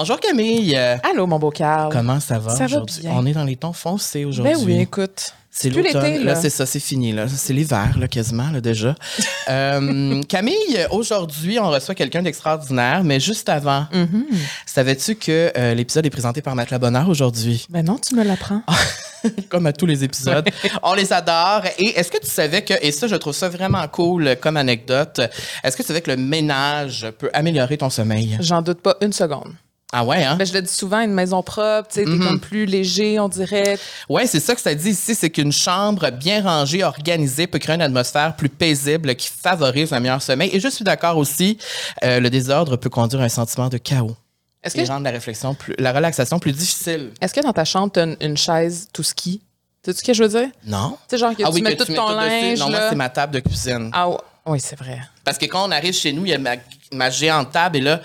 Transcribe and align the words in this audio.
Bonjour 0.00 0.20
Camille. 0.20 0.76
Allô, 0.76 1.26
mon 1.26 1.40
beau 1.40 1.50
Carl. 1.50 1.92
Comment 1.92 2.20
ça 2.20 2.38
va 2.38 2.52
Ça 2.52 2.68
va 2.68 2.76
aujourd'hui? 2.76 3.00
bien. 3.00 3.14
On 3.16 3.26
est 3.26 3.32
dans 3.32 3.42
les 3.42 3.56
tons 3.56 3.72
foncés 3.72 4.24
aujourd'hui. 4.24 4.54
Ben 4.54 4.62
oui, 4.64 4.78
écoute. 4.80 5.34
C'est 5.50 5.70
plus 5.70 5.82
l'été, 5.82 6.20
Là, 6.20 6.36
c'est 6.36 6.50
ça, 6.50 6.66
c'est 6.66 6.78
fini. 6.78 7.10
Là. 7.10 7.26
C'est 7.26 7.52
l'hiver, 7.52 7.96
là, 7.98 8.06
quasiment, 8.06 8.48
là, 8.52 8.60
déjà. 8.60 8.94
Euh, 9.50 10.22
Camille, 10.28 10.86
aujourd'hui, 10.90 11.58
on 11.58 11.70
reçoit 11.70 11.94
quelqu'un 11.94 12.20
d'extraordinaire, 12.20 13.02
mais 13.02 13.18
juste 13.18 13.48
avant, 13.48 13.86
Mm-hmm. 13.94 14.24
savais-tu 14.66 15.14
que 15.14 15.50
euh, 15.56 15.72
l'épisode 15.72 16.04
est 16.04 16.10
présenté 16.10 16.42
par 16.42 16.54
Matt 16.54 16.72
Bonheur 16.74 17.08
aujourd'hui? 17.08 17.64
Ben 17.70 17.82
non, 17.82 17.96
tu 17.96 18.14
me 18.14 18.22
l'apprends. 18.24 18.60
comme 19.48 19.64
à 19.64 19.72
tous 19.72 19.86
les 19.86 20.04
épisodes. 20.04 20.46
On 20.82 20.92
les 20.92 21.14
adore. 21.14 21.62
Et 21.78 21.98
est-ce 21.98 22.12
que 22.12 22.18
tu 22.18 22.28
savais 22.28 22.62
que, 22.62 22.74
et 22.82 22.92
ça, 22.92 23.06
je 23.06 23.16
trouve 23.16 23.32
ça 23.32 23.48
vraiment 23.48 23.88
cool 23.88 24.36
comme 24.38 24.58
anecdote, 24.58 25.22
est-ce 25.64 25.78
que 25.78 25.82
tu 25.82 25.88
savais 25.88 26.02
que 26.02 26.10
le 26.10 26.18
ménage 26.18 27.06
peut 27.18 27.30
améliorer 27.32 27.78
ton 27.78 27.88
sommeil? 27.88 28.36
J'en 28.40 28.60
doute 28.60 28.82
pas 28.82 28.96
une 29.00 29.14
seconde. 29.14 29.54
Ah 29.92 30.04
ouais, 30.04 30.22
hein? 30.22 30.36
Ben, 30.36 30.46
je 30.46 30.52
le 30.52 30.60
dis 30.60 30.72
souvent, 30.72 31.00
une 31.00 31.14
maison 31.14 31.42
propre, 31.42 31.88
tu 31.88 31.94
sais, 32.00 32.04
Mm-hmm. 32.04 32.18
t'es 32.20 32.26
comme 32.26 32.40
plus 32.40 32.66
léger, 32.66 33.18
on 33.20 33.28
dirait. 33.28 33.78
Ouais, 34.08 34.26
c'est 34.26 34.40
ça 34.40 34.54
que 34.54 34.60
ça 34.60 34.74
dit 34.74 34.90
ici, 34.90 35.14
c'est 35.14 35.30
qu'une 35.30 35.50
chambre 35.52 36.10
bien 36.10 36.42
rangée, 36.42 36.84
organisée 36.84 37.46
peut 37.46 37.58
créer 37.58 37.76
une 37.76 37.82
atmosphère 37.82 38.36
plus 38.36 38.50
paisible 38.50 39.14
qui 39.14 39.28
favorise 39.30 39.92
un 39.94 40.00
meilleur 40.00 40.20
sommeil. 40.20 40.50
Et 40.52 40.60
je 40.60 40.68
suis 40.68 40.84
d'accord 40.84 41.16
aussi, 41.16 41.56
euh, 42.04 42.20
le 42.20 42.28
désordre 42.28 42.76
peut 42.76 42.90
conduire 42.90 43.22
à 43.22 43.24
un 43.24 43.28
sentiment 43.30 43.68
de 43.70 43.78
chaos 43.78 44.14
Est-ce 44.62 44.74
que, 44.76 44.86
rendre 44.86 45.04
la 45.04 45.10
réflexion 45.10 45.54
plus, 45.54 45.74
la 45.78 45.92
relaxation 45.94 46.38
plus 46.38 46.52
difficile. 46.52 47.12
est-ce 47.22 47.32
que 47.32 47.40
dans 47.40 47.54
ta 47.54 47.64
chambre, 47.64 47.90
t'as 47.92 48.04
une, 48.04 48.16
une 48.20 48.36
chaise 48.36 48.88
tout 48.92 49.02
ski? 49.02 49.40
Tu 49.82 49.90
sais 49.92 49.96
ce 49.98 50.04
que 50.04 50.12
je 50.12 50.22
veux 50.22 50.28
dire? 50.28 50.50
Non? 50.66 50.98
Tu 51.08 51.16
sais, 51.16 51.18
genre 51.18 51.34
que 51.34 51.50
tu 51.56 51.62
mets 51.62 51.76
que 51.76 51.84
tout 51.84 51.94
ton 51.94 52.10
linge, 52.10 52.58
Non, 52.58 52.68
moi, 52.68 52.78
là. 52.78 52.90
c'est 52.90 52.96
ma 52.96 53.08
table 53.08 53.32
de 53.32 53.40
cuisine. 53.40 53.88
Ah 53.94 54.10
ouais. 54.10 54.16
oui, 54.44 54.60
c'est 54.60 54.76
vrai. 54.78 54.98
Parce 55.24 55.38
que 55.38 55.46
quand 55.46 55.66
on 55.66 55.70
arrive 55.70 55.94
chez 55.94 56.12
nous, 56.12 56.26
il 56.26 56.30
y 56.30 56.34
a 56.34 56.38
ma, 56.38 56.56
ma 56.92 57.08
géante 57.08 57.52
table 57.52 57.78
et 57.78 57.80
là, 57.80 58.02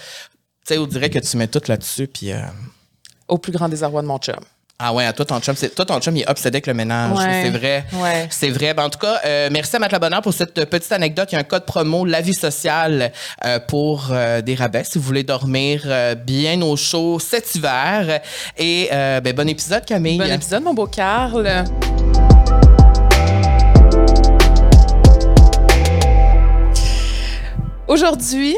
tu 0.65 0.73
sais, 0.73 0.79
on 0.79 0.87
dirait 0.87 1.09
que 1.09 1.19
tu 1.19 1.35
mets 1.37 1.47
tout 1.47 1.61
là-dessus. 1.67 2.07
Puis, 2.07 2.31
euh, 2.31 2.39
Au 3.27 3.37
plus 3.37 3.51
grand 3.51 3.67
désarroi 3.67 4.01
de 4.01 4.07
mon 4.07 4.17
chum. 4.17 4.35
ah 4.79 4.93
ouais, 4.93 5.11
toi, 5.11 5.25
ton 5.25 5.39
chum, 5.41 5.55
c'est, 5.57 5.75
toi, 5.75 5.85
ton 5.85 5.99
chum, 5.99 6.15
il 6.15 6.21
est 6.21 6.29
obsédé 6.29 6.55
avec 6.55 6.67
le 6.67 6.73
ménage. 6.73 7.17
Ouais. 7.17 7.43
C'est 7.43 7.49
vrai. 7.49 7.85
Ouais. 7.93 8.27
C'est 8.31 8.49
vrai. 8.49 8.73
Ben, 8.73 8.85
en 8.85 8.89
tout 8.89 8.99
cas, 8.99 9.19
euh, 9.25 9.49
merci 9.51 9.75
à 9.75 9.79
Matt 9.79 9.99
Bonheur 9.99 10.21
pour 10.21 10.33
cette 10.33 10.53
petite 10.69 10.91
anecdote. 10.93 11.27
Il 11.31 11.35
y 11.35 11.37
a 11.37 11.41
un 11.41 11.43
code 11.43 11.65
promo 11.65 12.05
La 12.05 12.21
Vie 12.21 12.33
Sociale 12.33 13.11
euh, 13.43 13.59
pour 13.59 14.07
euh, 14.11 14.41
des 14.41 14.55
rabais 14.55 14.85
si 14.85 14.97
vous 14.97 15.03
voulez 15.03 15.23
dormir 15.23 15.85
bien 16.25 16.61
au 16.61 16.77
chaud 16.77 17.19
cet 17.19 17.55
hiver. 17.55 18.21
Et 18.57 18.87
ben, 18.89 19.33
bon 19.35 19.49
épisode, 19.49 19.83
Camille. 19.83 20.17
Bon 20.17 20.31
épisode, 20.31 20.63
mon 20.63 20.73
beau 20.73 20.87
Carl. 20.87 21.65
Aujourd'hui, 27.87 28.55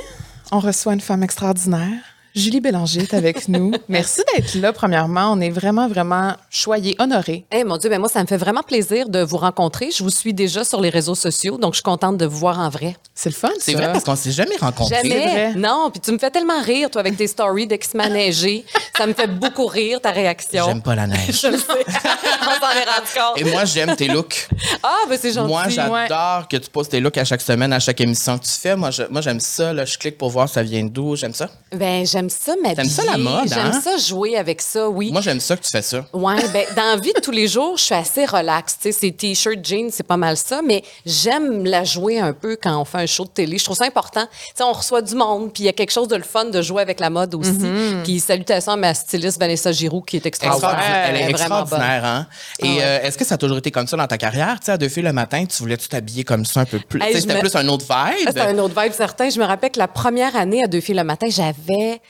on 0.51 0.59
reçoit 0.59 0.93
une 0.93 1.01
femme 1.01 1.23
extraordinaire. 1.23 2.14
Julie 2.35 2.59
Bélanger 2.59 3.01
est 3.01 3.13
avec 3.13 3.47
nous. 3.47 3.71
Merci 3.87 4.21
d'être 4.35 4.55
là, 4.55 4.73
premièrement. 4.73 5.31
On 5.31 5.39
est 5.39 5.49
vraiment, 5.49 5.87
vraiment 5.87 6.33
choyés, 6.49 6.95
honorés. 6.99 7.45
Eh 7.51 7.63
mon 7.63 7.77
Dieu, 7.77 7.89
ben 7.89 7.99
moi, 7.99 8.09
ça 8.09 8.21
me 8.21 8.27
fait 8.27 8.37
vraiment 8.37 8.61
plaisir 8.61 9.07
de 9.07 9.19
vous 9.21 9.37
rencontrer. 9.37 9.89
Je 9.91 10.03
vous 10.03 10.09
suis 10.09 10.33
déjà 10.33 10.63
sur 10.65 10.81
les 10.81 10.89
réseaux 10.89 11.15
sociaux, 11.15 11.57
donc 11.57 11.73
je 11.73 11.77
suis 11.77 11.83
contente 11.83 12.17
de 12.17 12.25
vous 12.25 12.37
voir 12.37 12.59
en 12.59 12.69
vrai. 12.69 12.97
C'est 13.13 13.29
le 13.29 13.35
fun, 13.35 13.49
C'est 13.59 13.73
vrai 13.73 13.91
parce 13.91 14.03
qu'on 14.03 14.15
s'est 14.17 14.31
jamais 14.31 14.57
rencontrés. 14.57 14.95
Jamais. 14.95 15.29
vrai. 15.29 15.53
Non, 15.55 15.89
puis 15.91 16.01
tu 16.01 16.11
me 16.11 16.17
fais 16.17 16.29
tellement 16.29 16.61
rire, 16.61 16.89
toi, 16.89 16.99
avec 16.99 17.15
tes 17.15 17.27
stories 17.27 17.67
dès 17.67 17.77
qu'il 17.77 17.89
se. 17.89 18.61
Ça 18.97 19.07
me 19.07 19.13
fait 19.13 19.27
beaucoup 19.27 19.65
rire, 19.65 20.01
ta 20.01 20.11
réaction. 20.11 20.65
J'aime 20.65 20.81
pas 20.81 20.95
la 20.95 21.07
neige. 21.07 21.39
Je 21.41 21.47
le 21.47 21.57
sais. 21.57 21.63
On 21.67 22.59
s'en 22.59 22.71
est 22.71 22.85
rendu 22.85 23.11
compte. 23.13 23.37
Et 23.37 23.43
moi, 23.45 23.65
j'aime 23.65 23.95
tes 23.95 24.07
looks. 24.07 24.47
Ah, 24.83 25.05
ben 25.09 25.17
c'est 25.21 25.31
gentil. 25.31 25.47
Moi, 25.47 25.63
ouais. 25.63 25.71
j'adore 25.71 26.47
que 26.49 26.57
tu 26.57 26.69
poses 26.69 26.89
tes 26.89 26.99
looks 26.99 27.17
à 27.17 27.25
chaque 27.25 27.41
semaine, 27.41 27.71
à 27.73 27.79
chaque 27.79 27.99
émission 28.01 28.37
que 28.37 28.45
tu 28.45 28.51
fais. 28.51 28.75
Moi 28.75 28.91
j'aime 28.91 29.39
ça. 29.39 29.73
Là, 29.73 29.85
je 29.85 29.97
clique 29.97 30.17
pour 30.17 30.29
voir 30.29 30.49
ça 30.49 30.63
vient 30.63 30.83
d'où. 30.83 31.15
J'aime 31.15 31.33
ça. 31.33 31.49
Ben, 31.73 32.05
j'aime 32.05 32.24
ça 32.29 32.53
m'habiller. 32.55 32.75
T'aimes 32.75 32.89
ça, 32.89 33.03
la 33.05 33.17
mode, 33.17 33.47
J'aime 33.47 33.71
hein? 33.73 33.81
ça 33.81 33.97
jouer 33.97 34.37
avec 34.37 34.61
ça, 34.61 34.89
oui. 34.89 35.11
Moi, 35.11 35.21
j'aime 35.21 35.39
ça 35.39 35.55
que 35.55 35.63
tu 35.63 35.69
fais 35.69 35.81
ça. 35.81 36.05
Ouais, 36.13 36.35
ben 36.53 36.65
dans 36.75 36.83
la 36.83 36.95
vie 36.97 37.13
de 37.13 37.19
tous 37.19 37.31
les 37.31 37.47
jours, 37.47 37.77
je 37.77 37.83
suis 37.83 37.95
assez 37.95 38.25
relax. 38.25 38.77
Tu 38.81 38.91
sais, 38.91 38.97
c'est 38.99 39.11
t-shirt, 39.11 39.57
jeans, 39.63 39.89
c'est 39.91 40.03
pas 40.05 40.17
mal 40.17 40.37
ça, 40.37 40.61
mais 40.65 40.83
j'aime 41.05 41.65
la 41.65 41.83
jouer 41.83 42.19
un 42.19 42.33
peu 42.33 42.57
quand 42.61 42.79
on 42.79 42.85
fait 42.85 42.97
un 42.99 43.05
show 43.05 43.23
de 43.25 43.29
télé. 43.29 43.57
Je 43.57 43.63
trouve 43.63 43.77
ça 43.77 43.85
important. 43.85 44.25
Tu 44.25 44.31
sais, 44.55 44.63
on 44.63 44.71
reçoit 44.73 45.01
du 45.01 45.15
monde, 45.15 45.51
puis 45.53 45.63
il 45.63 45.65
y 45.67 45.69
a 45.69 45.73
quelque 45.73 45.91
chose 45.91 46.07
de 46.07 46.15
le 46.15 46.23
fun 46.23 46.45
de 46.45 46.61
jouer 46.61 46.81
avec 46.81 46.99
la 46.99 47.09
mode 47.09 47.33
aussi. 47.35 47.51
Mm-hmm. 47.51 48.03
Puis 48.03 48.19
salutations 48.19 48.73
à 48.73 48.75
ma 48.77 48.93
styliste 48.93 49.39
Vanessa 49.39 49.71
Giroux 49.71 50.01
qui 50.01 50.17
est 50.17 50.25
extraordinaire. 50.25 51.05
Elle 51.09 51.17
est 51.17 51.29
extraordinaire, 51.29 52.05
hein? 52.05 52.27
Et 52.59 52.65
Ah 52.65 52.67
ouais. 52.67 52.77
euh, 52.83 53.01
est-ce 53.03 53.17
que 53.17 53.25
ça 53.25 53.35
a 53.35 53.37
toujours 53.37 53.57
été 53.57 53.71
comme 53.71 53.87
ça 53.87 53.97
dans 53.97 54.07
ta 54.07 54.17
carrière? 54.17 54.57
Tu 54.59 54.65
sais, 54.65 54.71
à 54.73 54.77
deux 54.77 54.89
filles 54.89 55.03
le 55.03 55.13
matin, 55.13 55.45
tu 55.45 55.57
voulais-tu 55.61 55.87
t'habiller 55.87 56.23
comme 56.23 56.45
ça 56.45 56.61
un 56.61 56.65
peu 56.65 56.79
plus? 56.79 57.01
Hey, 57.01 57.19
C'était 57.19 57.35
me- 57.35 57.39
plus 57.39 57.55
un 57.55 57.67
autre 57.67 57.85
vibe? 57.85 58.27
C'était 58.27 58.41
un 58.41 58.57
autre 58.59 58.79
vibe 58.81 58.93
certain. 58.93 59.29
Je 59.29 59.39
me 59.39 59.45
rappelle 59.45 59.71
que 59.71 59.79
la 59.79 59.87
première 59.87 60.35
année 60.35 60.63
à 60.63 60.67
Deux 60.67 60.81
filles 60.81 60.95
le 60.95 61.03
matin, 61.03 61.27
j'avais. 61.29 62.01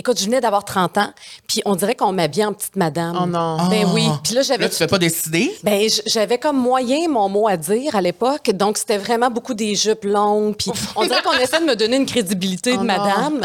Écoute, 0.00 0.20
je 0.20 0.26
venais 0.26 0.40
d'avoir 0.40 0.64
30 0.64 0.96
ans, 0.98 1.12
puis 1.48 1.60
on 1.64 1.74
dirait 1.74 1.96
qu'on 1.96 2.12
m'habillait 2.12 2.44
en 2.44 2.52
petite 2.52 2.76
madame. 2.76 3.18
Oh 3.20 3.26
non. 3.26 3.56
Ben 3.68 3.84
oui. 3.92 4.04
Puis 4.22 4.32
là, 4.32 4.42
j'avais 4.42 4.62
Là, 4.62 4.68
tu 4.70 4.76
fais 4.76 4.86
pas 4.86 4.98
décider? 4.98 5.52
Ben, 5.64 5.88
j'avais 6.06 6.38
comme 6.38 6.56
moyen 6.56 7.08
mon 7.08 7.28
mot 7.28 7.48
à 7.48 7.56
dire 7.56 7.96
à 7.96 8.00
l'époque, 8.00 8.50
donc 8.52 8.78
c'était 8.78 8.96
vraiment 8.96 9.28
beaucoup 9.28 9.54
des 9.54 9.74
jupes 9.74 10.04
longues, 10.04 10.54
puis 10.56 10.70
on 10.94 11.02
dirait 11.04 11.20
qu'on 11.22 11.32
essaie 11.32 11.58
de 11.58 11.64
me 11.64 11.74
donner 11.74 11.96
une 11.96 12.06
crédibilité 12.06 12.74
Oh 12.74 12.76
de 12.76 12.86
non. 12.86 12.96
madame. 12.96 13.40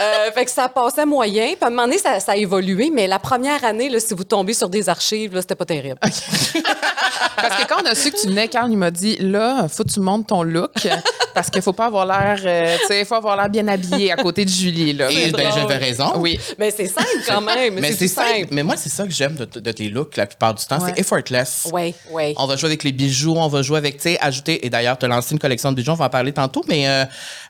Euh, 0.00 0.32
fait 0.32 0.46
que 0.46 0.50
ça 0.50 0.70
passait 0.70 1.04
moyen, 1.04 1.48
puis 1.48 1.58
à 1.60 1.66
un 1.66 1.70
moment 1.70 1.82
donné, 1.84 1.98
ça, 1.98 2.20
ça 2.20 2.32
a 2.32 2.36
évolué, 2.36 2.90
mais 2.90 3.06
la 3.06 3.18
première 3.18 3.62
année, 3.64 3.90
là, 3.90 4.00
si 4.00 4.14
vous 4.14 4.24
tombez 4.24 4.54
sur 4.54 4.70
des 4.70 4.88
archives, 4.88 5.34
là, 5.34 5.42
c'était 5.42 5.56
pas 5.56 5.66
terrible. 5.66 5.98
Parce 7.36 7.56
que 7.62 7.66
quand 7.68 7.82
on 7.82 7.86
a 7.86 7.94
su 7.94 8.10
que 8.10 8.20
tu 8.20 8.28
venais, 8.28 8.48
Carl, 8.48 8.70
il 8.70 8.78
m'a 8.78 8.90
dit 8.90 9.16
là, 9.20 9.66
faut 9.68 9.84
que 9.84 9.90
tu 9.90 10.00
montes 10.00 10.28
ton 10.28 10.42
look 10.42 10.88
parce 11.34 11.50
qu'il 11.50 11.62
faut 11.62 11.72
pas 11.72 11.86
avoir 11.86 12.04
l'air, 12.04 12.40
euh, 12.44 12.76
tu 12.80 12.86
sais, 12.88 13.04
faut 13.04 13.14
avoir 13.14 13.36
l'air 13.36 13.48
bien 13.48 13.68
habillé 13.68 14.10
à 14.10 14.16
côté 14.16 14.44
de 14.44 14.50
Julie. 14.50 14.92
Là. 14.92 15.08
Et 15.10 15.30
ben, 15.30 15.48
j'avais 15.54 15.76
raison. 15.76 15.97
Oui. 16.16 16.38
Mais 16.58 16.70
c'est 16.70 16.86
simple 16.86 17.06
quand 17.26 17.40
même, 17.54 17.74
Mais 17.74 17.92
c'est 17.92 18.08
simple. 18.08 18.48
Mais 18.50 18.62
moi, 18.62 18.76
c'est 18.76 18.88
ça 18.88 19.04
que 19.04 19.12
j'aime 19.12 19.34
de, 19.34 19.44
de 19.44 19.72
tes 19.72 19.88
looks 19.88 20.16
la 20.16 20.26
plupart 20.26 20.54
du 20.54 20.64
temps. 20.64 20.78
Ouais. 20.80 20.92
C'est 20.94 21.00
effortless. 21.00 21.68
Oui, 21.72 21.94
oui. 22.10 22.34
On 22.36 22.46
va 22.46 22.56
jouer 22.56 22.68
avec 22.68 22.84
les 22.84 22.92
bijoux, 22.92 23.34
on 23.36 23.48
va 23.48 23.62
jouer 23.62 23.78
avec, 23.78 23.96
tu 23.96 24.02
sais, 24.04 24.18
ajouter. 24.20 24.64
Et 24.64 24.70
d'ailleurs, 24.70 24.98
tu 24.98 25.04
as 25.04 25.08
lancé 25.08 25.32
une 25.32 25.38
collection 25.38 25.70
de 25.70 25.76
bijoux, 25.76 25.92
on 25.92 25.96
va 25.96 26.06
en 26.06 26.10
parler 26.10 26.32
tantôt, 26.32 26.64
mais 26.68 26.88
euh, 26.88 27.04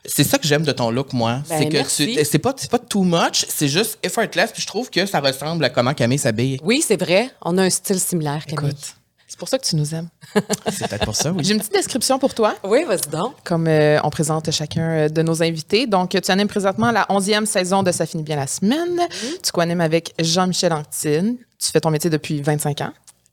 c'est 0.05 0.23
ça 0.23 0.37
que 0.37 0.47
j'aime 0.47 0.63
de 0.63 0.71
ton 0.71 0.91
look, 0.91 1.13
moi. 1.13 1.39
Ben, 1.49 1.59
c'est 1.59 1.69
que 1.69 1.95
tu. 1.95 2.25
C'est 2.25 2.39
pas, 2.39 2.53
pas 2.69 2.79
too 2.79 3.03
much, 3.03 3.45
c'est 3.47 3.67
juste 3.67 3.97
effortless, 4.03 4.51
puis 4.51 4.61
je 4.61 4.67
trouve 4.67 4.89
que 4.89 5.05
ça 5.05 5.19
ressemble 5.19 5.63
à 5.65 5.69
comment 5.69 5.93
Camille 5.93 6.19
s'habille. 6.19 6.59
Oui, 6.63 6.83
c'est 6.85 6.99
vrai. 6.99 7.29
On 7.41 7.57
a 7.57 7.63
un 7.63 7.69
style 7.69 7.99
similaire, 7.99 8.45
Camille. 8.45 8.71
Écoute, 8.71 8.95
pour 9.39 9.49
ça 9.49 9.57
que 9.57 9.65
tu 9.65 9.75
nous 9.75 9.95
aimes. 9.95 10.09
C'est 10.69 10.87
peut-être 10.87 11.05
pour 11.05 11.15
ça, 11.15 11.31
oui. 11.31 11.43
J'ai 11.43 11.53
une 11.53 11.59
petite 11.59 11.73
description 11.73 12.19
pour 12.19 12.33
toi. 12.33 12.55
Oui, 12.63 12.83
vas-y 12.83 13.09
donc. 13.09 13.33
Comme 13.43 13.67
euh, 13.67 13.99
on 14.03 14.09
présente 14.09 14.51
chacun 14.51 14.89
euh, 14.89 15.09
de 15.09 15.21
nos 15.21 15.41
invités. 15.41 15.87
Donc, 15.87 16.09
tu 16.09 16.31
animes 16.31 16.47
présentement 16.47 16.91
la 16.91 17.05
11e 17.09 17.45
saison 17.45 17.81
de 17.81 17.91
Ça 17.91 18.05
finit 18.05 18.23
bien 18.23 18.35
la 18.35 18.47
semaine. 18.47 18.99
Tu 19.41 19.51
co-animes 19.51 19.81
avec 19.81 20.13
Jean-Michel 20.19 20.73
Anctine. 20.73 21.37
Tu 21.57 21.71
fais 21.71 21.79
ton 21.79 21.89
métier 21.89 22.09
depuis 22.09 22.41
25 22.41 22.81
ans. 22.81 22.91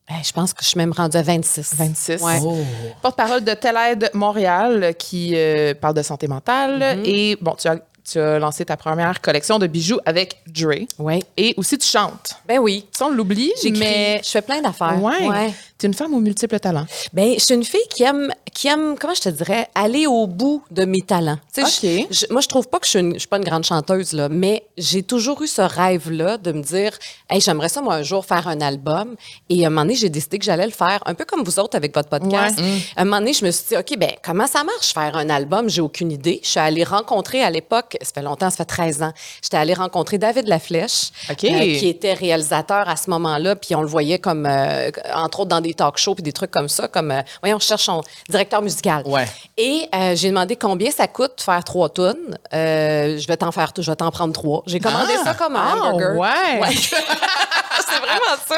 Ben, 0.09 0.16
je 0.25 0.33
pense 0.33 0.53
que 0.53 0.62
je 0.62 0.69
suis 0.69 0.78
même 0.78 0.93
rendue 0.93 1.16
à 1.16 1.22
26. 1.22 1.75
26. 1.75 2.22
Ouais. 2.22 2.39
Oh. 2.43 2.56
Porte-parole 3.03 3.43
de 3.43 3.55
Telle 3.55 3.77
Aide 3.77 4.11
Montréal 4.15 4.95
qui 4.97 5.33
euh, 5.34 5.75
parle 5.75 5.95
de 5.95 6.03
santé 6.03 6.28
mentale. 6.28 7.00
Et 7.05 7.37
bon, 7.41 7.56
tu 7.59 7.66
as, 7.66 7.78
tu 8.09 8.21
as 8.21 8.39
lancé 8.39 8.65
ta 8.65 8.77
première 8.77 9.21
collection 9.21 9.59
de 9.59 9.66
bijoux 9.66 9.99
avec 10.06 10.41
Dre. 10.47 10.87
Oui. 10.99 11.25
Et 11.37 11.55
aussi, 11.56 11.77
tu 11.77 11.89
chantes. 11.89 12.37
Ben 12.47 12.59
oui. 12.59 12.87
Ça, 12.93 13.06
on 13.06 13.11
l'oublie, 13.11 13.53
mais... 13.72 14.21
Je 14.25 14.31
fais 14.31 14.43
plein 14.43 14.62
d'affaires. 14.62 15.03
Ouais. 15.03 15.27
ouais. 15.27 15.53
Tu 15.78 15.84
es 15.84 15.88
une 15.88 15.94
femme 15.94 16.14
aux 16.14 16.20
multiples 16.20 16.59
talents. 16.59 16.87
Ben, 17.12 17.34
je 17.38 17.44
suis 17.44 17.54
une 17.54 17.64
fille 17.64 17.87
qui 17.94 18.03
aime, 18.03 18.32
qui 18.54 18.66
aime, 18.69 18.97
comment 18.98 19.12
je 19.14 19.20
te 19.20 19.28
dirais, 19.28 19.69
aller 19.75 20.06
au 20.06 20.26
bout 20.26 20.62
de 20.70 20.87
mes 20.87 21.03
talents. 21.03 21.37
Tu 21.53 21.62
sais, 21.66 22.00
OK. 22.03 22.06
je- 22.10 22.20
je- 22.20 22.32
moi, 22.32 22.41
je 22.41 22.48
trouve 22.48 22.66
pas 22.69 22.78
que 22.78 22.87
je 22.87 22.91
suis, 22.91 22.98
une- 23.00 23.12
je 23.14 23.19
suis 23.19 23.28
pas 23.28 23.37
une 23.37 23.44
grande 23.44 23.64
chanteuse 23.64 24.12
là, 24.15 24.31
mais 24.31 24.65
j'ai 24.78 25.03
toujours 25.03 25.42
eu 25.42 25.47
ce 25.47 25.60
rêve-là 25.60 26.38
de 26.38 26.53
me 26.53 26.62
dire, 26.62 26.92
hey, 27.28 27.42
j'aimerais 27.42 27.69
ça 27.69 27.82
moi 27.82 27.94
un 27.94 28.03
jour 28.03 28.25
faire 28.25 28.48
un 28.48 28.60
album. 28.62 29.16
Et 29.50 29.65
à 29.65 29.66
un 29.66 29.70
moment 29.70 29.82
donné, 29.82 29.97
j'ai 29.97 30.09
décidé 30.09 30.38
que 30.38 30.47
j'allais 30.47 30.65
le 30.65 30.72
faire, 30.72 31.03
un 31.04 31.15
peu 31.15 31.26
comme 31.26 31.42
vous 31.44 31.59
autres 31.59 31.76
avec 31.76 31.94
votre 31.94 32.09
podcast. 32.09 32.59
Ouais. 32.59 32.78
À 32.97 33.03
un 33.03 33.04
moment 33.04 33.19
donné, 33.19 33.34
je 33.34 33.44
me 33.44 33.50
suis 33.50 33.66
dit, 33.69 33.76
ok, 33.76 33.98
ben 33.98 34.12
comment 34.25 34.47
ça 34.47 34.65
marche 34.65 34.94
faire 34.94 35.15
un 35.16 35.28
album? 35.28 35.69
J'ai 35.69 35.82
aucune 35.82 36.10
idée. 36.10 36.41
Je 36.42 36.48
suis 36.48 36.60
allée 36.60 36.84
rencontrer 36.84 37.42
à 37.42 37.50
l'époque, 37.50 37.98
ça 38.00 38.12
fait 38.15 38.22
longtemps, 38.22 38.48
ça 38.48 38.56
fait 38.59 38.65
13 38.65 39.03
ans. 39.03 39.12
J'étais 39.42 39.59
allée 39.59 39.75
rencontrer 39.75 40.16
David 40.16 40.48
Laflèche, 40.48 41.10
OK. 41.31 41.44
euh, 41.44 41.78
qui 41.78 41.88
était 41.88 42.15
réalisateur 42.15 42.89
à 42.89 42.97
ce 42.97 43.10
moment-là, 43.10 43.56
puis 43.56 43.74
on 43.74 43.83
le 43.83 43.89
voyait 43.89 44.18
comme, 44.18 44.47
euh, 44.47 44.91
entre 45.15 45.41
autres, 45.41 45.51
dans 45.51 45.60
des 45.60 45.66
talk 45.74 45.98
shows 45.98 46.15
puis 46.15 46.22
des 46.22 46.33
trucs 46.33 46.51
comme 46.51 46.68
ça, 46.68 46.89
comme, 46.89 47.10
euh, 47.10 47.22
voyons, 47.42 47.59
je 47.59 47.65
cherche 47.66 47.84
son 47.84 48.03
directeur 48.28 48.63
musical. 48.63 49.03
Ouais. 49.07 49.27
Et 49.57 49.89
euh, 49.95 50.15
j'ai 50.16 50.28
demandé 50.28 50.57
combien 50.57 50.91
ça 50.91 51.07
coûte 51.09 51.33
de 51.39 51.42
faire 51.42 51.63
trois 51.65 51.89
tonnes. 51.89 52.39
Euh, 52.53 53.18
je 53.18 53.27
vais 53.27 53.36
t'en 53.36 53.53
faire, 53.53 53.72
je 53.78 53.91
vais 53.91 53.97
t'en 53.97 54.10
prendre 54.10 54.33
trois. 54.33 54.63
J'ai 54.66 54.80
commandé 54.80 55.15
Ah! 55.21 55.24
ça 55.24 55.34
comme 55.34 55.57
un 55.57 55.60
Ah, 55.72 55.74
hamburger. 55.91 56.16
ouais. 56.18 56.60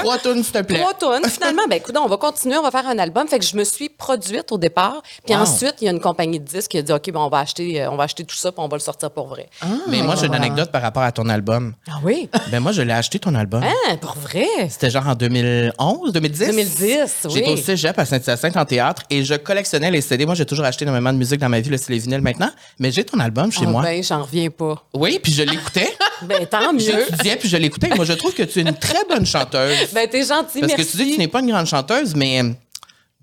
Trois 0.01 0.19
tunes, 0.19 0.43
s'il 0.43 0.53
te 0.53 0.63
plaît. 0.63 0.79
Trois 0.81 0.95
tonnes. 0.95 1.25
Finalement, 1.29 1.63
ben, 1.69 1.77
écoute, 1.77 1.95
on 1.99 2.07
va 2.07 2.17
continuer, 2.17 2.57
on 2.57 2.63
va 2.63 2.71
faire 2.71 2.87
un 2.89 2.99
album. 2.99 3.27
Fait 3.29 3.39
que 3.39 3.45
je 3.45 3.57
me 3.57 3.65
suis 3.65 3.89
produite 3.89 4.51
au 4.53 4.59
départ. 4.59 5.03
Puis 5.27 5.35
Wow. 5.35 5.43
ensuite, 5.43 5.75
il 5.81 5.85
y 5.87 5.89
a 5.89 5.93
une 5.93 6.01
compagnie 6.01 6.41
de 6.41 6.45
disques 6.45 6.71
qui 6.71 6.79
a 6.79 6.83
dit, 6.83 6.93
OK, 6.93 7.11
ben, 7.11 7.21
on 7.21 7.29
va 7.29 7.39
acheter, 7.41 7.83
euh, 7.83 7.91
on 7.91 7.97
va 7.97 8.05
acheter 8.05 8.25
tout 8.25 8.37
ça, 8.37 8.53
puis 8.53 8.61
on 8.63 8.69
va 8.69 8.77
le 8.77 8.81
sortir 8.83 9.11
pour 9.11 9.27
vrai. 9.29 9.49
Mais 9.89 10.03
moi, 10.03 10.15
j'ai 10.17 10.27
une 10.27 10.35
anecdote 10.35 10.71
par 10.71 10.83
rapport 10.83 11.03
à 11.03 11.13
ton 11.13 11.29
album. 11.29 11.75
Ah 11.89 11.95
oui? 12.03 12.29
Ben 12.51 12.61
moi, 12.61 12.73
je 12.73 12.83
l'ai 12.83 12.93
acheté, 12.93 13.19
ton 13.19 13.35
album. 13.35 13.63
Hein, 13.63 13.97
pour 14.01 14.15
vrai? 14.17 14.47
C'était 14.71 14.91
genre 14.91 15.07
en 15.07 15.15
2011, 15.15 16.13
2010? 16.13 16.47
2010, 16.49 17.17
oui. 17.25 17.31
J'étais 17.35 17.51
au 17.51 17.57
cégep 17.57 17.99
à 17.99 18.05
Saint-Hyacinthe 18.05 18.57
en 18.57 18.65
théâtre 18.65 19.03
et 19.11 19.25
je 19.25 19.35
collectionnais 19.35 19.91
les 19.91 20.01
CD. 20.01 20.27
Moi, 20.27 20.35
j'ai 20.35 20.47
toujours 20.47 20.65
acheté 20.65 20.85
énormément 20.85 21.13
de 21.13 21.19
musique 21.19 21.41
dans 21.41 21.49
ma 21.49 21.61
vie, 21.61 21.71
là, 21.71 21.79
c'est 21.79 21.93
les 21.93 21.99
vinyles 21.99 22.21
maintenant. 22.23 22.51
Mais 22.79 22.91
j'ai 22.91 23.05
ton 23.05 23.19
album 23.21 23.51
chez 23.53 23.65
Ah 23.67 23.71
moi. 23.71 23.83
Ben, 23.83 24.03
j'en 24.03 24.23
reviens 24.23 24.51
pas. 24.51 24.83
Oui, 24.95 25.19
puis 25.23 25.33
je 25.33 25.43
l'écoutais. 25.43 25.93
Ben, 26.23 26.45
tant 26.47 26.73
mieux. 26.73 26.81
J'étudiais, 26.81 27.37
puis 27.37 27.49
je 27.49 27.57
l'écoutais. 27.57 27.91
Moi, 27.95 28.05
je 28.05 28.13
trouve 28.15 28.35
que 28.35 28.43
tu 28.43 28.59
es 28.59 28.63
une 28.63 28.75
très 28.75 29.05
bonne 29.09 29.25
chanteuse. 29.25 29.88
Ben, 29.93 30.09
t'es 30.09 30.23
gentil, 30.23 30.61
Parce 30.61 30.73
merci. 30.77 30.77
que 30.77 30.83
tu 30.91 30.97
dis 30.99 31.07
que 31.11 31.13
tu 31.15 31.19
n'es 31.19 31.29
pas 31.29 31.41
une 31.41 31.51
grande 31.51 31.67
chanteuse, 31.67 32.15
mais 32.15 32.43
euh, 32.43 32.51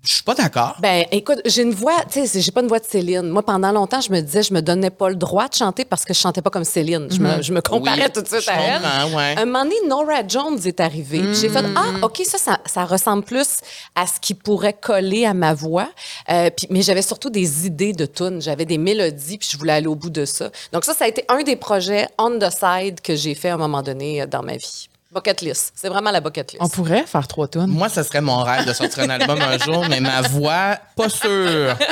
je 0.04 0.12
suis 0.12 0.22
pas 0.22 0.34
d'accord. 0.36 0.76
Ben, 0.78 1.04
écoute, 1.10 1.40
j'ai 1.44 1.62
une 1.62 1.74
voix, 1.74 1.96
tu 2.08 2.24
sais, 2.26 2.40
j'ai 2.40 2.52
pas 2.52 2.60
une 2.60 2.68
voix 2.68 2.78
de 2.78 2.84
Céline. 2.84 3.22
Moi, 3.28 3.42
pendant 3.42 3.72
longtemps, 3.72 4.00
je 4.00 4.12
me 4.12 4.20
disais, 4.20 4.44
je 4.44 4.54
me 4.54 4.62
donnais 4.62 4.90
pas 4.90 5.08
le 5.08 5.16
droit 5.16 5.48
de 5.48 5.54
chanter 5.54 5.84
parce 5.84 6.04
que 6.04 6.14
je 6.14 6.20
chantais 6.20 6.42
pas 6.42 6.50
comme 6.50 6.62
Céline. 6.62 7.08
Je, 7.10 7.18
me, 7.18 7.42
je 7.42 7.52
me 7.52 7.60
comparais 7.60 8.04
Oui, 8.04 8.12
tout 8.14 8.22
de 8.22 8.28
suite 8.28 8.42
je 8.42 8.50
à 8.50 8.54
elle. 8.54 8.82
comprends, 8.82 9.16
ouais. 9.18 9.34
Un 9.36 9.46
moment 9.46 9.64
donné, 9.64 9.74
Nora 9.88 10.22
Jones 10.28 10.60
est 10.64 10.78
arrivée. 10.78 11.34
J'ai 11.34 11.48
fait, 11.48 11.64
ah, 11.74 11.94
OK, 12.06 12.22
ça, 12.24 12.38
ça, 12.38 12.60
ça 12.66 12.84
ressemble 12.84 13.24
plus 13.24 13.48
à 13.96 14.06
ce 14.06 14.20
qui 14.20 14.34
pourrait 14.34 14.74
coller 14.80 15.24
à 15.26 15.34
ma 15.34 15.54
voix. 15.54 15.88
Euh, 16.30 16.50
puis, 16.56 16.68
mais 16.70 16.82
j'avais 16.82 17.02
surtout 17.02 17.30
des 17.30 17.66
idées 17.66 17.92
de 17.92 18.06
tunes. 18.06 18.40
J'avais 18.40 18.64
des 18.64 18.78
mélodies, 18.78 19.38
puis 19.38 19.48
je 19.50 19.58
voulais 19.58 19.72
aller 19.72 19.88
au 19.88 19.96
bout 19.96 20.10
de 20.10 20.24
ça. 20.24 20.50
Donc, 20.72 20.84
ça, 20.84 20.94
ça 20.94 21.06
a 21.06 21.08
été 21.08 21.24
un 21.28 21.42
des 21.42 21.56
projets 21.56 22.06
on 22.16 22.38
the 22.38 22.48
side 22.50 23.00
que 23.00 23.16
j'ai 23.16 23.34
fait 23.34 23.48
à 23.48 23.54
un 23.54 23.58
moment 23.58 23.82
donné 23.82 24.22
euh, 24.22 24.26
dans 24.26 24.44
ma 24.44 24.56
vie. 24.56 24.88
Bucket 25.16 25.40
list. 25.40 25.72
C'est 25.74 25.88
vraiment 25.88 26.10
la 26.10 26.20
bucket 26.20 26.52
list. 26.52 26.62
On 26.62 26.68
pourrait 26.68 27.04
faire 27.06 27.26
trois 27.26 27.48
tonnes. 27.48 27.70
Moi, 27.70 27.88
ce 27.88 28.02
serait 28.02 28.20
mon 28.20 28.42
rêve 28.42 28.66
de 28.66 28.72
sortir 28.74 29.04
un 29.04 29.08
album 29.08 29.38
un 29.40 29.56
jour, 29.56 29.86
mais 29.88 30.00
ma 30.00 30.20
voix, 30.20 30.76
pas 30.94 31.08
sûr. 31.08 31.74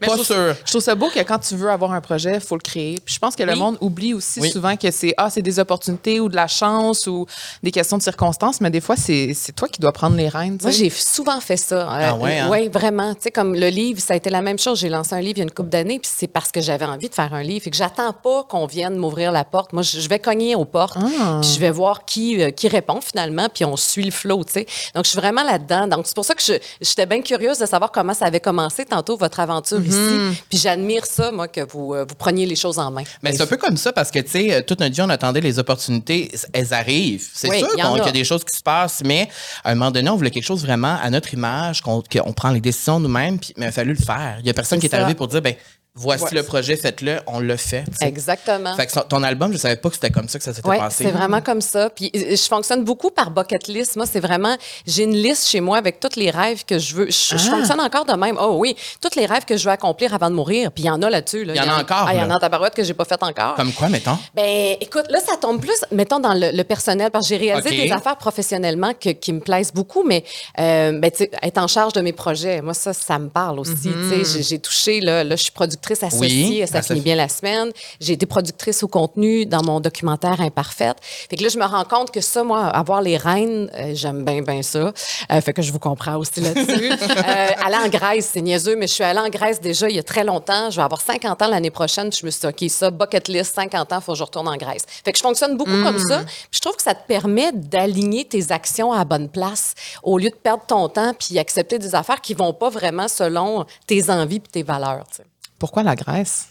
Mais 0.00 0.08
Pas 0.08 0.16
je 0.16 0.22
trouve- 0.22 0.26
sûr. 0.36 0.56
Je 0.64 0.70
trouve 0.72 0.82
ça 0.82 0.94
beau 0.96 1.08
que 1.08 1.20
quand 1.20 1.38
tu 1.38 1.54
veux 1.54 1.70
avoir 1.70 1.92
un 1.92 2.00
projet, 2.00 2.34
il 2.34 2.40
faut 2.40 2.56
le 2.56 2.60
créer. 2.60 2.98
Puis 3.04 3.14
je 3.14 3.18
pense 3.20 3.36
que 3.36 3.44
le 3.44 3.52
Oui. 3.52 3.58
monde 3.58 3.78
oublie 3.80 4.12
aussi 4.12 4.40
Oui. 4.40 4.50
souvent 4.50 4.76
que 4.76 4.90
c'est 4.90 5.14
ah, 5.16 5.30
c'est 5.30 5.40
des 5.40 5.60
opportunités 5.60 6.18
ou 6.18 6.28
de 6.28 6.34
la 6.34 6.48
chance 6.48 7.06
ou 7.06 7.26
des 7.62 7.70
questions 7.70 7.96
de 7.96 8.02
circonstances, 8.02 8.60
mais 8.60 8.70
des 8.70 8.80
fois, 8.80 8.96
c'est 8.96 9.32
c'est 9.34 9.52
toi 9.52 9.68
qui 9.68 9.80
dois 9.80 9.92
prendre 9.92 10.16
les 10.16 10.28
rênes. 10.28 10.58
Moi, 10.62 10.72
j'ai 10.72 10.90
souvent 10.90 11.40
fait 11.40 11.56
ça. 11.56 11.76
Euh, 11.82 11.86
Ah 12.10 12.14
ouais, 12.16 12.38
hein? 12.40 12.48
ouais, 12.48 12.68
vraiment. 12.68 13.14
Tu 13.14 13.22
sais, 13.22 13.30
comme 13.30 13.54
le 13.54 13.68
livre, 13.68 14.00
ça 14.00 14.14
a 14.14 14.16
été 14.16 14.30
la 14.30 14.42
même 14.42 14.58
chose. 14.58 14.80
J'ai 14.80 14.88
lancé 14.88 15.14
un 15.14 15.20
livre 15.20 15.34
il 15.36 15.38
y 15.38 15.42
a 15.42 15.44
une 15.44 15.50
couple 15.52 15.70
d'années, 15.70 16.00
puis 16.00 16.10
c'est 16.12 16.26
parce 16.28 16.50
que 16.50 16.60
j'avais 16.60 16.86
envie 16.86 17.08
de 17.08 17.14
faire 17.14 17.32
un 17.32 17.42
livre. 17.42 17.62
Et 17.66 17.70
que 17.70 17.76
j'attends 17.76 18.12
pas 18.12 18.42
qu'on 18.48 18.66
vienne 18.66 18.96
m'ouvrir 18.96 19.30
la 19.30 19.44
porte. 19.44 19.72
Moi, 19.72 19.82
je 19.82 20.00
je 20.00 20.08
vais 20.08 20.18
cogner 20.18 20.56
aux 20.56 20.64
portes, 20.64 20.96
Ah. 20.98 21.38
puis 21.40 21.50
je 21.54 21.60
vais 21.60 21.70
voir 21.70 22.04
qui, 22.04 22.42
euh, 22.44 22.50
qui 22.50 22.68
répond 22.68 23.00
finalement, 23.00 23.48
puis 23.52 23.64
on 23.64 23.76
suit 23.76 24.04
le 24.04 24.10
flow, 24.10 24.44
tu 24.44 24.52
sais. 24.52 24.66
Donc, 24.94 25.04
je 25.04 25.10
suis 25.10 25.18
vraiment 25.18 25.42
là-dedans. 25.42 25.86
Donc, 25.88 26.06
c'est 26.06 26.14
pour 26.14 26.24
ça 26.24 26.34
que 26.34 26.42
j'étais 26.80 27.06
bien 27.06 27.22
curieuse 27.22 27.58
de 27.58 27.66
savoir 27.66 27.90
comment 27.92 28.14
ça 28.14 28.26
avait 28.26 28.40
commencé 28.40 28.84
tantôt, 28.84 29.16
votre 29.16 29.40
aventure 29.40 29.80
Mhm. 29.80 29.86
ici. 29.86 30.42
Puis 30.48 30.58
j'admire 30.58 31.04
ça, 31.06 31.30
moi, 31.32 31.48
que 31.48 31.60
vous, 31.70 31.94
euh, 31.94 32.04
vous 32.08 32.14
preniez 32.14 32.46
les 32.46 32.56
choses 32.56 32.78
en 32.78 32.90
main. 32.90 33.02
Mais 33.22 33.32
c'est 33.32 33.42
un 33.42 33.46
peu 33.46 33.56
comme 33.56 33.76
ça 33.76 33.92
parce 33.92 34.10
que, 34.10 34.18
tu 34.20 34.30
sais, 34.30 34.52
euh, 34.54 34.62
toute 34.62 34.80
notre 34.80 34.94
vie, 34.94 35.02
on 35.02 35.08
attendait 35.10 35.40
les 35.40 35.58
opportunités. 35.58 36.30
Elles 36.52 36.72
arrivent. 36.74 37.28
C'est 37.34 37.48
Oui, 37.48 37.58
sûr 37.58 37.68
il 37.74 37.78
y 37.80 37.82
en 37.82 37.88
qu'on- 37.88 37.94
a. 37.94 37.98
qu'il 37.98 38.06
y 38.06 38.10
a 38.10 38.12
des 38.12 38.24
choses 38.24 38.44
qui 38.44 38.56
se 38.56 38.62
passent, 38.62 39.02
mais 39.04 39.28
à 39.64 39.70
un 39.70 39.74
moment 39.74 39.90
donné, 39.90 40.08
on 40.10 40.16
voulait 40.16 40.30
quelque 40.30 40.44
chose 40.44 40.62
vraiment 40.64 40.96
à 41.02 41.10
notre 41.10 41.32
image, 41.34 41.80
qu'on 41.82 42.02
qu'on 42.02 42.32
prend 42.32 42.50
les 42.50 42.60
décisions 42.60 43.00
nous-mêmes, 43.00 43.38
puis 43.38 43.52
mais 43.56 43.66
il 43.66 43.68
a 43.68 43.72
fallu 43.72 43.94
le 43.94 44.04
faire. 44.04 44.36
Il 44.40 44.46
y 44.46 44.50
a 44.50 44.54
personne 44.54 44.78
qui 44.80 44.86
est 44.86 44.90
ça. 44.90 44.96
arrivé 44.98 45.14
pour 45.14 45.28
dire, 45.28 45.40
ben 45.42 45.54
voici 45.96 46.24
Ouais. 46.24 46.30
le 46.32 46.42
projet, 46.42 46.76
faites-le, 46.76 47.20
on 47.28 47.38
l'a 47.40 47.56
fait. 47.56 47.84
Exactement. 48.00 48.74
Fait 48.76 48.86
que 48.86 48.98
ton 49.08 49.22
album, 49.22 49.52
je 49.52 49.58
savais 49.58 49.76
pas 49.76 49.88
que 49.90 49.94
c'était 49.94 50.10
comme 50.10 50.28
ça 50.28 50.38
que 50.38 50.44
ça 50.44 50.52
s'était 50.52 50.68
Oui, 50.68 50.78
passé. 50.78 51.04
c'est 51.04 51.10
vraiment 51.12 51.40
comme 51.40 51.60
ça. 51.60 51.88
Puis 51.90 52.10
euh, 52.16 52.30
je 52.36 52.42
fonctionne 52.48 52.82
beaucoup 52.84 53.10
par 53.10 53.30
bucket 53.30 53.68
list. 53.68 53.94
Moi, 53.96 54.04
c'est 54.06 54.18
vraiment, 54.20 54.56
j'ai 54.86 55.04
une 55.04 55.14
liste 55.14 55.46
chez 55.48 55.60
moi 55.60 55.76
avec 55.78 56.00
tous 56.00 56.16
les 56.16 56.30
rêves 56.30 56.64
que 56.64 56.78
je 56.80 56.94
veux. 56.96 57.06
Je, 57.06 57.36
je 57.36 57.48
Ah. 57.48 57.56
fonctionne 57.56 57.80
encore 57.80 58.04
de 58.06 58.14
même. 58.14 58.36
Oh 58.40 58.56
oui, 58.58 58.74
tous 59.00 59.14
les 59.16 59.26
rêves 59.26 59.44
que 59.44 59.56
je 59.56 59.64
veux 59.64 59.70
accomplir 59.70 60.12
avant 60.14 60.30
de 60.30 60.34
mourir. 60.34 60.72
Puis 60.72 60.84
il 60.84 60.86
y 60.86 60.90
en 60.90 61.00
a 61.02 61.08
là-dessus. 61.10 61.44
là. 61.44 61.54
Il 61.54 61.58
y 61.58 61.60
en 61.60 61.72
a 61.72 61.80
encore, 61.80 62.06
Ah, 62.08 62.14
il 62.14 62.18
y 62.18 62.22
en 62.22 62.30
a 62.30 62.34
en 62.36 62.38
tabarouette 62.40 62.74
que 62.74 62.82
j'ai 62.82 62.94
pas 62.94 63.04
fait 63.04 63.22
encore. 63.22 63.54
Comme 63.54 63.72
quoi, 63.72 63.88
mettons? 63.88 64.18
Ben, 64.34 64.76
écoute, 64.80 65.04
là, 65.10 65.20
ça 65.20 65.36
tombe 65.36 65.60
plus, 65.60 65.78
mettons, 65.92 66.18
dans 66.18 66.34
le, 66.34 66.50
le 66.52 66.64
personnel, 66.64 67.10
parce 67.12 67.28
que 67.28 67.34
j'ai 67.36 67.40
réalisé 67.52 67.70
des 67.86 67.92
affaires 67.92 68.16
professionnellement 68.16 68.92
que- 69.00 69.10
qui 69.10 69.32
me 69.32 69.40
plaisent 69.40 69.72
beaucoup, 69.72 70.02
mais 70.02 70.24
euh, 70.58 70.98
ben, 70.98 71.10
être 71.42 71.58
en 71.58 71.68
charge 71.68 71.92
de 71.92 72.00
mes 72.00 72.12
projets, 72.12 72.60
moi, 72.62 72.74
ça, 72.74 72.92
ça 72.92 73.18
me 73.20 73.28
parle 73.28 73.60
aussi. 73.60 73.90
J'ai- 74.24 74.42
j'ai 74.42 74.58
touché, 74.58 75.00
là, 75.00 75.22
là, 75.22 75.36
je 75.36 75.42
suis 75.44 75.52
productrice 75.52 75.83
associée, 75.92 76.62
Oui, 76.62 76.66
ça 76.66 76.82
finit 76.82 77.00
bien 77.00 77.16
la 77.16 77.28
semaine. 77.28 77.70
J'ai 78.00 78.14
été 78.14 78.26
productrice 78.26 78.82
au 78.82 78.88
contenu 78.88 79.46
dans 79.46 79.62
mon 79.62 79.80
documentaire 79.80 80.40
Imparfaite. 80.40 80.96
Fait 81.02 81.36
que 81.36 81.42
là, 81.42 81.48
je 81.48 81.58
me 81.58 81.64
rends 81.64 81.84
compte 81.84 82.10
que 82.10 82.20
ça, 82.20 82.42
moi, 82.42 82.66
avoir 82.66 83.02
les 83.02 83.16
reines, 83.16 83.70
euh, 83.74 83.92
j'aime 83.94 84.24
bien, 84.24 84.42
bien 84.42 84.62
ça. 84.62 84.92
Euh, 85.30 85.40
fait 85.40 85.52
que 85.52 85.62
je 85.62 85.72
vous 85.72 85.78
comprends 85.78 86.16
aussi 86.16 86.40
là-dessus. 86.40 86.90
euh, 86.92 87.64
aller 87.64 87.76
en 87.76 87.88
Grèce, 87.88 88.30
c'est 88.32 88.40
niaiseux, 88.40 88.76
mais 88.76 88.86
je 88.86 88.94
suis 88.94 89.04
allée 89.04 89.20
en 89.20 89.28
Grèce 89.28 89.60
déjà 89.60 89.88
il 89.88 89.96
y 89.96 89.98
a 89.98 90.02
très 90.02 90.24
longtemps. 90.24 90.70
Je 90.70 90.76
vais 90.76 90.82
avoir 90.82 91.00
50 91.00 91.42
ans 91.42 91.48
l'année 91.48 91.70
prochaine. 91.70 92.12
Je 92.12 92.24
me 92.24 92.30
suis 92.30 92.40
dit, 92.40 92.46
OK, 92.46 92.70
ça, 92.70 92.90
bucket 92.90 93.28
list, 93.28 93.54
50 93.54 93.92
ans, 93.92 94.00
faut 94.00 94.12
que 94.12 94.18
je 94.18 94.24
retourne 94.24 94.48
en 94.48 94.56
Grèce. 94.56 94.84
Fait 95.04 95.12
que 95.12 95.18
je 95.18 95.22
fonctionne 95.22 95.56
beaucoup 95.56 95.82
comme 95.82 95.98
ça. 95.98 96.24
Puis 96.24 96.50
je 96.52 96.60
trouve 96.60 96.76
que 96.76 96.82
ça 96.82 96.94
te 96.94 97.06
permet 97.06 97.52
d'aligner 97.52 98.24
tes 98.24 98.52
actions 98.52 98.92
à 98.92 98.98
la 98.98 99.04
bonne 99.04 99.28
place 99.28 99.74
au 100.02 100.18
lieu 100.18 100.30
de 100.30 100.34
perdre 100.34 100.64
ton 100.66 100.88
temps 100.88 101.12
puis 101.14 101.38
accepter 101.38 101.78
des 101.78 101.94
affaires 101.94 102.20
qui 102.20 102.34
vont 102.34 102.52
pas 102.52 102.68
vraiment 102.68 103.08
selon 103.08 103.64
tes 103.86 104.10
envies 104.10 104.40
puis 104.40 104.50
tes 104.50 104.62
valeurs. 104.62 105.04
tu 105.10 105.16
sais. 105.16 105.24
Pourquoi 105.58 105.82
la 105.82 105.94
Grèce? 105.94 106.48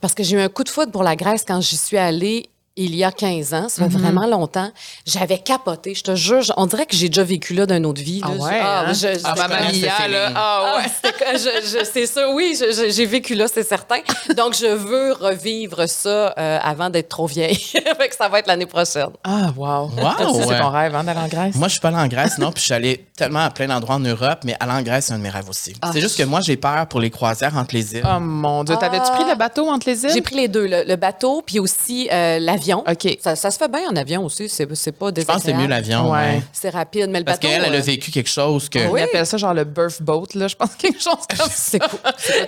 Parce 0.00 0.14
que 0.14 0.22
j'ai 0.22 0.36
eu 0.36 0.40
un 0.40 0.48
coup 0.48 0.64
de 0.64 0.68
foudre 0.68 0.92
pour 0.92 1.02
la 1.02 1.16
Grèce 1.16 1.44
quand 1.46 1.60
j'y 1.60 1.76
suis 1.76 1.98
allée 1.98 2.48
il 2.84 2.94
y 2.96 3.04
a 3.04 3.12
15 3.12 3.54
ans, 3.54 3.68
ça 3.68 3.84
fait 3.88 3.96
vraiment 3.98 4.26
longtemps. 4.26 4.70
J'avais 5.06 5.38
capoté, 5.38 5.94
je 5.94 6.02
te 6.02 6.14
jure. 6.14 6.42
On 6.56 6.66
dirait 6.66 6.86
que 6.86 6.96
j'ai 6.96 7.08
déjà 7.08 7.22
vécu 7.24 7.54
là 7.54 7.66
d'une 7.66 7.86
autre 7.86 8.00
vie. 8.02 8.20
là. 8.20 8.28
Ah 8.30 8.42
ouais, 8.42 8.60
hein? 8.60 8.92
je- 8.92 9.20
Ah, 9.24 10.08
là. 10.08 10.32
Ah 10.34 10.62
ah, 10.74 10.78
ouais. 10.78 11.38
je- 11.38 11.84
c'est 11.92 12.06
ça, 12.06 12.30
oui, 12.32 12.58
j'ai 12.90 13.06
vécu 13.06 13.34
là, 13.34 13.46
c'est 13.52 13.62
certain. 13.66 13.98
Donc, 14.36 14.54
je 14.54 14.66
veux 14.66 15.12
revivre 15.12 15.88
ça 15.88 16.34
euh, 16.38 16.58
avant 16.62 16.90
d'être 16.90 17.08
trop 17.08 17.26
vieille. 17.26 17.54
fait 17.56 18.08
que 18.08 18.16
ça 18.16 18.28
va 18.28 18.38
être 18.38 18.46
l'année 18.46 18.66
prochaine. 18.66 19.08
Ah, 19.24 19.52
wow. 19.56 19.90
Wow, 19.90 19.90
ouais. 19.96 20.42
c'est 20.46 20.58
ton 20.58 20.70
rêve, 20.70 20.94
hein, 20.94 21.04
d'aller 21.04 21.20
en 21.20 21.28
Grèce? 21.28 21.54
Moi, 21.56 21.68
je 21.68 21.72
suis 21.72 21.80
pas 21.80 21.88
allé 21.88 21.96
en 21.98 22.08
Grèce, 22.08 22.38
non, 22.38 22.50
puis 22.52 22.60
je 22.60 22.64
suis 22.66 22.74
allé 22.74 23.06
tellement 23.16 23.40
à 23.44 23.50
plein 23.50 23.66
d'endroits 23.68 23.96
en 23.96 24.00
Europe, 24.00 24.40
mais 24.44 24.56
aller 24.60 24.72
en 24.72 24.82
Grèce, 24.82 25.06
c'est 25.06 25.12
un 25.12 25.18
de 25.18 25.22
mes 25.22 25.28
rêves 25.30 25.48
aussi. 25.48 25.74
Ah. 25.82 25.90
C'est 25.92 26.00
juste 26.00 26.16
que 26.16 26.22
moi, 26.24 26.40
j'ai 26.40 26.56
peur 26.56 26.86
pour 26.86 27.00
les 27.00 27.10
croisières 27.10 27.56
entre 27.56 27.74
les 27.74 27.94
îles. 27.96 28.04
Oh 28.06 28.20
mon 28.20 28.64
Dieu, 28.64 28.76
t'avais-tu 28.76 29.10
pris 29.12 29.24
le 29.28 29.36
bateau 29.36 29.68
entre 29.68 29.88
les 29.88 30.04
îles? 30.04 30.10
J'ai 30.12 30.22
pris 30.22 30.36
les 30.36 30.48
deux, 30.48 30.66
le, 30.66 30.84
le 30.86 30.96
bateau 30.96 31.42
puis 31.44 31.58
aussi 31.58 32.08
euh, 32.12 32.38
l'avion. 32.38 32.69
OK. 32.78 33.18
Ça, 33.20 33.36
ça 33.36 33.50
se 33.50 33.58
fait 33.58 33.70
bien 33.70 33.90
en 33.90 33.96
avion 33.96 34.24
aussi, 34.24 34.48
c'est 34.48 34.66
pas 34.66 35.10
je 35.16 35.22
pense 35.22 35.36
que 35.36 35.42
c'est 35.42 35.52
mieux 35.54 35.66
l'avion. 35.66 36.10
Ouais. 36.10 36.18
ouais. 36.18 36.42
C'est 36.52 36.70
rapide, 36.70 37.08
mais 37.10 37.18
le 37.20 37.24
Parce 37.24 37.38
qu'elle, 37.38 37.64
elle 37.64 37.74
a 37.74 37.78
euh, 37.78 37.80
vécu 37.80 38.10
quelque 38.10 38.30
chose 38.30 38.68
que. 38.68 38.88
Oui. 38.88 39.00
Ils 39.00 39.04
appellent 39.04 39.26
ça 39.26 39.36
genre 39.36 39.54
le 39.54 39.64
birth 39.64 40.02
boat, 40.02 40.26
là, 40.34 40.48
je 40.48 40.56
pense, 40.56 40.74
quelque 40.78 41.00
chose 41.00 41.26
comme 41.28 41.48
ça. 41.50 41.78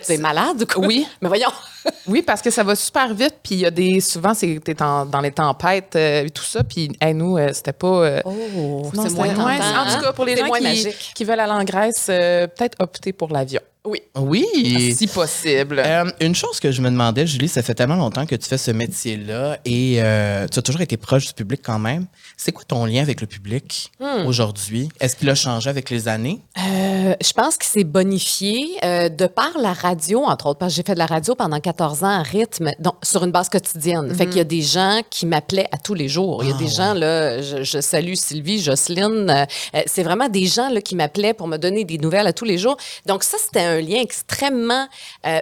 C'est 0.03 0.19
malade 0.19 0.63
ou 0.63 0.67
quoi? 0.67 0.87
Oui. 0.87 1.07
Mais 1.21 1.29
voyons. 1.29 1.51
Oui, 2.07 2.23
parce 2.23 2.41
que 2.43 2.51
ça 2.51 2.63
va 2.63 2.77
super 2.77 3.13
vite, 3.13 3.37
puis 3.43 3.57
il 3.57 3.61
y 3.61 3.67
a 3.67 3.71
des. 3.71 4.01
Souvent, 4.01 4.35
c'est 4.35 4.61
dans 4.79 5.21
les 5.21 5.33
tempêtes 5.33 5.97
euh, 5.97 6.25
et 6.27 6.31
tout 6.31 6.45
ça, 6.45 6.63
puis 6.63 6.91
hey, 7.01 7.13
nous, 7.13 7.37
euh, 7.37 7.51
c'était 7.53 7.73
pas. 7.73 7.87
euh, 7.87 8.21
Oh, 8.25 8.89
c'est 8.95 9.13
moins 9.15 9.27
ouais, 9.29 9.35
En 9.35 9.47
hein? 9.47 9.97
tout 9.97 10.05
cas, 10.05 10.13
pour 10.13 10.25
les 10.25 10.37
gens 10.37 10.47
moins 10.47 10.61
qui, 10.61 11.25
veulent 11.25 11.41
aller 11.41 11.53
en 11.53 11.65
Grèce, 11.65 12.07
euh, 12.09 12.47
peut-être 12.47 12.77
opter 12.81 13.13
pour 13.13 13.33
l'avion. 13.33 13.61
Oui. 13.85 14.01
Oui. 14.17 14.95
Si 14.97 15.09
possible. 15.09 15.83
Euh, 15.85 16.05
une 16.21 16.37
chose 16.37 16.61
que 16.61 16.71
je 16.71 16.81
me 16.81 16.89
demandais, 16.89 17.27
Julie, 17.27 17.49
ça 17.49 17.63
fait 17.63 17.75
tellement 17.75 17.97
longtemps 17.97 18.27
que 18.27 18.37
tu 18.37 18.49
fais 18.49 18.59
ce 18.59 18.71
métier-là 18.71 19.59
et 19.65 19.97
euh, 20.01 20.47
tu 20.47 20.59
as 20.59 20.63
toujours 20.63 20.83
été 20.83 20.97
proche 20.97 21.27
du 21.27 21.33
public 21.33 21.61
quand 21.65 21.81
même. 21.81 22.07
C'est 22.37 22.53
quoi 22.53 22.65
ton 22.67 22.85
lien 22.85 23.03
avec 23.03 23.21
le 23.21 23.27
public 23.27 23.91
Hmm. 24.01 24.27
aujourd'hui? 24.27 24.89
Est-ce 25.01 25.17
qu'il 25.17 25.29
a 25.31 25.35
changé 25.35 25.71
avec 25.71 25.91
les 25.91 26.09
années? 26.09 26.41
Euh, 26.59 27.15
je 27.23 27.33
pense 27.33 27.57
qu'il 27.57 27.69
s'est 27.71 27.85
bonifié 27.85 28.69
euh, 28.85 29.09
de 29.09 29.27
par 29.27 29.57
la 29.59 29.73
radio, 29.73 30.25
entre 30.25 30.47
autres, 30.47 30.59
parce 30.59 30.73
que 30.73 30.77
j'ai 30.77 30.83
fait 30.83 30.95
de 30.95 30.99
la 30.99 31.07
radio 31.07 31.35
pendant 31.35 31.61
14 31.61 32.03
ans 32.05 32.19
à 32.21 32.23
rythme, 32.23 32.71
donc, 32.81 32.95
sur 33.03 33.25
une 33.25 33.31
base 33.31 33.49
quotidienne. 33.49 34.15
Fait 34.15 34.27
qu'il 34.27 34.37
y 34.39 34.41
a 34.41 34.45
des 34.45 34.63
gens 34.63 35.01
qui 35.11 35.27
m'appelaient 35.27 35.69
à 35.73 35.79
tous 35.79 35.95
les 35.95 36.09
jours. 36.09 36.43
Il 36.43 36.51
y 36.51 36.53
a 36.53 36.57
des 36.57 36.69
gens, 36.69 36.95
là, 36.95 37.41
je, 37.43 37.63
je 37.63 37.81
salue 37.81 38.15
Sylvie, 38.15 38.61
Jocelyne, 38.61 39.31
euh, 39.31 39.83
c'est 39.87 40.03
vraiment 40.03 40.29
des 40.29 40.47
gens 40.47 40.69
là, 40.69 40.81
qui 40.81 40.97
m'appelaient 40.97 41.35
pour 41.35 41.49
me 41.49 41.57
donner 41.59 41.85
des 41.85 41.99
nouvelles 41.99 42.27
à 42.27 42.33
tous 42.33 42.45
les 42.45 42.59
jours. 42.59 42.77
Donc 43.07 43.23
ça, 43.23 43.37
c'était 43.43 43.61
un 43.65 43.81
lien 43.81 44.01
extrêmement 44.01 44.89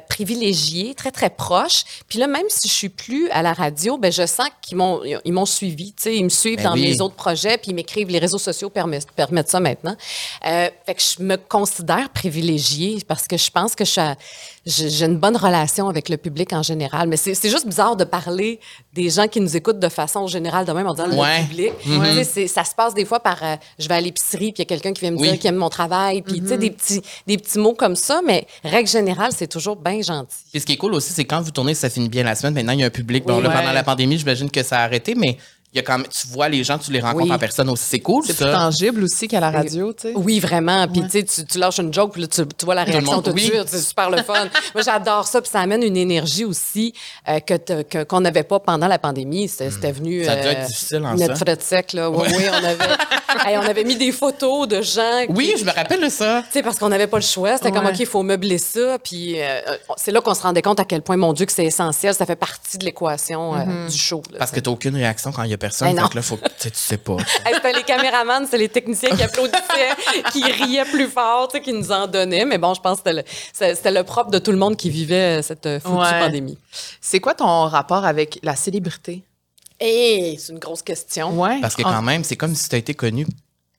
privilégié, 0.09 0.94
très, 0.94 1.11
très 1.11 1.30
proche. 1.30 1.85
Puis 2.09 2.18
là, 2.18 2.26
même 2.26 2.47
si 2.49 2.68
je 2.68 2.73
suis 2.75 2.88
plus 2.88 3.28
à 3.30 3.42
la 3.42 3.52
radio, 3.52 3.97
ben, 3.99 4.12
je 4.12 4.26
sens 4.26 4.49
qu'ils 4.62 4.76
m'ont 4.76 5.00
ils 5.25 5.32
m'ont 5.32 5.47
suivi. 5.47 5.94
Ils 6.06 6.25
me 6.25 6.28
suivent 6.28 6.56
Ben 6.59 6.64
dans 6.64 6.73
oui. 6.75 6.79
Mes 6.80 7.00
autres 7.00 7.14
projets, 7.14 7.58
puis 7.58 7.70
ils 7.70 7.75
m'écrivent. 7.75 8.08
Les 8.08 8.18
réseaux 8.18 8.38
sociaux 8.38 8.70
permettent, 8.70 9.10
permettent 9.12 9.49
ça 9.50 9.60
maintenant. 9.60 9.96
Euh, 10.46 10.68
fait 10.87 10.94
que 10.94 11.02
je 11.02 11.22
me 11.22 11.37
considère 11.37 12.08
privilégiée 12.10 12.99
parce 13.06 13.26
que 13.26 13.37
je 13.37 13.50
pense 13.50 13.75
que 13.75 13.84
j'ai 14.66 15.04
une 15.04 15.18
bonne 15.18 15.37
relation 15.37 15.88
avec 15.88 16.08
le 16.08 16.16
public 16.16 16.52
en 16.52 16.62
général. 16.62 17.08
Mais 17.08 17.16
c'est 17.16 17.34
c'est 17.34 17.49
juste 17.50 17.66
bizarre 17.66 17.96
de 17.96 18.04
parler 18.04 18.60
des 18.92 19.08
gens 19.10 19.26
qui 19.28 19.40
nous 19.40 19.56
écoutent 19.56 19.78
de 19.78 19.88
façon 19.88 20.26
générale 20.26 20.64
de 20.66 20.72
même 20.72 20.87
en 20.87 20.94
disant 20.94 21.08
Ouais. 21.10 21.40
le 21.42 21.46
public. 21.49 21.72
Tu 21.82 21.90
sais, 22.14 22.25
c'est- 22.25 22.46
Ça 22.49 22.64
se 22.64 22.75
passe 22.75 22.94
des 22.94 23.04
fois 23.04 23.20
par 23.20 23.38
euh, 23.42 23.56
je 23.78 23.88
vais 23.88 23.94
à 23.94 24.00
l'épicerie, 24.00 24.52
puis 24.52 24.54
il 24.56 24.58
y 24.60 24.62
a 24.62 24.64
quelqu'un 24.66 24.92
qui 24.92 25.00
vient 25.02 25.10
me 25.12 25.16
Oui. 25.18 25.28
dire 25.30 25.38
qu'il 25.38 25.49
aime 25.49 25.56
mon 25.56 25.68
travail, 25.70 26.22
puis 26.22 26.40
tu 26.40 26.49
sais, 26.49 26.58
des 26.58 26.70
petits, 26.70 27.00
des 27.26 27.38
petits 27.38 27.58
mots 27.58 27.75
comme 27.75 27.96
ça. 27.96 28.20
Mais 28.26 28.46
règle 28.64 28.88
générale, 28.88 29.30
c'est 29.37 29.46
toujours 29.46 29.76
bien 29.76 30.02
gentil. 30.02 30.37
Puis 30.50 30.60
ce 30.60 30.66
qui 30.66 30.72
est 30.72 30.76
cool 30.76 30.94
aussi, 30.94 31.12
c'est 31.12 31.25
quand 31.25 31.40
vous 31.40 31.50
tournez, 31.52 31.75
ça 31.75 31.88
finit 31.88 32.08
bien 32.08 32.25
la 32.25 32.34
semaine. 32.34 32.54
Maintenant, 32.54 32.72
il 32.72 32.80
y 32.80 32.82
a 32.82 32.87
un 32.87 32.90
public. 32.90 33.25
Bon, 33.25 33.37
Oui. 33.37 33.42
là, 33.44 33.49
Ouais. 33.50 33.54
pendant 33.54 33.72
la 33.72 33.82
pandémie, 33.82 34.18
j'imagine 34.18 34.50
que 34.50 34.62
ça 34.62 34.78
a 34.80 34.82
arrêté, 34.84 35.14
mais 35.14 35.37
il 35.72 35.76
y 35.76 35.78
a 35.78 35.82
quand 35.82 35.98
même, 35.98 36.06
tu 36.08 36.26
vois 36.28 36.48
les 36.48 36.64
gens, 36.64 36.78
tu 36.78 36.90
les 36.90 36.98
rencontres 37.00 37.24
Oui. 37.26 37.32
en 37.32 37.38
personne 37.38 37.68
aussi. 37.68 37.84
C'est 37.84 38.00
cool, 38.00 38.24
C'est 38.26 38.34
plus 38.34 38.44
tangible 38.46 39.04
aussi 39.04 39.28
qu'à 39.28 39.38
la 39.38 39.50
radio, 39.50 39.92
tu 39.92 40.08
sais. 40.08 40.12
Oui, 40.16 40.40
vraiment. 40.40 40.88
Puis, 40.88 41.02
tu 41.08 41.24
tu- 41.24 41.44
tu 41.46 41.58
lâches 41.58 41.78
une 41.78 41.94
joke, 41.94 42.12
puis 42.12 42.22
là, 42.22 42.28
tu, 42.28 42.42
tu 42.44 42.64
vois 42.64 42.74
la 42.74 42.82
réaction 42.84 43.22
tout 43.22 43.32
de 43.32 43.38
suite. 43.38 43.64
C'est 43.68 43.80
super 43.80 44.10
le 44.10 44.22
fun. 44.22 44.46
Moi, 44.74 44.82
j'adore 44.84 45.26
ça. 45.28 45.40
Puis, 45.40 45.50
ça 45.50 45.60
amène 45.60 45.82
une 45.84 45.96
énergie 45.96 46.44
aussi 46.44 46.92
euh, 47.28 47.38
que 47.40 48.04
qu'on 48.04 48.20
n'avait 48.20 48.42
pas 48.42 48.58
pendant 48.58 48.88
la 48.88 48.98
pandémie. 48.98 49.48
C'était 49.48 49.70
c'était 49.70 49.92
venu. 49.92 50.24
Ça 50.24 50.34
doit 50.36 50.52
être 50.52 50.66
difficile 50.66 51.04
en 51.04 51.14
Notre 51.14 51.36
fret 51.36 51.58
sec, 51.60 51.92
là. 51.92 52.10
Oui, 52.10 52.26
oui, 52.36 52.44
on 52.50 52.64
avait, 52.64 52.84
Hey, 53.46 53.56
on 53.56 53.62
avait 53.62 53.84
mis 53.84 53.96
des 53.96 54.10
photos 54.12 54.66
de 54.66 54.82
gens. 54.82 55.24
qui- 55.26 55.32
Oui, 55.32 55.54
je 55.58 55.64
me 55.64 55.70
rappelle 55.70 56.02
de 56.02 56.08
ça. 56.08 56.42
Tu 56.46 56.54
sais, 56.54 56.62
parce 56.64 56.78
qu'on 56.80 56.88
n'avait 56.88 57.06
pas 57.06 57.18
le 57.18 57.22
choix. 57.22 57.56
C'était 57.56 57.70
comme. 57.70 57.86
OK, 57.86 57.98
il 58.00 58.06
faut 58.06 58.24
meubler 58.24 58.58
ça. 58.58 58.98
Puis 58.98 59.40
euh, 59.40 59.60
c'est 59.96 60.10
là 60.10 60.20
qu'on 60.20 60.34
se 60.34 60.42
rendait 60.42 60.62
compte 60.62 60.80
à 60.80 60.84
quel 60.84 61.02
point, 61.02 61.16
mon 61.16 61.32
Dieu, 61.32 61.46
que 61.46 61.52
c'est 61.52 61.64
essentiel. 61.64 62.12
Ça 62.14 62.26
fait 62.26 62.34
partie 62.36 62.76
de 62.76 62.84
l'équation 62.84 63.54
euh, 63.54 63.88
du 63.88 63.96
show. 63.96 64.22
là, 64.32 64.38
Parce 64.38 64.50
tu 64.50 64.56
que 64.56 64.60
t'as 64.64 64.70
aucune 64.72 64.96
réaction 64.96 65.30
quand 65.30 65.44
il 65.44 65.50
y 65.50 65.54
a 65.54 65.58
personne. 65.60 65.94
Que 66.08 66.16
là, 66.16 66.22
faut, 66.22 66.36
tu 66.36 66.42
sais, 66.58 66.70
tu 66.70 66.78
sais 66.78 66.96
pas. 66.96 67.16
Hey, 67.46 67.54
c'était 67.54 67.72
les 67.72 67.82
caméramans, 67.84 68.44
c'était 68.44 68.58
les 68.58 68.68
techniciens 68.68 69.10
qui 69.16 69.22
applaudissaient, 69.22 69.94
qui 70.32 70.42
riaient 70.44 70.84
plus 70.84 71.06
fort, 71.06 71.48
tu 71.48 71.58
sais, 71.58 71.62
qui 71.62 71.72
nous 71.72 71.92
en 71.92 72.06
donnaient. 72.06 72.44
Mais 72.44 72.58
bon, 72.58 72.74
je 72.74 72.80
pense 72.80 73.00
que 73.00 73.10
c'était 73.52 73.90
le, 73.92 73.98
le 73.98 74.02
propre 74.04 74.30
de 74.30 74.38
tout 74.38 74.50
le 74.50 74.58
monde 74.58 74.76
qui 74.76 74.90
vivait 74.90 75.42
cette 75.42 75.66
euh, 75.66 75.78
foutue 75.80 75.94
Ouais. 75.96 76.20
pandémie. 76.20 76.58
C'est 77.00 77.20
quoi 77.20 77.34
ton 77.34 77.66
rapport 77.66 78.04
avec 78.04 78.38
la 78.42 78.56
célébrité? 78.56 79.22
Et 79.78 80.36
c'est 80.38 80.52
une 80.52 80.58
grosse 80.58 80.82
question. 80.82 81.38
Ouais. 81.40 81.58
Parce 81.60 81.74
que 81.74 81.82
quand 81.82 82.02
même, 82.02 82.24
c'est 82.24 82.36
comme 82.36 82.54
si 82.54 82.68
tu 82.68 82.74
as 82.74 82.78
été 82.78 82.94
connu 82.94 83.26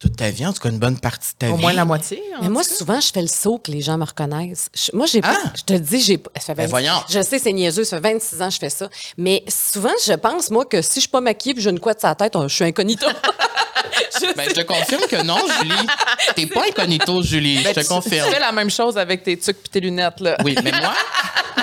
toute 0.01 0.15
ta 0.17 0.31
vie, 0.31 0.45
en 0.47 0.51
tout 0.53 0.59
cas 0.61 0.69
une 0.69 0.79
bonne 0.79 0.99
partie 0.99 1.33
de 1.33 1.37
ta 1.37 1.51
Au 1.51 1.55
vie. 1.55 1.61
moins 1.61 1.73
la 1.73 1.85
moitié. 1.85 2.21
Mais 2.41 2.49
moi, 2.49 2.63
cas. 2.63 2.73
souvent, 2.75 2.99
je 2.99 3.11
fais 3.13 3.21
le 3.21 3.27
saut 3.27 3.59
que 3.59 3.71
les 3.71 3.81
gens 3.81 3.97
me 3.99 4.03
reconnaissent. 4.05 4.69
Je- 4.73 4.89
moi, 4.97 5.05
j'ai 5.05 5.21
pas. 5.21 5.37
Ah! 5.45 5.51
Je 5.55 5.61
te 5.61 5.73
le 5.73 5.79
dis, 5.79 6.01
j'ai 6.01 6.17
pas. 6.17 6.31
Ben 6.47 6.55
20 6.55 6.65
voyons. 6.67 6.93
Je 7.07 7.21
sais, 7.21 7.37
c'est 7.37 7.53
niaiseux. 7.53 7.83
Ça 7.83 8.01
fait 8.01 8.13
26 8.13 8.41
ans 8.41 8.47
que 8.47 8.53
je 8.55 8.59
fais 8.59 8.69
ça. 8.71 8.89
Mais 9.17 9.43
souvent, 9.47 9.91
je 10.05 10.13
pense, 10.13 10.49
moi, 10.49 10.65
que 10.65 10.81
si 10.81 10.95
je 10.95 10.99
suis 11.01 11.09
pas 11.09 11.21
maquillée 11.21 11.53
puis 11.53 11.61
j'ai 11.63 11.69
une 11.69 11.79
couette 11.79 11.99
sur 11.99 12.09
la 12.09 12.15
tête, 12.15 12.33
je 12.41 12.47
suis 12.47 12.63
incognito. 12.65 13.05
je 14.19 14.33
Ben, 14.35 14.49
je 14.49 14.53
te 14.55 14.61
confirme 14.61 15.03
que 15.09 15.21
non, 15.23 15.37
Julie. 15.59 15.87
T'es 16.35 16.45
pas 16.47 16.63
incognito, 16.67 17.21
Julie. 17.21 17.59
je 17.59 17.63
Ben, 17.65 17.73
te 17.75 17.79
tu- 17.81 17.87
confirme. 17.87 18.27
Tu 18.27 18.33
fais 18.33 18.39
la 18.39 18.51
même 18.51 18.69
chose 18.71 18.97
avec 18.97 19.21
tes 19.23 19.37
trucs 19.37 19.57
et 19.65 19.69
tes 19.69 19.79
lunettes, 19.81 20.19
là. 20.19 20.35
Oui, 20.43 20.55
mais 20.63 20.71
moi, 20.71 20.93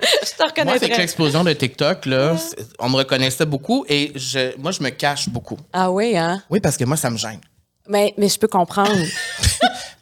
je 0.00 0.06
te 0.06 0.14
moi 0.14 0.24
c'est 0.24 0.36
que 0.36 0.60
reconnaîtrais. 0.60 0.98
l'explosion 0.98 1.42
de 1.44 1.52
TikTok, 1.52 2.06
là, 2.06 2.36
on 2.78 2.88
me 2.90 2.96
reconnaissait 2.96 3.46
beaucoup 3.46 3.84
et 3.88 4.12
je, 4.14 4.56
moi, 4.58 4.70
je 4.70 4.82
me 4.82 4.90
cache 4.90 5.28
beaucoup. 5.28 5.58
Ah 5.72 5.90
oui, 5.90 6.16
hein? 6.16 6.42
Oui, 6.50 6.60
parce 6.60 6.76
que 6.76 6.84
moi, 6.84 6.96
ça 6.96 7.10
me 7.10 7.16
gêne. 7.16 7.40
Mais, 7.88 8.14
mais 8.16 8.28
je 8.28 8.38
peux 8.38 8.48
comprendre. 8.48 8.90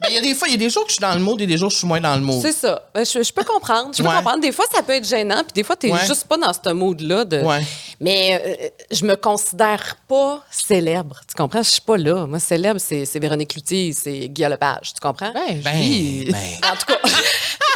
Ben, 0.03 0.07
il 0.09 0.15
y 0.15 0.17
a 0.17 0.21
des 0.21 0.33
fois, 0.33 0.47
il 0.47 0.53
y 0.53 0.55
a 0.55 0.57
des 0.57 0.71
jours 0.71 0.81
que 0.83 0.89
je 0.89 0.93
suis 0.95 0.99
dans 1.01 1.13
le 1.13 1.19
mood 1.19 1.39
et 1.39 1.45
des 1.45 1.59
jours 1.59 1.67
que 1.67 1.73
je 1.73 1.77
suis 1.77 1.87
moins 1.87 2.01
dans 2.01 2.15
le 2.15 2.21
mood. 2.21 2.41
C'est 2.41 2.53
ça. 2.53 2.89
Ben, 2.91 3.05
je, 3.05 3.21
je 3.21 3.31
peux 3.31 3.43
comprendre. 3.43 3.91
Je 3.95 4.01
peux 4.01 4.09
Ouais. 4.09 4.15
comprendre. 4.15 4.39
Des 4.41 4.51
fois, 4.51 4.65
ça 4.73 4.81
peut 4.81 4.93
être 4.93 5.07
gênant, 5.07 5.43
puis 5.43 5.53
des 5.53 5.63
fois, 5.63 5.75
tu 5.75 5.85
n'es 5.85 5.93
Ouais. 5.93 6.07
juste 6.07 6.25
pas 6.25 6.37
dans 6.37 6.51
ce 6.53 6.73
mood-là. 6.73 7.23
De... 7.23 7.41
Ouais. 7.41 7.61
Mais 7.99 8.41
euh, 8.43 8.67
je 8.89 9.05
me 9.05 9.15
considère 9.15 9.97
pas 10.07 10.43
célèbre. 10.49 11.21
Tu 11.27 11.35
comprends? 11.35 11.61
Je 11.61 11.69
suis 11.69 11.81
pas 11.81 11.97
là. 11.97 12.25
Moi, 12.25 12.39
célèbre, 12.39 12.79
c'est 12.79 13.05
Véronique 13.19 13.51
Cloutier, 13.51 13.93
c'est 13.93 14.27
Guy 14.27 14.41
Lepage. 14.41 14.95
Tu 14.95 14.99
comprends? 14.99 15.31
Ben, 15.33 15.61
Ben, 15.63 15.77
Julie. 15.83 16.25
ben. 16.31 16.71
En 16.71 16.75
tout 16.75 16.87
cas, 16.87 16.97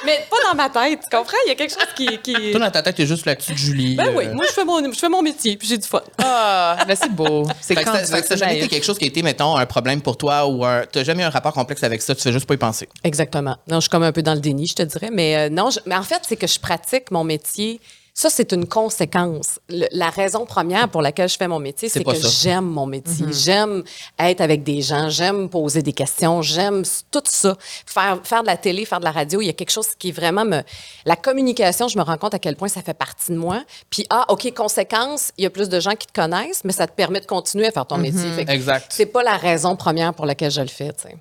mais 0.05 0.25
pas 0.29 0.37
dans 0.49 0.55
ma 0.55 0.69
tête. 0.69 0.99
Tu 1.09 1.15
comprends? 1.15 1.37
Il 1.45 1.49
y 1.49 1.51
a 1.51 1.55
quelque 1.55 1.73
chose 1.73 1.87
qui. 1.95 2.17
qui... 2.19 2.51
Toi, 2.51 2.59
dans 2.59 2.71
ta 2.71 2.81
tête, 2.81 2.95
t'es 2.95 3.05
juste 3.05 3.25
la 3.25 3.35
petite 3.35 3.57
Julie. 3.57 3.95
Ben 3.95 4.07
euh, 4.07 4.13
oui, 4.15 4.27
moi, 4.29 4.45
je 4.47 4.53
fais, 4.53 4.65
mon, 4.65 4.83
je 4.91 4.97
fais 4.97 5.09
mon 5.09 5.21
métier, 5.21 5.57
puis 5.57 5.67
j'ai 5.67 5.77
du 5.77 5.87
fun. 5.87 6.01
Ah, 6.17 6.77
ben 6.87 6.95
c'est 6.99 7.11
beau. 7.11 7.47
C'est 7.61 7.75
quand 7.75 7.93
ça, 8.05 8.21
ça, 8.23 8.35
jamais 8.35 8.57
été 8.57 8.67
quelque 8.67 8.85
chose 8.85 8.97
qui 8.97 9.05
a 9.05 9.07
été, 9.07 9.21
mettons, 9.21 9.55
un 9.55 9.65
problème 9.65 10.01
pour 10.01 10.17
toi 10.17 10.47
ou 10.47 10.65
un. 10.65 10.83
T'as 10.91 11.03
jamais 11.03 11.23
eu 11.23 11.25
un 11.25 11.29
rapport 11.29 11.53
complexe 11.53 11.83
avec 11.83 12.01
ça, 12.01 12.15
tu 12.15 12.21
fais 12.21 12.31
juste 12.33 12.45
pas 12.47 12.53
y 12.55 12.57
penser. 12.57 12.89
Exactement. 13.03 13.55
Non, 13.67 13.77
je 13.77 13.81
suis 13.81 13.89
comme 13.89 14.03
un 14.03 14.11
peu 14.11 14.21
dans 14.23 14.33
le 14.33 14.39
déni, 14.39 14.67
je 14.67 14.75
te 14.75 14.83
dirais. 14.83 15.09
Mais 15.11 15.35
euh, 15.37 15.49
non, 15.49 15.69
je- 15.69 15.79
mais 15.85 15.95
en 15.95 16.03
fait, 16.03 16.21
c'est 16.27 16.35
que 16.37 16.47
je 16.47 16.59
pratique 16.59 17.11
mon 17.11 17.23
métier. 17.23 17.79
Ça, 18.17 18.29
c'est 18.29 18.53
une 18.53 18.65
conséquence. 18.65 19.59
Le- 19.67 19.87
la 19.91 20.09
raison 20.09 20.45
première 20.45 20.87
pour 20.87 21.01
laquelle 21.01 21.27
je 21.27 21.35
fais 21.35 21.49
mon 21.49 21.59
métier, 21.59 21.89
C'est 21.89 22.01
que 22.01 22.15
ça. 22.15 22.29
j'aime 22.29 22.63
mon 22.63 22.85
métier. 22.85 23.25
J'aime 23.33 23.83
être 24.17 24.39
avec 24.39 24.63
des 24.63 24.81
gens, 24.81 25.09
j'aime 25.09 25.49
poser 25.49 25.81
des 25.81 25.91
questions, 25.91 26.41
j'aime 26.41 26.83
tout 27.11 27.21
ça. 27.25 27.57
Faire, 27.85 28.21
faire 28.23 28.41
de 28.43 28.47
la 28.47 28.55
télé, 28.55 28.85
faire 28.85 29.01
de 29.01 29.03
la 29.03 29.11
radio, 29.11 29.41
il 29.41 29.47
y 29.47 29.49
a 29.49 29.53
quelque 29.53 29.69
chose 29.71 29.87
qui 29.99 30.13
vraiment 30.13 30.45
me... 30.45 30.61
La 31.05 31.17
communication, 31.17 31.89
je 31.89 31.97
me 31.97 32.03
rends 32.03 32.17
compte 32.17 32.33
à 32.33 32.39
quel 32.39 32.55
point 32.55 32.69
ça 32.69 32.81
fait 32.81 32.93
partie 32.93 33.33
de 33.33 33.37
moi. 33.37 33.61
Puis, 33.89 34.05
ah, 34.09 34.23
OK, 34.29 34.49
conséquence, 34.55 35.33
il 35.37 35.43
y 35.43 35.45
a 35.45 35.49
plus 35.49 35.67
de 35.67 35.81
gens 35.81 35.95
qui 35.95 36.07
te 36.07 36.13
connaissent, 36.13 36.63
mais 36.63 36.71
ça 36.71 36.87
te 36.87 36.93
permet 36.93 37.19
de 37.19 37.25
continuer 37.25 37.67
à 37.67 37.71
faire 37.71 37.85
ton 37.85 37.97
métier. 37.97 38.31
Fait 38.31 38.45
que 38.45 38.51
Exact. 38.51 38.85
C'est 38.91 39.07
pas 39.07 39.23
la 39.23 39.35
raison 39.35 39.75
première 39.75 40.13
pour 40.13 40.25
laquelle 40.25 40.51
je 40.51 40.61
le 40.61 40.67
fais, 40.67 40.93
tu 40.93 41.01
sais. 41.09 41.17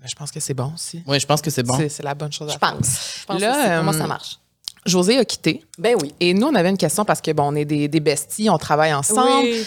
Ben, 0.00 0.08
je 0.08 0.14
pense 0.14 0.30
que 0.30 0.40
c'est 0.40 0.54
bon 0.54 0.72
aussi. 0.74 1.02
Oui, 1.06 1.20
je 1.20 1.26
pense 1.26 1.42
que 1.42 1.50
c'est 1.50 1.62
bon. 1.62 1.76
C'est- 1.76 2.02
la 2.02 2.14
bonne 2.14 2.32
chose 2.32 2.48
à 2.48 2.54
Je 2.54 2.58
faire. 2.58 2.74
pense. 2.76 3.18
Je 3.20 3.24
pense 3.26 3.40
Là, 3.42 3.50
aussi. 3.50 3.74
Pour 3.74 3.84
moi, 3.84 3.94
euh, 3.94 3.98
ça 3.98 4.06
marche? 4.06 4.38
José 4.86 5.18
a 5.18 5.24
quitté. 5.24 5.64
Ben 5.78 5.94
oui. 6.00 6.14
Et 6.20 6.34
nous, 6.34 6.46
on 6.46 6.54
avait 6.54 6.70
une 6.70 6.76
question 6.76 7.04
parce 7.04 7.20
que, 7.20 7.30
bon, 7.32 7.44
on 7.52 7.54
est 7.54 7.64
des, 7.64 7.88
des 7.88 8.00
besties, 8.00 8.48
on 8.50 8.58
travaille 8.58 8.92
ensemble. 8.94 9.42
Oui. 9.44 9.66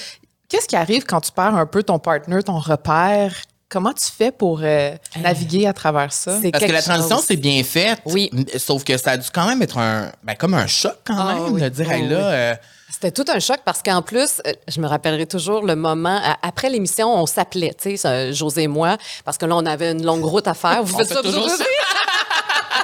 Qu'est-ce 0.50 0.68
qui 0.68 0.76
arrive 0.76 1.04
quand 1.06 1.22
tu 1.22 1.32
perds 1.32 1.56
un 1.56 1.66
peu 1.66 1.84
ton 1.84 2.00
partner, 2.00 2.42
ton 2.44 2.60
repère? 2.60 3.34
Comment 3.70 3.92
tu 3.92 4.06
fais 4.06 4.32
pour 4.32 4.62
euh, 4.64 4.92
naviguer 5.22 5.68
à 5.68 5.74
travers 5.74 6.14
ça? 6.14 6.40
C'est 6.42 6.52
Parce 6.52 6.64
que 6.64 6.72
la 6.72 6.82
transition, 6.82 7.18
c'est 7.18 7.36
bien 7.36 7.62
faite. 7.66 8.00
Oui. 8.06 8.32
Sauf 8.58 8.86
que 8.86 8.96
ça 8.98 9.12
a 9.12 9.18
dû 9.18 9.28
quand 9.34 9.46
même 9.46 9.62
être 9.62 9.78
un. 9.78 10.10
Ben, 10.24 10.36
comme 10.36 10.54
un 10.54 10.68
choc, 10.68 10.96
quand 11.06 11.16
Ah, 11.18 11.34
même, 11.34 11.54
oui. 11.54 11.62
de 11.62 11.68
dire, 11.68 11.86
Oh, 11.90 11.92
hey, 11.94 12.08
là. 12.08 12.16
oui. 12.18 12.24
euh, 12.24 12.56
C'était 12.90 13.12
tout 13.12 13.26
un 13.30 13.40
choc 13.40 13.58
parce 13.66 13.84
qu'en 13.84 14.02
plus, 14.02 14.42
euh, 14.48 14.54
je 14.70 14.80
me 14.80 14.88
rappellerai 14.88 15.26
toujours 15.26 15.66
le 15.66 15.76
moment, 15.76 16.18
après 16.42 16.70
l'émission, 16.70 17.14
on 17.14 17.26
s'appelait, 17.26 17.74
tu 17.78 17.98
sais, 17.98 18.32
José 18.34 18.64
et 18.64 18.68
moi, 18.70 18.96
parce 19.26 19.38
que 19.38 19.46
là, 19.46 19.58
on 19.58 19.66
avait 19.66 19.92
une 19.92 20.06
longue 20.06 20.24
route 20.24 20.48
à 20.48 20.54
faire. 20.54 20.82
Vous 20.84 20.96
On 20.96 21.00
faites 21.00 21.10
fait 21.10 21.14
ça 21.16 21.22
vous 21.22 21.28
toujours 21.28 21.44
autres? 21.48 21.58
ça. 21.58 21.66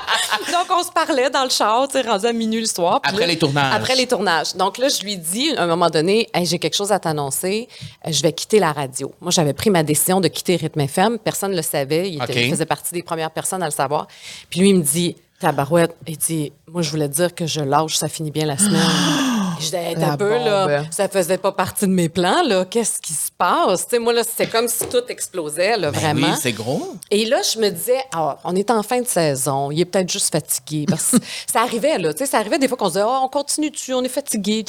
Donc, 0.51 0.67
on 0.77 0.83
se 0.83 0.91
parlait 0.91 1.29
dans 1.29 1.43
le 1.43 1.49
char, 1.49 1.87
tu 1.87 1.93
sais, 1.93 2.07
rendu 2.07 2.25
à 2.25 2.33
minuit 2.33 2.59
le 2.61 2.65
soir. 2.67 2.99
Après 3.03 3.21
là- 3.21 3.27
les 3.27 3.37
tournages. 3.37 3.73
Après 3.75 3.95
les 3.95 4.07
tournages. 4.07 4.55
Donc 4.55 4.77
là, 4.77 4.87
je 4.89 5.03
lui 5.03 5.17
dis, 5.17 5.51
à 5.57 5.63
un 5.63 5.67
moment 5.67 5.89
donné, 5.89 6.29
Hey, 6.33 6.45
j'ai 6.45 6.59
quelque 6.59 6.75
chose 6.75 6.91
à 6.91 6.99
t'annoncer, 6.99 7.67
Euh, 8.05 8.11
je 8.11 8.21
vais 8.21 8.33
quitter 8.33 8.59
la 8.59 8.71
radio. 8.71 9.13
Moi, 9.21 9.31
j'avais 9.31 9.53
pris 9.53 9.69
ma 9.69 9.83
décision 9.83 10.19
de 10.21 10.27
quitter 10.27 10.55
Rythme 10.57 10.81
FM. 10.81 11.17
Personne 11.19 11.51
ne 11.51 11.55
le 11.55 11.61
savait. 11.61 12.09
Il, 12.09 12.21
était- 12.21 12.33
il 12.47 12.51
faisait 12.51 12.65
partie 12.65 12.93
des 12.93 13.03
premières 13.03 13.31
personnes 13.31 13.61
à 13.63 13.65
le 13.67 13.71
savoir. 13.71 14.07
Puis 14.49 14.59
lui, 14.59 14.69
il 14.69 14.75
me 14.75 14.83
dit, 14.83 15.15
Tabarouette, 15.39 15.95
il 16.07 16.17
dit, 16.17 16.51
moi, 16.67 16.81
je 16.81 16.89
voulais 16.89 17.09
te 17.09 17.15
dire 17.15 17.33
que 17.35 17.45
je 17.45 17.59
lâche, 17.61 17.95
ça 17.97 18.07
finit 18.07 18.31
bien 18.31 18.45
la 18.45 18.57
semaine. 18.57 18.81
Je 19.63 19.69
dis, 19.69 19.75
Hey, 19.75 19.95
t'as 19.95 20.09
La 20.09 20.17
peu, 20.17 20.29
là, 20.29 20.83
ça 20.91 21.07
faisait 21.07 21.37
pas 21.37 21.51
partie 21.51 21.87
de 21.87 21.91
mes 21.91 22.09
plans, 22.09 22.43
là. 22.43 22.65
Qu'est-ce 22.65 22.99
qui 22.99 23.13
se 23.13 23.31
passe? 23.37 23.87
Tu 23.87 23.95
sais, 23.95 23.99
moi, 23.99 24.13
là, 24.13 24.23
c'était 24.23 24.47
comme 24.47 24.67
si 24.67 24.85
tout 24.87 25.03
explosait, 25.09 25.77
là, 25.77 25.91
ben 25.91 25.99
vraiment. 25.99 26.27
Oui, 26.27 26.37
c'est 26.39 26.51
gros. 26.51 26.95
Et 27.09 27.25
là, 27.25 27.41
je 27.41 27.59
me 27.59 27.69
disais, 27.69 28.03
ah, 28.13 28.37
on 28.43 28.55
est 28.55 28.69
en 28.71 28.83
fin 28.83 29.01
de 29.01 29.07
saison, 29.07 29.71
il 29.71 29.81
est 29.81 29.85
peut-être 29.85 30.11
juste 30.11 30.31
fatigué. 30.31 30.85
Parce 30.87 31.11
que 31.11 31.17
ça 31.51 31.61
arrivait, 31.61 31.97
là. 31.97 32.13
Tu 32.13 32.19
sais, 32.19 32.25
ça 32.25 32.37
arrivait 32.37 32.59
des 32.59 32.67
fois 32.67 32.77
qu'on 32.77 32.87
se 32.87 32.93
disait, 32.93 33.05
oh, 33.05 33.19
on 33.23 33.29
continue 33.29 33.69
dessus, 33.69 33.93
on 33.93 34.03
est 34.03 34.09
fatigué. 34.09 34.63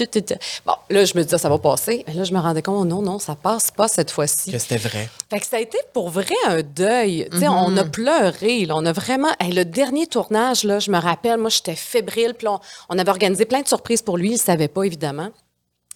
Bon, 0.66 0.74
là, 0.90 1.04
je 1.04 1.16
me 1.16 1.22
disais, 1.22 1.38
ça 1.38 1.48
va 1.48 1.58
passer. 1.58 2.04
Mais 2.06 2.14
là, 2.14 2.24
je 2.24 2.32
me 2.32 2.38
rendais 2.38 2.62
compte, 2.62 2.88
non, 2.88 3.02
non, 3.02 3.18
ça 3.18 3.34
passe 3.34 3.70
pas 3.70 3.88
cette 3.88 4.10
fois-ci. 4.10 4.52
Que 4.52 4.58
c'était 4.58 4.76
vrai. 4.76 5.08
Fait 5.30 5.40
que 5.40 5.46
ça 5.46 5.56
a 5.56 5.60
été 5.60 5.78
pour 5.92 6.10
vrai 6.10 6.34
un 6.46 6.62
deuil. 6.62 7.28
Tu 7.32 7.40
sais, 7.40 7.48
on 7.48 7.76
a 7.76 7.84
pleuré, 7.84 8.66
là, 8.66 8.76
on 8.76 8.86
a 8.86 8.92
vraiment. 8.92 9.28
Hey, 9.40 9.52
le 9.52 9.64
dernier 9.64 10.06
tournage, 10.06 10.64
là, 10.64 10.78
je 10.78 10.90
me 10.90 10.98
rappelle, 10.98 11.38
moi, 11.38 11.50
j'étais 11.50 11.74
fébrile. 11.74 12.34
Puis 12.36 12.44
là, 12.46 12.52
on, 12.88 12.94
on 12.94 12.98
avait 12.98 13.10
organisé 13.10 13.44
plein 13.44 13.60
de 13.60 13.68
surprises 13.68 14.02
pour 14.02 14.16
lui. 14.16 14.30
Il 14.30 14.34
ne 14.34 14.38
savait 14.38 14.68
pas, 14.68 14.83
évidemment. 14.84 15.30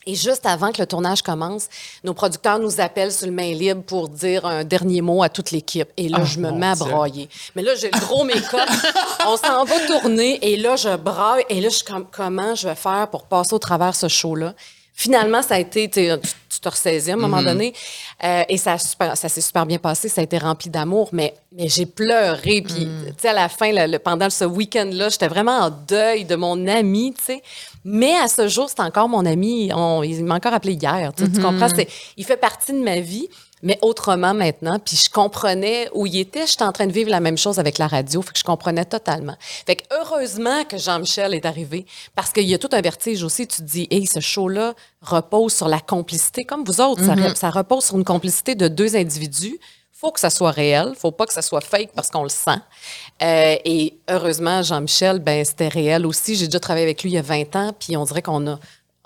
Et 0.06 0.14
juste 0.14 0.46
avant 0.46 0.72
que 0.72 0.80
le 0.80 0.86
tournage 0.86 1.20
commence, 1.20 1.68
nos 2.02 2.14
producteurs 2.14 2.58
nous 2.58 2.80
appellent 2.80 3.12
sur 3.12 3.26
le 3.26 3.32
main 3.32 3.52
libre 3.52 3.82
pour 3.82 4.08
dire 4.08 4.46
un 4.46 4.64
dernier 4.64 5.02
mot 5.02 5.22
à 5.22 5.28
toute 5.28 5.50
l'équipe. 5.50 5.88
Et 5.98 6.08
là, 6.08 6.18
Ah, 6.22 6.24
je 6.24 6.38
me 6.40 6.50
mets 6.50 6.68
à 6.68 6.74
brailler. 6.76 7.28
Mais 7.54 7.60
là, 7.62 7.74
j'ai 7.74 7.90
le 7.90 7.98
gros 8.00 8.24
make-up. 8.24 8.68
on 9.26 9.36
s'en 9.36 9.64
va 9.64 9.80
tourner. 9.86 10.38
Et 10.50 10.56
là, 10.56 10.76
je 10.76 10.96
braille. 10.96 11.44
Et 11.50 11.60
là, 11.60 11.68
je 11.68 11.74
suis 11.74 11.84
comme, 11.84 12.06
comment 12.10 12.54
je 12.54 12.68
vais 12.68 12.74
faire 12.74 13.08
pour 13.10 13.24
passer 13.24 13.52
au 13.54 13.58
travers 13.58 13.94
ce 13.94 14.08
show-là? 14.08 14.54
Finalement, 15.02 15.42
ça 15.42 15.54
a 15.54 15.58
été, 15.60 15.88
tu 15.88 16.08
tu- 16.50 16.58
te 16.60 16.68
ressaisis 16.68 17.12
à 17.12 17.14
un 17.14 17.16
moment 17.18 17.36
donné, 17.40 17.72
Euh, 18.24 18.42
et 18.48 18.56
ça, 18.56 18.72
a 18.72 18.78
super- 18.78 19.16
ça 19.16 19.28
s'est 19.28 19.40
super 19.40 19.64
bien 19.64 19.78
passé, 19.78 20.08
ça 20.08 20.22
a 20.22 20.24
été 20.24 20.38
rempli 20.38 20.70
d'amour, 20.70 21.08
mais, 21.12 21.34
mais 21.52 21.68
j'ai 21.68 21.86
pleuré, 21.86 22.62
puis 22.62 22.88
tu 23.06 23.12
sais, 23.16 23.28
à 23.28 23.32
la 23.32 23.48
fin, 23.48 23.70
le- 23.70 23.86
le- 23.92 24.00
pendant 24.00 24.28
ce 24.28 24.44
week-end-là, 24.44 25.08
j'étais 25.08 25.28
vraiment 25.28 25.56
en 25.56 25.70
deuil 25.70 26.24
de 26.24 26.34
mon 26.34 26.66
ami, 26.66 27.14
tu 27.16 27.22
sais, 27.26 27.42
mais 27.84 28.16
à 28.16 28.26
ce 28.26 28.48
jour, 28.48 28.68
c'est 28.68 28.80
encore 28.82 29.08
mon 29.08 29.24
ami, 29.24 29.70
on- 29.72 30.02
il 30.02 30.24
m'a 30.24 30.34
encore 30.34 30.52
appelé 30.52 30.72
hier, 30.72 31.12
tu 31.16 31.26
sais, 31.26 31.30
tu 31.30 31.40
comprends, 31.40 31.68
C'est- 31.68 31.86
il 32.16 32.24
fait 32.24 32.36
partie 32.36 32.72
de 32.72 32.78
ma 32.82 32.98
vie, 32.98 33.28
mais 33.62 33.78
autrement 33.82 34.34
maintenant. 34.34 34.78
Puis 34.78 34.96
je 34.96 35.10
comprenais 35.10 35.88
où 35.94 36.06
il 36.06 36.18
était. 36.18 36.46
J'étais 36.46 36.64
en 36.64 36.72
train 36.72 36.86
de 36.86 36.92
vivre 36.92 37.10
la 37.10 37.20
même 37.20 37.38
chose 37.38 37.58
avec 37.58 37.78
la 37.78 37.86
radio. 37.86 38.22
Fait 38.22 38.32
que 38.32 38.38
je 38.38 38.44
comprenais 38.44 38.84
totalement. 38.84 39.36
Fait 39.66 39.76
que 39.76 39.84
heureusement 39.92 40.64
que 40.64 40.78
Jean-Michel 40.78 41.34
est 41.34 41.46
arrivé 41.46 41.86
parce 42.14 42.32
qu'il 42.32 42.44
y 42.44 42.54
a 42.54 42.58
tout 42.58 42.70
un 42.72 42.80
vertige 42.80 43.22
aussi. 43.22 43.46
Tu 43.46 43.58
te 43.58 43.62
dis, 43.62 43.88
hey, 43.90 44.06
ce 44.06 44.20
show-là 44.20 44.74
repose 45.02 45.54
sur 45.54 45.68
la 45.68 45.80
complicité. 45.80 46.44
Comme 46.44 46.64
vous 46.64 46.80
autres, 46.80 47.04
ça, 47.04 47.14
ça 47.34 47.50
repose 47.50 47.84
sur 47.84 47.96
une 47.96 48.04
complicité 48.04 48.54
de 48.54 48.68
deux 48.68 48.96
individus. 48.96 49.58
faut 49.92 50.12
que 50.12 50.20
ça 50.20 50.30
soit 50.30 50.52
réel. 50.52 50.92
faut 50.96 51.10
pas 51.10 51.26
que 51.26 51.32
ça 51.32 51.42
soit 51.42 51.60
fake 51.60 51.90
parce 51.94 52.08
qu'on 52.08 52.22
le 52.22 52.28
sent. 52.28 52.58
Euh, 53.22 53.56
et 53.64 53.98
heureusement, 54.08 54.62
Jean-Michel, 54.62 55.18
ben 55.18 55.44
c'était 55.44 55.68
réel 55.68 56.06
aussi. 56.06 56.36
J'ai 56.36 56.46
déjà 56.46 56.60
travaillé 56.60 56.84
avec 56.84 57.02
lui 57.02 57.10
il 57.10 57.14
y 57.14 57.18
a 57.18 57.22
20 57.22 57.56
ans. 57.56 57.72
Puis 57.78 57.96
on 57.96 58.04
dirait 58.04 58.22
qu'on 58.22 58.46
a 58.46 58.58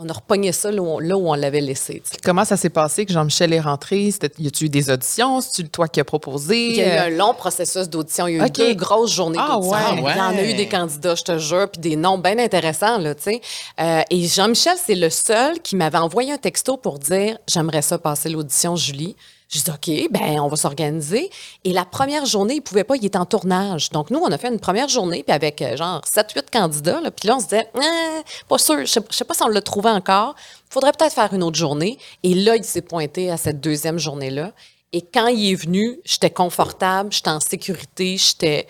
on 0.04 0.08
a 0.08 0.12
repogné 0.12 0.52
ça 0.52 0.70
là 0.70 0.82
où 0.82 0.86
on, 0.86 0.98
là 0.98 1.16
où 1.16 1.28
on 1.30 1.34
l'avait 1.34 1.60
laissé. 1.60 2.02
Comment 2.24 2.44
ça 2.44 2.56
s'est 2.56 2.70
passé 2.70 3.06
que 3.06 3.12
Jean-Michel 3.12 3.52
est 3.52 3.60
rentré? 3.60 4.10
C'était- 4.10 4.32
Y 4.38 4.48
a-tu 4.48 4.64
eu 4.64 4.68
des 4.68 4.90
auditions? 4.90 5.40
C'est-tu 5.40 5.68
toi 5.68 5.86
qui 5.88 6.00
as 6.00 6.04
proposé? 6.04 6.70
Il 6.70 6.76
y 6.76 6.82
a 6.82 6.86
eu 6.86 6.98
Euh, 6.98 7.06
un 7.06 7.10
long 7.16 7.34
processus 7.34 7.88
d'audition. 7.88 8.26
Il 8.26 8.36
y 8.36 8.40
a 8.40 8.46
eu 8.46 8.50
deux 8.50 8.74
grosses 8.74 9.12
journées 9.12 9.38
Ah, 9.40 9.52
d'audition. 9.54 9.76
ouais. 10.02 10.12
Il 10.12 10.16
y 10.16 10.20
en 10.20 10.28
a 10.28 10.42
eu 10.42 10.46
Ouais. 10.48 10.54
des 10.54 10.68
candidats, 10.68 11.14
je 11.14 11.22
te 11.22 11.38
jure, 11.38 11.68
puis 11.70 11.80
des 11.80 11.96
noms 11.96 12.18
bien 12.18 12.38
intéressants, 12.38 12.98
là, 12.98 13.14
tu 13.14 13.22
sais. 13.22 13.40
Euh, 13.80 14.02
et 14.10 14.26
Jean-Michel, 14.26 14.76
c'est 14.84 14.94
le 14.94 15.10
seul 15.10 15.60
qui 15.60 15.76
m'avait 15.76 15.98
envoyé 15.98 16.32
un 16.32 16.38
texto 16.38 16.76
pour 16.76 16.98
dire 16.98 17.38
«J'aimerais 17.48 17.82
ça 17.82 17.98
passer 17.98 18.28
l'audition, 18.28 18.76
Julie.» 18.76 19.16
J'ai 19.52 19.60
dit 19.60 19.70
«OK, 20.06 20.10
ben 20.10 20.40
on 20.40 20.48
va 20.48 20.56
s'organiser.» 20.56 21.28
Et 21.64 21.74
la 21.74 21.84
première 21.84 22.24
journée, 22.24 22.54
il 22.54 22.60
pouvait 22.62 22.84
pas, 22.84 22.96
il 22.96 23.04
était 23.04 23.18
en 23.18 23.26
tournage. 23.26 23.90
Donc, 23.90 24.08
nous, 24.10 24.18
on 24.18 24.32
a 24.32 24.38
fait 24.38 24.48
une 24.48 24.58
première 24.58 24.88
journée, 24.88 25.22
puis 25.22 25.34
avec 25.34 25.60
euh, 25.60 25.76
genre 25.76 26.00
7-8 26.00 26.50
candidats, 26.50 27.02
là, 27.02 27.10
puis 27.10 27.28
là, 27.28 27.36
on 27.36 27.40
se 27.40 27.44
disait 27.44 27.68
Ah, 27.74 28.22
Pas 28.48 28.56
sûr, 28.58 28.78
je 28.78 28.86
je 28.86 29.14
sais 29.14 29.24
pas 29.24 29.34
si 29.34 29.42
on 29.42 29.48
l'a 29.48 29.60
trouvé 29.60 29.90
encore. 29.90 30.34
faudrait 30.70 30.92
peut-être 30.92 31.12
faire 31.12 31.34
une 31.34 31.42
autre 31.42 31.58
journée.» 31.58 31.98
Et 32.22 32.34
là, 32.34 32.56
il 32.56 32.64
s'est 32.64 32.80
pointé 32.80 33.30
à 33.30 33.36
cette 33.36 33.60
deuxième 33.60 33.98
journée-là. 33.98 34.52
Et 34.94 35.02
quand 35.02 35.26
il 35.26 35.52
est 35.52 35.54
venu, 35.54 36.00
j'étais 36.04 36.30
confortable, 36.30 37.12
j'étais 37.12 37.30
en 37.30 37.40
sécurité, 37.40 38.16
j'étais. 38.16 38.66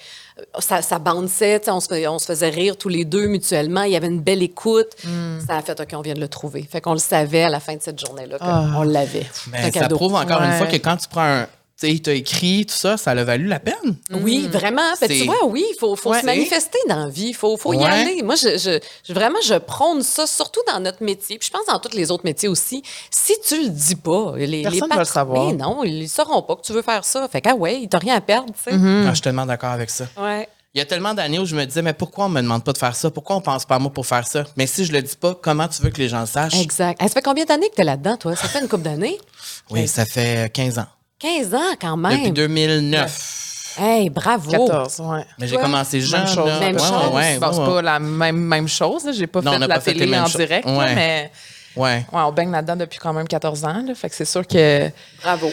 Ça, 0.59 0.81
ça 0.83 0.99
bounçait, 0.99 1.61
on 1.69 1.81
se, 1.81 2.09
on 2.09 2.19
se 2.19 2.27
faisait 2.27 2.49
rire 2.49 2.77
tous 2.77 2.89
les 2.89 3.05
deux 3.05 3.27
mutuellement. 3.27 3.83
Il 3.83 3.93
y 3.93 3.97
avait 3.97 4.07
une 4.07 4.21
belle 4.21 4.43
écoute. 4.43 4.89
Ça 5.47 5.57
a 5.57 5.63
fait, 5.63 5.79
OK, 5.79 5.89
on 5.93 6.01
vient 6.01 6.15
de 6.15 6.21
le 6.21 6.29
trouver. 6.29 6.63
Fait 6.63 6.81
qu'on 6.81 6.95
le 6.95 6.99
savait 6.99 7.43
à 7.45 7.49
la 7.51 7.61
fin 7.61 7.77
de 7.77 7.83
cette 7.83 7.99
journée-là 8.05 8.39
qu'on 8.39 8.83
l'avait. 8.83 9.27
Mais 9.51 9.71
ça 9.73 9.89
prouve 9.89 10.15
encore 10.15 10.41
une 10.43 10.53
fois 10.53 10.67
que 10.67 10.77
quand 10.77 10.97
tu 10.97 11.09
prends 11.09 11.23
un. 11.43 11.47
Il 11.89 12.03
t'a 12.03 12.13
écrit, 12.13 12.67
tout 12.67 12.75
ça, 12.75 12.97
ça 12.97 13.15
l'a 13.15 13.25
valu 13.25 13.47
la 13.47 13.61
peine? 13.61 13.97
Oui, 14.11 14.49
vraiment. 14.51 14.83
Fait 14.97 15.09
que 15.09 15.15
C'est- 15.15 15.21
tu 15.21 15.27
vois, 15.27 15.45
oui, 15.47 15.65
il 15.71 15.77
faut, 15.79 15.97
faut 15.97 16.11
Ouais. 16.11 16.21
se 16.21 16.27
manifester 16.27 16.79
dans 16.89 17.05
la 17.05 17.09
vie. 17.09 17.29
Il 17.29 17.35
faut, 17.35 17.57
faut 17.57 17.73
y 17.73 17.79
Ouais. 17.79 17.85
aller. 17.85 18.23
Moi, 18.23 18.35
je, 18.37 18.81
vraiment, 19.13 19.39
je 19.45 19.55
prône 19.55 20.03
ça, 20.03 20.27
surtout 20.27 20.61
dans 20.73 20.81
notre 20.81 21.03
métier. 21.03 21.39
Puis 21.39 21.49
je 21.53 21.57
pense 21.57 21.67
dans 21.67 21.79
tous 21.79 21.97
les 21.97 22.11
autres 22.11 22.25
métiers 22.25 22.49
aussi. 22.49 22.83
Si 23.11 23.35
tu 23.47 23.63
le 23.63 23.69
dis 23.69 23.97
pas, 23.97 24.35
les, 24.37 24.47
les 24.47 24.63
Personne 24.63 24.81
patrons, 24.81 24.95
va 24.97 25.01
le 25.03 25.05
savoir. 25.07 25.47
mais 25.49 25.53
non, 25.55 25.85
ils 25.85 26.03
ne 26.03 26.07
sauront 26.07 26.43
pas 26.43 26.57
que 26.57 26.63
tu 26.63 26.73
veux 26.73 26.83
faire 26.83 27.05
ça. 27.05 27.27
Fait 27.29 27.41
que, 27.41 27.49
ah 27.51 27.55
ouais, 27.55 27.87
t'as 27.91 27.99
rien 27.99 28.17
à 28.17 28.21
perdre, 28.21 28.53
tu 28.53 28.63
sais. 28.71 28.77
Ah, 28.77 29.09
je 29.09 29.13
suis 29.15 29.23
tellement 29.23 29.47
d'accord 29.47 29.71
avec 29.71 29.91
ça. 29.91 30.05
Ouais. 30.19 30.49
Il 30.75 30.79
y 30.79 30.81
a 30.81 30.87
tellement 30.87 31.13
d'années 31.13 31.39
où 31.39 31.45
je 31.45 31.55
me 31.55 31.67
disais, 31.67 31.83
mais 31.83 31.93
pourquoi 31.93 32.25
on 32.25 32.29
me 32.31 32.41
demande 32.41 32.65
pas 32.65 32.73
de 32.73 32.79
faire 32.79 32.97
ça? 32.97 33.11
Pourquoi 33.11 33.37
on 33.37 33.43
pense 33.43 33.67
pas 33.67 33.75
à 33.75 33.79
moi 33.79 33.93
pour 33.93 34.07
faire 34.07 34.27
ça? 34.27 34.45
Mais 34.57 34.67
si 34.67 34.87
je 34.87 34.93
le 34.93 35.03
dis 35.03 35.17
pas, 35.17 35.35
comment 35.35 35.69
tu 35.69 35.83
veux 35.83 35.91
que 35.91 35.99
les 35.99 36.09
gens 36.09 36.21
le 36.21 36.27
sachent? 36.27 36.59
Exact. 36.59 36.99
Ça 37.03 37.09
fait 37.11 37.21
combien 37.21 37.45
d'années 37.45 37.69
que 37.69 37.75
tu 37.75 37.83
es 37.83 37.85
là-dedans, 37.85 38.17
toi? 38.17 38.35
Ça 38.37 38.49
fait 38.49 38.61
une 38.61 38.69
couple 38.69 38.85
d'années? 38.85 39.19
Oui, 39.71 39.87
ça 39.87 40.07
fait 40.07 40.51
15 40.51 40.79
ans. 40.79 40.87
15 41.23 41.55
ans 41.55 41.59
quand 41.81 41.97
même. 41.97 42.19
Depuis 42.19 42.33
2009. 42.33 43.75
Hey, 43.79 44.11
bravo. 44.11 44.51
14, 44.51 45.01
ouais. 45.01 45.25
Mais 45.39 45.49
j'ai 45.49 45.57
commencé 45.57 46.01
jeune. 46.01 46.25
Même 46.25 46.29
chose. 46.29 46.47
là. 46.47 46.61
Même 46.61 46.75
Ouais, 46.75 46.81
chose. 46.83 46.91
ouais, 46.91 47.15
ouais, 47.15 47.39
Bon, 47.39 47.53
c'est 47.53 47.65
pas 47.73 47.83
la 47.83 47.99
même, 47.99 48.37
même 48.37 48.69
chose. 48.69 49.05
là. 49.07 49.13
J'ai 49.13 49.27
pas 49.27 49.41
Non, 49.41 49.53
on 49.53 49.55
fait 49.55 49.59
n'a 49.61 49.67
la 49.67 49.75
pas 49.77 49.81
fait 49.81 49.93
les 49.95 49.99
télé 50.01 50.11
mêmes 50.11 50.25
en 50.25 50.29
direct, 50.29 50.67
mais 50.69 51.31
ouais. 51.77 52.05
ouais, 52.13 52.21
on 52.21 52.33
baigne 52.33 52.51
là-dedans 52.51 52.77
depuis 52.77 52.99
quand 52.99 53.13
même 53.13 53.27
14 53.29 53.65
ans. 53.65 53.83
là. 53.87 53.95
fait 53.95 54.09
que 54.09 54.15
c'est 54.15 54.25
sûr 54.25 54.47
que 54.47 54.91
Bravo. 55.23 55.51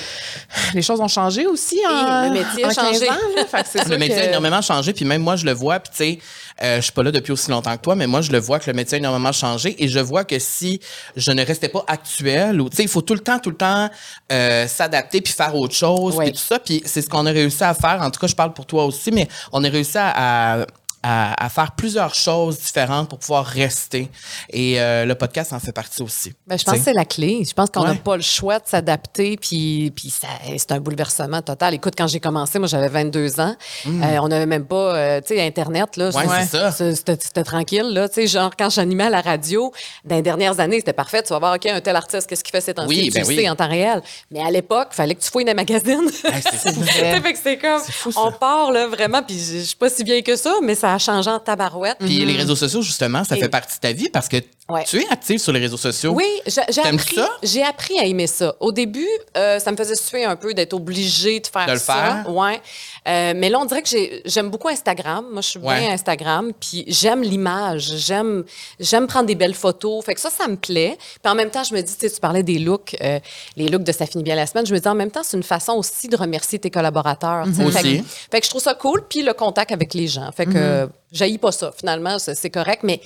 les 0.74 0.82
choses 0.82 1.00
ont 1.00 1.08
changé 1.08 1.46
aussi 1.46 1.80
en, 1.88 2.26
le 2.28 2.32
métier 2.32 2.64
a 2.64 2.68
en 2.68 2.74
15 2.74 2.76
changé. 2.76 3.10
ans, 3.10 3.14
là. 3.36 3.46
Fait 3.46 3.64
que 3.64 3.78
Le 3.84 3.90
sûr 3.90 4.00
métier 4.00 4.20
a 4.20 4.26
énormément 4.30 4.62
changé, 4.62 4.94
puis 4.94 5.06
même 5.06 5.22
moi, 5.22 5.36
je 5.36 5.46
le 5.46 5.52
vois, 5.54 5.80
puis 5.80 5.92
tu 5.92 5.98
sais, 5.98 6.20
euh, 6.62 6.78
je 6.78 6.82
suis 6.82 6.92
pas 6.92 7.04
là 7.04 7.12
depuis 7.12 7.32
aussi 7.32 7.50
longtemps 7.52 7.76
que 7.78 7.82
toi, 7.82 7.96
mais 7.96 8.08
moi, 8.08 8.22
je 8.22 8.32
le 8.32 8.40
vois 8.40 8.60
que 8.60 8.70
le 8.70 8.76
métier 8.76 8.96
a 8.96 9.00
énormément 9.00 9.32
changé, 9.32 9.76
et 9.84 9.88
je 9.88 10.00
vois 10.00 10.24
que 10.26 10.38
si 10.40 10.80
je 11.16 11.32
ne 11.32 11.46
restais 11.46 11.70
pas 11.70 11.84
actuel, 11.88 12.60
ou 12.62 12.70
tu 12.70 12.78
sais, 12.78 12.84
il 12.84 12.90
faut 12.90 13.02
tout 13.02 13.14
le 13.14 13.22
temps, 13.22 13.40
tout 13.40 13.50
le 13.52 13.58
temps 13.58 13.90
euh, 14.32 14.68
s'adapter, 14.68 15.22
puis 15.22 15.34
faire 15.34 15.56
autre 15.56 15.76
chose, 15.76 16.18
puis 16.18 16.32
tout 16.32 16.38
ça, 16.38 16.60
puis 16.60 16.82
c'est 16.86 17.02
ce 17.02 17.10
qu'on 17.10 17.26
a 17.26 17.32
réussi 17.32 17.64
à 17.64 17.74
faire, 17.74 18.02
en 18.02 18.12
tout 18.12 18.20
cas, 18.20 18.28
je 18.28 18.36
parle 18.36 18.54
pour 18.54 18.66
toi 18.66 18.86
aussi, 18.86 19.12
mais 19.12 19.28
on 19.52 19.64
a 19.64 19.70
réussi 19.70 19.98
à... 19.98 20.62
à 20.62 20.66
à, 21.04 21.46
à 21.46 21.50
faire 21.50 21.72
plusieurs 21.74 22.14
choses 22.16 22.60
différentes 22.60 23.10
pour 23.10 23.20
pouvoir 23.20 23.46
rester. 23.46 24.10
Et 24.50 24.80
euh, 24.82 25.06
le 25.06 25.16
podcast 25.16 25.54
en 25.54 25.60
fait 25.60 25.72
partie 25.72 26.02
aussi. 26.02 26.34
Ben, 26.48 26.58
je 26.58 26.64
pense 26.64 26.76
que 26.76 26.82
c'est 26.82 26.94
la 26.94 27.06
clé. 27.06 27.44
Je 27.48 27.54
pense 27.54 27.70
qu'on 27.70 27.84
n'a 27.84 27.92
Ouais. 27.92 27.96
pas 27.98 28.16
le 28.18 28.22
choix 28.22 28.60
de 28.60 28.68
s'adapter, 28.68 29.38
puis, 29.38 29.92
puis 29.96 30.10
ça- 30.10 30.28
c'est 30.58 30.72
un 30.72 30.80
bouleversement 30.80 31.42
total. 31.42 31.74
Écoute, 31.74 31.94
quand 31.98 32.08
j'ai 32.08 32.20
commencé, 32.20 32.60
moi, 32.60 32.68
j'avais 32.68 32.90
22 32.90 33.40
ans. 33.40 33.56
Euh, 33.88 34.18
on 34.22 34.28
n'avait 34.28 34.46
même 34.46 34.66
pas, 34.66 34.96
euh, 34.96 35.22
tu 35.22 35.36
sais, 35.36 35.46
Internet. 35.46 35.96
Là. 35.98 36.10
Ouais, 36.10 36.24
c'est 36.42 36.58
ça. 36.58 36.72
C'est- 36.72 36.96
C'était 36.96 37.18
c'était 37.20 37.44
tranquille. 37.44 37.88
Là, 37.94 38.08
tu 38.10 38.16
sais, 38.16 38.28
genre, 38.28 38.52
quand 38.58 38.70
j'animais 38.70 39.06
à 39.06 39.10
la 39.10 39.22
radio, 39.22 39.72
dans 40.06 40.16
les 40.16 40.22
dernières 40.22 40.60
années, 40.60 40.78
c'était 40.78 40.94
parfait. 40.94 41.24
Tu 41.24 41.30
vas 41.30 41.40
voir, 41.40 41.56
OK, 41.56 41.66
un 41.66 41.82
tel 41.82 41.96
artiste, 41.96 42.28
qu'est-ce 42.28 42.44
qu'il 42.44 42.52
fait 42.52 42.62
ces? 42.62 42.74
Oui, 42.88 43.06
tu 43.08 43.12
ben 43.20 43.26
oui. 43.28 43.36
sais 43.38 43.50
en 43.50 43.56
temps 43.56 43.68
réel. 43.70 44.02
Mais 44.32 44.42
à 44.42 44.52
l'époque, 44.52 44.90
il 44.92 44.96
fallait 44.96 45.16
que 45.16 45.22
tu 45.22 45.30
fouilles 45.32 45.46
dans 45.46 45.52
les 45.52 45.56
magazines. 45.56 46.10
C'est 46.12 46.32
fait 47.22 47.34
que 47.34 47.40
c'est 47.42 47.58
comme, 47.58 47.82
fou, 47.82 48.12
ça. 48.12 48.22
on 48.22 48.32
part, 48.32 48.72
là, 48.72 48.88
vraiment, 48.88 49.22
puis 49.24 49.38
je 49.40 49.60
je 49.60 49.64
suis 49.66 49.76
pas 49.76 49.90
si 49.90 50.04
bien 50.04 50.22
que 50.22 50.36
ça, 50.36 50.56
mais 50.64 50.76
ça 50.76 50.89
a 50.94 50.98
changé 51.00 51.30
en 51.30 51.40
tabarouette. 51.40 51.98
Puis 52.00 52.26
les 52.26 52.36
réseaux 52.36 52.56
sociaux, 52.56 52.82
justement, 52.82 53.24
ça 53.24 53.36
Et- 53.36 53.40
fait 53.40 53.50
partie 53.50 53.76
de 53.76 53.82
ta 53.82 53.92
vie 53.94 54.10
parce 54.10 54.28
que 54.28 54.38
Ouais. 54.70 54.84
tu 54.86 55.02
es 55.02 55.08
active 55.10 55.40
sur 55.40 55.52
les 55.52 55.60
réseaux 55.60 55.78
sociaux? 55.78 56.12
Oui, 56.14 56.26
j'ai 56.46 56.82
appris, 56.82 57.16
ça? 57.16 57.30
j'ai 57.42 57.64
appris 57.64 57.98
à 58.00 58.04
aimer 58.06 58.28
ça. 58.28 58.56
Au 58.60 58.72
début, 58.72 59.08
euh, 59.36 59.58
ça 59.60 59.72
me 59.72 59.78
faisait 59.78 59.96
suer 59.96 60.26
un 60.26 60.36
peu 60.36 60.54
d'être 60.54 60.74
obligée 60.74 61.40
de 61.40 61.48
faire 61.48 61.66
De 61.66 61.72
le 61.74 61.80
ça. 61.80 61.94
faire? 62.24 62.34
Ouais. 62.34 62.62
Euh, 63.08 63.34
mais 63.36 63.50
là, 63.50 63.60
on 63.60 63.66
dirait 63.66 63.82
que 63.82 63.90
j'ai- 63.90 64.22
j'aime 64.26 64.50
beaucoup 64.50 64.68
Instagram. 64.70 65.26
Moi, 65.32 65.42
je 65.42 65.50
suis 65.50 65.60
Ouais. 65.60 65.80
bien 65.80 65.92
Instagram. 65.92 66.52
Puis 66.60 66.86
j'aime 66.88 67.22
l'image. 67.24 67.92
J'aime 67.98 68.44
j'aime 68.80 69.08
prendre 69.08 69.26
des 69.26 69.36
belles 69.36 69.56
photos. 69.56 70.06
Fait 70.06 70.14
que 70.14 70.22
ça, 70.22 70.30
ça 70.30 70.48
me 70.48 70.56
plaît. 70.56 70.98
Puis 71.24 71.32
en 71.32 71.36
même 71.36 71.50
temps, 71.50 71.64
je 71.64 71.74
me 71.74 71.82
dis, 71.82 71.94
tu 71.98 72.08
sais, 72.08 72.14
tu 72.14 72.20
parlais 72.20 72.44
des 72.44 72.60
looks, 72.60 72.96
euh, 73.02 73.20
les 73.58 73.68
looks 73.70 73.84
de 73.84 73.92
Ça 73.92 74.06
finit 74.06 74.24
bien 74.24 74.36
la 74.36 74.46
semaine. 74.46 74.66
Je 74.66 74.74
me 74.74 74.80
dis, 74.80 74.88
en 74.88 74.96
même 74.96 75.12
temps, 75.12 75.24
c'est 75.24 75.36
une 75.36 75.44
façon 75.44 75.74
aussi 75.74 76.08
de 76.08 76.16
remercier 76.16 76.60
tes 76.60 76.70
collaborateurs. 76.70 77.46
tu 77.46 77.56
sais. 77.56 77.64
Mhm. 77.64 77.72
Fait, 77.72 77.80
Aussi. 77.80 77.98
que, 78.02 78.06
fait 78.32 78.40
que 78.40 78.46
je 78.46 78.50
trouve 78.50 78.62
ça 78.62 78.74
cool. 78.76 79.04
Puis 79.10 79.24
le 79.24 79.34
contact 79.34 79.72
avec 79.72 79.94
les 79.94 80.08
gens. 80.08 80.30
Fait 80.32 80.46
que 80.46 80.88
j'haïs 81.12 81.38
pas 81.38 81.52
ça. 81.52 81.72
Finalement, 81.78 82.20
c'est 82.20 82.36
c'est 82.36 82.50
correct. 82.52 82.82
Mais 82.84 83.02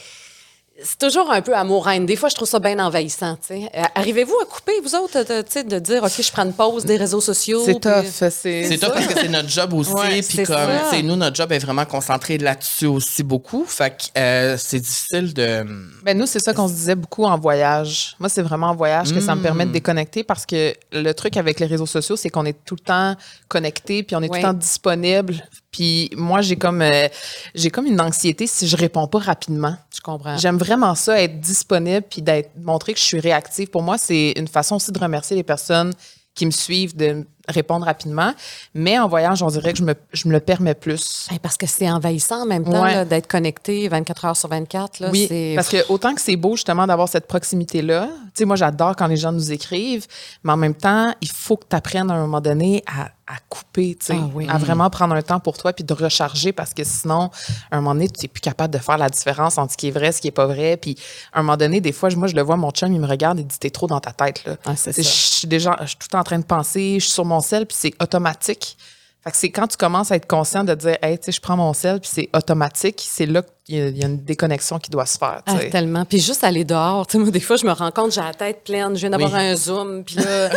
c'est 0.82 0.98
toujours 0.98 1.32
un 1.32 1.42
peu 1.42 1.56
amour-haine. 1.56 2.06
Des 2.06 2.16
fois, 2.16 2.30
je 2.30 2.36
trouve 2.36 2.48
ça 2.48 2.60
bien 2.60 2.80
envahissant. 2.80 3.36
tu 3.36 3.48
sais. 3.56 3.70
Euh, 3.76 3.82
Arrivez-vous 3.96 4.36
à 4.42 4.46
couper, 4.46 4.74
vous 4.84 4.96
autres, 4.96 5.20
de, 5.24 5.42
tu 5.44 5.52
sais, 5.52 5.64
de 5.64 5.78
dire, 5.80 6.04
OK, 6.04 6.12
je 6.20 6.32
prends 6.32 6.44
une 6.46 6.54
pause 6.54 6.84
des 6.84 6.98
réseaux 6.98 7.22
sociaux? 7.22 7.62
C'est 7.64 7.74
puis- 7.74 7.82
tough. 7.82 8.06
C'est 8.10 8.30
C'est 8.32 8.78
top 8.80 8.94
parce 8.94 9.06
que 9.08 9.14
c'est 9.20 9.28
notre 9.30 9.50
job 9.50 9.74
aussi. 9.74 9.92
Ouais, 9.94 10.22
puis 10.22 10.38
comme, 10.38 10.56
ça. 10.56 10.68
tu 10.90 10.96
sais, 10.98 11.02
nous, 11.04 11.16
notre 11.16 11.36
job 11.36 11.52
est 11.52 11.60
vraiment 11.60 11.86
concentré 11.86 12.38
là-dessus 12.40 12.88
aussi 12.88 13.22
beaucoup. 13.24 13.66
Fait 13.66 13.92
que 13.92 14.20
euh, 14.20 14.58
c'est 14.58 14.80
difficile 14.80 15.34
de. 15.34 15.66
Ben 16.04 16.18
nous, 16.18 16.26
c'est 16.26 16.40
ça 16.40 16.54
qu'on 16.54 16.68
se 16.68 16.74
disait 16.74 16.96
beaucoup 16.96 17.26
en 17.26 17.38
voyage. 17.38 18.16
Moi, 18.20 18.30
c'est 18.30 18.42
vraiment 18.42 18.68
en 18.70 18.76
voyage 18.76 19.14
que 19.14 19.20
ça 19.22 19.36
me 19.36 19.42
permet 19.42 19.66
de 19.66 19.70
Mm. 19.70 19.74
déconnecter 19.74 20.24
parce 20.24 20.46
que 20.46 20.74
le 20.92 21.12
truc 21.14 21.38
avec 21.38 21.60
les 21.60 21.66
réseaux 21.68 21.86
sociaux, 21.86 22.16
c'est 22.16 22.30
qu'on 22.30 22.46
est 22.46 22.58
tout 22.66 22.76
le 22.80 22.84
temps 22.84 23.16
connecté, 23.48 24.04
puis 24.04 24.16
on 24.16 24.22
est 24.22 24.28
tout 24.28 24.34
le 24.36 24.42
temps 24.42 24.54
disponible. 24.54 25.36
Puis 25.74 26.10
moi, 26.16 26.42
j'ai 26.42 26.56
comme 26.56 26.82
euh, 26.82 27.10
j'ai 27.54 27.70
comme 27.70 27.88
une 27.88 28.00
anxiété 28.00 28.48
si 28.48 28.68
je 28.68 28.78
réponds 28.78 29.08
pas 29.08 29.20
rapidement. 29.20 29.76
Je 29.94 30.00
comprends. 30.00 30.38
J'aime 30.38 30.58
vraiment 30.58 30.96
ça, 30.96 31.22
être 31.22 31.42
disponible 31.42 32.06
puis 32.10 32.22
d'être 32.22 32.52
montrer 32.62 32.94
que 32.94 33.00
je 33.00 33.04
suis 33.04 33.20
réactive. 33.20 33.70
Pour 33.70 33.82
moi, 33.82 33.98
c'est 33.98 34.34
une 34.38 34.48
façon 34.48 34.78
aussi 34.78 34.92
de 34.92 35.00
remercier 35.00 35.36
les 35.36 35.44
personnes 35.44 35.94
qui 36.36 36.46
me 36.46 36.52
suivent, 36.52 36.96
de 36.96 37.26
répondre 37.50 37.86
rapidement. 37.86 38.34
Mais 38.74 38.98
en 39.00 39.08
voyage, 39.08 39.44
on 39.44 39.48
dirait 39.48 39.74
que 39.74 39.80
je 39.80 39.84
me, 39.84 39.94
je 40.14 40.28
me 40.28 40.34
le 40.34 40.40
permets 40.40 40.74
plus. 40.76 41.28
Parce 41.42 41.58
que 41.58 41.68
c'est 41.68 41.90
envahissant 41.90 42.44
en 42.44 42.46
même 42.46 42.64
temps 42.64 42.84
Ouais. 42.84 43.06
d'être 43.06 43.28
connecté 43.28 43.88
24 43.88 44.26
heures 44.26 44.38
sur 44.38 44.50
24. 44.50 45.00
Là, 45.00 45.10
Oui, 45.12 45.28
parce 45.56 45.70
que 45.70 45.78
autant 45.90 46.14
que 46.16 46.22
c'est 46.22 46.36
beau 46.36 46.56
justement 46.56 46.88
d'avoir 46.88 47.10
cette 47.10 47.28
proximité-là, 47.28 48.08
tu 48.08 48.32
sais, 48.36 48.46
moi 48.46 48.56
j'adore 48.56 48.96
quand 48.96 49.08
les 49.08 49.18
gens 49.18 49.32
nous 49.32 49.52
écrivent, 49.52 50.08
mais 50.44 50.54
en 50.54 50.58
même 50.58 50.76
temps, 50.76 51.14
il 51.22 51.30
faut 51.30 51.58
que 51.58 51.66
tu 51.70 51.76
apprennes 51.76 52.10
à 52.10 52.14
un 52.14 52.20
moment 52.22 52.42
donné 52.42 52.84
à, 52.88 53.06
à 53.28 53.38
couper, 53.50 53.96
tu 54.00 54.08
sais, 54.08 54.16
Ah 54.18 54.30
oui. 54.34 54.48
à 54.50 54.58
vraiment 54.58 54.90
prendre 54.90 55.14
un 55.16 55.22
temps 55.22 55.40
pour 55.40 55.58
toi 55.58 55.72
puis 55.74 55.84
de 55.84 55.94
recharger 55.94 56.52
parce 56.54 56.74
que 56.74 56.84
sinon, 56.84 57.30
à 57.72 57.78
un 57.78 57.82
moment 57.82 57.94
donné, 57.94 58.10
tu 58.10 58.22
n'es 58.24 58.28
plus 58.28 58.42
capable 58.42 58.74
de 58.74 58.80
faire 58.80 58.98
la 58.98 59.10
différence 59.10 59.58
entre 59.58 59.74
ce 59.74 59.78
qui 59.78 59.88
est 59.90 59.92
vrai, 59.92 60.12
ce 60.12 60.22
qui 60.22 60.28
est 60.28 60.32
pas 60.32 60.46
vrai. 60.48 60.78
Puis 60.78 60.98
à 61.32 61.40
un 61.40 61.44
moment 61.44 61.58
donné, 61.58 61.82
des 61.82 61.92
fois, 61.92 62.10
moi 62.16 62.28
je 62.28 62.36
le 62.36 62.42
vois, 62.42 62.58
mon 62.58 62.72
chum, 62.72 62.92
il 62.94 63.00
me 63.00 63.08
regarde 63.08 63.40
et 63.40 63.44
dit 63.44 63.58
T'es 63.60 63.70
trop 63.70 63.88
dans 63.88 64.00
ta 64.00 64.12
tête. 64.12 64.44
Là. 64.46 64.56
Ah, 64.66 64.76
c'est 64.76 64.92
ça. 64.94 65.02
Je 65.02 65.08
suis 65.08 65.48
déjà, 65.48 65.78
je 65.82 65.88
suis 65.88 65.98
tout 65.98 66.16
en 66.16 66.24
train 66.24 66.40
de 66.40 66.44
penser, 66.46 66.96
je 67.00 67.06
suis 67.06 67.14
sur 67.14 67.26
mon 67.26 67.33
sel, 67.42 67.66
puis 67.66 67.78
c'est 67.80 67.94
automatique. 68.02 68.78
Fait 69.24 69.32
que 69.32 69.38
c'est 69.38 69.52
quand 69.52 69.68
tu 69.68 69.78
commences 69.78 70.12
à 70.12 70.18
être 70.18 70.28
conscient 70.28 70.66
de 70.66 70.76
dire, 70.76 70.98
hey, 71.02 71.18
tu 71.18 71.26
sais, 71.28 71.32
je 71.32 71.40
prends 71.40 71.56
mon 71.56 71.72
sel, 71.72 72.02
puis 72.02 72.10
c'est 72.14 72.30
automatique, 72.36 73.02
c'est 73.08 73.26
là 73.26 73.42
qu'il 73.64 73.76
y, 73.78 73.82
a- 73.82 73.88
il 73.88 73.98
y 73.98 74.04
a 74.04 74.08
une 74.08 74.22
déconnexion 74.22 74.80
qui 74.80 74.90
doit 74.92 75.06
se 75.06 75.18
faire. 75.18 75.42
Ah, 75.46 75.56
tellement. 75.72 76.04
Puis 76.04 76.20
juste 76.20 76.44
aller 76.44 76.66
dehors. 76.66 77.08
Tu 77.08 77.14
sais, 77.14 77.18
moi, 77.20 77.32
des 77.32 77.40
fois, 77.40 77.56
je 77.56 77.66
me 77.66 77.72
rends 77.72 77.92
compte, 77.92 78.12
j'ai 78.12 78.20
la 78.20 78.34
tête 78.34 78.66
pleine. 78.66 78.94
Je 78.96 79.00
viens 79.00 79.12
d'avoir 79.12 79.32
Oui. 79.32 79.40
un 79.40 79.56
Zoom. 79.56 80.04
Puis 80.04 80.16
là, 80.18 80.50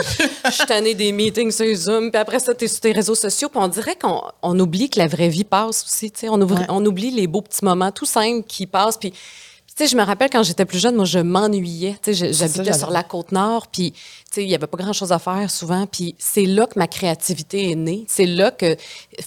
je 0.47 0.51
suis 0.51 0.67
tannée 0.67 0.97
des 0.97 1.13
meetings 1.13 1.53
sur 1.53 1.73
Zoom. 1.77 2.11
Puis 2.11 2.21
après 2.21 2.41
ça, 2.41 2.57
tu 2.57 2.65
es 2.65 2.69
sur 2.69 2.81
tes 2.81 2.91
réseaux 2.91 3.15
sociaux. 3.15 3.49
Puis 3.49 3.61
on 3.63 3.69
dirait 3.69 3.95
qu'on 3.95 4.21
on 4.43 4.59
oublie 4.59 4.91
que 4.91 4.99
la 4.99 5.07
vraie 5.07 5.29
vie 5.29 5.45
passe 5.45 5.85
aussi. 5.85 6.11
Tu 6.11 6.23
sais, 6.23 6.29
on, 6.29 6.41
oublie, 6.41 6.57
Ouais. 6.57 6.67
on 6.69 6.85
oublie 6.85 7.13
les 7.13 7.29
beaux 7.29 7.43
petits 7.43 7.65
moments 7.65 7.93
tout 7.93 8.05
simples 8.07 8.45
qui 8.49 8.67
passent. 8.67 8.97
Puis, 8.97 9.15
sais, 9.85 9.87
je 9.89 9.97
me 9.97 10.03
rappelle 10.03 10.31
quand 10.31 10.43
j'étais 10.43 10.65
plus 10.65 10.79
jeune, 10.79 10.95
moi, 10.97 11.05
je 11.05 11.19
m'ennuyais. 11.19 11.97
Tu 12.03 12.15
sais, 12.15 12.33
j'habitais 12.33 12.73
sur 12.79 12.91
la 12.91 13.03
côte 13.03 13.33
nord. 13.33 13.67
Puis, 13.69 13.93
tu 13.93 13.99
sais, 14.31 14.43
il 14.45 14.49
y 14.49 14.55
avait 14.55 14.67
pas 14.67 14.79
grand-chose 14.79 15.13
à 15.13 15.19
faire 15.19 15.51
souvent. 15.51 15.87
Puis 15.87 16.15
c'est 16.19 16.47
là 16.47 16.67
que 16.67 16.79
ma 16.79 16.87
créativité 16.87 17.71
est 17.71 17.75
née. 17.75 18.05
C'est 18.09 18.27
là 18.27 18.51
que 18.51 18.77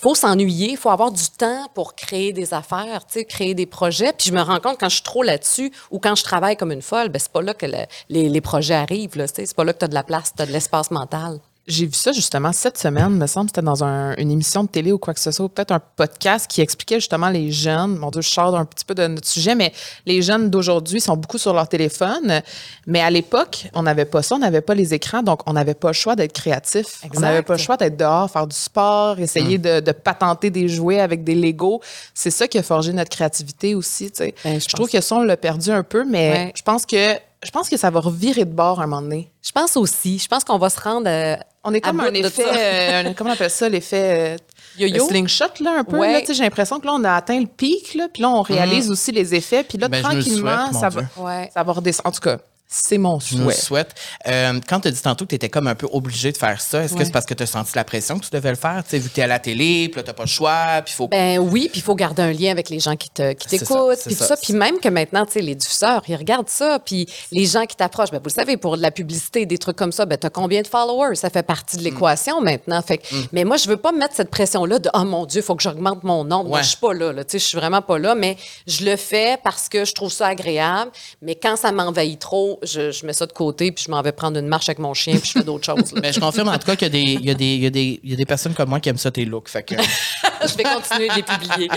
faut 0.01 0.15
s'ennuyer. 0.15 0.71
Il 0.71 0.77
faut 0.77 0.89
avoir 0.89 1.11
du 1.11 1.23
temps 1.37 1.67
pour 1.75 1.95
créer 1.95 2.33
des 2.33 2.53
affaires, 2.53 3.05
tu 3.05 3.13
sais, 3.19 3.25
créer 3.25 3.53
des 3.53 3.65
projets. 3.65 4.11
Puis 4.13 4.29
je 4.29 4.33
me 4.33 4.41
rends 4.41 4.59
compte 4.59 4.77
quand 4.79 4.89
je 4.89 4.95
suis 4.95 5.03
trop 5.03 5.23
là-dessus 5.23 5.71
ou 5.91 5.99
quand 5.99 6.15
je 6.15 6.23
travaille 6.23 6.57
comme 6.57 6.71
une 6.71 6.81
folle, 6.81 7.09
ben 7.09 7.19
c'est 7.19 7.31
pas 7.31 7.41
là 7.41 7.53
que 7.53 7.65
le- 7.65 7.85
les, 8.09 8.29
les 8.29 8.41
projets 8.41 8.73
arrivent. 8.75 9.17
Là, 9.17 9.27
tu 9.27 9.35
sais. 9.35 9.45
c'est 9.45 9.55
pas 9.55 9.63
là 9.63 9.73
que 9.73 9.79
tu 9.79 9.85
as 9.85 9.89
de 9.89 9.93
la 9.93 10.03
place, 10.03 10.33
tu 10.35 10.41
as 10.41 10.45
de 10.45 10.51
l'espace 10.51 10.89
mental. 10.91 11.39
J'ai 11.69 11.85
vu 11.85 11.93
ça 11.93 12.11
justement 12.11 12.51
cette 12.51 12.77
semaine, 12.77 13.09
me 13.11 13.27
semble, 13.27 13.49
c'était 13.49 13.61
dans 13.61 13.83
un- 13.83 14.15
une 14.17 14.31
émission 14.31 14.63
de 14.63 14.69
télé 14.69 14.91
ou 14.91 14.97
quoi 14.97 15.13
que 15.13 15.19
ce 15.19 15.31
soit, 15.31 15.45
ou 15.45 15.49
peut-être 15.49 15.71
un 15.71 15.79
podcast 15.95 16.47
qui 16.49 16.59
expliquait 16.61 16.95
justement 16.99 17.29
les 17.29 17.51
jeunes. 17.51 17.95
Mon 17.97 18.09
Dieu, 18.09 18.21
je 18.21 18.29
sors 18.29 18.55
un 18.55 18.65
petit 18.65 18.83
peu 18.83 18.95
de 18.95 19.07
notre 19.07 19.27
sujet, 19.27 19.55
mais 19.55 19.71
les 20.05 20.21
jeunes 20.21 20.49
d'aujourd'hui 20.49 20.99
sont 20.99 21.15
beaucoup 21.15 21.37
sur 21.37 21.53
leur 21.53 21.69
téléphone. 21.69 22.41
Mais 22.87 22.99
à 23.01 23.09
l'époque, 23.09 23.67
on 23.73 23.83
n'avait 23.83 24.05
pas 24.05 24.21
ça, 24.23 24.35
on 24.35 24.39
n'avait 24.39 24.61
pas 24.61 24.73
les 24.75 24.93
écrans, 24.93 25.21
donc 25.23 25.41
on 25.45 25.53
n'avait 25.53 25.73
pas 25.75 25.89
le 25.89 25.93
choix 25.93 26.15
d'être 26.15 26.33
créatif. 26.33 26.85
Exact. 27.03 27.17
On 27.17 27.19
n'avait 27.21 27.43
pas 27.43 27.53
le 27.53 27.59
choix 27.59 27.77
d'être 27.77 27.95
dehors, 27.97 28.29
faire 28.29 28.47
du 28.47 28.55
sport, 28.55 29.19
essayer 29.19 29.57
de, 29.57 29.79
de 29.79 29.91
patenter 29.91 30.49
des 30.49 30.67
jouets 30.67 30.99
avec 30.99 31.23
des 31.23 31.35
Legos. 31.35 31.81
C'est 32.13 32.31
ça 32.31 32.47
qui 32.47 32.57
a 32.57 32.63
forgé 32.63 32.91
notre 32.93 33.09
créativité 33.11 33.75
aussi. 33.75 34.09
tu 34.11 34.17
sais. 34.23 34.35
Ben, 34.43 34.59
je 34.59 34.67
je 34.69 34.73
trouve 34.75 34.89
que 34.89 35.01
ça, 35.01 35.15
on 35.15 35.21
l'a 35.23 35.37
perdu 35.37 35.71
un 35.71 35.83
peu, 35.83 36.05
mais 36.05 36.31
Ouais. 36.31 36.53
je 36.55 36.61
pense 36.63 36.85
que 36.85 37.13
je 37.43 37.51
pense 37.51 37.69
que 37.69 37.77
ça 37.77 37.89
va 37.89 37.99
revirer 37.99 38.45
de 38.45 38.51
bord 38.53 38.81
un 38.81 38.87
moment 38.87 39.01
donné. 39.01 39.31
Je 39.41 39.51
pense 39.51 39.77
aussi. 39.77 40.19
Je 40.19 40.27
pense 40.27 40.43
qu'on 40.43 40.57
va 40.57 40.69
se 40.69 40.79
rendre. 40.79 41.07
euh, 41.09 41.35
On 41.63 41.73
est 41.73 41.85
à 41.85 41.89
comme 41.89 41.99
un 42.01 42.13
effet, 42.13 42.43
euh, 42.45 43.09
un- 43.09 43.13
comment 43.13 43.29
on 43.31 43.33
appelle 43.33 43.49
ça, 43.49 43.67
l'effet 43.69 44.35
euh, 44.35 44.37
Yo-yo? 44.77 45.03
le 45.05 45.09
slingshot 45.09 45.45
là 45.61 45.79
un 45.79 45.83
peu. 45.83 45.97
Ouais. 45.97 46.23
J'ai 46.27 46.43
l'impression 46.43 46.79
que 46.79 46.85
là 46.85 46.93
on 46.95 47.03
a 47.03 47.13
atteint 47.13 47.39
le 47.39 47.47
pic, 47.47 47.93
là, 47.95 48.07
puis 48.13 48.21
là 48.21 48.29
on 48.29 48.41
réalise 48.41 48.89
aussi 48.91 49.11
les 49.11 49.35
effets, 49.35 49.63
puis 49.63 49.77
là 49.77 49.87
Ben, 49.87 50.01
tranquillement 50.01 50.67
souhaite, 50.71 50.79
ça 50.81 50.89
va, 50.89 51.01
Ouais. 51.17 51.49
ça 51.53 51.63
va 51.63 51.71
redescendre. 51.73 52.07
En 52.07 52.11
tout 52.11 52.21
cas, 52.21 52.37
c'est 52.71 52.99
mon 52.99 53.19
souhait. 53.19 53.53
souhaite. 53.55 53.95
Euh, 54.27 54.59
quand 54.67 54.81
tu 54.81 54.89
as 54.89 54.91
dit 54.91 55.01
tantôt 55.01 55.25
que 55.25 55.29
tu 55.29 55.35
étais 55.35 55.49
comme 55.49 55.65
un 55.65 55.73
peu 55.73 55.87
obligé 55.91 56.31
de 56.31 56.37
faire 56.37 56.61
ça, 56.61 56.83
est-ce 56.83 56.93
que 56.93 57.03
c'est 57.03 57.11
parce 57.11 57.25
que 57.25 57.33
tu 57.33 57.41
as 57.41 57.47
senti 57.47 57.71
la 57.75 57.83
pression 57.83 58.19
que 58.19 58.25
tu 58.25 58.29
devais 58.31 58.51
le 58.51 58.55
faire? 58.55 58.83
Tu 58.83 58.91
sais, 58.91 58.99
vu 58.99 59.09
que 59.09 59.15
tu 59.15 59.19
es 59.21 59.23
à 59.23 59.27
la 59.27 59.39
télé, 59.39 59.89
puis 59.91 59.99
là, 60.01 60.03
tu 60.03 60.13
pas 60.13 60.23
le 60.23 60.29
choix, 60.29 60.81
puis 60.85 60.93
il 60.93 60.95
faut. 60.95 61.07
Ben 61.07 61.39
oui, 61.39 61.67
puis 61.71 61.79
il 61.79 61.83
faut 61.83 61.95
garder 61.95 62.21
un 62.21 62.31
lien 62.31 62.51
avec 62.51 62.69
les 62.69 62.79
gens 62.79 62.95
qui 62.95 63.09
qui 63.09 63.47
t'écoutent, 63.47 63.97
c'est 63.97 64.05
puis 64.09 64.15
tout 64.15 64.23
ça. 64.23 64.37
Puis 64.37 64.53
même 64.53 64.79
que 64.79 64.87
maintenant, 64.89 65.25
tu 65.25 65.33
sais, 65.33 65.41
les 65.41 65.55
diffuseurs, 65.55 66.03
ils 66.07 66.15
regardent 66.15 66.47
ça, 66.49 66.77
puis 66.77 67.07
les 67.31 67.45
gens 67.47 67.65
qui 67.65 67.75
t'approchent, 67.75 68.11
ben 68.11 68.19
vous 68.19 68.29
le 68.29 68.33
savez, 68.33 68.55
pour 68.55 68.77
de 68.77 68.81
la 68.83 68.91
publicité, 68.91 69.47
des 69.47 69.57
trucs 69.57 69.75
comme 69.75 69.91
ça, 69.91 70.05
ben 70.05 70.17
t'as 70.19 70.29
combien 70.29 70.61
de 70.61 70.67
followers? 70.67 71.15
Ça 71.15 71.31
fait 71.31 71.41
partie 71.43 71.75
Mm. 71.77 71.79
de 71.79 71.83
l'équation 71.85 72.41
maintenant. 72.41 72.81
Fait 72.83 72.99
que- 72.99 73.07
Mais 73.31 73.45
moi, 73.45 73.57
je 73.57 73.67
veux 73.67 73.77
pas 73.77 73.91
me 73.91 73.97
mettre 73.97 74.15
cette 74.15 74.29
pression-là 74.29 74.77
de 74.77 74.89
«Oh 74.93 75.03
mon 75.05 75.25
Dieu, 75.25 75.41
il 75.41 75.43
faut 75.43 75.55
que 75.55 75.63
j'augmente 75.63 76.03
mon 76.03 76.23
nombre. 76.23 76.49
Moi, 76.49 76.57
Ouais. 76.59 76.63
je 76.63 76.69
suis 76.69 76.77
pas 76.77 76.93
là, 76.93 77.11
là. 77.13 77.23
Tu 77.23 77.31
sais, 77.31 77.39
je 77.39 77.45
suis 77.45 77.57
vraiment 77.57 77.81
pas 77.81 77.97
là, 77.97 78.13
mais 78.13 78.37
je 78.67 78.85
le 78.85 78.95
fais 78.95 79.37
parce 79.43 79.69
que 79.69 79.85
je 79.85 79.93
trouve 79.93 80.11
ça 80.11 80.27
agréable. 80.27 80.91
Mais 81.23 81.33
quand 81.35 81.55
ça 81.55 81.71
m'envahit 81.71 82.19
trop, 82.19 82.58
je, 82.63 82.91
je 82.91 83.05
mets 83.05 83.13
ça 83.13 83.25
de 83.25 83.31
côté, 83.33 83.71
puis 83.71 83.83
je 83.85 83.91
m'en 83.91 84.01
vais 84.01 84.11
prendre 84.11 84.37
une 84.39 84.47
marche 84.47 84.69
avec 84.69 84.79
mon 84.79 84.93
chien, 84.93 85.13
puis 85.17 85.27
je 85.33 85.39
fais 85.39 85.43
d'autres 85.43 85.65
choses. 85.75 85.93
là. 85.93 85.99
Mais 86.01 86.13
je 86.13 86.19
confirme 86.19 86.47
en 86.49 86.57
tout 86.57 86.65
cas 86.67 86.75
qu'il 86.75 86.87
y 86.87 86.89
a 86.89 86.89
des, 86.89 87.01
il 87.13 87.25
y 87.25 87.29
a 87.31 87.33
des, 87.33 87.45
il 87.55 87.63
y 87.63 87.65
a 87.65 87.69
des, 87.69 87.99
il 88.03 88.09
y 88.09 88.13
a 88.13 88.15
des 88.15 88.25
personnes 88.25 88.53
comme 88.53 88.69
moi 88.69 88.79
qui 88.79 88.89
aiment 88.89 88.97
ça 88.97 89.11
tes 89.11 89.25
looks. 89.25 89.49
Fait 89.49 89.63
que, 89.63 89.75
je 90.41 90.55
vais 90.57 90.63
continuer 90.63 91.07
de 91.09 91.15
les 91.15 91.23
publier. 91.23 91.69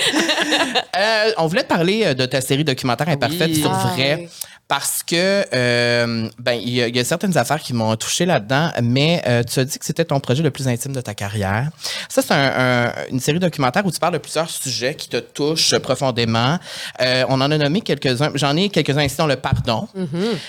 Euh, 0.96 1.32
on 1.38 1.46
voulait 1.46 1.62
te 1.62 1.68
parler 1.68 2.02
euh, 2.04 2.14
de 2.14 2.26
ta 2.26 2.40
série 2.40 2.64
documentaire 2.64 3.08
Imparfaite 3.08 3.50
Oui. 3.50 3.60
sur 3.60 3.70
Ah, 3.72 3.92
vrai. 3.94 4.16
oui. 4.20 4.28
Parce 4.72 5.02
que, 5.02 5.44
euh, 5.54 6.30
ben, 6.38 6.52
il 6.54 6.70
y, 6.70 6.76
y 6.78 6.98
a 6.98 7.04
certaines 7.04 7.36
affaires 7.36 7.60
qui 7.60 7.74
m'ont 7.74 7.94
touché 7.96 8.24
là-dedans, 8.24 8.70
mais 8.82 9.22
euh, 9.26 9.42
tu 9.42 9.60
as 9.60 9.66
dit 9.66 9.78
que 9.78 9.84
c'était 9.84 10.06
ton 10.06 10.18
projet 10.18 10.42
le 10.42 10.50
plus 10.50 10.66
intime 10.66 10.94
de 10.94 11.02
ta 11.02 11.12
carrière. 11.12 11.68
Ça, 12.08 12.22
c'est 12.22 12.32
un- 12.32 12.86
un- 12.86 12.92
une 13.10 13.20
série 13.20 13.38
documentaire 13.38 13.84
où 13.84 13.90
tu 13.92 13.98
parles 13.98 14.14
de 14.14 14.18
plusieurs 14.18 14.48
sujets 14.48 14.94
qui 14.94 15.10
te 15.10 15.18
touchent 15.18 15.76
profondément. 15.80 16.58
Euh, 17.02 17.24
on 17.28 17.42
en 17.42 17.50
a 17.50 17.58
nommé 17.58 17.82
quelques-uns. 17.82 18.30
J'en 18.34 18.56
ai 18.56 18.70
quelques-uns 18.70 19.02
ici 19.04 19.16
dans 19.18 19.26
le 19.26 19.36
pardon, 19.36 19.88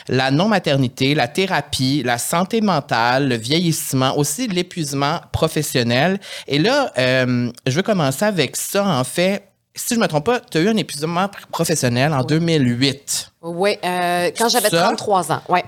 la 0.07 0.31
non-maternité, 0.31 1.15
la 1.15 1.27
thérapie, 1.27 2.01
la 2.05 2.17
santé 2.17 2.61
mentale, 2.61 3.27
le 3.27 3.35
vieillissement, 3.35 4.17
aussi 4.17 4.47
l'épuisement 4.47 5.19
professionnel. 5.33 6.17
Et 6.47 6.59
là, 6.59 6.93
euh, 6.97 7.51
je 7.67 7.71
veux 7.75 7.83
commencer 7.83 8.23
avec 8.23 8.55
ça, 8.55 8.85
en 8.85 9.03
fait. 9.03 9.43
Si 9.75 9.95
je 9.95 9.99
me 9.99 10.07
trompe 10.07 10.25
pas, 10.25 10.39
tu 10.39 10.57
as 10.57 10.61
eu 10.61 10.69
un 10.69 10.77
épuisement 10.77 11.25
pr- 11.25 11.45
professionnel 11.51 12.13
en 12.13 12.23
2008. 12.23 13.31
Oui, 13.41 13.77
euh, 13.83 14.31
quand 14.37 14.49
j'avais 14.49 14.69
Ça? 14.69 14.83
33 14.83 15.31
ans. 15.31 15.41
Ouais. 15.49 15.63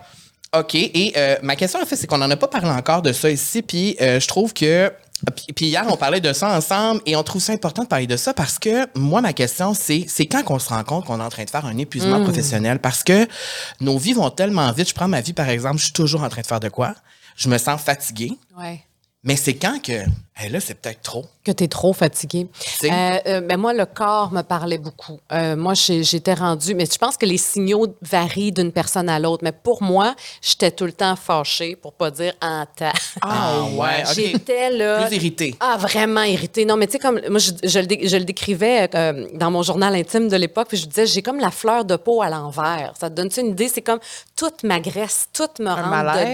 OK. 0.56 0.76
Et 0.76 1.14
euh, 1.18 1.38
ma 1.42 1.56
question, 1.56 1.82
en 1.82 1.86
fait, 1.86 1.96
c'est 1.96 2.08
qu'on 2.08 2.20
n'en 2.20 2.30
a 2.30 2.38
pas 2.38 2.48
parlé 2.48 2.70
encore 2.70 3.02
de 3.02 3.12
ça 3.12 3.30
ici. 3.30 3.62
Puis 3.62 3.98
euh, 4.02 4.20
je 4.20 4.28
trouve 4.28 4.54
que. 4.54 4.92
Puis, 5.56 5.68
hier, 5.68 5.86
on 5.90 5.96
parlait 5.98 6.20
de 6.22 6.34
ça 6.34 6.50
ensemble 6.56 7.02
et 7.06 7.16
on 7.16 7.24
trouve 7.24 7.42
ça 7.42 7.54
important 7.54 7.84
de 7.84 7.88
parler 7.88 8.06
de 8.06 8.18
ça 8.18 8.34
parce 8.34 8.60
que 8.60 8.86
moi, 9.00 9.22
ma 9.22 9.34
question, 9.34 9.74
c'est 9.74 10.06
c'est 10.08 10.26
quand 10.28 10.44
qu'on 10.44 10.60
se 10.60 10.70
rend 10.70 10.84
compte 10.84 11.06
qu'on 11.06 11.20
est 11.20 11.24
en 11.24 11.30
train 11.30 11.46
de 11.46 11.50
faire 11.50 11.66
un 11.66 11.78
épuisement 11.78 12.22
professionnel? 12.22 12.80
Parce 12.80 13.04
que 13.04 13.26
nos 13.80 13.98
vies 13.98 14.14
vont 14.14 14.30
tellement 14.30 14.72
vite. 14.74 14.90
Je 14.90 14.94
prends 14.94 15.08
ma 15.08 15.22
vie, 15.22 15.34
par 15.34 15.50
exemple, 15.50 15.78
je 15.78 15.86
suis 15.86 15.94
toujours 15.94 16.22
en 16.24 16.30
train 16.30 16.42
de 16.42 16.48
faire 16.48 16.60
de 16.60 16.70
quoi? 16.70 16.94
Je 17.38 17.50
me 17.50 17.58
sens 17.58 17.82
fatigué. 17.82 18.32
Ouais. 18.58 18.82
Mais 19.24 19.36
c'est 19.38 19.56
quand 19.56 19.82
que. 19.82 20.04
Hey, 20.38 20.50
là, 20.50 20.60
c'est 20.60 20.74
peut-être 20.74 21.02
trop. 21.02 21.24
Que 21.46 21.52
tu 21.54 21.64
es 21.64 21.68
trop 21.70 21.94
fatigué. 21.94 22.48
Euh, 22.84 23.20
euh, 23.26 23.40
ben 23.40 23.56
moi, 23.56 23.74
le 23.74 23.86
corps 23.86 24.34
me 24.34 24.42
parlait 24.42 24.78
beaucoup. 24.78 25.18
Euh, 25.32 25.56
moi, 25.56 25.76
j'étais 25.76 26.34
rendue, 26.34 26.76
mais 26.76 26.86
je 26.92 26.98
pense 26.98 27.16
que 27.16 27.26
les 27.26 27.38
signaux 27.38 27.88
varient 28.02 28.52
d'une 28.52 28.74
personne 28.74 29.08
à 29.08 29.18
l'autre. 29.18 29.46
Mais 29.46 29.54
pour 29.54 29.82
moi, 29.82 30.14
j'étais 30.42 30.72
tout 30.72 30.84
le 30.84 30.92
temps 30.92 31.16
fâchée, 31.16 31.78
pour 31.78 31.94
pas 31.94 32.12
dire 32.12 32.34
en 32.42 32.66
tas. 32.76 32.92
Ah, 33.22 33.62
ouais, 33.78 34.04
ok. 34.06 34.14
J'étais 34.14 34.72
là. 34.72 35.06
Plus 35.08 35.16
irrité. 35.16 35.56
Ah, 35.62 35.78
vraiment 35.80 36.24
irritée. 36.24 36.66
Non, 36.66 36.76
mais 36.76 36.88
tu 36.88 36.94
sais, 36.94 37.00
comme 37.00 37.22
moi, 37.30 37.40
je, 37.40 37.52
je 37.64 37.80
le, 37.80 37.88
je 38.06 38.18
le 38.18 38.26
décrivais 38.26 38.90
euh, 38.94 39.28
dans 39.36 39.52
mon 39.52 39.64
journal 39.64 39.96
intime 39.96 40.28
de 40.28 40.36
l'époque, 40.36 40.68
puis 40.68 40.78
je 40.78 40.86
disais, 40.86 41.06
j'ai 41.08 41.22
comme 41.22 41.40
la 41.40 41.52
fleur 41.52 41.86
de 41.86 41.96
peau 41.96 42.22
à 42.22 42.30
l'envers. 42.30 42.92
Ça 43.00 43.10
te 43.10 43.16
donne-tu 43.16 43.40
une 43.40 43.52
idée? 43.52 43.70
C'est 43.70 43.82
comme 43.82 44.00
toute 44.36 44.64
ma 44.64 44.82
graisse, 44.82 45.30
toute 45.32 45.60
me 45.60 45.70
rentre 45.70 45.86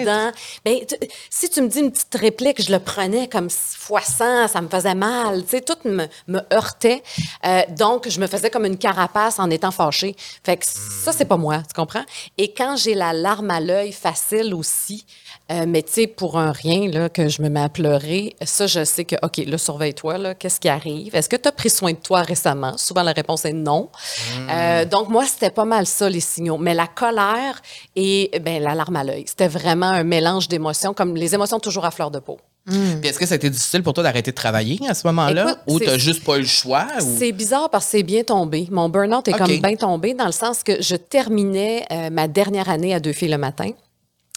dedans. 0.01 0.31
Ben, 0.65 0.79
tu- 0.87 0.95
si 1.29 1.49
tu 1.51 1.61
me 1.61 1.67
dis 1.67 1.81
une 1.81 1.91
petite 1.91 2.15
réplique, 2.15 2.65
je 2.65 2.71
le 2.71 2.79
prenais 2.79 3.27
comme 3.27 3.49
fois 3.51 3.90
100, 3.99 4.47
ça 4.47 4.61
me 4.61 4.69
faisait 4.69 4.95
mal. 4.95 5.43
Tu 5.43 5.49
sais, 5.49 5.61
tout 5.61 5.77
me, 5.83 6.07
me 6.27 6.39
heurtait. 6.53 7.03
Euh, 7.45 7.63
donc, 7.77 8.07
je 8.07 8.19
me 8.19 8.27
faisais 8.27 8.49
comme 8.49 8.65
une 8.65 8.77
carapace 8.77 9.39
en 9.39 9.49
étant 9.49 9.71
fâchée. 9.71 10.15
Fait 10.43 10.55
que 10.55 10.65
ça, 10.65 11.11
c'est 11.11 11.25
pas 11.25 11.37
moi, 11.37 11.57
tu 11.67 11.73
comprends? 11.75 12.05
Et 12.37 12.53
quand 12.53 12.77
j'ai 12.77 12.93
la 12.93 13.11
larme 13.11 13.51
à 13.51 13.59
l'œil 13.59 13.91
facile 13.91 14.53
aussi, 14.53 15.05
euh, 15.51 15.65
mais 15.67 15.81
tu 15.83 15.93
sais, 15.93 16.07
pour 16.07 16.37
un 16.37 16.51
rien, 16.51 16.89
là, 16.89 17.09
que 17.09 17.27
je 17.27 17.41
me 17.41 17.49
mets 17.49 17.61
à 17.61 17.69
pleurer, 17.69 18.35
ça, 18.43 18.67
je 18.67 18.85
sais 18.85 19.03
que, 19.03 19.15
OK, 19.21 19.37
là, 19.45 19.57
surveille-toi, 19.57 20.17
là, 20.17 20.35
qu'est-ce 20.35 20.59
qui 20.59 20.69
arrive? 20.69 21.15
Est-ce 21.15 21.27
que 21.27 21.35
tu 21.35 21.49
as 21.49 21.51
pris 21.51 21.69
soin 21.69 21.91
de 21.91 21.97
toi 21.97 22.21
récemment? 22.21 22.77
Souvent, 22.77 23.03
la 23.03 23.11
réponse 23.11 23.43
est 23.45 23.53
non. 23.53 23.89
Euh, 24.49 24.85
donc, 24.85 25.09
moi, 25.09 25.25
c'était 25.25 25.49
pas 25.49 25.65
mal 25.65 25.85
ça, 25.85 26.09
les 26.09 26.19
signaux. 26.19 26.57
Mais 26.57 26.73
la 26.73 26.87
colère 26.87 27.61
et 27.95 28.31
ben, 28.41 28.61
la 28.61 28.75
larme 28.75 28.95
à 28.95 29.03
l'œil, 29.03 29.25
c'était 29.27 29.47
vraiment 29.47 29.87
un 29.87 30.03
mélange 30.03 30.47
d'émotions, 30.47 30.93
comme 30.93 31.15
les 31.15 31.35
émotions 31.35 31.59
toujours 31.59 31.85
à 31.85 31.91
fleur 31.91 32.11
de 32.11 32.19
peau. 32.19 32.39
Puis 32.67 33.09
est-ce 33.09 33.19
que 33.19 33.25
ça 33.25 33.33
a 33.33 33.37
été 33.37 33.49
difficile 33.49 33.83
pour 33.83 33.93
toi 33.93 34.03
d'arrêter 34.03 34.31
de 34.31 34.35
travailler 34.35 34.79
à 34.87 34.93
ce 34.93 35.05
moment-là? 35.07 35.57
Ou 35.67 35.79
t'as 35.79 35.97
juste 35.97 36.23
pas 36.23 36.37
eu 36.37 36.41
le 36.41 36.47
choix? 36.47 36.85
Ou... 37.01 37.15
C'est 37.17 37.31
bizarre 37.31 37.69
parce 37.69 37.85
que 37.85 37.91
c'est 37.91 38.03
bien 38.03 38.23
tombé. 38.23 38.67
Mon 38.71 38.89
burn-out 38.89 39.27
est 39.27 39.33
comme 39.33 39.59
bien 39.59 39.75
tombé 39.75 40.13
dans 40.13 40.25
le 40.27 40.31
sens 40.31 40.63
que 40.63 40.81
je 40.81 40.95
terminais 40.95 41.85
euh, 41.91 42.09
ma 42.09 42.27
dernière 42.27 42.69
année 42.69 42.93
à 42.93 42.99
deux 42.99 43.13
filles 43.13 43.29
le 43.29 43.37
matin. 43.37 43.71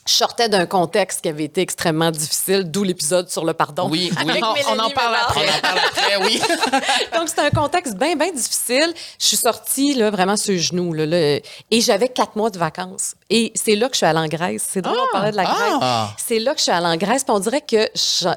Je 0.07 0.13
sortais 0.13 0.49
d'un 0.51 0.67
contexte 0.67 1.23
qui 1.23 1.29
avait 1.31 1.45
été 1.45 1.63
extrêmement 1.63 2.11
difficile, 2.11 2.71
d'où 2.71 2.83
l'épisode 2.83 3.31
sur 3.31 3.45
le 3.45 3.55
pardon. 3.55 3.89
Oui, 3.89 4.11
oui. 4.25 4.31
Avec 4.31 4.45
On- 4.45 4.49
en 4.49 4.55
parle 4.55 4.55
Ménard. 4.59 4.75
On 4.77 4.81
en 4.87 5.61
parle 5.61 5.79
après, 5.79 6.17
oui. 6.25 6.41
Donc, 7.17 7.29
c'était 7.29 7.41
un 7.43 7.51
contexte 7.51 7.95
bien, 7.97 8.15
bien 8.15 8.31
difficile. 8.33 8.93
Je 9.19 9.27
suis 9.27 9.37
sortie, 9.39 9.95
là, 9.95 10.11
vraiment 10.11 10.37
sur 10.37 10.53
le 10.53 10.59
genou, 10.59 10.93
là, 10.93 11.07
là, 11.07 11.17
et 11.71 11.81
j'avais 11.81 12.09
quatre 12.09 12.37
mois 12.37 12.51
de 12.51 12.59
vacances. 12.59 13.15
Et 13.31 13.53
c'est 13.55 13.77
là 13.77 13.87
que 13.89 13.95
je 13.95 13.99
suis 13.99 14.07
allée 14.07 14.19
en 14.19 14.29
Grèce. 14.29 14.67
C'est 14.71 14.83
drôle, 14.83 14.99
on 14.99 15.13
parlait 15.13 15.31
de 15.33 15.37
la 15.37 15.45
Grèce. 15.45 15.79
Ah! 15.81 16.11
C'est 16.19 16.39
là 16.39 16.53
que 16.53 16.59
je 16.59 16.65
suis 16.65 16.73
allée 16.73 16.87
en 16.87 16.97
Grèce, 16.97 17.25
puis 17.25 17.35
on 17.35 17.41
dirait 17.41 17.63
que 17.63 17.89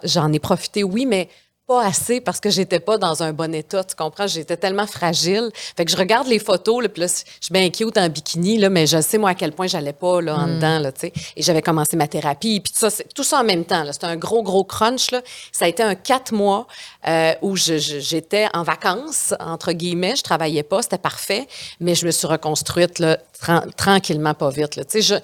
j'en 0.04 0.32
ai 0.32 0.40
profité, 0.40 0.84
oui, 0.86 1.06
mais 1.06 1.28
pas 1.68 1.86
assez 1.86 2.22
parce 2.22 2.40
que 2.40 2.50
j'étais 2.50 2.80
pas 2.80 2.98
dans 2.98 3.24
un 3.24 3.34
bon 3.34 3.54
état, 3.54 3.84
tu 3.84 3.94
comprends? 3.94 4.26
J'étais 4.26 4.56
tellement 4.56 4.88
fragile. 4.88 5.50
Fait 5.76 5.84
que 5.84 5.92
je 5.92 5.98
regarde 5.98 6.26
les 6.28 6.40
photos, 6.40 6.82
là, 6.82 6.88
puis 6.88 7.02
là, 7.02 7.08
je 7.08 7.46
suis 7.46 7.52
bien 7.52 7.70
cute 7.70 7.98
en 7.98 8.08
bikini, 8.08 8.58
là, 8.58 8.70
mais 8.70 8.88
je 8.88 9.02
sais, 9.02 9.18
moi, 9.18 9.32
à 9.32 9.36
quel 9.36 9.52
point 9.52 9.68
j'allais 9.68 9.92
pas, 9.94 10.22
là, 10.22 10.38
en 10.38 10.48
dedans, 10.48 10.80
là, 10.80 10.94
tu 10.94 11.02
sais. 11.02 11.14
Et 11.36 11.42
j'avais 11.44 11.62
commencé 11.62 11.98
ma 11.98 12.08
thérapie, 12.08 12.62
puis 12.62 12.72
tout 12.72 12.80
ça, 12.80 12.90
c'est- 12.90 13.14
tout 13.14 13.24
ça 13.24 13.42
en 13.42 13.44
même 13.44 13.66
temps, 13.66 13.84
là. 13.84 13.92
C'était 13.92 14.06
un 14.08 14.16
gros, 14.16 14.44
gros 14.44 14.64
crunch, 14.64 15.12
là. 15.12 15.22
Ça 15.52 15.66
a 15.66 15.68
été 15.68 15.84
un 15.84 15.96
quatre 15.96 16.32
mois 16.32 16.68
euh, 17.06 17.34
où 17.42 17.58
j'étais 17.58 18.48
en 18.54 18.64
vacances, 18.64 19.34
entre 19.42 19.74
guillemets. 19.74 20.16
Je 20.16 20.24
travaillais 20.24 20.64
pas, 20.64 20.82
c'était 20.82 20.98
parfait, 20.98 21.48
mais 21.82 21.96
je 21.96 22.06
me 22.06 22.12
suis 22.12 22.28
reconstruite, 22.28 23.00
là, 23.00 23.18
tran- 23.42 23.70
tranquillement, 23.76 24.34
pas 24.34 24.50
vite, 24.50 24.78
là. 24.78 24.86
Tu 24.86 25.02
sais, 25.02 25.20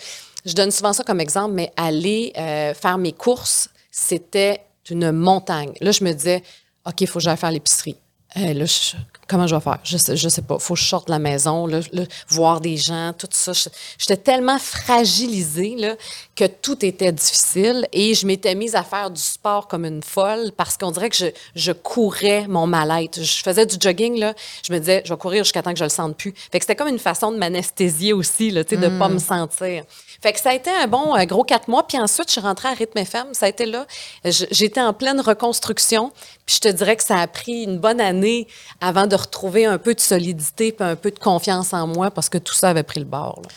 je, 0.45 0.49
je 0.49 0.53
donne 0.55 0.71
souvent 0.71 0.91
ça 0.91 1.03
comme 1.05 1.21
exemple, 1.21 1.53
mais 1.53 1.71
aller 1.77 2.33
euh, 2.37 2.73
faire 2.73 2.97
mes 2.97 3.13
courses, 3.13 3.69
c'était 3.91 4.59
une 4.89 5.11
montagne. 5.11 5.73
Là, 5.81 5.91
je 5.91 6.03
me 6.03 6.11
disais, 6.13 6.43
OK, 6.85 7.01
il 7.01 7.07
faut 7.07 7.19
que 7.19 7.23
j'aille 7.25 7.37
faire 7.37 7.51
l'épicerie. 7.51 7.95
Eh, 8.35 8.55
là, 8.55 8.65
je- 8.65 8.95
comment 9.27 9.45
je 9.45 9.53
vais 9.55 9.61
faire? 9.61 9.77
Je 9.83 9.95
sais, 9.95 10.17
je 10.17 10.27
sais 10.27 10.41
pas. 10.41 10.57
faut 10.57 10.73
que 10.73 10.79
je 10.79 10.85
sorte 10.85 11.05
de 11.07 11.11
la 11.13 11.19
maison, 11.19 11.67
là, 11.67 11.81
là, 11.91 12.01
voir 12.29 12.61
des 12.61 12.77
gens, 12.77 13.13
tout 13.15 13.27
ça. 13.31 13.51
J'étais 13.99 14.17
tellement 14.17 14.57
fragilisée 14.57 15.75
là, 15.77 15.95
que 16.35 16.45
tout 16.45 16.83
était 16.83 17.11
difficile 17.11 17.87
et 17.93 18.15
je 18.15 18.25
m'étais 18.25 18.55
mise 18.55 18.73
à 18.73 18.81
faire 18.83 19.11
du 19.11 19.21
sport 19.21 19.67
comme 19.67 19.85
une 19.85 20.01
folle 20.01 20.51
parce 20.57 20.77
qu'on 20.77 20.89
dirait 20.89 21.09
que 21.09 21.15
je, 21.15 21.27
je 21.55 21.71
courais 21.73 22.47
mon 22.47 22.65
mal-être. 22.65 23.21
Je 23.21 23.43
faisais 23.43 23.67
du 23.67 23.75
jogging, 23.79 24.17
là, 24.17 24.33
je 24.67 24.73
me 24.73 24.79
disais, 24.79 25.03
je 25.05 25.13
vais 25.13 25.19
courir 25.19 25.43
jusqu'à 25.43 25.61
temps 25.61 25.73
que 25.73 25.79
je 25.79 25.83
le 25.83 25.89
sente 25.89 26.17
plus. 26.17 26.33
Fait 26.51 26.57
que 26.59 26.63
c'était 26.65 26.75
comme 26.75 26.87
une 26.87 26.97
façon 26.99 27.31
de 27.31 27.37
m'anesthésier 27.37 28.13
aussi, 28.13 28.49
là, 28.49 28.63
de 28.63 28.97
pas 28.97 29.09
me 29.09 29.19
sentir. 29.19 29.83
Fait 30.23 30.31
que 30.31 30.39
ça 30.39 30.51
a 30.51 30.53
été 30.53 30.69
un 30.69 30.87
bon 30.87 31.13
un 31.13 31.25
gros 31.25 31.43
quatre 31.43 31.67
mois. 31.67 31.85
Puis 31.85 31.99
ensuite, 31.99 32.29
je 32.29 32.31
suis 32.31 32.41
rentrée 32.41 32.69
à 32.69 32.73
Rythme 32.73 32.97
FM. 32.99 33.27
Ça 33.33 33.45
a 33.45 33.49
été 33.49 33.65
là. 33.65 33.85
J'étais 34.23 34.79
en 34.79 34.93
pleine 34.93 35.19
reconstruction. 35.19 36.13
Puis 36.45 36.55
je 36.55 36.59
te 36.61 36.67
dirais 36.69 36.95
que 36.95 37.03
ça 37.03 37.17
a 37.17 37.27
pris 37.27 37.63
une 37.63 37.77
bonne 37.77 37.99
année 37.99 38.47
avant 38.79 39.05
de 39.05 39.17
retrouver 39.17 39.65
un 39.65 39.77
peu 39.77 39.93
de 39.93 39.99
solidité 39.99 40.71
puis 40.71 40.87
un 40.87 40.95
peu 40.95 41.11
de 41.11 41.19
confiance 41.19 41.73
en 41.73 41.87
moi 41.87 42.09
parce 42.09 42.29
que 42.29 42.37
tout 42.37 42.53
ça 42.53 42.69
avait 42.69 42.83
pris 42.83 43.01
le 43.01 43.05
bord. 43.05 43.41
là. 43.43 43.49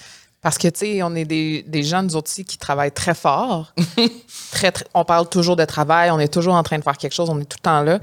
Parce 0.42 0.58
que, 0.58 0.68
tu 0.68 0.78
sais, 0.80 1.02
on 1.02 1.14
est 1.14 1.24
des, 1.24 1.62
des 1.66 1.94
autres 1.94 2.16
aussi, 2.22 2.44
qui 2.44 2.58
travaillent 2.58 2.92
très 2.92 3.14
fort. 3.14 3.72
très- 4.52 4.72
on 4.94 5.04
parle 5.04 5.28
toujours 5.28 5.56
de 5.56 5.64
travail, 5.64 6.10
on 6.10 6.18
est 6.18 6.32
toujours 6.32 6.54
en 6.54 6.62
train 6.64 6.78
de 6.78 6.84
faire 6.84 6.96
quelque 6.98 7.14
chose, 7.14 7.30
on 7.30 7.40
est 7.40 7.44
tout 7.44 7.58
le 7.58 7.62
temps 7.62 7.82
là. 7.82 7.98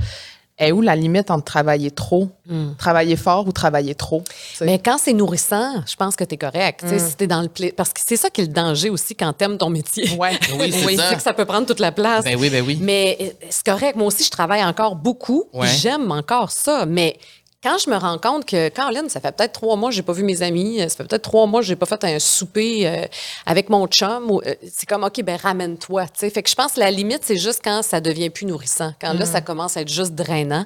Et 0.59 0.71
où 0.71 0.81
la 0.81 0.95
limite 0.95 1.31
entre 1.31 1.45
travailler 1.45 1.89
trop, 1.89 2.29
travailler 2.77 3.15
fort 3.15 3.47
ou 3.47 3.51
travailler 3.51 3.95
trop? 3.95 4.23
Mais 4.61 4.77
quand 4.77 4.97
c'est 4.99 5.13
nourrissant, 5.13 5.83
je 5.87 5.95
pense 5.95 6.15
que 6.15 6.23
tu 6.23 6.35
es 6.35 6.37
correct. 6.37 6.85
Si 7.19 7.25
dans 7.27 7.41
le 7.41 7.47
pla- 7.49 7.71
Parce 7.75 7.89
que 7.91 7.99
c'est 8.05 8.17
ça 8.17 8.29
qui 8.29 8.41
est 8.41 8.45
le 8.45 8.53
danger 8.53 8.89
aussi 8.91 9.15
quand 9.15 9.33
t'aimes 9.33 9.57
ton 9.57 9.69
métier. 9.71 10.09
Ouais. 10.17 10.37
Oui, 10.59 10.71
c'est 10.71 10.95
ça. 10.95 11.09
C'est 11.09 11.15
que 11.15 11.21
ça 11.23 11.33
peut 11.33 11.45
prendre 11.45 11.65
toute 11.65 11.79
la 11.79 11.91
place. 11.91 12.23
Ben 12.23 12.37
oui, 12.39 12.49
ben 12.51 12.63
oui. 12.65 12.77
Mais 12.81 13.17
euh, 13.19 13.25
c'est 13.49 13.65
correct. 13.65 13.95
Moi 13.95 14.05
aussi, 14.07 14.23
je 14.23 14.29
travaille 14.29 14.63
encore 14.63 14.95
beaucoup. 14.95 15.45
Ouais. 15.53 15.67
J'aime 15.67 16.11
encore 16.11 16.51
ça. 16.51 16.85
Mais 16.85 17.17
quand 17.63 17.77
je 17.77 17.89
me 17.89 17.95
rends 17.95 18.17
compte 18.17 18.45
que, 18.45 18.67
Caroline, 18.69 19.09
ça 19.09 19.19
fait 19.21 19.31
peut-être 19.35 19.53
trois 19.53 19.75
mois 19.77 19.89
que 19.89 19.95
j'ai 19.95 20.01
pas 20.01 20.13
vu 20.13 20.23
mes 20.23 20.41
amis, 20.41 20.81
euh, 20.81 20.89
ça 20.89 20.97
fait 20.97 21.05
peut-être 21.05 21.21
trois 21.23 21.45
mois 21.47 21.61
que 21.61 21.65
j'ai 21.65 21.75
pas 21.77 21.85
fait 21.85 22.03
un 22.03 22.19
souper 22.19 22.87
euh, 22.87 23.05
avec 23.45 23.69
mon 23.69 23.87
chum, 23.87 24.29
euh, 24.45 24.53
c'est 24.71 24.87
comme, 24.87 25.03
OK, 25.03 25.21
ben 25.23 25.37
ramène-toi. 25.37 26.03
tu 26.07 26.11
sais. 26.17 26.29
Fait 26.29 26.43
que 26.43 26.49
je 26.49 26.55
pense 26.55 26.73
que 26.73 26.81
la 26.81 26.91
limite, 26.91 27.21
c'est 27.23 27.37
juste 27.37 27.61
quand 27.63 27.81
ça 27.83 28.01
devient 28.01 28.29
plus 28.29 28.45
nourrissant. 28.45 28.93
Quand 29.01 29.13
là, 29.13 29.25
ça 29.25 29.41
commence 29.41 29.77
à 29.77 29.81
être 29.81 29.89
juste 29.89 30.13
drainant. 30.13 30.65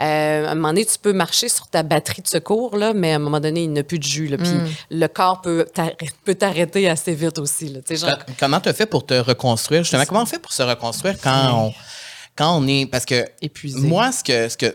Euh, 0.00 0.46
à 0.46 0.50
un 0.50 0.54
moment 0.54 0.68
donné, 0.68 0.84
tu 0.84 0.98
peux 1.00 1.12
marcher 1.12 1.48
sur 1.48 1.66
ta 1.68 1.82
batterie 1.82 2.22
de 2.22 2.28
secours, 2.28 2.76
là, 2.76 2.92
mais 2.94 3.12
à 3.12 3.16
un 3.16 3.20
moment 3.20 3.40
donné, 3.40 3.62
il 3.64 3.70
n'y 3.72 3.78
a 3.80 3.84
plus 3.84 3.98
de 3.98 4.04
jus. 4.04 4.28
Là, 4.28 4.36
puis 4.36 4.50
le 4.90 5.06
corps 5.08 5.40
peut 5.40 5.66
t'arrêter- 5.72 6.10
peut 6.24 6.34
t'arrêter 6.34 6.88
assez 6.88 7.14
vite 7.14 7.38
aussi. 7.38 7.68
Là, 7.68 7.80
genre, 7.90 8.18
Comment 8.38 8.60
tu 8.60 8.68
as 8.68 8.72
fait 8.74 8.86
pour 8.86 9.06
te 9.06 9.14
reconstruire? 9.14 9.82
Justement, 9.82 10.04
comment 10.06 10.22
on 10.22 10.26
fait 10.26 10.38
pour 10.38 10.52
se 10.52 10.62
reconstruire 10.62 11.16
quand 11.22 11.50
on, 11.68 11.72
quand 12.36 12.56
on 12.58 12.66
est. 12.66 12.86
Parce 12.86 13.04
que. 13.04 13.24
Épuisé. 13.40 13.80
Moi, 13.80 14.12
ce 14.12 14.22
que, 14.22 14.48
ce 14.48 14.56
que. 14.56 14.74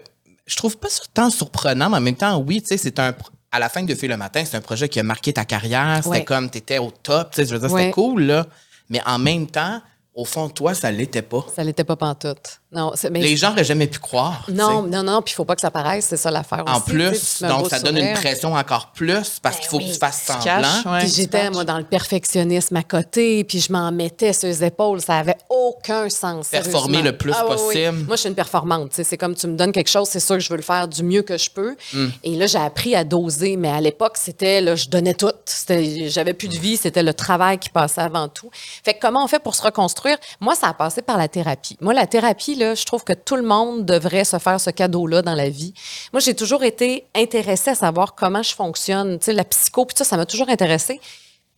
Je 0.49 0.55
trouve 0.55 0.77
pas 0.77 0.89
ça 0.89 1.03
tant 1.13 1.29
surprenant, 1.29 1.89
mais 1.91 1.97
en 1.97 2.01
même 2.01 2.15
temps, 2.15 2.38
oui, 2.39 2.62
tu 2.62 2.67
sais, 2.69 2.77
c'est 2.77 2.99
un. 2.99 3.13
À 3.51 3.59
la 3.59 3.69
fin 3.69 3.81
de 3.83 3.95
Fille 3.95 4.09
le 4.09 4.17
matin, 4.17 4.43
c'est 4.45 4.57
un 4.57 4.62
projet 4.62 4.89
qui 4.89 4.99
a 4.99 5.03
marqué 5.03 5.31
ta 5.33 5.45
carrière. 5.45 5.97
C'était 6.03 6.09
Ouais. 6.09 6.23
comme, 6.25 6.49
tu 6.49 6.57
étais 6.57 6.77
au 6.79 6.91
top, 6.91 7.31
tu 7.31 7.38
sais, 7.38 7.47
je 7.47 7.53
veux 7.55 7.59
dire, 7.59 7.71
Ouais. 7.71 7.81
c'était 7.83 7.91
cool, 7.93 8.23
là. 8.23 8.45
Mais 8.89 9.01
en 9.05 9.17
même 9.19 9.47
temps, 9.47 9.81
au 10.15 10.25
fond 10.25 10.47
de 10.47 10.51
toi, 10.53 10.73
ça 10.73 10.91
l'était 10.91 11.21
pas. 11.21 11.45
ça 11.55 11.63
l'était 11.63 11.83
pas 11.85 11.95
pantoute. 11.95 12.59
Non, 12.71 12.93
mais 13.09 13.21
Les 13.21 13.35
gens 13.37 13.49
n'auraient 13.49 13.63
jamais 13.63 13.87
pu 13.87 13.97
croire. 13.99 14.45
Non, 14.51 14.83
sais. 14.83 14.89
non, 14.89 15.01
non, 15.03 15.21
puis 15.23 15.31
il 15.31 15.35
faut 15.35 15.45
pas 15.45 15.55
que 15.55 15.61
ça 15.61 15.71
paraisse, 15.71 16.05
c'est 16.05 16.17
ça 16.17 16.29
l'affaire 16.29 16.63
En 16.67 16.77
aussi, 16.77 16.91
plus, 16.91 17.41
donc 17.41 17.67
ça 17.67 17.79
donne 17.79 17.97
une 17.97 18.13
pression 18.13 18.53
encore 18.53 18.91
plus 18.91 19.39
parce 19.41 19.57
qu'il 19.57 19.67
faut 19.69 19.79
que 19.79 19.85
oui. 19.85 19.91
tu 19.91 19.97
fasses 19.97 20.25
Tu 20.27 20.33
semblant. 20.49 20.93
ouais, 20.93 21.07
j'étais, 21.07 21.49
moi, 21.49 21.63
dans 21.63 21.79
le 21.79 21.83
perfectionnisme 21.83 22.75
à 22.75 22.83
côté, 22.83 23.43
puis 23.43 23.59
je 23.59 23.71
m'en 23.71 23.91
mettais 23.91 24.33
sur 24.33 24.47
les 24.47 24.63
épaules. 24.63 25.01
Ça 25.01 25.17
avait 25.17 25.37
aucun 25.49 26.09
sens. 26.09 26.49
Performer 26.49 27.01
le 27.01 27.17
plus 27.17 27.33
Ah 27.35 27.45
oui, 27.47 27.55
oui. 27.57 27.57
possible. 27.65 27.97
Moi, 28.05 28.15
je 28.17 28.19
suis 28.21 28.29
une 28.29 28.35
performante. 28.35 28.89
tu 28.91 28.97
sais. 28.97 29.03
C'est 29.03 29.17
comme 29.17 29.33
tu 29.35 29.47
me 29.47 29.55
donnes 29.57 29.71
quelque 29.71 29.89
chose, 29.89 30.07
c'est 30.09 30.19
sûr 30.19 30.35
que 30.35 30.41
je 30.41 30.49
veux 30.49 30.57
le 30.57 30.61
faire 30.61 30.87
du 30.87 31.01
mieux 31.01 31.23
que 31.23 31.37
je 31.39 31.49
peux. 31.49 31.75
Hmm. 31.93 32.09
Et 32.23 32.35
là, 32.35 32.45
j'ai 32.45 32.59
appris 32.59 32.93
à 32.93 33.03
doser, 33.03 33.55
mais 33.57 33.69
à 33.69 33.81
l'époque, 33.81 34.17
c'était, 34.17 34.61
là, 34.61 34.75
je 34.75 34.89
donnais 34.89 35.13
tout. 35.15 35.31
C'était- 35.45 36.09
J'avais 36.09 36.33
plus 36.33 36.49
de 36.49 36.57
vie, 36.57 36.77
c'était 36.77 37.03
le 37.03 37.13
travail 37.15 37.57
qui 37.57 37.69
passait 37.69 38.01
avant 38.01 38.27
tout. 38.27 38.51
Fait 38.83 38.93
que 38.93 38.99
comment 38.99 39.23
on 39.23 39.27
fait 39.27 39.39
pour 39.39 39.55
se 39.55 39.61
reconstruire? 39.63 39.98
Moi, 40.39 40.55
ça 40.55 40.67
a 40.67 40.73
passé 40.73 41.01
par 41.01 41.17
la 41.17 41.27
thérapie. 41.27 41.77
Moi, 41.81 41.93
la 41.93 42.07
thérapie, 42.07 42.55
là, 42.55 42.75
je 42.75 42.85
trouve 42.85 43.03
que 43.03 43.13
tout 43.13 43.35
le 43.35 43.43
monde 43.43 43.85
devrait 43.85 44.25
se 44.25 44.39
faire 44.39 44.59
ce 44.59 44.69
cadeau-là 44.69 45.21
dans 45.21 45.35
la 45.35 45.49
vie. 45.49 45.73
Moi, 46.13 46.19
j'ai 46.19 46.35
toujours 46.35 46.63
été 46.63 47.05
intéressée 47.15 47.71
à 47.71 47.75
savoir 47.75 48.15
comment 48.15 48.43
je 48.43 48.53
fonctionne. 48.53 49.19
Tu 49.19 49.25
sais, 49.25 49.33
la 49.33 49.43
psycho, 49.43 49.85
puis 49.85 49.97
ça, 49.97 50.05
ça 50.05 50.17
m'a 50.17 50.25
toujours 50.25 50.49
intéressée. 50.49 50.99